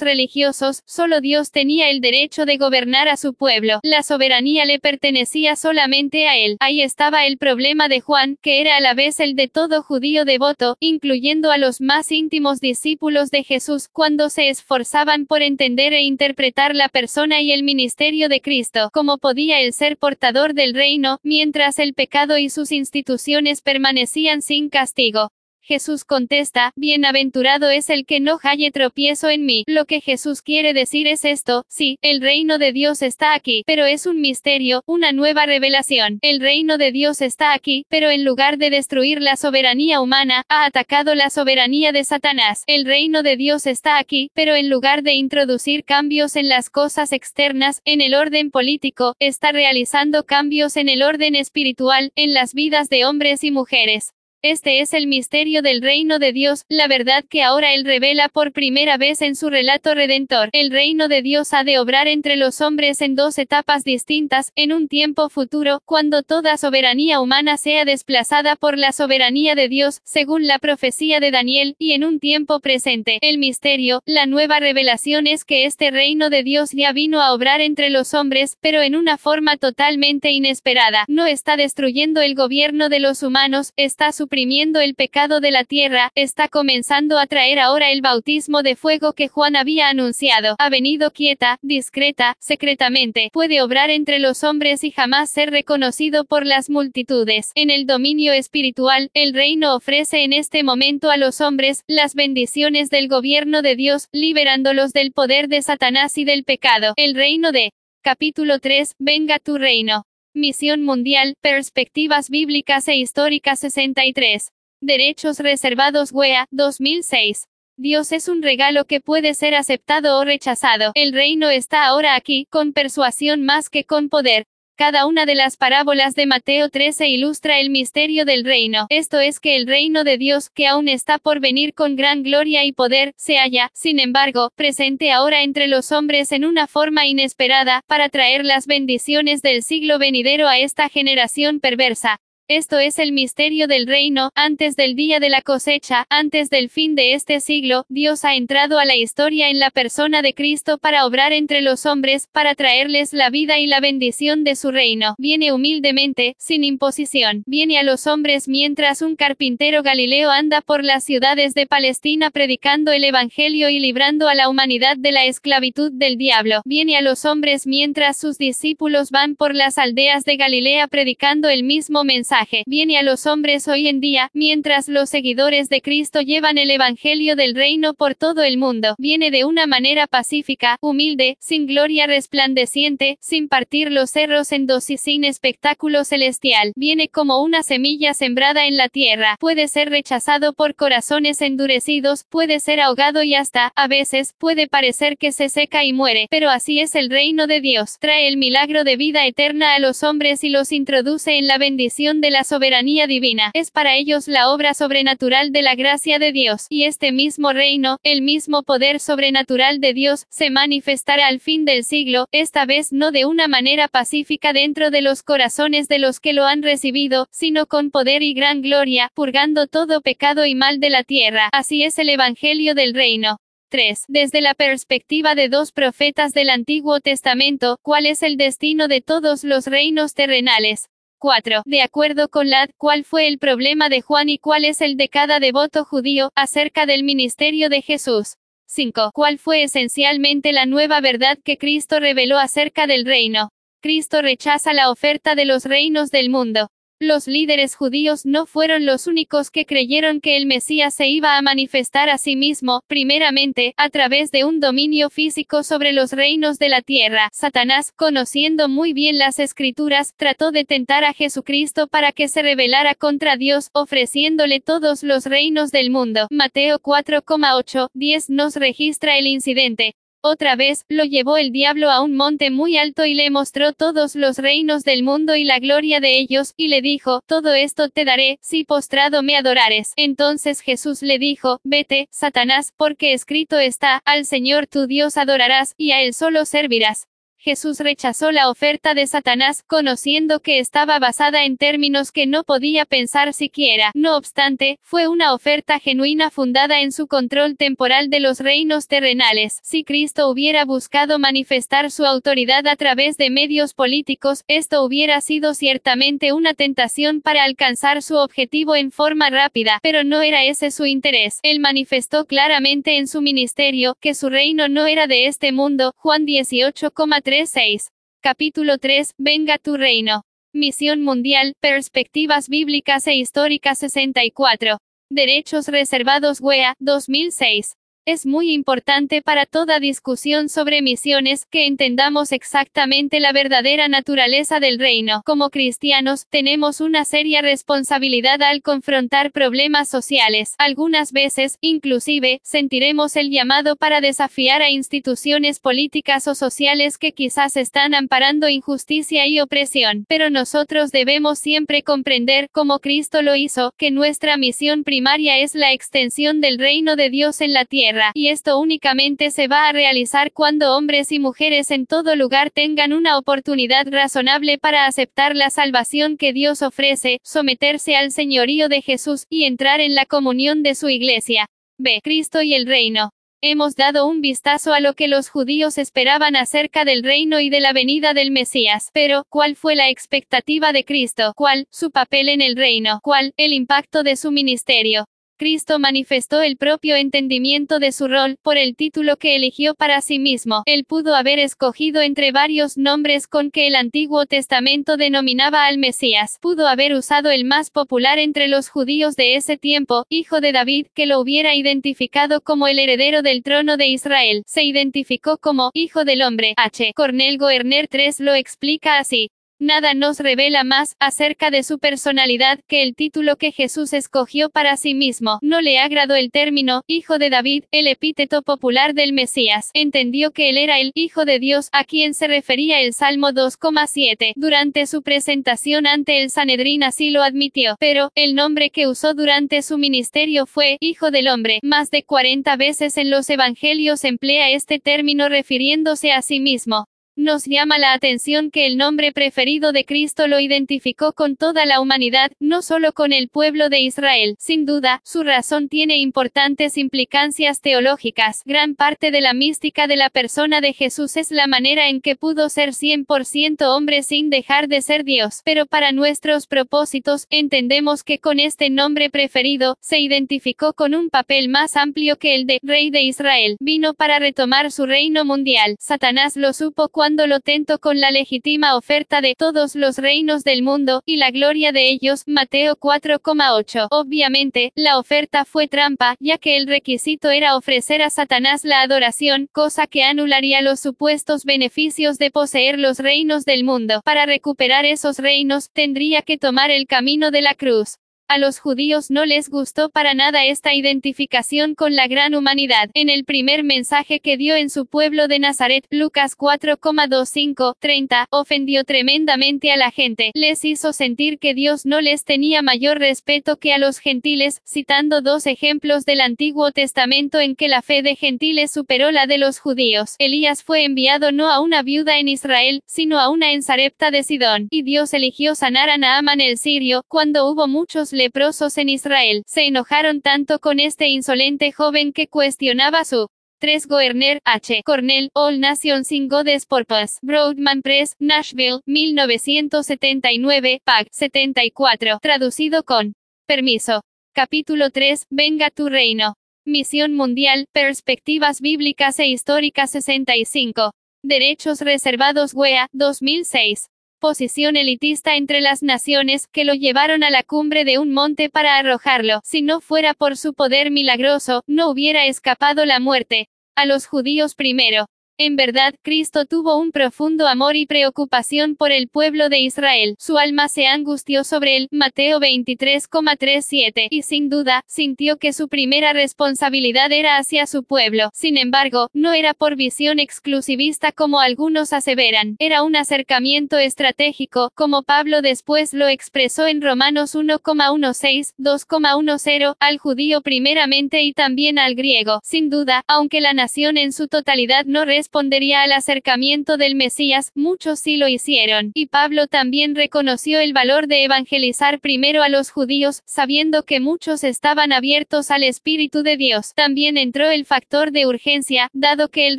[0.00, 3.80] religiosos, solo Dios tenía el derecho de gobernar a su pueblo.
[3.82, 6.56] La soberanía le pertenecía solamente a él.
[6.60, 10.24] Ahí estaba el problema de Juan, que era a la vez el de todo judío
[10.24, 16.02] devoto, incluyendo a los más íntimos discípulos de Jesús, cuando se esforzaban por entender e
[16.02, 21.18] interpretar la persona y el ministerio de Cristo, como podía él ser portador del reino,
[21.22, 25.30] mientras el pecado y sus instituciones permanecían sin castigo.
[25.68, 29.64] Jesús contesta, Bienaventurado es el que no halle tropiezo en mí.
[29.66, 33.84] Lo que Jesús quiere decir es esto, sí, el reino de Dios está aquí, pero
[33.84, 36.20] es un misterio, una nueva revelación.
[36.22, 40.64] El reino de Dios está aquí, pero en lugar de destruir la soberanía humana, ha
[40.64, 42.62] atacado la soberanía de Satanás.
[42.66, 47.12] El reino de Dios está aquí, pero en lugar de introducir cambios en las cosas
[47.12, 52.88] externas, en el orden político, está realizando cambios en el orden espiritual, en las vidas
[52.88, 54.14] de hombres y mujeres.
[54.42, 58.52] Este es el misterio del reino de Dios, la verdad que ahora Él revela por
[58.52, 60.48] primera vez en su relato redentor.
[60.52, 64.72] El reino de Dios ha de obrar entre los hombres en dos etapas distintas, en
[64.72, 70.46] un tiempo futuro, cuando toda soberanía humana sea desplazada por la soberanía de Dios, según
[70.46, 73.18] la profecía de Daniel, y en un tiempo presente.
[73.22, 77.60] El misterio, la nueva revelación es que este reino de Dios ya vino a obrar
[77.60, 81.06] entre los hombres, pero en una forma totalmente inesperada.
[81.08, 85.64] No está destruyendo el gobierno de los humanos, está su suprimiendo el pecado de la
[85.64, 90.54] tierra, está comenzando a traer ahora el bautismo de fuego que Juan había anunciado.
[90.58, 96.44] Ha venido quieta, discreta, secretamente, puede obrar entre los hombres y jamás ser reconocido por
[96.44, 97.52] las multitudes.
[97.54, 102.90] En el dominio espiritual, el reino ofrece en este momento a los hombres las bendiciones
[102.90, 106.92] del gobierno de Dios, liberándolos del poder de Satanás y del pecado.
[106.96, 110.07] El reino de Capítulo 3, Venga tu reino.
[110.34, 114.50] Misión Mundial, Perspectivas Bíblicas e Históricas 63.
[114.80, 117.46] Derechos Reservados WEA, 2006.
[117.78, 120.92] Dios es un regalo que puede ser aceptado o rechazado.
[120.94, 124.44] El reino está ahora aquí, con persuasión más que con poder.
[124.78, 128.86] Cada una de las parábolas de Mateo 13 ilustra el misterio del reino.
[128.90, 132.64] Esto es que el reino de Dios, que aún está por venir con gran gloria
[132.64, 137.82] y poder, se halla, sin embargo, presente ahora entre los hombres en una forma inesperada,
[137.88, 142.20] para traer las bendiciones del siglo venidero a esta generación perversa.
[142.50, 146.94] Esto es el misterio del reino, antes del día de la cosecha, antes del fin
[146.94, 151.04] de este siglo, Dios ha entrado a la historia en la persona de Cristo para
[151.04, 155.14] obrar entre los hombres, para traerles la vida y la bendición de su reino.
[155.18, 157.42] Viene humildemente, sin imposición.
[157.44, 162.92] Viene a los hombres mientras un carpintero galileo anda por las ciudades de Palestina predicando
[162.92, 166.62] el Evangelio y librando a la humanidad de la esclavitud del diablo.
[166.64, 171.62] Viene a los hombres mientras sus discípulos van por las aldeas de Galilea predicando el
[171.62, 176.58] mismo mensaje viene a los hombres hoy en día, mientras los seguidores de Cristo llevan
[176.58, 178.94] el Evangelio del reino por todo el mundo.
[178.98, 184.90] Viene de una manera pacífica, humilde, sin gloria resplandeciente, sin partir los cerros en dos
[184.90, 186.72] y sin espectáculo celestial.
[186.76, 189.36] Viene como una semilla sembrada en la tierra.
[189.40, 195.16] Puede ser rechazado por corazones endurecidos, puede ser ahogado y hasta, a veces, puede parecer
[195.18, 196.26] que se seca y muere.
[196.30, 197.98] Pero así es el reino de Dios.
[198.00, 202.20] Trae el milagro de vida eterna a los hombres y los introduce en la bendición
[202.20, 206.66] de la soberanía divina, es para ellos la obra sobrenatural de la gracia de Dios,
[206.68, 211.84] y este mismo reino, el mismo poder sobrenatural de Dios, se manifestará al fin del
[211.84, 216.32] siglo, esta vez no de una manera pacífica dentro de los corazones de los que
[216.32, 220.90] lo han recibido, sino con poder y gran gloria, purgando todo pecado y mal de
[220.90, 221.48] la tierra.
[221.52, 223.38] Así es el Evangelio del reino.
[223.70, 224.04] 3.
[224.08, 229.44] Desde la perspectiva de dos profetas del Antiguo Testamento, ¿cuál es el destino de todos
[229.44, 230.88] los reinos terrenales?
[231.18, 231.62] 4.
[231.64, 235.08] De acuerdo con Lad, ¿cuál fue el problema de Juan y cuál es el de
[235.08, 238.36] cada devoto judío acerca del ministerio de Jesús?
[238.66, 239.10] 5.
[239.14, 243.50] ¿Cuál fue esencialmente la nueva verdad que Cristo reveló acerca del reino?
[243.80, 246.68] Cristo rechaza la oferta de los reinos del mundo.
[247.00, 251.42] Los líderes judíos no fueron los únicos que creyeron que el Mesías se iba a
[251.42, 256.68] manifestar a sí mismo, primeramente, a través de un dominio físico sobre los reinos de
[256.68, 257.28] la tierra.
[257.32, 262.96] Satanás, conociendo muy bien las escrituras, trató de tentar a Jesucristo para que se rebelara
[262.96, 266.26] contra Dios, ofreciéndole todos los reinos del mundo.
[266.32, 269.94] Mateo 4,8, 10 nos registra el incidente.
[270.20, 274.16] Otra vez, lo llevó el diablo a un monte muy alto y le mostró todos
[274.16, 278.04] los reinos del mundo y la gloria de ellos, y le dijo, todo esto te
[278.04, 279.92] daré, si postrado me adorares.
[279.94, 285.92] Entonces Jesús le dijo, vete, Satanás, porque escrito está, al Señor tu Dios adorarás, y
[285.92, 287.06] a él solo servirás.
[287.40, 292.84] Jesús rechazó la oferta de Satanás, conociendo que estaba basada en términos que no podía
[292.84, 293.92] pensar siquiera.
[293.94, 299.60] No obstante, fue una oferta genuina fundada en su control temporal de los reinos terrenales.
[299.62, 305.54] Si Cristo hubiera buscado manifestar su autoridad a través de medios políticos, esto hubiera sido
[305.54, 310.86] ciertamente una tentación para alcanzar su objetivo en forma rápida, pero no era ese su
[310.86, 311.38] interés.
[311.44, 315.94] Él manifestó claramente en su ministerio, que su reino no era de este mundo.
[315.98, 317.88] Juan 18,3 3.6.
[318.22, 320.22] Capítulo 3, Venga tu reino.
[320.54, 324.78] Misión Mundial, Perspectivas Bíblicas e Históricas 64.
[325.10, 327.74] Derechos reservados WEA, 2006.
[328.10, 334.78] Es muy importante para toda discusión sobre misiones que entendamos exactamente la verdadera naturaleza del
[334.78, 335.20] reino.
[335.26, 340.54] Como cristianos, tenemos una seria responsabilidad al confrontar problemas sociales.
[340.56, 347.58] Algunas veces, inclusive, sentiremos el llamado para desafiar a instituciones políticas o sociales que quizás
[347.58, 350.06] están amparando injusticia y opresión.
[350.08, 355.74] Pero nosotros debemos siempre comprender, como Cristo lo hizo, que nuestra misión primaria es la
[355.74, 360.32] extensión del reino de Dios en la tierra y esto únicamente se va a realizar
[360.32, 366.16] cuando hombres y mujeres en todo lugar tengan una oportunidad razonable para aceptar la salvación
[366.16, 370.88] que Dios ofrece, someterse al señorío de Jesús, y entrar en la comunión de su
[370.88, 371.48] iglesia.
[371.78, 372.00] B.
[372.02, 373.10] Cristo y el reino.
[373.40, 377.60] Hemos dado un vistazo a lo que los judíos esperaban acerca del reino y de
[377.60, 378.90] la venida del Mesías.
[378.92, 381.34] Pero, ¿cuál fue la expectativa de Cristo?
[381.36, 382.98] ¿Cuál, su papel en el reino?
[383.00, 385.04] ¿Cuál, el impacto de su ministerio?
[385.38, 390.18] Cristo manifestó el propio entendimiento de su rol, por el título que eligió para sí
[390.18, 390.64] mismo.
[390.66, 396.38] Él pudo haber escogido entre varios nombres con que el Antiguo Testamento denominaba al Mesías.
[396.40, 400.88] Pudo haber usado el más popular entre los judíos de ese tiempo, hijo de David,
[400.92, 404.42] que lo hubiera identificado como el heredero del trono de Israel.
[404.46, 406.54] Se identificó como hijo del hombre.
[406.56, 406.92] H.
[406.94, 409.30] Cornel Goerner 3 lo explica así.
[409.60, 414.76] Nada nos revela más acerca de su personalidad que el título que Jesús escogió para
[414.76, 415.40] sí mismo.
[415.42, 419.70] No le agradó el término, Hijo de David, el epíteto popular del Mesías.
[419.74, 424.32] Entendió que él era el Hijo de Dios, a quien se refería el Salmo 2,7.
[424.36, 429.62] Durante su presentación ante el Sanedrín así lo admitió, pero, el nombre que usó durante
[429.62, 431.58] su ministerio fue, Hijo del Hombre.
[431.64, 436.86] Más de 40 veces en los Evangelios emplea este término refiriéndose a sí mismo.
[437.20, 441.80] Nos llama la atención que el nombre preferido de Cristo lo identificó con toda la
[441.80, 444.36] humanidad, no solo con el pueblo de Israel.
[444.38, 448.42] Sin duda, su razón tiene importantes implicancias teológicas.
[448.44, 452.14] Gran parte de la mística de la persona de Jesús es la manera en que
[452.14, 455.40] pudo ser 100% hombre sin dejar de ser Dios.
[455.44, 461.48] Pero para nuestros propósitos, entendemos que con este nombre preferido, se identificó con un papel
[461.48, 463.56] más amplio que el de Rey de Israel.
[463.58, 465.74] Vino para retomar su reino mundial.
[465.80, 470.44] Satanás lo supo cuando cuando lo tento con la legítima oferta de todos los reinos
[470.44, 473.88] del mundo, y la gloria de ellos, Mateo 4,8.
[473.90, 479.48] Obviamente, la oferta fue trampa, ya que el requisito era ofrecer a Satanás la adoración,
[479.52, 484.02] cosa que anularía los supuestos beneficios de poseer los reinos del mundo.
[484.04, 487.96] Para recuperar esos reinos, tendría que tomar el camino de la cruz.
[488.30, 492.90] A los judíos no les gustó para nada esta identificación con la gran humanidad.
[492.92, 499.72] En el primer mensaje que dio en su pueblo de Nazaret, Lucas 4,25-30, ofendió tremendamente
[499.72, 500.30] a la gente.
[500.34, 505.22] Les hizo sentir que Dios no les tenía mayor respeto que a los gentiles, citando
[505.22, 509.58] dos ejemplos del Antiguo Testamento en que la fe de gentiles superó la de los
[509.58, 510.16] judíos.
[510.18, 514.22] Elías fue enviado no a una viuda en Israel, sino a una en Sarepta de
[514.22, 514.68] Sidón.
[514.70, 519.64] Y Dios eligió sanar a Naaman el sirio, cuando hubo muchos leprosos en Israel, se
[519.66, 523.28] enojaron tanto con este insolente joven que cuestionaba su
[523.60, 524.82] 3 Goerner, H.
[524.84, 533.14] Cornell, All Nations in God's Purpose, Broadman Press, Nashville, 1979, PAG 74, traducido con
[533.46, 534.02] permiso.
[534.34, 536.34] Capítulo 3, Venga tu reino.
[536.64, 540.92] Misión Mundial, Perspectivas Bíblicas e Históricas 65.
[541.24, 543.86] Derechos Reservados WEA, 2006
[544.18, 548.76] posición elitista entre las naciones, que lo llevaron a la cumbre de un monte para
[548.76, 549.40] arrojarlo.
[549.44, 553.48] Si no fuera por su poder milagroso, no hubiera escapado la muerte.
[553.74, 555.06] A los judíos primero.
[555.40, 560.16] En verdad, Cristo tuvo un profundo amor y preocupación por el pueblo de Israel.
[560.18, 566.12] Su alma se angustió sobre él, Mateo 23,37, y sin duda, sintió que su primera
[566.12, 568.30] responsabilidad era hacia su pueblo.
[568.34, 575.04] Sin embargo, no era por visión exclusivista como algunos aseveran, era un acercamiento estratégico, como
[575.04, 582.40] Pablo después lo expresó en Romanos 1,16, 2,10, al judío primeramente y también al griego.
[582.42, 588.00] Sin duda, aunque la nación en su totalidad no respondería al acercamiento del Mesías, muchos
[588.00, 593.20] sí lo hicieron, y Pablo también reconoció el valor de evangelizar primero a los judíos,
[593.26, 596.72] sabiendo que muchos estaban abiertos al Espíritu de Dios.
[596.74, 599.58] También entró el factor de urgencia, dado que el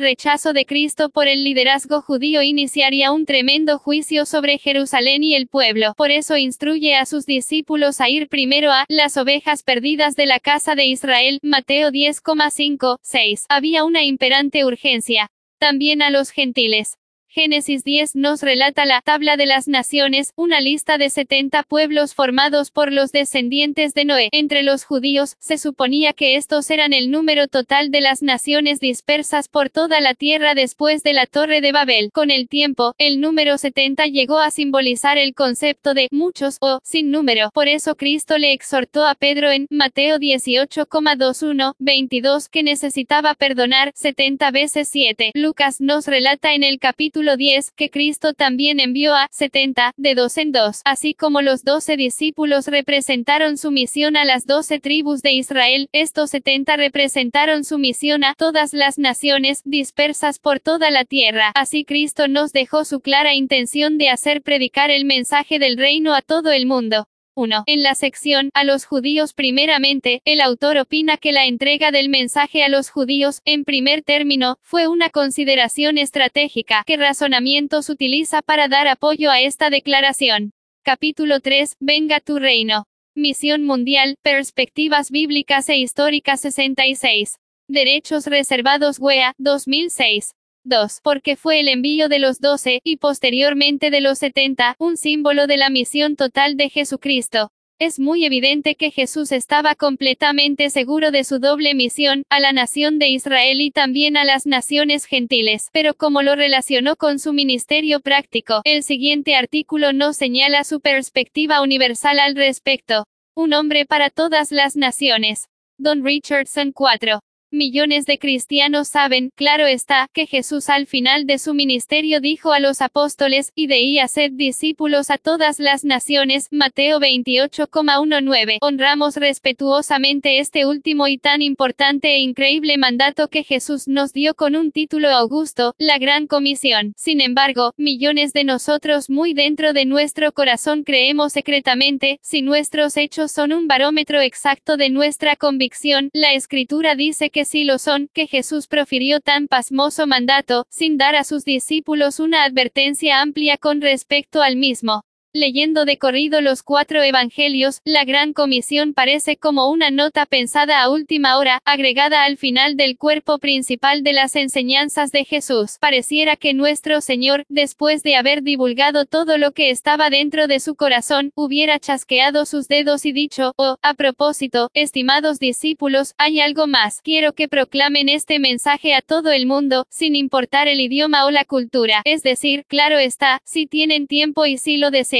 [0.00, 5.46] rechazo de Cristo por el liderazgo judío iniciaría un tremendo juicio sobre Jerusalén y el
[5.46, 5.94] pueblo.
[5.96, 10.40] Por eso instruye a sus discípulos a ir primero a las ovejas perdidas de la
[10.40, 13.46] casa de Israel, Mateo 10,5, 6.
[13.48, 16.99] Había una imperante urgencia también a los gentiles.
[17.32, 22.72] Génesis 10 nos relata la tabla de las naciones, una lista de 70 pueblos formados
[22.72, 24.30] por los descendientes de Noé.
[24.32, 29.46] Entre los judíos, se suponía que estos eran el número total de las naciones dispersas
[29.46, 32.10] por toda la tierra después de la Torre de Babel.
[32.12, 37.12] Con el tiempo, el número 70 llegó a simbolizar el concepto de muchos o sin
[37.12, 37.50] número.
[37.54, 44.50] Por eso Cristo le exhortó a Pedro en Mateo 18,21, 22 que necesitaba perdonar 70
[44.50, 45.30] veces 7.
[45.34, 50.38] Lucas nos relata en el capítulo 10, que Cristo también envió a 70, de dos
[50.38, 55.32] en dos, así como los doce discípulos representaron su misión a las doce tribus de
[55.32, 61.52] Israel, estos 70 representaron su misión a todas las naciones, dispersas por toda la tierra.
[61.54, 66.22] Así Cristo nos dejó su clara intención de hacer predicar el mensaje del reino a
[66.22, 67.09] todo el mundo.
[67.34, 67.64] 1.
[67.66, 72.62] En la sección, a los judíos primeramente, el autor opina que la entrega del mensaje
[72.62, 76.82] a los judíos, en primer término, fue una consideración estratégica.
[76.86, 80.52] ¿Qué razonamientos utiliza para dar apoyo a esta declaración?
[80.82, 81.76] Capítulo 3.
[81.80, 82.86] Venga tu reino.
[83.14, 87.36] Misión Mundial, Perspectivas Bíblicas e Históricas 66.
[87.68, 90.32] Derechos Reservados WEA, 2006.
[90.64, 91.00] 2.
[91.02, 95.56] Porque fue el envío de los doce, y posteriormente de los setenta, un símbolo de
[95.56, 97.50] la misión total de Jesucristo.
[97.82, 102.98] Es muy evidente que Jesús estaba completamente seguro de su doble misión, a la nación
[102.98, 108.00] de Israel y también a las naciones gentiles, pero como lo relacionó con su ministerio
[108.00, 113.06] práctico, el siguiente artículo no señala su perspectiva universal al respecto.
[113.34, 115.48] Un hombre para todas las naciones.
[115.78, 117.20] Don Richardson 4.
[117.52, 122.60] Millones de cristianos saben, claro está, que Jesús al final de su ministerio dijo a
[122.60, 128.58] los apóstoles, y de y haced discípulos a todas las naciones, Mateo 28,19.
[128.60, 134.54] Honramos respetuosamente este último y tan importante e increíble mandato que Jesús nos dio con
[134.54, 136.92] un título augusto, la Gran Comisión.
[136.96, 143.32] Sin embargo, millones de nosotros muy dentro de nuestro corazón creemos secretamente, si nuestros hechos
[143.32, 148.26] son un barómetro exacto de nuestra convicción, la Escritura dice que sí lo son, que
[148.26, 154.42] Jesús profirió tan pasmoso mandato, sin dar a sus discípulos una advertencia amplia con respecto
[154.42, 155.04] al mismo.
[155.32, 160.90] Leyendo de corrido los cuatro evangelios, la gran comisión parece como una nota pensada a
[160.90, 165.76] última hora, agregada al final del cuerpo principal de las enseñanzas de Jesús.
[165.78, 170.74] Pareciera que nuestro Señor, después de haber divulgado todo lo que estaba dentro de su
[170.74, 177.02] corazón, hubiera chasqueado sus dedos y dicho, oh, a propósito, estimados discípulos, hay algo más.
[177.02, 181.44] Quiero que proclamen este mensaje a todo el mundo, sin importar el idioma o la
[181.44, 182.02] cultura.
[182.04, 185.19] Es decir, claro está, si tienen tiempo y si lo desean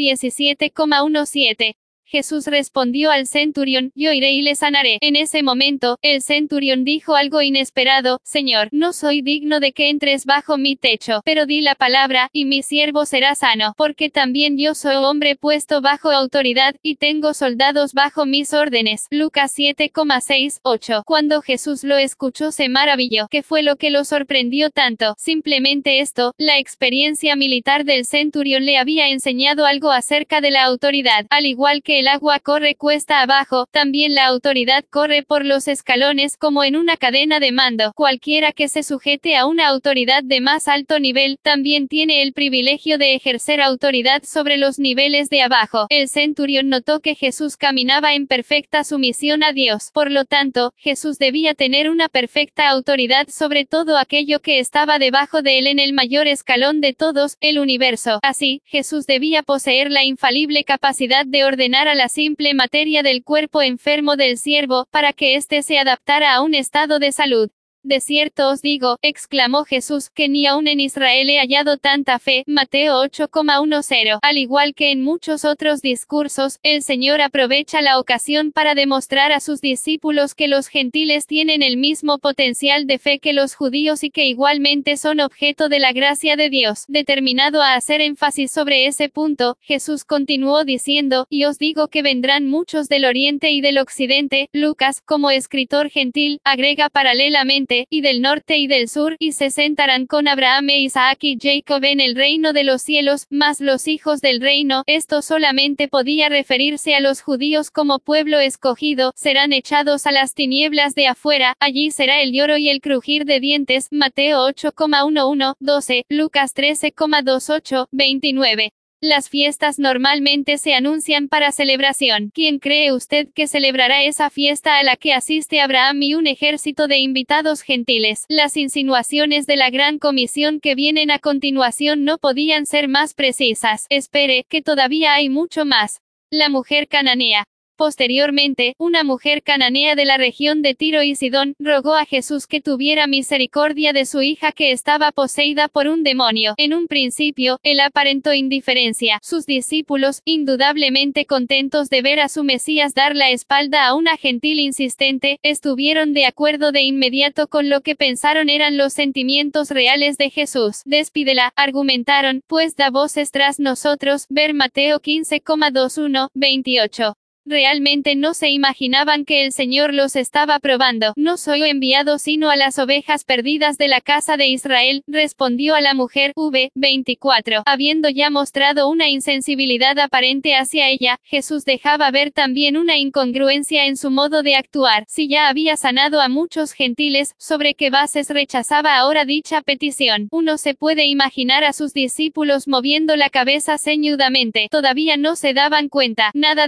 [1.10, 1.74] 17,17
[2.10, 4.98] Jesús respondió al centurión, yo iré y le sanaré.
[5.02, 10.26] En ese momento, el centurión dijo algo inesperado, Señor, no soy digno de que entres
[10.26, 14.74] bajo mi techo, pero di la palabra, y mi siervo será sano, porque también yo
[14.74, 19.06] soy hombre puesto bajo autoridad, y tengo soldados bajo mis órdenes.
[19.12, 21.04] Lucas 7,6, 8.
[21.06, 25.14] Cuando Jesús lo escuchó se maravilló, ¿qué fue lo que lo sorprendió tanto?
[25.20, 31.28] Simplemente esto, la experiencia militar del centurión le había enseñado algo acerca de la autoridad,
[31.30, 36.38] al igual que el agua corre cuesta abajo, también la autoridad corre por los escalones
[36.38, 37.92] como en una cadena de mando.
[37.94, 42.98] Cualquiera que se sujete a una autoridad de más alto nivel, también tiene el privilegio
[42.98, 45.88] de ejercer autoridad sobre los niveles de abajo.
[45.90, 49.90] El centurión notó que Jesús caminaba en perfecta sumisión a Dios.
[49.94, 55.42] Por lo tanto, Jesús debía tener una perfecta autoridad sobre todo aquello que estaba debajo
[55.42, 58.20] de él en el mayor escalón de todos, el universo.
[58.24, 64.16] Así, Jesús debía poseer la infalible capacidad de ordenar la simple materia del cuerpo enfermo
[64.16, 67.50] del siervo, para que éste se adaptara a un estado de salud.
[67.84, 72.44] De cierto os digo, exclamó Jesús, que ni aun en Israel he hallado tanta fe.
[72.46, 74.20] Mateo 8,10.
[74.22, 79.40] Al igual que en muchos otros discursos, el Señor aprovecha la ocasión para demostrar a
[79.40, 84.10] sus discípulos que los gentiles tienen el mismo potencial de fe que los judíos y
[84.10, 86.84] que igualmente son objeto de la gracia de Dios.
[86.90, 92.46] Determinado a hacer énfasis sobre ese punto, Jesús continuó diciendo, y os digo que vendrán
[92.46, 94.50] muchos del oriente y del occidente.
[94.52, 100.08] Lucas, como escritor gentil, agrega paralelamente, y del norte y del sur, y se sentarán
[100.08, 104.22] con Abraham e Isaac y Jacob en el reino de los cielos, más los hijos
[104.22, 110.12] del reino, esto solamente podía referirse a los judíos como pueblo escogido, serán echados a
[110.12, 115.56] las tinieblas de afuera, allí será el lloro y el crujir de dientes, Mateo 8,11,
[115.60, 118.72] 12, Lucas 13,28, 29.
[119.02, 122.32] Las fiestas normalmente se anuncian para celebración.
[122.34, 126.90] ¿Quién cree usted que celebrará esa fiesta a la que asiste Abraham y un ejército
[126.90, 128.26] de invitados gentiles?
[128.28, 133.86] Las insinuaciones de la gran comisión que vienen a continuación no podían ser más precisas.
[133.88, 136.02] Espere, que todavía hay mucho más.
[136.30, 137.46] La mujer cananea.
[137.80, 142.60] Posteriormente, una mujer cananea de la región de Tiro y Sidón, rogó a Jesús que
[142.60, 146.56] tuviera misericordia de su hija que estaba poseída por un demonio.
[146.58, 149.20] En un principio, él aparentó indiferencia.
[149.24, 154.60] Sus discípulos, indudablemente contentos de ver a su Mesías dar la espalda a una gentil
[154.60, 160.32] insistente, estuvieron de acuerdo de inmediato con lo que pensaron eran los sentimientos reales de
[160.32, 160.82] Jesús.
[160.84, 167.19] Despídela, argumentaron, pues da voces tras nosotros, ver Mateo 15,21, 28.
[167.46, 171.14] Realmente no se imaginaban que el Señor los estaba probando.
[171.16, 175.82] No soy enviado sino a las ovejas perdidas de la casa de Israel, respondió a
[175.82, 176.70] la mujer, v.
[176.76, 177.64] 24.
[177.66, 183.98] Habiendo ya mostrado una insensibilidad aparente hacia ella, Jesús dejaba ver también una incongruencia en
[183.98, 185.06] su modo de actuar.
[185.08, 190.28] Si ya había sanado a muchos gentiles, ¿sobre qué bases rechazaba ahora dicha petición?
[190.32, 194.68] Uno se puede imaginar a sus discípulos moviendo la cabeza ceñudamente.
[194.70, 196.32] Todavía no se daban cuenta.
[196.34, 196.68] Nada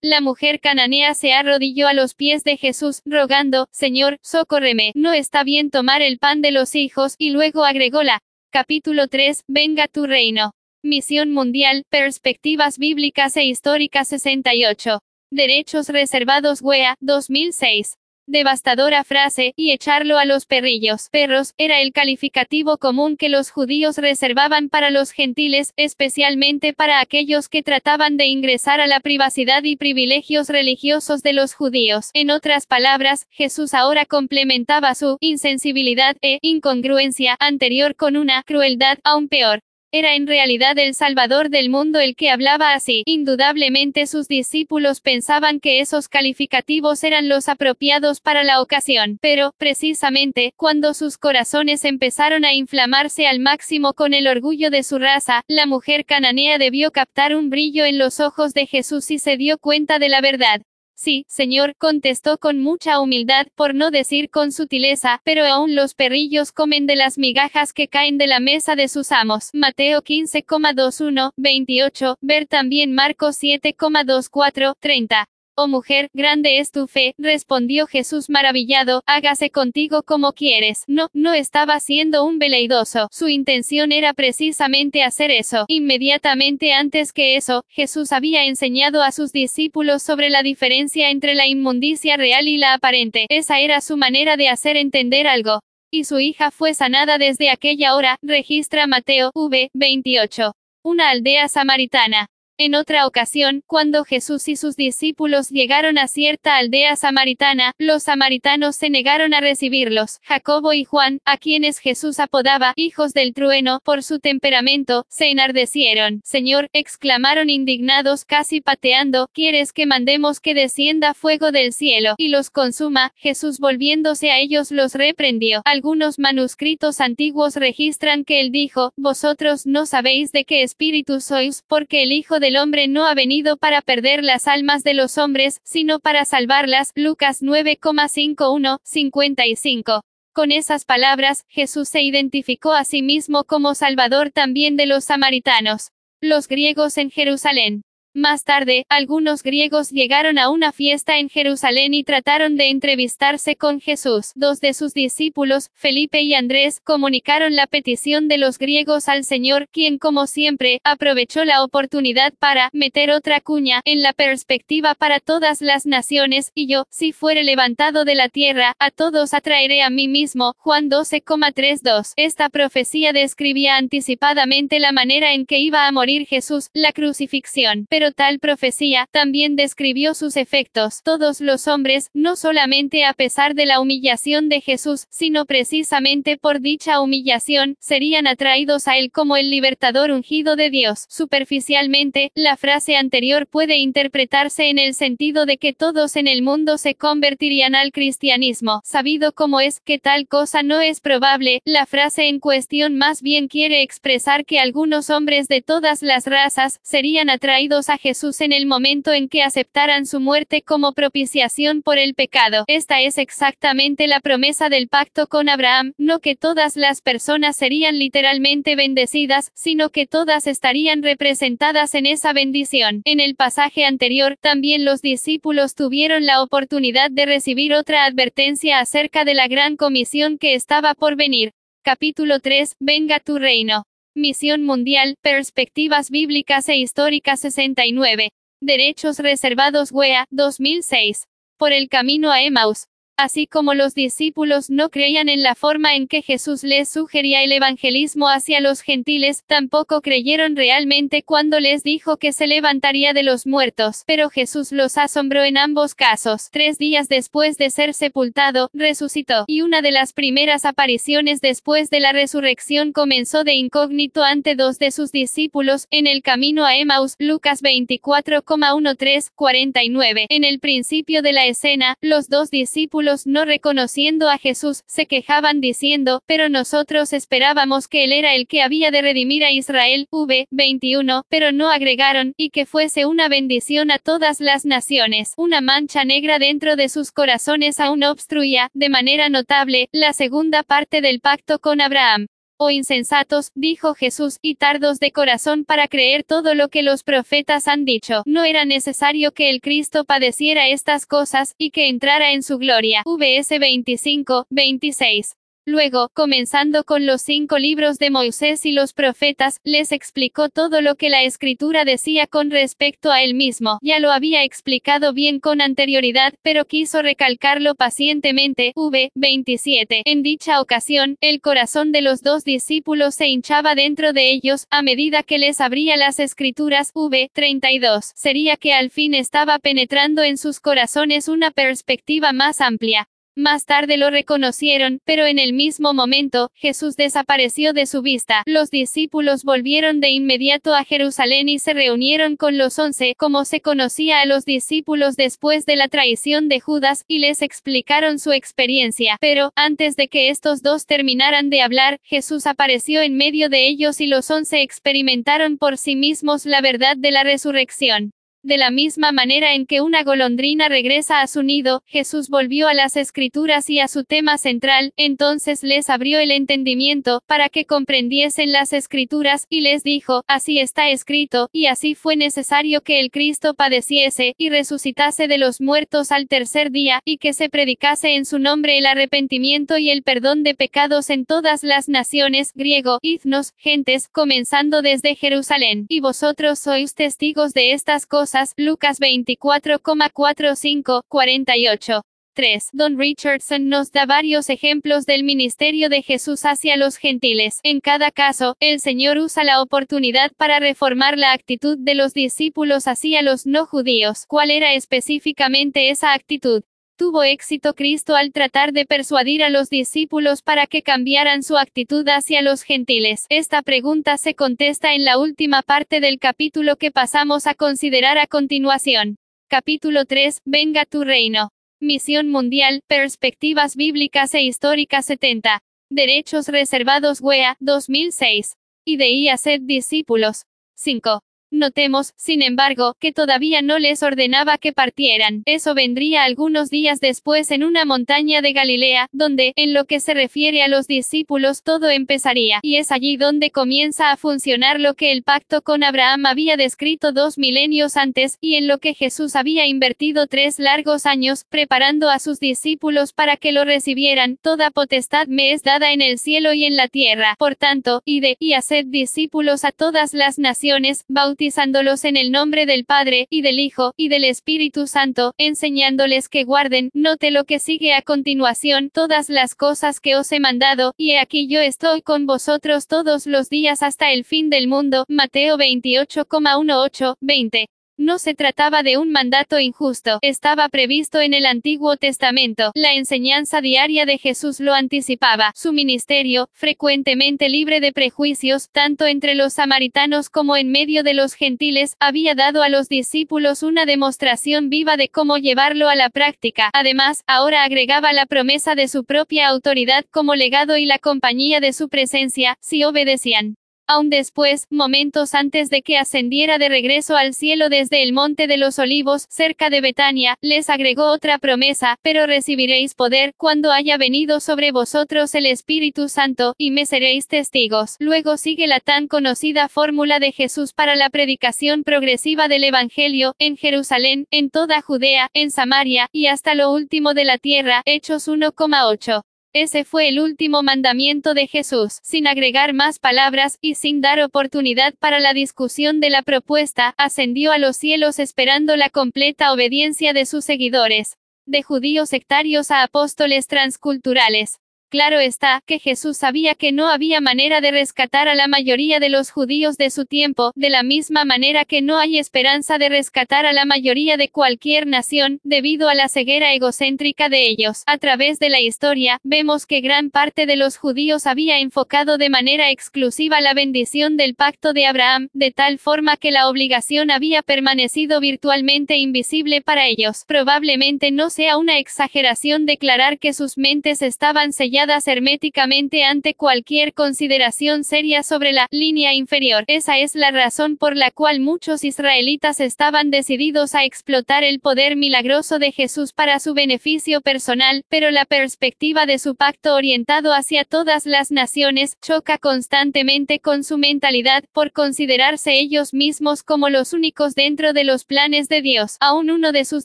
[0.00, 5.44] la mujer cananea se arrodilló a los pies de Jesús, rogando, Señor, socórreme, no está
[5.44, 8.20] bien tomar el pan de los hijos, y luego agregó la.
[8.50, 10.52] Capítulo 3, Venga tu reino.
[10.82, 15.00] Misión Mundial, Perspectivas Bíblicas e Históricas 68.
[15.30, 17.96] Derechos Reservados WEA, 2006.
[18.28, 23.98] Devastadora frase, y echarlo a los perrillos, perros, era el calificativo común que los judíos
[23.98, 29.76] reservaban para los gentiles, especialmente para aquellos que trataban de ingresar a la privacidad y
[29.76, 32.10] privilegios religiosos de los judíos.
[32.14, 39.28] En otras palabras, Jesús ahora complementaba su insensibilidad e incongruencia anterior con una crueldad aún
[39.28, 39.62] peor.
[39.98, 43.02] Era en realidad el Salvador del mundo el que hablaba así.
[43.06, 50.52] Indudablemente sus discípulos pensaban que esos calificativos eran los apropiados para la ocasión, pero, precisamente,
[50.54, 55.64] cuando sus corazones empezaron a inflamarse al máximo con el orgullo de su raza, la
[55.64, 59.98] mujer cananea debió captar un brillo en los ojos de Jesús y se dio cuenta
[59.98, 60.60] de la verdad.
[60.98, 66.52] Sí, señor, contestó con mucha humildad, por no decir con sutileza, pero aún los perrillos
[66.52, 69.50] comen de las migajas que caen de la mesa de sus amos.
[69.52, 75.28] Mateo 15,21, 28, ver también Marcos 7,24, 30.
[75.58, 80.84] Oh mujer, grande es tu fe, respondió Jesús maravillado, hágase contigo como quieres.
[80.86, 85.64] No, no estaba siendo un veleidoso, su intención era precisamente hacer eso.
[85.68, 91.46] Inmediatamente antes que eso, Jesús había enseñado a sus discípulos sobre la diferencia entre la
[91.46, 93.24] inmundicia real y la aparente.
[93.30, 95.60] Esa era su manera de hacer entender algo.
[95.90, 99.70] Y su hija fue sanada desde aquella hora, registra Mateo, v.
[99.72, 100.52] 28.
[100.82, 102.28] Una aldea samaritana.
[102.58, 108.76] En otra ocasión, cuando Jesús y sus discípulos llegaron a cierta aldea samaritana, los samaritanos
[108.76, 110.20] se negaron a recibirlos.
[110.22, 116.22] Jacobo y Juan, a quienes Jesús apodaba hijos del trueno por su temperamento, se enardecieron.
[116.24, 122.48] Señor, exclamaron indignados casi pateando, ¿quieres que mandemos que descienda fuego del cielo y los
[122.48, 123.12] consuma?
[123.16, 125.60] Jesús volviéndose a ellos los reprendió.
[125.66, 132.02] Algunos manuscritos antiguos registran que él dijo, Vosotros no sabéis de qué espíritu sois, porque
[132.02, 135.60] el Hijo de el hombre no ha venido para perder las almas de los hombres,
[135.64, 136.92] sino para salvarlas.
[136.94, 140.02] Lucas 9,51, 55.
[140.32, 145.90] Con esas palabras, Jesús se identificó a sí mismo como Salvador también de los samaritanos.
[146.20, 147.82] Los griegos en Jerusalén.
[148.16, 153.78] Más tarde, algunos griegos llegaron a una fiesta en Jerusalén y trataron de entrevistarse con
[153.78, 154.32] Jesús.
[154.34, 159.68] Dos de sus discípulos, Felipe y Andrés, comunicaron la petición de los griegos al Señor,
[159.70, 165.60] quien como siempre, aprovechó la oportunidad para meter otra cuña en la perspectiva para todas
[165.60, 170.08] las naciones, y yo, si fuere levantado de la tierra, a todos atraeré a mí
[170.08, 170.54] mismo.
[170.56, 172.14] Juan 12,32.
[172.16, 177.86] Esta profecía describía anticipadamente la manera en que iba a morir Jesús, la crucifixión.
[177.90, 181.02] Pero tal profecía también describió sus efectos.
[181.02, 186.60] Todos los hombres, no solamente a pesar de la humillación de Jesús, sino precisamente por
[186.60, 191.06] dicha humillación, serían atraídos a él como el libertador ungido de Dios.
[191.08, 196.78] Superficialmente, la frase anterior puede interpretarse en el sentido de que todos en el mundo
[196.78, 198.80] se convertirían al cristianismo.
[198.84, 203.48] Sabido como es que tal cosa no es probable, la frase en cuestión más bien
[203.48, 208.66] quiere expresar que algunos hombres de todas las razas serían atraídos a Jesús en el
[208.66, 212.64] momento en que aceptaran su muerte como propiciación por el pecado.
[212.66, 217.98] Esta es exactamente la promesa del pacto con Abraham, no que todas las personas serían
[217.98, 223.02] literalmente bendecidas, sino que todas estarían representadas en esa bendición.
[223.04, 229.24] En el pasaje anterior, también los discípulos tuvieron la oportunidad de recibir otra advertencia acerca
[229.24, 231.52] de la gran comisión que estaba por venir.
[231.82, 233.84] Capítulo 3, Venga tu reino.
[234.16, 238.30] Misión Mundial, Perspectivas Bíblicas e Históricas 69.
[238.62, 241.26] Derechos Reservados WEA, 2006.
[241.58, 242.86] Por el camino a Emmaus.
[243.18, 247.52] Así como los discípulos no creían en la forma en que Jesús les sugería el
[247.52, 253.46] evangelismo hacia los gentiles, tampoco creyeron realmente cuando les dijo que se levantaría de los
[253.46, 254.02] muertos.
[254.06, 256.50] Pero Jesús los asombró en ambos casos.
[256.50, 262.00] Tres días después de ser sepultado, resucitó, y una de las primeras apariciones después de
[262.00, 267.14] la resurrección comenzó de incógnito ante dos de sus discípulos, en el camino a Emmaus,
[267.18, 270.26] Lucas 24,13-49.
[270.28, 275.60] En el principio de la escena, los dos discípulos no reconociendo a Jesús, se quejaban
[275.60, 280.46] diciendo, pero nosotros esperábamos que Él era el que había de redimir a Israel, v.
[280.50, 285.32] 21, pero no agregaron, y que fuese una bendición a todas las naciones.
[285.36, 291.00] Una mancha negra dentro de sus corazones aún obstruía, de manera notable, la segunda parte
[291.00, 292.26] del pacto con Abraham.
[292.58, 297.68] Oh insensatos, dijo Jesús, y tardos de corazón para creer todo lo que los profetas
[297.68, 298.22] han dicho.
[298.24, 303.02] No era necesario que el Cristo padeciera estas cosas, y que entrara en su gloria.
[303.04, 305.36] VS 25, 26.
[305.68, 310.94] Luego, comenzando con los cinco libros de Moisés y los profetas, les explicó todo lo
[310.94, 313.80] que la escritura decía con respecto a él mismo.
[313.82, 318.70] Ya lo había explicado bien con anterioridad, pero quiso recalcarlo pacientemente.
[318.76, 319.10] V.
[319.16, 320.02] 27.
[320.04, 324.82] En dicha ocasión, el corazón de los dos discípulos se hinchaba dentro de ellos, a
[324.82, 326.92] medida que les abría las escrituras.
[326.94, 327.28] V.
[327.32, 328.12] 32.
[328.14, 333.08] Sería que al fin estaba penetrando en sus corazones una perspectiva más amplia.
[333.38, 338.42] Más tarde lo reconocieron, pero en el mismo momento, Jesús desapareció de su vista.
[338.46, 343.60] Los discípulos volvieron de inmediato a Jerusalén y se reunieron con los once, como se
[343.60, 349.18] conocía a los discípulos después de la traición de Judas, y les explicaron su experiencia.
[349.20, 354.00] Pero, antes de que estos dos terminaran de hablar, Jesús apareció en medio de ellos
[354.00, 358.15] y los once experimentaron por sí mismos la verdad de la resurrección.
[358.46, 362.74] De la misma manera en que una golondrina regresa a su nido, Jesús volvió a
[362.74, 368.52] las escrituras y a su tema central, entonces les abrió el entendimiento, para que comprendiesen
[368.52, 373.54] las escrituras, y les dijo, así está escrito, y así fue necesario que el Cristo
[373.54, 378.38] padeciese, y resucitase de los muertos al tercer día, y que se predicase en su
[378.38, 384.06] nombre el arrepentimiento y el perdón de pecados en todas las naciones, griego, iznos, gentes,
[384.06, 392.02] comenzando desde Jerusalén, y vosotros sois testigos de estas cosas, Lucas 24,45, 48.
[392.34, 392.68] 3.
[392.74, 397.60] Don Richardson nos da varios ejemplos del ministerio de Jesús hacia los gentiles.
[397.62, 402.88] En cada caso, el Señor usa la oportunidad para reformar la actitud de los discípulos
[402.88, 404.26] hacia los no judíos.
[404.28, 406.62] ¿Cuál era específicamente esa actitud?
[406.98, 412.08] Tuvo éxito Cristo al tratar de persuadir a los discípulos para que cambiaran su actitud
[412.08, 413.26] hacia los gentiles.
[413.28, 418.26] Esta pregunta se contesta en la última parte del capítulo que pasamos a considerar a
[418.26, 419.18] continuación.
[419.46, 421.50] Capítulo 3, Venga tu reino.
[421.80, 425.60] Misión mundial, perspectivas bíblicas e históricas 70.
[425.90, 428.54] Derechos reservados WEA, 2006.
[428.86, 430.46] Y de ser discípulos.
[430.76, 431.20] 5.
[431.50, 435.42] Notemos, sin embargo, que todavía no les ordenaba que partieran.
[435.46, 440.14] Eso vendría algunos días después en una montaña de Galilea, donde, en lo que se
[440.14, 445.12] refiere a los discípulos, todo empezaría, y es allí donde comienza a funcionar lo que
[445.12, 449.66] el pacto con Abraham había descrito dos milenios antes, y en lo que Jesús había
[449.66, 454.36] invertido tres largos años, preparando a sus discípulos para que lo recibieran.
[454.42, 457.36] Toda potestad me es dada en el cielo y en la tierra.
[457.38, 461.04] Por tanto, id, y haced discípulos a todas las naciones,
[461.36, 466.44] bautizándolos en el nombre del Padre, y del Hijo, y del Espíritu Santo, enseñándoles que
[466.44, 471.16] guarden, note lo que sigue a continuación, todas las cosas que os he mandado, y
[471.16, 475.04] aquí yo estoy con vosotros todos los días hasta el fin del mundo.
[475.08, 477.66] Mateo 28,18, 20.
[477.98, 482.70] No se trataba de un mandato injusto, estaba previsto en el Antiguo Testamento.
[482.74, 485.50] La enseñanza diaria de Jesús lo anticipaba.
[485.54, 491.32] Su ministerio, frecuentemente libre de prejuicios, tanto entre los samaritanos como en medio de los
[491.32, 496.68] gentiles, había dado a los discípulos una demostración viva de cómo llevarlo a la práctica.
[496.74, 501.72] Además, ahora agregaba la promesa de su propia autoridad como legado y la compañía de
[501.72, 503.56] su presencia, si obedecían.
[503.88, 508.56] Aún después, momentos antes de que ascendiera de regreso al cielo desde el monte de
[508.56, 514.40] los olivos, cerca de Betania, les agregó otra promesa, pero recibiréis poder, cuando haya venido
[514.40, 517.94] sobre vosotros el Espíritu Santo, y me seréis testigos.
[518.00, 523.56] Luego sigue la tan conocida fórmula de Jesús para la predicación progresiva del Evangelio, en
[523.56, 529.22] Jerusalén, en toda Judea, en Samaria, y hasta lo último de la tierra, Hechos 1,8.
[529.58, 534.92] Ese fue el último mandamiento de Jesús, sin agregar más palabras, y sin dar oportunidad
[534.96, 540.26] para la discusión de la propuesta, ascendió a los cielos esperando la completa obediencia de
[540.26, 541.16] sus seguidores.
[541.46, 544.58] De judíos sectarios a apóstoles transculturales.
[544.96, 549.10] Claro está, que Jesús sabía que no había manera de rescatar a la mayoría de
[549.10, 553.44] los judíos de su tiempo, de la misma manera que no hay esperanza de rescatar
[553.44, 557.82] a la mayoría de cualquier nación, debido a la ceguera egocéntrica de ellos.
[557.84, 562.30] A través de la historia, vemos que gran parte de los judíos había enfocado de
[562.30, 567.42] manera exclusiva la bendición del pacto de Abraham, de tal forma que la obligación había
[567.42, 570.24] permanecido virtualmente invisible para ellos.
[570.26, 577.82] Probablemente no sea una exageración declarar que sus mentes estaban selladas herméticamente ante cualquier consideración
[577.84, 579.64] seria sobre la línea inferior.
[579.66, 584.96] Esa es la razón por la cual muchos israelitas estaban decididos a explotar el poder
[584.96, 590.64] milagroso de Jesús para su beneficio personal, pero la perspectiva de su pacto orientado hacia
[590.64, 597.34] todas las naciones choca constantemente con su mentalidad, por considerarse ellos mismos como los únicos
[597.34, 598.96] dentro de los planes de Dios.
[599.00, 599.84] Aún uno de sus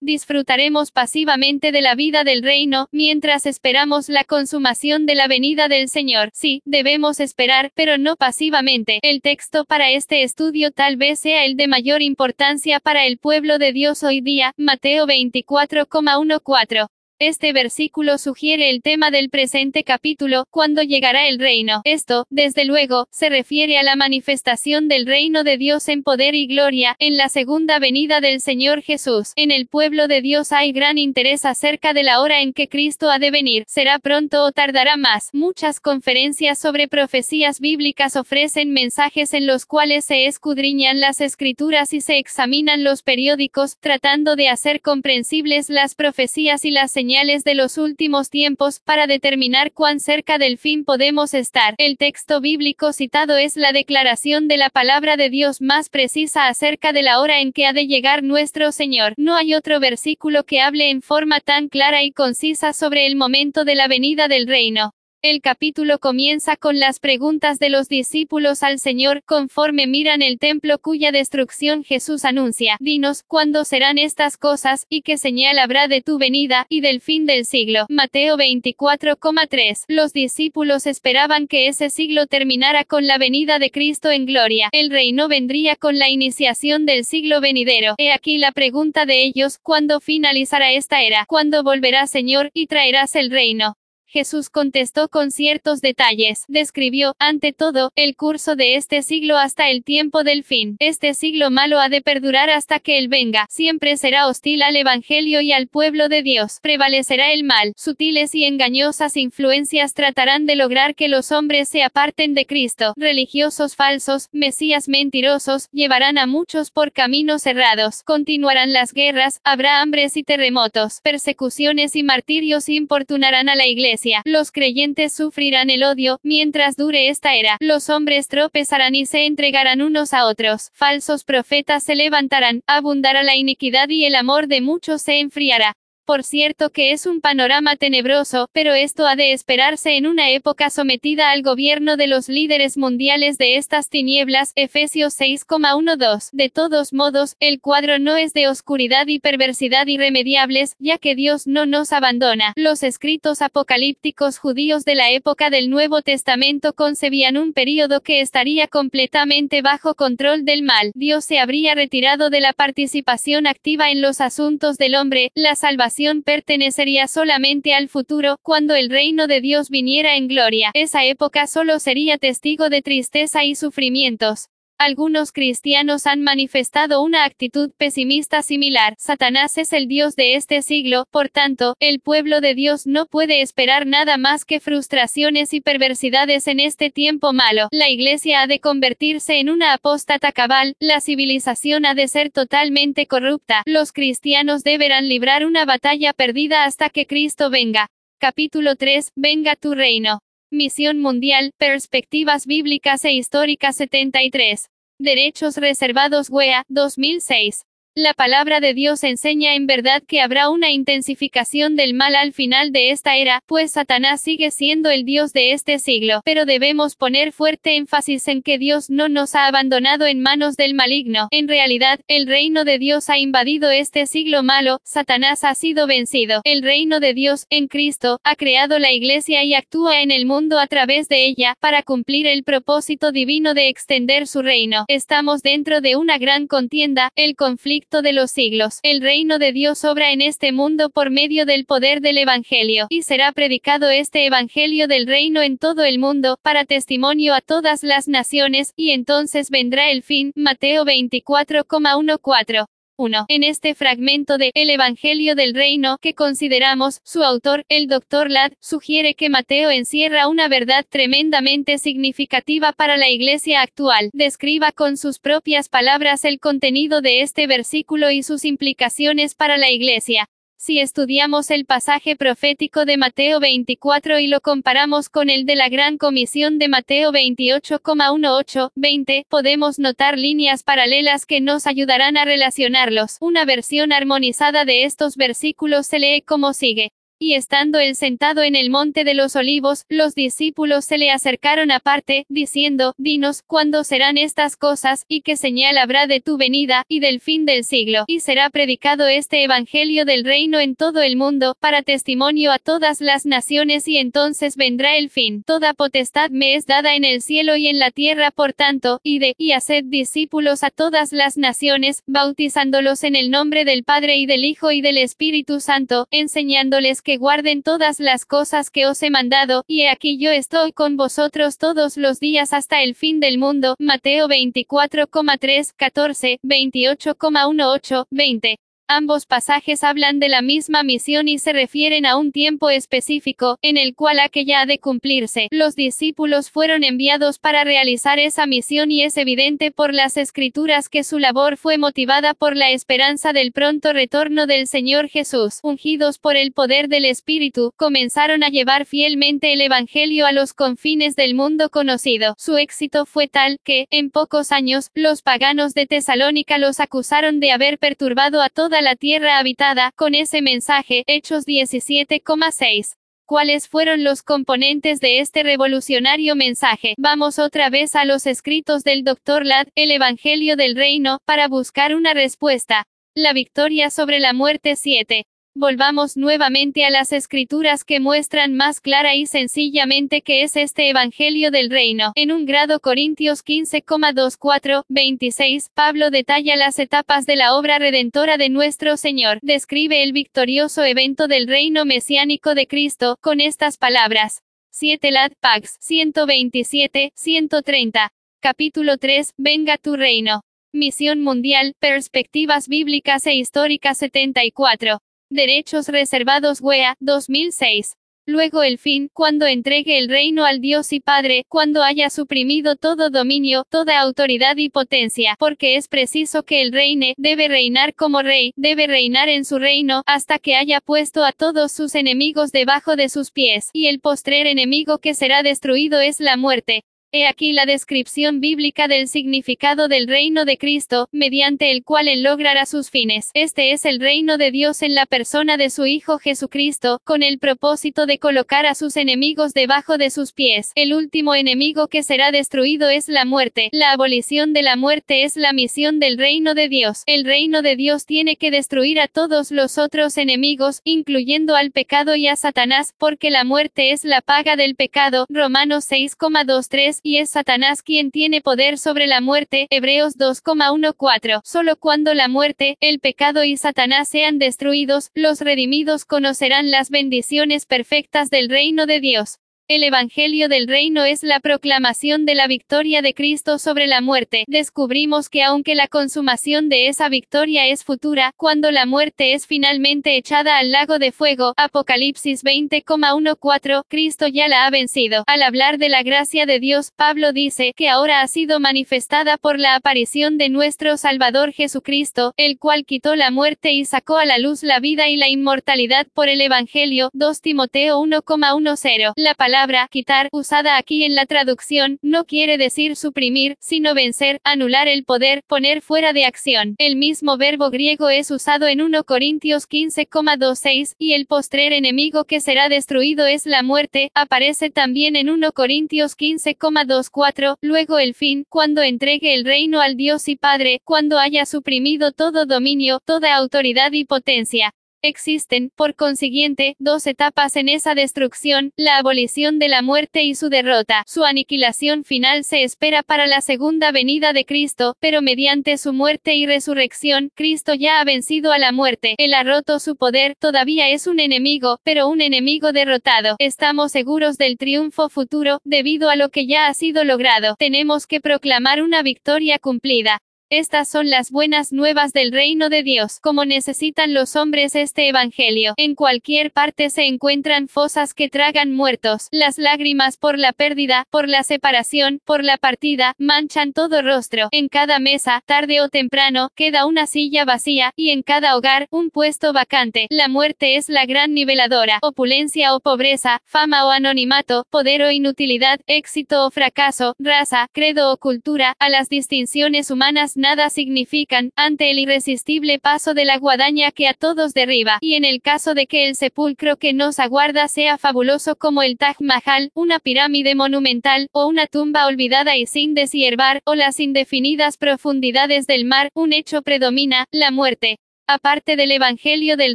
[0.00, 5.88] disfrutaremos pasivamente de la vida del reino, mientras esperamos la consumación de la venida del
[5.88, 6.30] Señor.
[6.32, 8.98] Sí, debemos esperar, pero no pasivamente.
[9.02, 13.58] El texto para este estudio tal vez sea el de mayor importancia para el pueblo
[13.58, 16.88] de Dios hoy día, Mateo 24,14.
[17.20, 21.80] Este versículo sugiere el tema del presente capítulo, cuando llegará el reino.
[21.82, 26.46] Esto, desde luego, se refiere a la manifestación del reino de Dios en poder y
[26.46, 29.32] gloria, en la segunda venida del Señor Jesús.
[29.34, 33.10] En el pueblo de Dios hay gran interés acerca de la hora en que Cristo
[33.10, 33.64] ha de venir.
[33.66, 35.30] ¿Será pronto o tardará más?
[35.32, 42.00] Muchas conferencias sobre profecías bíblicas ofrecen mensajes en los cuales se escudriñan las escrituras y
[42.00, 47.78] se examinan los periódicos, tratando de hacer comprensibles las profecías y las señales de los
[47.78, 51.74] últimos tiempos, para determinar cuán cerca del fin podemos estar.
[51.78, 56.92] El texto bíblico citado es la declaración de la palabra de Dios más precisa acerca
[56.92, 59.14] de la hora en que ha de llegar nuestro Señor.
[59.16, 63.64] No hay otro versículo que hable en forma tan clara y concisa sobre el momento
[63.64, 64.92] de la venida del reino.
[65.20, 70.78] El capítulo comienza con las preguntas de los discípulos al Señor, conforme miran el templo
[70.78, 72.76] cuya destrucción Jesús anuncia.
[72.78, 77.26] Dinos, ¿cuándo serán estas cosas, y qué señal habrá de tu venida, y del fin
[77.26, 77.86] del siglo?
[77.88, 79.86] Mateo 24,3.
[79.88, 84.68] Los discípulos esperaban que ese siglo terminara con la venida de Cristo en gloria.
[84.70, 87.96] El reino vendría con la iniciación del siglo venidero.
[87.98, 91.26] He aquí la pregunta de ellos, ¿cuándo finalizará esta era?
[91.26, 93.77] ¿Cuándo volverá Señor, y traerás el reino?
[94.10, 96.44] Jesús contestó con ciertos detalles.
[96.48, 100.76] Describió, ante todo, el curso de este siglo hasta el tiempo del fin.
[100.78, 103.46] Este siglo malo ha de perdurar hasta que Él venga.
[103.50, 106.58] Siempre será hostil al Evangelio y al pueblo de Dios.
[106.62, 107.74] Prevalecerá el mal.
[107.76, 112.94] Sutiles y engañosas influencias tratarán de lograr que los hombres se aparten de Cristo.
[112.96, 118.02] Religiosos falsos, mesías mentirosos, llevarán a muchos por caminos cerrados.
[118.04, 121.00] Continuarán las guerras, habrá hambres y terremotos.
[121.02, 127.34] Persecuciones y martirios importunarán a la iglesia los creyentes sufrirán el odio, mientras dure esta
[127.34, 127.56] era.
[127.60, 130.70] Los hombres tropezarán y se entregarán unos a otros.
[130.72, 135.74] Falsos profetas se levantarán, abundará la iniquidad y el amor de muchos se enfriará.
[136.08, 140.70] Por cierto que es un panorama tenebroso, pero esto ha de esperarse en una época
[140.70, 146.30] sometida al gobierno de los líderes mundiales de estas tinieblas, Efesios 6,12.
[146.32, 151.46] De todos modos, el cuadro no es de oscuridad y perversidad irremediables, ya que Dios
[151.46, 152.54] no nos abandona.
[152.56, 158.66] Los escritos apocalípticos judíos de la época del Nuevo Testamento concebían un período que estaría
[158.66, 160.90] completamente bajo control del mal.
[160.94, 165.97] Dios se habría retirado de la participación activa en los asuntos del hombre, la salvación
[166.22, 170.70] pertenecería solamente al futuro, cuando el reino de Dios viniera en gloria.
[170.74, 174.48] Esa época solo sería testigo de tristeza y sufrimientos.
[174.80, 178.94] Algunos cristianos han manifestado una actitud pesimista similar.
[178.96, 183.42] Satanás es el Dios de este siglo, por tanto, el pueblo de Dios no puede
[183.42, 187.66] esperar nada más que frustraciones y perversidades en este tiempo malo.
[187.72, 193.08] La iglesia ha de convertirse en una apóstata cabal, la civilización ha de ser totalmente
[193.08, 193.64] corrupta.
[193.66, 197.88] Los cristianos deberán librar una batalla perdida hasta que Cristo venga.
[198.20, 199.10] Capítulo 3.
[199.16, 200.20] Venga tu reino.
[200.50, 204.70] Misión Mundial, Perspectivas Bíblicas e Históricas 73.
[204.98, 207.67] Derechos Reservados WEA, 2006.
[208.00, 212.70] La palabra de Dios enseña en verdad que habrá una intensificación del mal al final
[212.70, 216.20] de esta era, pues Satanás sigue siendo el Dios de este siglo.
[216.24, 220.74] Pero debemos poner fuerte énfasis en que Dios no nos ha abandonado en manos del
[220.74, 221.26] maligno.
[221.32, 226.42] En realidad, el reino de Dios ha invadido este siglo malo, Satanás ha sido vencido.
[226.44, 230.60] El reino de Dios, en Cristo, ha creado la iglesia y actúa en el mundo
[230.60, 234.84] a través de ella, para cumplir el propósito divino de extender su reino.
[234.86, 238.80] Estamos dentro de una gran contienda, el conflicto de los siglos.
[238.82, 243.02] El reino de Dios obra en este mundo por medio del poder del Evangelio, y
[243.02, 248.06] será predicado este Evangelio del reino en todo el mundo, para testimonio a todas las
[248.06, 250.32] naciones, y entonces vendrá el fin.
[250.36, 252.66] Mateo 24,14.
[252.98, 253.26] 1.
[253.28, 258.28] En este fragmento de El Evangelio del Reino que consideramos, su autor, el Dr.
[258.28, 264.10] Ladd, sugiere que Mateo encierra una verdad tremendamente significativa para la iglesia actual.
[264.12, 269.70] Describa con sus propias palabras el contenido de este versículo y sus implicaciones para la
[269.70, 270.28] iglesia.
[270.60, 275.68] Si estudiamos el pasaje profético de Mateo 24 y lo comparamos con el de la
[275.68, 283.18] Gran Comisión de Mateo 28,18-20, podemos notar líneas paralelas que nos ayudarán a relacionarlos.
[283.20, 286.90] Una versión armonizada de estos versículos se lee como sigue.
[287.20, 291.72] Y estando él sentado en el monte de los olivos, los discípulos se le acercaron
[291.72, 297.00] aparte, diciendo, Dinos, ¿cuándo serán estas cosas, y qué señal habrá de tu venida, y
[297.00, 298.04] del fin del siglo?
[298.06, 303.00] Y será predicado este Evangelio del reino en todo el mundo, para testimonio a todas
[303.00, 305.42] las naciones, y entonces vendrá el fin.
[305.42, 309.34] Toda potestad me es dada en el cielo y en la tierra, por tanto, ide,
[309.38, 314.44] y haced discípulos a todas las naciones, bautizándolos en el nombre del Padre y del
[314.44, 319.64] Hijo y del Espíritu Santo, enseñándoles que guarden todas las cosas que os he mandado,
[319.66, 323.76] y aquí yo estoy con vosotros todos los días hasta el fin del mundo.
[323.78, 328.58] Mateo 24,3, 14, 28,18, 20.
[328.90, 333.76] Ambos pasajes hablan de la misma misión y se refieren a un tiempo específico, en
[333.76, 335.48] el cual aquella ha de cumplirse.
[335.50, 341.04] Los discípulos fueron enviados para realizar esa misión y es evidente por las escrituras que
[341.04, 345.58] su labor fue motivada por la esperanza del pronto retorno del Señor Jesús.
[345.62, 351.14] Ungidos por el poder del Espíritu, comenzaron a llevar fielmente el Evangelio a los confines
[351.14, 352.36] del mundo conocido.
[352.38, 357.52] Su éxito fue tal, que, en pocos años, los paganos de Tesalónica los acusaron de
[357.52, 362.94] haber perturbado a toda la tierra habitada, con ese mensaje, Hechos 17,6.
[363.26, 366.94] ¿Cuáles fueron los componentes de este revolucionario mensaje?
[366.96, 369.44] Vamos otra vez a los escritos del Dr.
[369.44, 372.86] Ladd, el Evangelio del Reino, para buscar una respuesta.
[373.14, 375.26] La victoria sobre la muerte 7.
[375.60, 381.50] Volvamos nuevamente a las escrituras que muestran más clara y sencillamente que es este Evangelio
[381.50, 382.12] del Reino.
[382.14, 388.50] En un grado Corintios 15,24, 26, Pablo detalla las etapas de la obra redentora de
[388.50, 389.40] nuestro Señor.
[389.42, 394.44] Describe el victorioso evento del reino mesiánico de Cristo, con estas palabras.
[394.70, 398.12] 7 Lad Pax 127, 130.
[398.38, 400.42] Capítulo 3, Venga tu reino.
[400.72, 405.00] Misión Mundial, Perspectivas Bíblicas e Históricas 74.
[405.30, 407.96] Derechos reservados WEA, 2006.
[408.24, 413.10] Luego el fin, cuando entregue el reino al Dios y Padre, cuando haya suprimido todo
[413.10, 418.54] dominio, toda autoridad y potencia, porque es preciso que el reine, debe reinar como rey,
[418.56, 423.10] debe reinar en su reino, hasta que haya puesto a todos sus enemigos debajo de
[423.10, 426.84] sus pies, y el postrer enemigo que será destruido es la muerte.
[427.10, 432.22] He aquí la descripción bíblica del significado del reino de Cristo, mediante el cual él
[432.22, 433.30] logrará sus fines.
[433.32, 437.38] Este es el reino de Dios en la persona de su Hijo Jesucristo, con el
[437.38, 440.72] propósito de colocar a sus enemigos debajo de sus pies.
[440.74, 443.70] El último enemigo que será destruido es la muerte.
[443.72, 447.04] La abolición de la muerte es la misión del reino de Dios.
[447.06, 452.16] El reino de Dios tiene que destruir a todos los otros enemigos, incluyendo al pecado
[452.16, 455.24] y a Satanás, porque la muerte es la paga del pecado.
[455.30, 459.66] Romanos 6,23 y es Satanás quien tiene poder sobre la muerte.
[459.70, 461.40] Hebreos 2,14.
[461.44, 467.66] Solo cuando la muerte, el pecado y Satanás sean destruidos, los redimidos conocerán las bendiciones
[467.66, 469.38] perfectas del reino de Dios.
[469.70, 474.44] El Evangelio del Reino es la proclamación de la victoria de Cristo sobre la muerte.
[474.46, 480.16] Descubrimos que aunque la consumación de esa victoria es futura, cuando la muerte es finalmente
[480.16, 485.24] echada al lago de fuego, Apocalipsis 20,14, Cristo ya la ha vencido.
[485.26, 489.58] Al hablar de la gracia de Dios, Pablo dice que ahora ha sido manifestada por
[489.58, 494.38] la aparición de nuestro Salvador Jesucristo, el cual quitó la muerte y sacó a la
[494.38, 497.10] luz la vida y la inmortalidad por el Evangelio.
[497.12, 499.12] 2 Timoteo 1,10.
[499.16, 504.40] La palabra palabra quitar, usada aquí en la traducción, no quiere decir suprimir, sino vencer,
[504.44, 506.76] anular el poder, poner fuera de acción.
[506.78, 512.38] El mismo verbo griego es usado en 1 Corintios 15,26, y el postrer enemigo que
[512.38, 518.82] será destruido es la muerte, aparece también en 1 Corintios 15,24, luego el fin, cuando
[518.82, 524.04] entregue el reino al Dios y Padre, cuando haya suprimido todo dominio, toda autoridad y
[524.04, 524.72] potencia.
[525.00, 530.48] Existen, por consiguiente, dos etapas en esa destrucción, la abolición de la muerte y su
[530.48, 531.04] derrota.
[531.06, 536.34] Su aniquilación final se espera para la segunda venida de Cristo, pero mediante su muerte
[536.34, 539.14] y resurrección, Cristo ya ha vencido a la muerte.
[539.18, 543.36] Él ha roto su poder, todavía es un enemigo, pero un enemigo derrotado.
[543.38, 547.54] Estamos seguros del triunfo futuro, debido a lo que ya ha sido logrado.
[547.56, 550.18] Tenemos que proclamar una victoria cumplida.
[550.50, 555.74] Estas son las buenas nuevas del reino de Dios, como necesitan los hombres este Evangelio.
[555.76, 559.28] En cualquier parte se encuentran fosas que tragan muertos.
[559.30, 564.48] Las lágrimas por la pérdida, por la separación, por la partida, manchan todo rostro.
[564.50, 569.10] En cada mesa, tarde o temprano, queda una silla vacía, y en cada hogar, un
[569.10, 570.06] puesto vacante.
[570.08, 571.98] La muerte es la gran niveladora.
[572.00, 578.16] Opulencia o pobreza, fama o anonimato, poder o inutilidad, éxito o fracaso, raza, credo o
[578.16, 584.08] cultura, a las distinciones humanas nada significan, ante el irresistible paso de la guadaña que
[584.08, 587.98] a todos derriba, y en el caso de que el sepulcro que nos aguarda sea
[587.98, 593.60] fabuloso como el Taj Mahal, una pirámide monumental, o una tumba olvidada y sin deshiervar,
[593.64, 597.98] o las indefinidas profundidades del mar, un hecho predomina, la muerte.
[598.30, 599.74] Aparte del Evangelio del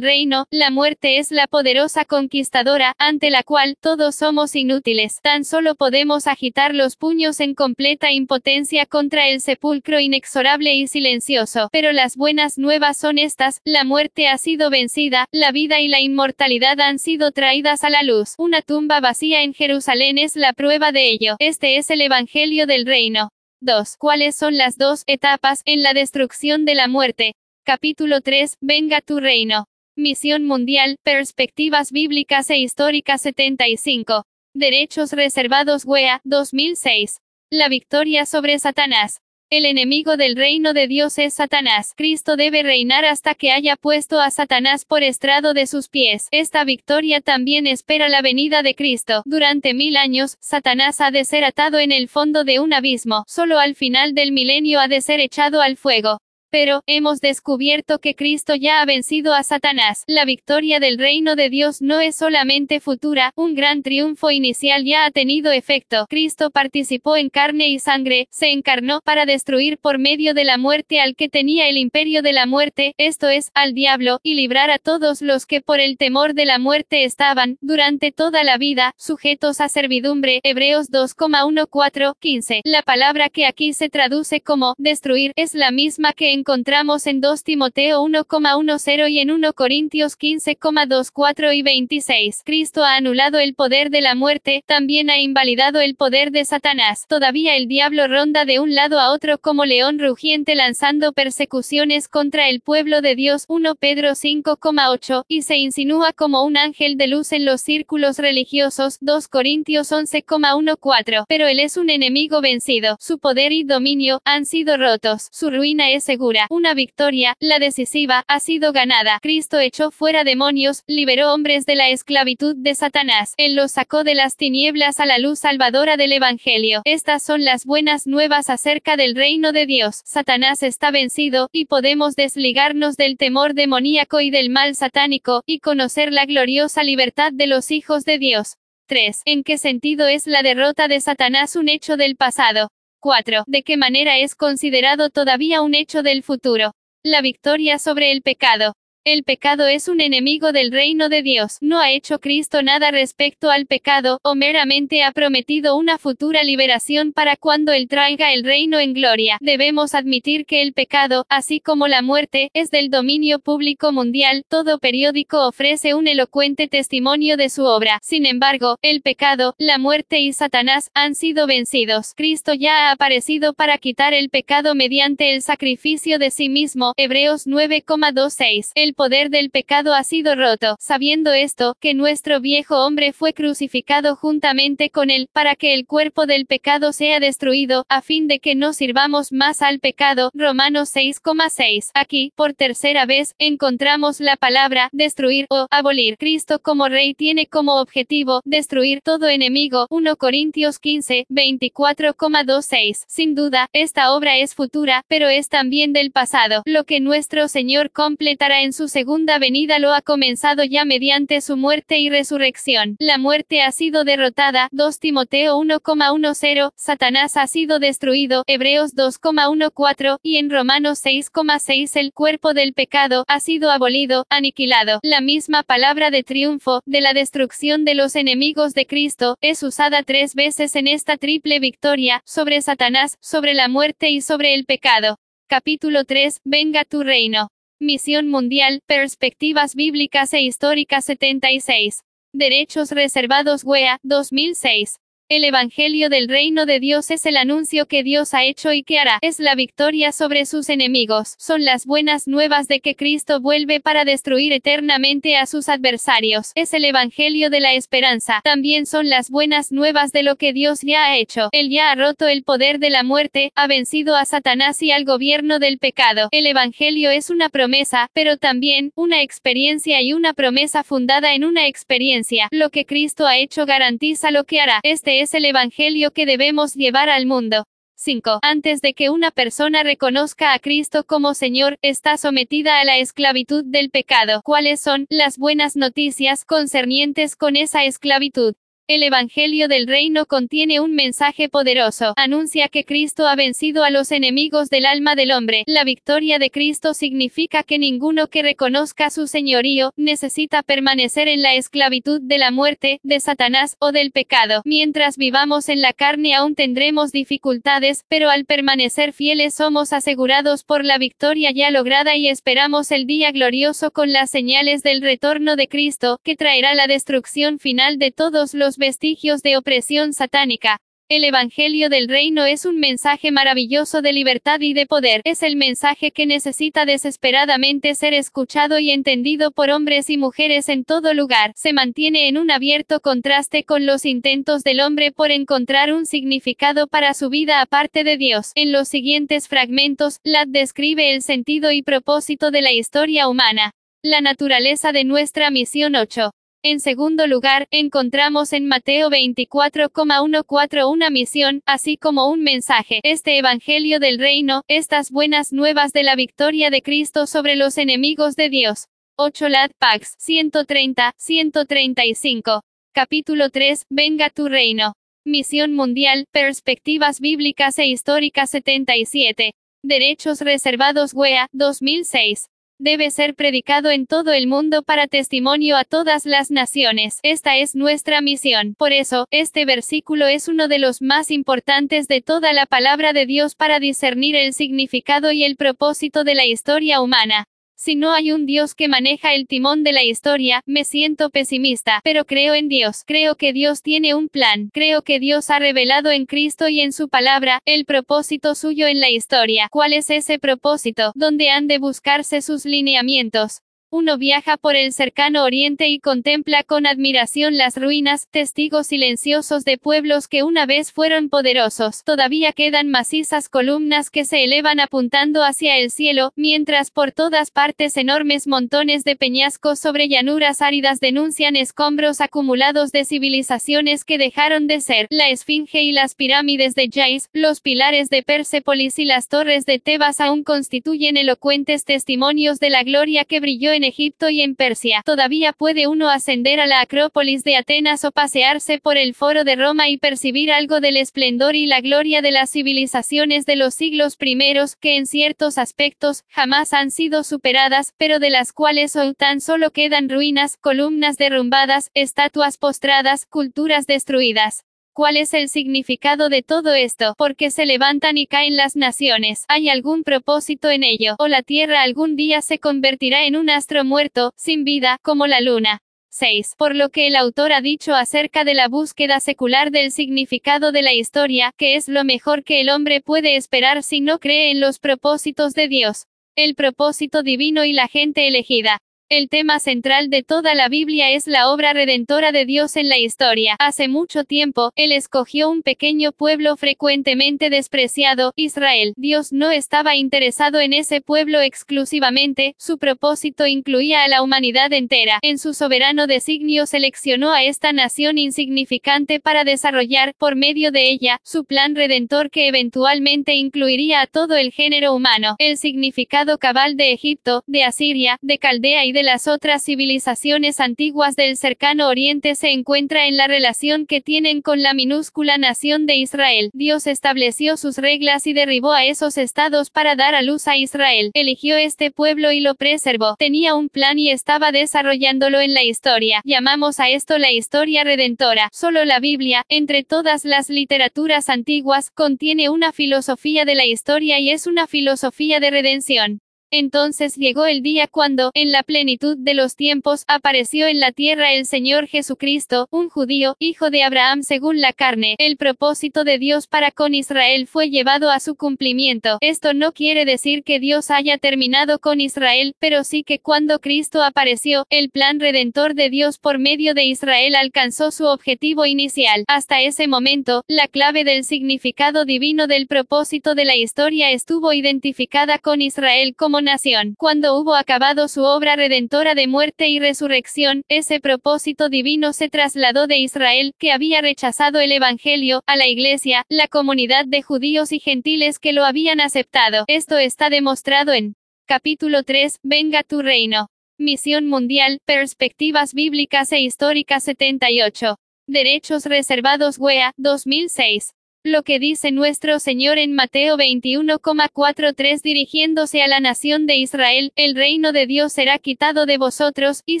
[0.00, 5.18] Reino, la muerte es la poderosa conquistadora, ante la cual todos somos inútiles.
[5.22, 11.68] Tan solo podemos agitar los puños en completa impotencia contra el sepulcro inexorable y silencioso.
[11.72, 15.98] Pero las buenas nuevas son estas, la muerte ha sido vencida, la vida y la
[15.98, 18.34] inmortalidad han sido traídas a la luz.
[18.38, 21.34] Una tumba vacía en Jerusalén es la prueba de ello.
[21.40, 23.30] Este es el Evangelio del Reino.
[23.62, 23.96] 2.
[23.98, 27.34] ¿Cuáles son las dos etapas en la destrucción de la muerte?
[27.66, 28.58] Capítulo 3.
[28.60, 29.68] Venga tu reino.
[29.96, 34.26] Misión Mundial, Perspectivas Bíblicas e Históricas 75.
[34.54, 37.22] Derechos Reservados WEA, 2006.
[37.50, 39.22] La victoria sobre Satanás.
[39.48, 41.94] El enemigo del reino de Dios es Satanás.
[41.96, 46.28] Cristo debe reinar hasta que haya puesto a Satanás por estrado de sus pies.
[46.32, 49.22] Esta victoria también espera la venida de Cristo.
[49.24, 53.24] Durante mil años, Satanás ha de ser atado en el fondo de un abismo.
[53.26, 56.18] Solo al final del milenio ha de ser echado al fuego.
[56.54, 60.04] Pero, hemos descubierto que Cristo ya ha vencido a Satanás.
[60.06, 65.04] La victoria del reino de Dios no es solamente futura, un gran triunfo inicial ya
[65.04, 66.06] ha tenido efecto.
[66.08, 71.00] Cristo participó en carne y sangre, se encarnó para destruir por medio de la muerte
[71.00, 74.78] al que tenía el imperio de la muerte, esto es, al diablo, y librar a
[74.78, 79.60] todos los que por el temor de la muerte estaban, durante toda la vida, sujetos
[79.60, 80.38] a servidumbre.
[80.44, 82.60] Hebreos 2,14-15.
[82.62, 87.22] La palabra que aquí se traduce como destruir es la misma que en encontramos en
[87.22, 92.42] 2 Timoteo 1,10 y en 1 Corintios 15,24 y 26.
[92.44, 97.06] Cristo ha anulado el poder de la muerte, también ha invalidado el poder de Satanás.
[97.08, 102.50] Todavía el diablo ronda de un lado a otro como león rugiente lanzando persecuciones contra
[102.50, 107.32] el pueblo de Dios 1 Pedro 5,8, y se insinúa como un ángel de luz
[107.32, 111.24] en los círculos religiosos 2 Corintios 11,14.
[111.26, 115.90] Pero él es un enemigo vencido, su poder y dominio han sido rotos, su ruina
[115.90, 119.18] es segura una victoria, la decisiva, ha sido ganada.
[119.22, 123.34] Cristo echó fuera demonios, liberó hombres de la esclavitud de Satanás.
[123.36, 126.82] Él los sacó de las tinieblas a la luz salvadora del Evangelio.
[126.84, 130.02] Estas son las buenas nuevas acerca del reino de Dios.
[130.04, 136.12] Satanás está vencido, y podemos desligarnos del temor demoníaco y del mal satánico, y conocer
[136.12, 138.56] la gloriosa libertad de los hijos de Dios.
[138.86, 139.22] 3.
[139.24, 142.70] ¿En qué sentido es la derrota de Satanás un hecho del pasado?
[143.04, 143.44] 4.
[143.46, 146.72] ¿De qué manera es considerado todavía un hecho del futuro?
[147.02, 148.76] La victoria sobre el pecado.
[149.06, 151.58] El pecado es un enemigo del reino de Dios.
[151.60, 157.12] No ha hecho Cristo nada respecto al pecado, o meramente ha prometido una futura liberación
[157.12, 159.36] para cuando Él traiga el reino en gloria.
[159.42, 164.46] Debemos admitir que el pecado, así como la muerte, es del dominio público mundial.
[164.48, 167.98] Todo periódico ofrece un elocuente testimonio de su obra.
[168.02, 172.14] Sin embargo, el pecado, la muerte y Satanás han sido vencidos.
[172.16, 176.94] Cristo ya ha aparecido para quitar el pecado mediante el sacrificio de sí mismo.
[176.96, 178.70] Hebreos 9,26.
[178.74, 184.16] El poder del pecado ha sido roto, sabiendo esto, que nuestro viejo hombre fue crucificado
[184.16, 188.54] juntamente con él, para que el cuerpo del pecado sea destruido, a fin de que
[188.54, 190.30] no sirvamos más al pecado.
[190.34, 191.90] Romanos 6,6.
[191.94, 196.16] Aquí, por tercera vez, encontramos la palabra, destruir o abolir.
[196.16, 199.86] Cristo como rey tiene como objetivo, destruir todo enemigo.
[199.90, 203.04] 1 Corintios 15, 24,26.
[203.06, 207.90] Sin duda, esta obra es futura, pero es también del pasado, lo que nuestro Señor
[207.90, 212.96] completará en su segunda venida lo ha comenzado ya mediante su muerte y resurrección.
[212.98, 214.68] La muerte ha sido derrotada.
[214.72, 216.72] 2 Timoteo 1,10.
[216.76, 218.44] Satanás ha sido destruido.
[218.46, 220.18] Hebreos 2,14.
[220.22, 225.00] Y en Romanos 6,6 el cuerpo del pecado ha sido abolido, aniquilado.
[225.02, 230.02] La misma palabra de triunfo, de la destrucción de los enemigos de Cristo, es usada
[230.02, 235.18] tres veces en esta triple victoria, sobre Satanás, sobre la muerte y sobre el pecado.
[235.46, 236.40] Capítulo 3.
[236.44, 237.53] Venga tu reino.
[237.84, 242.00] Misión Mundial, Perspectivas Bíblicas e Históricas 76.
[242.32, 244.96] Derechos Reservados WEA, 2006.
[245.30, 248.98] El Evangelio del Reino de Dios es el anuncio que Dios ha hecho y que
[248.98, 249.18] hará.
[249.22, 251.34] Es la victoria sobre sus enemigos.
[251.38, 256.52] Son las buenas nuevas de que Cristo vuelve para destruir eternamente a sus adversarios.
[256.56, 258.42] Es el Evangelio de la esperanza.
[258.44, 261.48] También son las buenas nuevas de lo que Dios ya ha hecho.
[261.52, 265.06] Él ya ha roto el poder de la muerte, ha vencido a Satanás y al
[265.06, 266.28] gobierno del pecado.
[266.32, 271.66] El Evangelio es una promesa, pero también una experiencia y una promesa fundada en una
[271.66, 272.48] experiencia.
[272.50, 274.80] Lo que Cristo ha hecho garantiza lo que hará.
[274.82, 277.64] Este es el Evangelio que debemos llevar al mundo.
[277.96, 278.40] 5.
[278.42, 283.64] Antes de que una persona reconozca a Cristo como Señor, está sometida a la esclavitud
[283.64, 284.42] del pecado.
[284.44, 288.54] ¿Cuáles son las buenas noticias concernientes con esa esclavitud?
[288.86, 292.12] El Evangelio del Reino contiene un mensaje poderoso.
[292.18, 295.64] Anuncia que Cristo ha vencido a los enemigos del alma del hombre.
[295.66, 301.54] La victoria de Cristo significa que ninguno que reconozca su señorío, necesita permanecer en la
[301.54, 304.60] esclavitud de la muerte, de Satanás, o del pecado.
[304.66, 310.84] Mientras vivamos en la carne aún tendremos dificultades, pero al permanecer fieles somos asegurados por
[310.84, 315.68] la victoria ya lograda y esperamos el día glorioso con las señales del retorno de
[315.68, 320.78] Cristo, que traerá la destrucción final de todos los vestigios de opresión satánica.
[321.10, 325.20] El Evangelio del Reino es un mensaje maravilloso de libertad y de poder.
[325.24, 330.82] Es el mensaje que necesita desesperadamente ser escuchado y entendido por hombres y mujeres en
[330.86, 331.52] todo lugar.
[331.56, 336.86] Se mantiene en un abierto contraste con los intentos del hombre por encontrar un significado
[336.86, 338.52] para su vida aparte de Dios.
[338.54, 343.72] En los siguientes fragmentos, Lad describe el sentido y propósito de la historia humana.
[344.02, 346.30] La naturaleza de nuestra misión 8.
[346.66, 353.00] En segundo lugar, encontramos en Mateo 24,14 una misión, así como un mensaje.
[353.02, 358.34] Este Evangelio del Reino, estas buenas nuevas de la victoria de Cristo sobre los enemigos
[358.34, 358.86] de Dios.
[359.18, 362.62] 8 Lad Pax 130, 135.
[362.94, 364.94] Capítulo 3, Venga tu reino.
[365.26, 369.52] Misión Mundial, Perspectivas Bíblicas e Históricas 77.
[369.82, 372.46] Derechos Reservados WEA, 2006
[372.78, 377.18] debe ser predicado en todo el mundo para testimonio a todas las naciones.
[377.22, 378.74] Esta es nuestra misión.
[378.74, 383.26] Por eso, este versículo es uno de los más importantes de toda la palabra de
[383.26, 387.46] Dios para discernir el significado y el propósito de la historia humana.
[387.76, 392.00] Si no hay un Dios que maneja el timón de la historia, me siento pesimista,
[392.04, 396.12] pero creo en Dios, creo que Dios tiene un plan, creo que Dios ha revelado
[396.12, 399.68] en Cristo y en su palabra, el propósito suyo en la historia.
[399.72, 401.10] ¿Cuál es ese propósito?
[401.16, 403.63] ¿Dónde han de buscarse sus lineamientos?
[403.96, 409.78] Uno viaja por el cercano oriente y contempla con admiración las ruinas, testigos silenciosos de
[409.78, 412.02] pueblos que una vez fueron poderosos.
[412.02, 417.96] Todavía quedan macizas columnas que se elevan apuntando hacia el cielo, mientras por todas partes
[417.96, 424.80] enormes montones de peñascos sobre llanuras áridas denuncian escombros acumulados de civilizaciones que dejaron de
[424.80, 425.06] ser.
[425.10, 429.78] La Esfinge y las pirámides de Jais, los pilares de Persépolis y las torres de
[429.78, 435.02] Tebas aún constituyen elocuentes testimonios de la gloria que brilló en Egipto y en Persia.
[435.04, 439.56] Todavía puede uno ascender a la Acrópolis de Atenas o pasearse por el Foro de
[439.56, 444.16] Roma y percibir algo del esplendor y la gloria de las civilizaciones de los siglos
[444.16, 449.40] primeros, que en ciertos aspectos jamás han sido superadas, pero de las cuales hoy tan
[449.40, 454.64] solo quedan ruinas, columnas derrumbadas, estatuas postradas, culturas destruidas.
[454.96, 457.16] ¿Cuál es el significado de todo esto?
[457.18, 459.44] ¿Por qué se levantan y caen las naciones?
[459.48, 461.16] ¿Hay algún propósito en ello?
[461.18, 465.40] ¿O la Tierra algún día se convertirá en un astro muerto, sin vida, como la
[465.40, 465.80] Luna?
[466.10, 466.54] 6.
[466.56, 470.82] Por lo que el autor ha dicho acerca de la búsqueda secular del significado de
[470.82, 474.60] la historia, que es lo mejor que el hombre puede esperar si no cree en
[474.60, 476.06] los propósitos de Dios.
[476.36, 478.78] El propósito divino y la gente elegida.
[479.10, 482.96] El tema central de toda la Biblia es la obra redentora de Dios en la
[482.96, 483.54] historia.
[483.58, 488.94] Hace mucho tiempo, Él escogió un pequeño pueblo frecuentemente despreciado, Israel.
[488.96, 495.18] Dios no estaba interesado en ese pueblo exclusivamente, su propósito incluía a la humanidad entera.
[495.20, 501.20] En su soberano designio seleccionó a esta nación insignificante para desarrollar, por medio de ella,
[501.22, 505.36] su plan redentor que eventualmente incluiría a todo el género humano.
[505.38, 511.16] El significado cabal de Egipto, de Asiria, de Caldea y de las otras civilizaciones antiguas
[511.16, 515.96] del cercano oriente se encuentra en la relación que tienen con la minúscula nación de
[515.96, 516.50] Israel.
[516.54, 521.10] Dios estableció sus reglas y derribó a esos estados para dar a luz a Israel.
[521.12, 523.16] Eligió este pueblo y lo preservó.
[523.18, 526.22] Tenía un plan y estaba desarrollándolo en la historia.
[526.24, 528.48] Llamamos a esto la historia redentora.
[528.52, 534.30] Solo la Biblia, entre todas las literaturas antiguas, contiene una filosofía de la historia y
[534.30, 536.20] es una filosofía de redención.
[536.50, 541.32] Entonces llegó el día cuando, en la plenitud de los tiempos, apareció en la tierra
[541.32, 545.16] el Señor Jesucristo, un judío, hijo de Abraham según la carne.
[545.18, 549.18] El propósito de Dios para con Israel fue llevado a su cumplimiento.
[549.20, 554.02] Esto no quiere decir que Dios haya terminado con Israel, pero sí que cuando Cristo
[554.02, 559.24] apareció, el plan redentor de Dios por medio de Israel alcanzó su objetivo inicial.
[559.26, 565.38] Hasta ese momento, la clave del significado divino del propósito de la historia estuvo identificada
[565.38, 566.94] con Israel como nación.
[566.98, 572.86] Cuando hubo acabado su obra redentora de muerte y resurrección, ese propósito divino se trasladó
[572.86, 577.80] de Israel, que había rechazado el Evangelio, a la Iglesia, la comunidad de judíos y
[577.80, 579.64] gentiles que lo habían aceptado.
[579.66, 581.14] Esto está demostrado en
[581.46, 583.48] capítulo 3, Venga tu reino.
[583.78, 587.96] Misión Mundial, Perspectivas Bíblicas e Históricas 78.
[588.26, 590.94] Derechos reservados WEA, 2006.
[591.26, 597.34] Lo que dice nuestro Señor en Mateo 21,43 dirigiéndose a la nación de Israel, el
[597.34, 599.80] reino de Dios será quitado de vosotros, y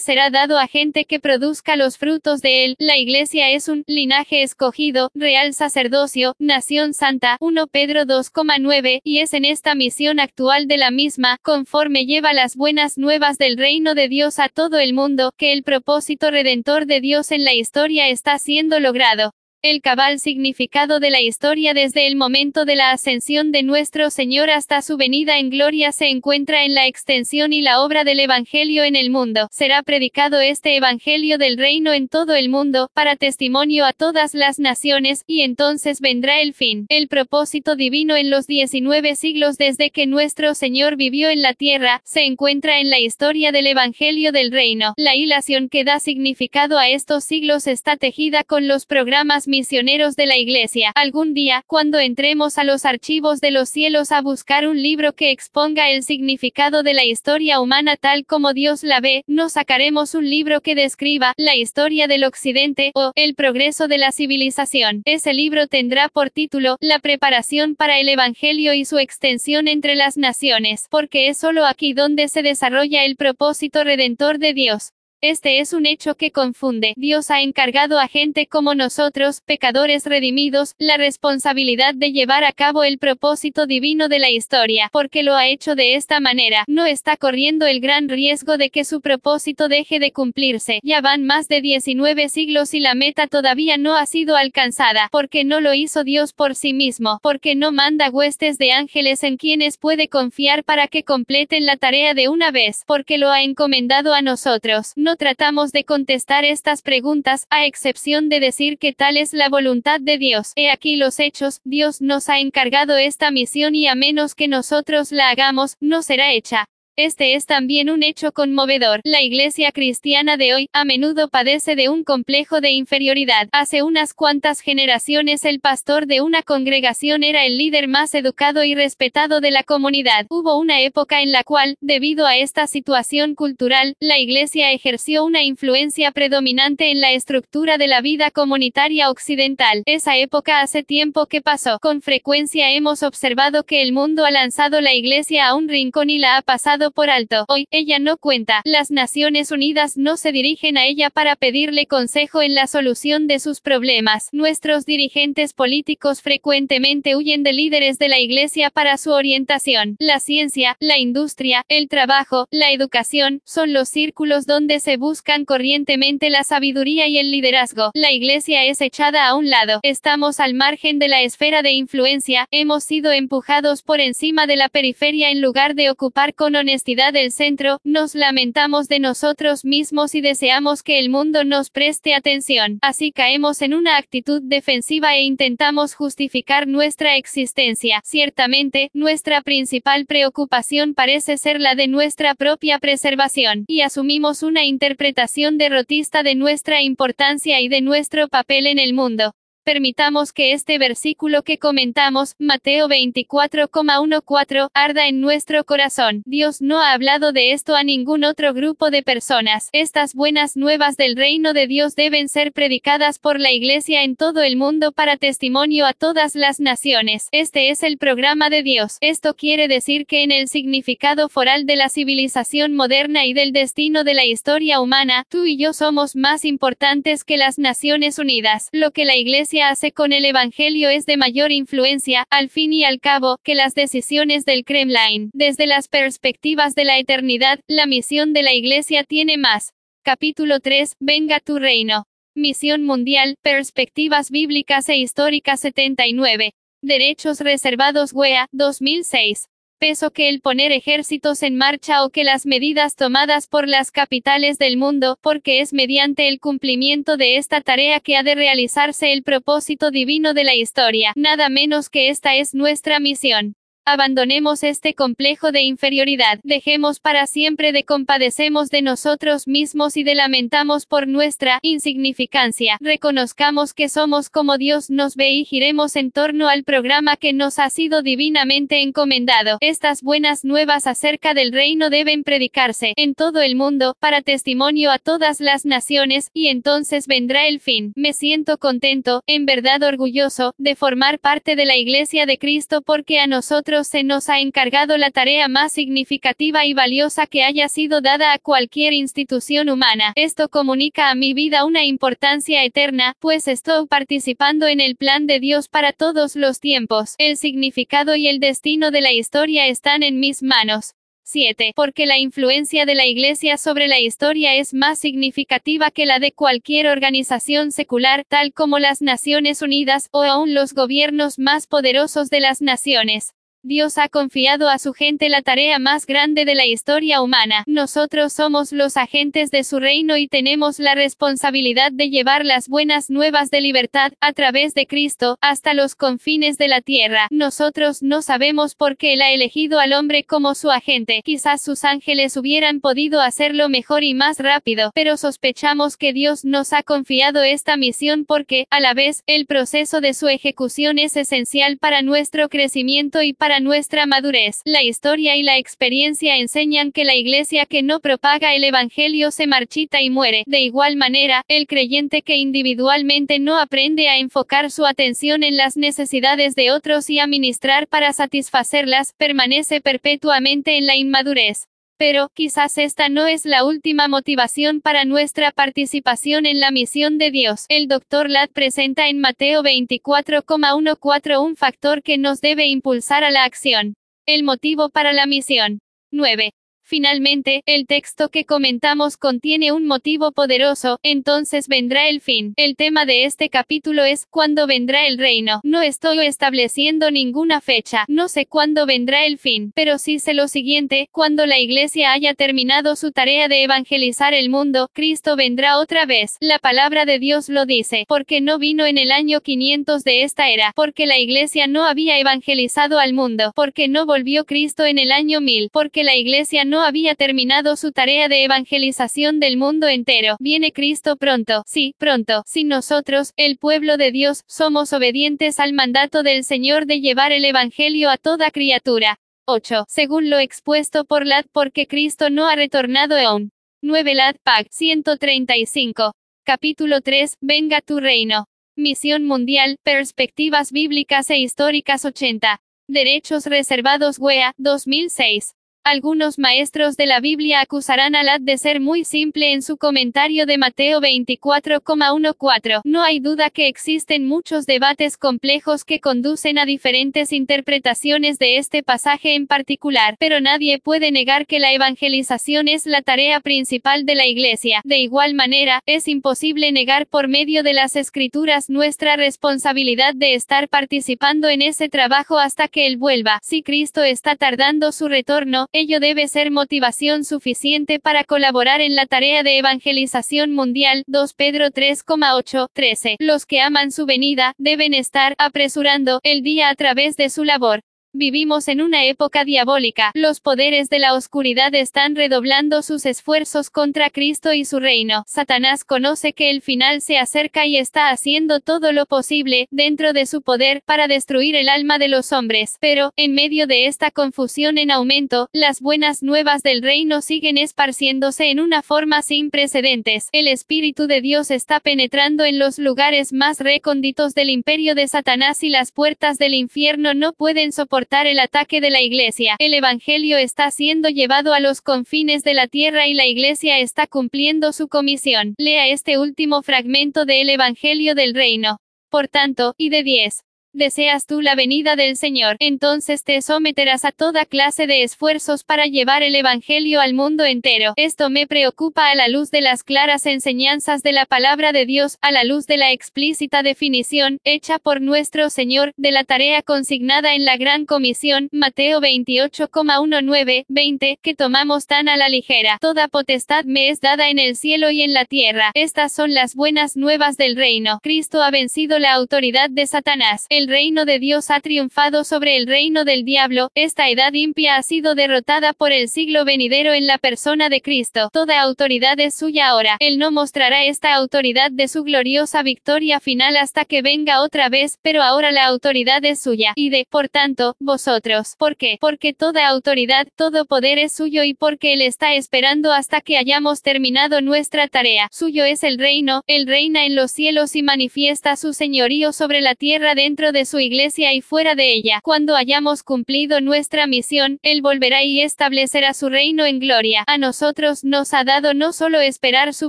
[0.00, 2.76] será dado a gente que produzca los frutos de él.
[2.78, 9.34] La iglesia es un linaje escogido, real sacerdocio, nación santa, 1 Pedro 2,9, y es
[9.34, 14.08] en esta misión actual de la misma, conforme lleva las buenas nuevas del reino de
[14.08, 18.38] Dios a todo el mundo, que el propósito redentor de Dios en la historia está
[18.38, 19.34] siendo logrado.
[19.64, 24.50] El cabal significado de la historia desde el momento de la ascensión de nuestro Señor
[24.50, 28.84] hasta su venida en gloria se encuentra en la extensión y la obra del Evangelio
[28.84, 29.48] en el mundo.
[29.50, 34.58] Será predicado este Evangelio del reino en todo el mundo, para testimonio a todas las
[34.58, 36.84] naciones, y entonces vendrá el fin.
[36.90, 42.02] El propósito divino en los 19 siglos desde que nuestro Señor vivió en la tierra,
[42.04, 44.92] se encuentra en la historia del Evangelio del reino.
[44.98, 50.26] La hilación que da significado a estos siglos está tejida con los programas misioneros de
[50.26, 50.90] la Iglesia.
[50.96, 55.30] Algún día, cuando entremos a los archivos de los cielos a buscar un libro que
[55.30, 60.28] exponga el significado de la historia humana tal como Dios la ve, no sacaremos un
[60.28, 65.02] libro que describa la historia del Occidente o el progreso de la civilización.
[65.04, 70.16] Ese libro tendrá por título La preparación para el Evangelio y su extensión entre las
[70.16, 74.93] naciones, porque es solo aquí donde se desarrolla el propósito redentor de Dios.
[75.26, 76.92] Este es un hecho que confunde.
[76.96, 82.84] Dios ha encargado a gente como nosotros, pecadores redimidos, la responsabilidad de llevar a cabo
[82.84, 86.64] el propósito divino de la historia, porque lo ha hecho de esta manera.
[86.68, 90.78] No está corriendo el gran riesgo de que su propósito deje de cumplirse.
[90.82, 95.42] Ya van más de 19 siglos y la meta todavía no ha sido alcanzada, porque
[95.44, 99.78] no lo hizo Dios por sí mismo, porque no manda huestes de ángeles en quienes
[99.78, 104.20] puede confiar para que completen la tarea de una vez, porque lo ha encomendado a
[104.20, 104.92] nosotros.
[104.96, 110.00] No tratamos de contestar estas preguntas, a excepción de decir que tal es la voluntad
[110.00, 110.52] de Dios.
[110.56, 115.12] He aquí los hechos, Dios nos ha encargado esta misión y a menos que nosotros
[115.12, 116.68] la hagamos, no será hecha.
[116.96, 119.00] Este es también un hecho conmovedor.
[119.02, 123.48] La iglesia cristiana de hoy, a menudo padece de un complejo de inferioridad.
[123.50, 128.76] Hace unas cuantas generaciones el pastor de una congregación era el líder más educado y
[128.76, 130.26] respetado de la comunidad.
[130.30, 135.42] Hubo una época en la cual, debido a esta situación cultural, la iglesia ejerció una
[135.42, 139.82] influencia predominante en la estructura de la vida comunitaria occidental.
[139.86, 141.80] Esa época hace tiempo que pasó.
[141.80, 146.18] Con frecuencia hemos observado que el mundo ha lanzado la iglesia a un rincón y
[146.18, 147.44] la ha pasado por alto.
[147.48, 148.62] Hoy, ella no cuenta.
[148.64, 153.38] Las Naciones Unidas no se dirigen a ella para pedirle consejo en la solución de
[153.38, 154.28] sus problemas.
[154.32, 159.96] Nuestros dirigentes políticos frecuentemente huyen de líderes de la Iglesia para su orientación.
[159.98, 166.30] La ciencia, la industria, el trabajo, la educación, son los círculos donde se buscan corrientemente
[166.30, 167.90] la sabiduría y el liderazgo.
[167.94, 169.80] La Iglesia es echada a un lado.
[169.82, 174.68] Estamos al margen de la esfera de influencia, hemos sido empujados por encima de la
[174.68, 176.73] periferia en lugar de ocupar con honestidad
[177.12, 182.78] del centro, nos lamentamos de nosotros mismos y deseamos que el mundo nos preste atención.
[182.82, 188.00] Así caemos en una actitud defensiva e intentamos justificar nuestra existencia.
[188.04, 195.58] Ciertamente, nuestra principal preocupación parece ser la de nuestra propia preservación, y asumimos una interpretación
[195.58, 199.34] derrotista de nuestra importancia y de nuestro papel en el mundo.
[199.64, 206.22] Permitamos que este versículo que comentamos, Mateo 24,14, arda en nuestro corazón.
[206.26, 209.70] Dios no ha hablado de esto a ningún otro grupo de personas.
[209.72, 214.42] Estas buenas nuevas del reino de Dios deben ser predicadas por la Iglesia en todo
[214.42, 217.28] el mundo para testimonio a todas las naciones.
[217.32, 218.98] Este es el programa de Dios.
[219.00, 224.04] Esto quiere decir que en el significado foral de la civilización moderna y del destino
[224.04, 228.68] de la historia humana, tú y yo somos más importantes que las Naciones Unidas.
[228.70, 232.84] Lo que la Iglesia hace con el Evangelio es de mayor influencia, al fin y
[232.84, 235.30] al cabo, que las decisiones del Kremlin.
[235.32, 239.72] Desde las perspectivas de la eternidad, la misión de la Iglesia tiene más.
[240.02, 242.04] Capítulo 3, Venga tu reino.
[242.34, 246.52] Misión Mundial, Perspectivas Bíblicas e Históricas 79.
[246.82, 249.46] Derechos Reservados WEA, 2006
[249.84, 254.56] peso que el poner ejércitos en marcha o que las medidas tomadas por las capitales
[254.56, 259.22] del mundo, porque es mediante el cumplimiento de esta tarea que ha de realizarse el
[259.22, 263.56] propósito divino de la historia, nada menos que esta es nuestra misión.
[263.86, 270.14] Abandonemos este complejo de inferioridad, dejemos para siempre de compadecemos de nosotros mismos y de
[270.14, 272.78] lamentamos por nuestra insignificancia.
[272.80, 277.58] Reconozcamos que somos como Dios nos ve y giremos en torno al programa que nos
[277.58, 279.58] ha sido divinamente encomendado.
[279.60, 284.98] Estas buenas nuevas acerca del reino deben predicarse en todo el mundo, para testimonio a
[284.98, 287.92] todas las naciones, y entonces vendrá el fin.
[287.96, 293.18] Me siento contento, en verdad orgulloso, de formar parte de la Iglesia de Cristo porque
[293.18, 298.00] a nosotros se nos ha encargado la tarea más significativa y valiosa que haya sido
[298.00, 300.12] dada a cualquier institución humana.
[300.14, 305.40] Esto comunica a mi vida una importancia eterna, pues estoy participando en el plan de
[305.40, 307.14] Dios para todos los tiempos.
[307.18, 310.94] El significado y el destino de la historia están en mis manos.
[311.26, 311.72] 7.
[311.74, 316.32] Porque la influencia de la Iglesia sobre la historia es más significativa que la de
[316.32, 322.40] cualquier organización secular, tal como las Naciones Unidas, o aún los gobiernos más poderosos de
[322.40, 323.32] las naciones.
[323.66, 327.64] Dios ha confiado a su gente la tarea más grande de la historia humana.
[327.66, 333.08] Nosotros somos los agentes de su reino y tenemos la responsabilidad de llevar las buenas
[333.08, 337.26] nuevas de libertad, a través de Cristo, hasta los confines de la tierra.
[337.30, 341.22] Nosotros no sabemos por qué Él ha elegido al hombre como su agente.
[341.24, 346.74] Quizás sus ángeles hubieran podido hacerlo mejor y más rápido, pero sospechamos que Dios nos
[346.74, 351.78] ha confiado esta misión porque, a la vez, el proceso de su ejecución es esencial
[351.78, 354.60] para nuestro crecimiento y para nuestra madurez.
[354.64, 359.46] La historia y la experiencia enseñan que la iglesia que no propaga el Evangelio se
[359.46, 360.44] marchita y muere.
[360.46, 365.76] De igual manera, el creyente que individualmente no aprende a enfocar su atención en las
[365.76, 371.66] necesidades de otros y a ministrar para satisfacerlas, permanece perpetuamente en la inmadurez.
[371.96, 377.30] Pero, quizás esta no es la última motivación para nuestra participación en la misión de
[377.30, 377.66] Dios.
[377.68, 378.28] El Dr.
[378.28, 383.94] Ladd presenta en Mateo 24,14 un factor que nos debe impulsar a la acción.
[384.26, 385.78] El motivo para la misión.
[386.10, 386.52] 9.
[386.86, 392.52] Finalmente, el texto que comentamos contiene un motivo poderoso, entonces vendrá el fin.
[392.56, 395.60] El tema de este capítulo es, ¿cuándo vendrá el reino?
[395.64, 400.46] No estoy estableciendo ninguna fecha, no sé cuándo vendrá el fin, pero sí sé lo
[400.46, 406.04] siguiente, cuando la iglesia haya terminado su tarea de evangelizar el mundo, Cristo vendrá otra
[406.04, 406.36] vez.
[406.40, 410.50] La palabra de Dios lo dice, porque no vino en el año 500 de esta
[410.50, 415.12] era, porque la iglesia no había evangelizado al mundo, porque no volvió Cristo en el
[415.12, 419.86] año 1000, porque la iglesia no no había terminado su tarea de evangelización del mundo
[419.86, 420.34] entero.
[420.40, 422.42] Viene Cristo pronto, sí, pronto.
[422.46, 427.44] Si nosotros, el pueblo de Dios, somos obedientes al mandato del Señor de llevar el
[427.44, 429.18] Evangelio a toda criatura.
[429.46, 429.84] 8.
[429.86, 433.52] Según lo expuesto por Lad, porque Cristo no ha retornado aún.
[433.80, 436.12] 9 Lad Pag 135.
[436.44, 437.36] Capítulo 3.
[437.40, 438.46] Venga tu reino.
[438.76, 442.58] Misión Mundial, Perspectivas Bíblicas e Históricas 80.
[442.88, 445.54] Derechos Reservados WEA, 2006.
[445.86, 450.46] Algunos maestros de la Biblia acusarán a Lad de ser muy simple en su comentario
[450.46, 452.80] de Mateo 24,14.
[452.84, 458.82] No hay duda que existen muchos debates complejos que conducen a diferentes interpretaciones de este
[458.82, 464.14] pasaje en particular, pero nadie puede negar que la evangelización es la tarea principal de
[464.14, 464.80] la Iglesia.
[464.84, 470.70] De igual manera, es imposible negar por medio de las escrituras nuestra responsabilidad de estar
[470.70, 473.38] participando en ese trabajo hasta que Él vuelva.
[473.42, 479.06] Si Cristo está tardando su retorno, ello debe ser motivación suficiente para colaborar en la
[479.06, 481.02] tarea de evangelización mundial.
[481.08, 483.16] 2 Pedro 3,8, 13.
[483.18, 487.80] Los que aman su venida, deben estar apresurando el día a través de su labor.
[488.16, 490.12] Vivimos en una época diabólica.
[490.14, 495.24] Los poderes de la oscuridad están redoblando sus esfuerzos contra Cristo y su reino.
[495.26, 500.26] Satanás conoce que el final se acerca y está haciendo todo lo posible, dentro de
[500.26, 502.76] su poder, para destruir el alma de los hombres.
[502.78, 508.48] Pero, en medio de esta confusión en aumento, las buenas nuevas del reino siguen esparciéndose
[508.48, 510.28] en una forma sin precedentes.
[510.30, 515.64] El Espíritu de Dios está penetrando en los lugares más recónditos del imperio de Satanás
[515.64, 519.56] y las puertas del infierno no pueden soportar el ataque de la Iglesia.
[519.58, 524.06] El Evangelio está siendo llevado a los confines de la tierra y la Iglesia está
[524.06, 525.54] cumpliendo su comisión.
[525.58, 528.78] Lea este último fragmento del Evangelio del Reino.
[529.10, 530.44] Por tanto, y de 10.
[530.74, 532.56] ¿Deseas tú la venida del Señor?
[532.58, 537.92] Entonces te someterás a toda clase de esfuerzos para llevar el Evangelio al mundo entero.
[537.94, 542.18] Esto me preocupa a la luz de las claras enseñanzas de la palabra de Dios,
[542.22, 547.34] a la luz de la explícita definición, hecha por nuestro Señor, de la tarea consignada
[547.34, 552.78] en la Gran Comisión, Mateo 28,19, 20, que tomamos tan a la ligera.
[552.80, 555.70] Toda potestad me es dada en el cielo y en la tierra.
[555.74, 558.00] Estas son las buenas nuevas del reino.
[558.02, 560.46] Cristo ha vencido la autoridad de Satanás.
[560.64, 564.82] El reino de Dios ha triunfado sobre el reino del diablo, esta edad impia ha
[564.82, 568.30] sido derrotada por el siglo venidero en la persona de Cristo.
[568.32, 569.98] Toda autoridad es suya ahora.
[570.00, 574.98] Él no mostrará esta autoridad de su gloriosa victoria final hasta que venga otra vez,
[575.02, 578.54] pero ahora la autoridad es suya, y de, por tanto, vosotros.
[578.58, 578.96] ¿Por qué?
[579.02, 583.82] Porque toda autoridad, todo poder es suyo y porque Él está esperando hasta que hayamos
[583.82, 585.28] terminado nuestra tarea.
[585.30, 589.74] Suyo es el reino, Él reina en los cielos y manifiesta su señorío sobre la
[589.74, 592.20] tierra dentro de su iglesia y fuera de ella.
[592.22, 597.24] Cuando hayamos cumplido nuestra misión, Él volverá y establecerá su reino en gloria.
[597.26, 599.88] A nosotros nos ha dado no solo esperar su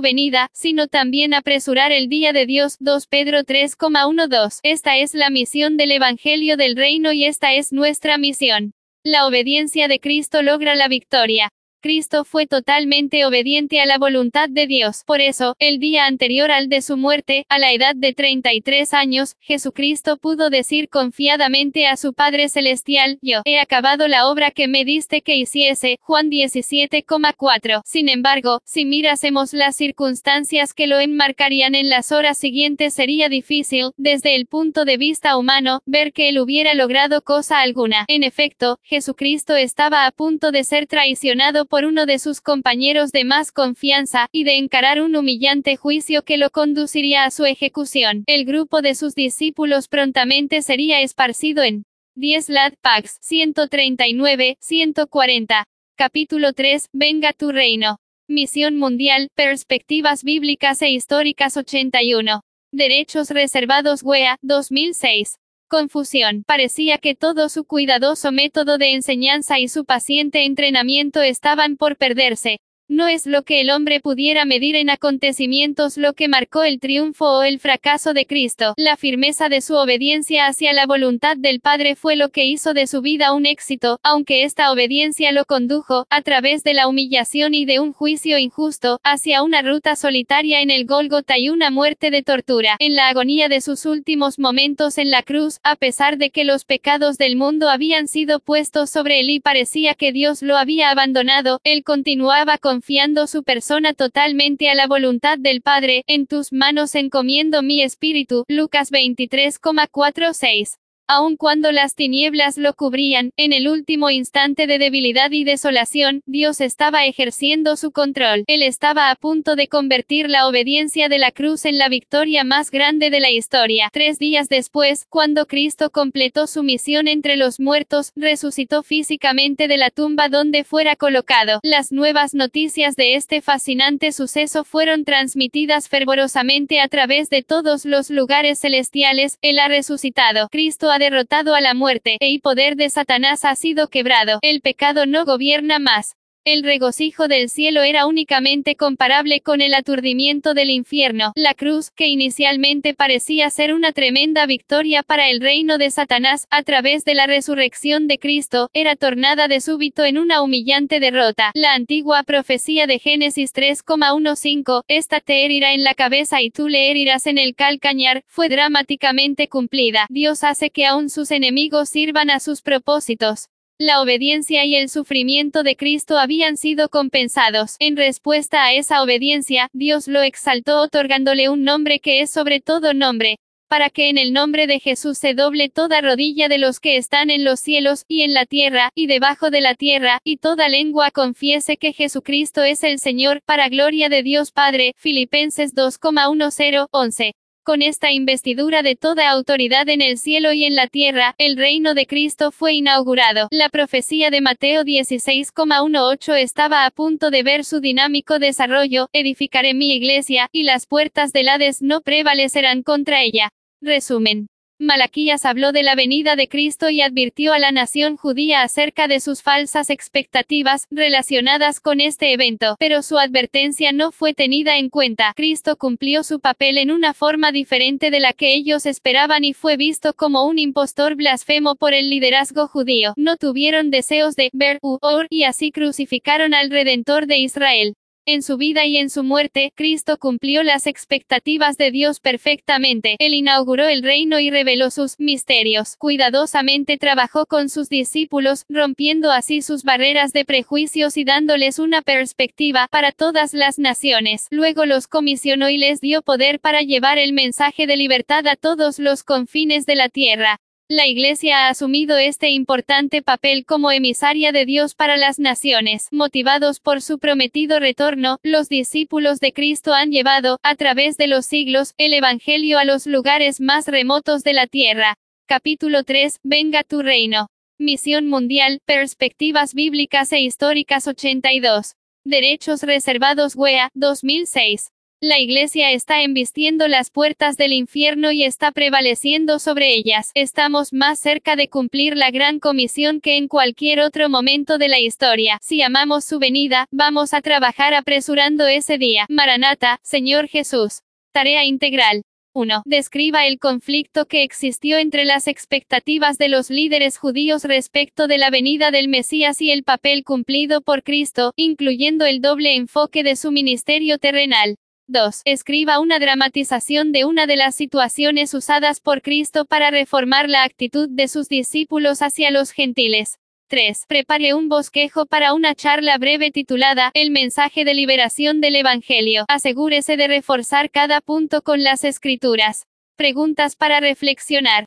[0.00, 2.78] venida, sino también apresurar el día de Dios.
[2.80, 4.58] 2 Pedro 3,12.
[4.64, 8.72] Esta es la misión del Evangelio del Reino y esta es nuestra misión.
[9.04, 11.52] La obediencia de Cristo logra la victoria.
[11.86, 15.04] Cristo fue totalmente obediente a la voluntad de Dios.
[15.06, 19.36] Por eso, el día anterior al de su muerte, a la edad de 33 años,
[19.38, 24.84] Jesucristo pudo decir confiadamente a su Padre Celestial, yo he acabado la obra que me
[24.84, 26.00] diste que hiciese.
[26.00, 27.82] Juan 17,4.
[27.84, 33.92] Sin embargo, si mirásemos las circunstancias que lo enmarcarían en las horas siguientes sería difícil,
[33.96, 38.06] desde el punto de vista humano, ver que él hubiera logrado cosa alguna.
[38.08, 43.24] En efecto, Jesucristo estaba a punto de ser traicionado por uno de sus compañeros de
[43.24, 48.24] más confianza, y de encarar un humillante juicio que lo conduciría a su ejecución.
[48.26, 55.66] El grupo de sus discípulos prontamente sería esparcido en 10 Lad Pax 139, 140.
[55.96, 57.98] Capítulo 3, Venga tu reino.
[58.28, 62.40] Misión Mundial, Perspectivas Bíblicas e Históricas 81.
[62.72, 65.36] Derechos Reservados WEA, 2006.
[65.68, 66.44] Confusión.
[66.46, 72.60] Parecía que todo su cuidadoso método de enseñanza y su paciente entrenamiento estaban por perderse.
[72.88, 77.38] No es lo que el hombre pudiera medir en acontecimientos lo que marcó el triunfo
[77.38, 78.74] o el fracaso de Cristo.
[78.76, 82.86] La firmeza de su obediencia hacia la voluntad del Padre fue lo que hizo de
[82.86, 87.64] su vida un éxito, aunque esta obediencia lo condujo, a través de la humillación y
[87.64, 92.22] de un juicio injusto, hacia una ruta solitaria en el Gólgota y una muerte de
[92.22, 92.76] tortura.
[92.78, 96.64] En la agonía de sus últimos momentos en la cruz, a pesar de que los
[96.64, 101.60] pecados del mundo habían sido puestos sobre él y parecía que Dios lo había abandonado,
[101.64, 106.94] él continuaba con confiando su persona totalmente a la voluntad del Padre, en tus manos
[106.94, 108.44] encomiendo mi espíritu.
[108.48, 110.76] Lucas 23,46
[111.08, 116.60] aun cuando las tinieblas lo cubrían, en el último instante de debilidad y desolación, Dios
[116.60, 118.44] estaba ejerciendo su control.
[118.46, 122.70] Él estaba a punto de convertir la obediencia de la cruz en la victoria más
[122.70, 123.90] grande de la historia.
[123.92, 129.90] Tres días después, cuando Cristo completó su misión entre los muertos, resucitó físicamente de la
[129.90, 131.60] tumba donde fuera colocado.
[131.62, 138.10] Las nuevas noticias de este fascinante suceso fueron transmitidas fervorosamente a través de todos los
[138.10, 139.38] lugares celestiales.
[139.42, 140.48] Él ha resucitado.
[140.50, 145.06] Cristo derrotado a la muerte, e y poder de Satanás ha sido quebrado, el pecado
[145.06, 146.16] no gobierna más.
[146.46, 151.32] El regocijo del cielo era únicamente comparable con el aturdimiento del infierno.
[151.34, 156.62] La cruz, que inicialmente parecía ser una tremenda victoria para el reino de Satanás, a
[156.62, 161.50] través de la resurrección de Cristo, era tornada de súbito en una humillante derrota.
[161.52, 166.92] La antigua profecía de Génesis 3,15, esta te herirá en la cabeza y tú le
[166.92, 170.06] herirás en el calcañar, fue dramáticamente cumplida.
[170.10, 173.48] Dios hace que aún sus enemigos sirvan a sus propósitos.
[173.78, 177.76] La obediencia y el sufrimiento de Cristo habían sido compensados.
[177.78, 182.94] En respuesta a esa obediencia, Dios lo exaltó otorgándole un nombre que es sobre todo
[182.94, 183.36] nombre,
[183.68, 187.28] para que en el nombre de Jesús se doble toda rodilla de los que están
[187.28, 191.10] en los cielos, y en la tierra, y debajo de la tierra, y toda lengua
[191.10, 194.94] confiese que Jesucristo es el Señor, para gloria de Dios Padre.
[194.96, 197.34] Filipenses 2,1011.
[197.66, 201.94] Con esta investidura de toda autoridad en el cielo y en la tierra, el reino
[201.94, 203.48] de Cristo fue inaugurado.
[203.50, 209.92] La profecía de Mateo 16,18 estaba a punto de ver su dinámico desarrollo, edificaré mi
[209.96, 213.50] iglesia, y las puertas del Hades no prevalecerán contra ella.
[213.80, 214.46] Resumen.
[214.78, 219.20] Malaquías habló de la venida de Cristo y advirtió a la nación judía acerca de
[219.20, 225.32] sus falsas expectativas relacionadas con este evento, pero su advertencia no fue tenida en cuenta.
[225.34, 229.78] Cristo cumplió su papel en una forma diferente de la que ellos esperaban y fue
[229.78, 233.14] visto como un impostor blasfemo por el liderazgo judío.
[233.16, 237.94] No tuvieron deseos de ver u or y así crucificaron al Redentor de Israel.
[238.28, 243.14] En su vida y en su muerte, Cristo cumplió las expectativas de Dios perfectamente.
[243.20, 245.94] Él inauguró el reino y reveló sus misterios.
[245.96, 252.88] Cuidadosamente trabajó con sus discípulos, rompiendo así sus barreras de prejuicios y dándoles una perspectiva
[252.90, 254.48] para todas las naciones.
[254.50, 258.98] Luego los comisionó y les dio poder para llevar el mensaje de libertad a todos
[258.98, 260.58] los confines de la tierra.
[260.88, 266.06] La Iglesia ha asumido este importante papel como emisaria de Dios para las naciones.
[266.12, 271.44] Motivados por su prometido retorno, los discípulos de Cristo han llevado, a través de los
[271.44, 275.16] siglos, el Evangelio a los lugares más remotos de la tierra.
[275.48, 276.38] Capítulo 3.
[276.44, 277.48] Venga tu reino.
[277.78, 281.96] Misión Mundial, Perspectivas Bíblicas e Históricas 82.
[282.24, 284.92] Derechos Reservados WEA, 2006.
[285.22, 290.30] La Iglesia está embistiendo las puertas del infierno y está prevaleciendo sobre ellas.
[290.34, 295.00] Estamos más cerca de cumplir la gran comisión que en cualquier otro momento de la
[295.00, 295.56] historia.
[295.62, 299.24] Si amamos su venida, vamos a trabajar apresurando ese día.
[299.30, 301.00] Maranata, Señor Jesús.
[301.32, 302.22] Tarea integral.
[302.52, 302.82] 1.
[302.84, 308.50] Describa el conflicto que existió entre las expectativas de los líderes judíos respecto de la
[308.50, 313.50] venida del Mesías y el papel cumplido por Cristo, incluyendo el doble enfoque de su
[313.50, 314.76] ministerio terrenal.
[315.08, 315.42] 2.
[315.44, 321.08] Escriba una dramatización de una de las situaciones usadas por Cristo para reformar la actitud
[321.08, 323.38] de sus discípulos hacia los gentiles.
[323.68, 324.04] 3.
[324.08, 329.44] Prepare un bosquejo para una charla breve titulada El mensaje de liberación del Evangelio.
[329.48, 332.86] Asegúrese de reforzar cada punto con las escrituras.
[333.16, 334.84] Preguntas para reflexionar.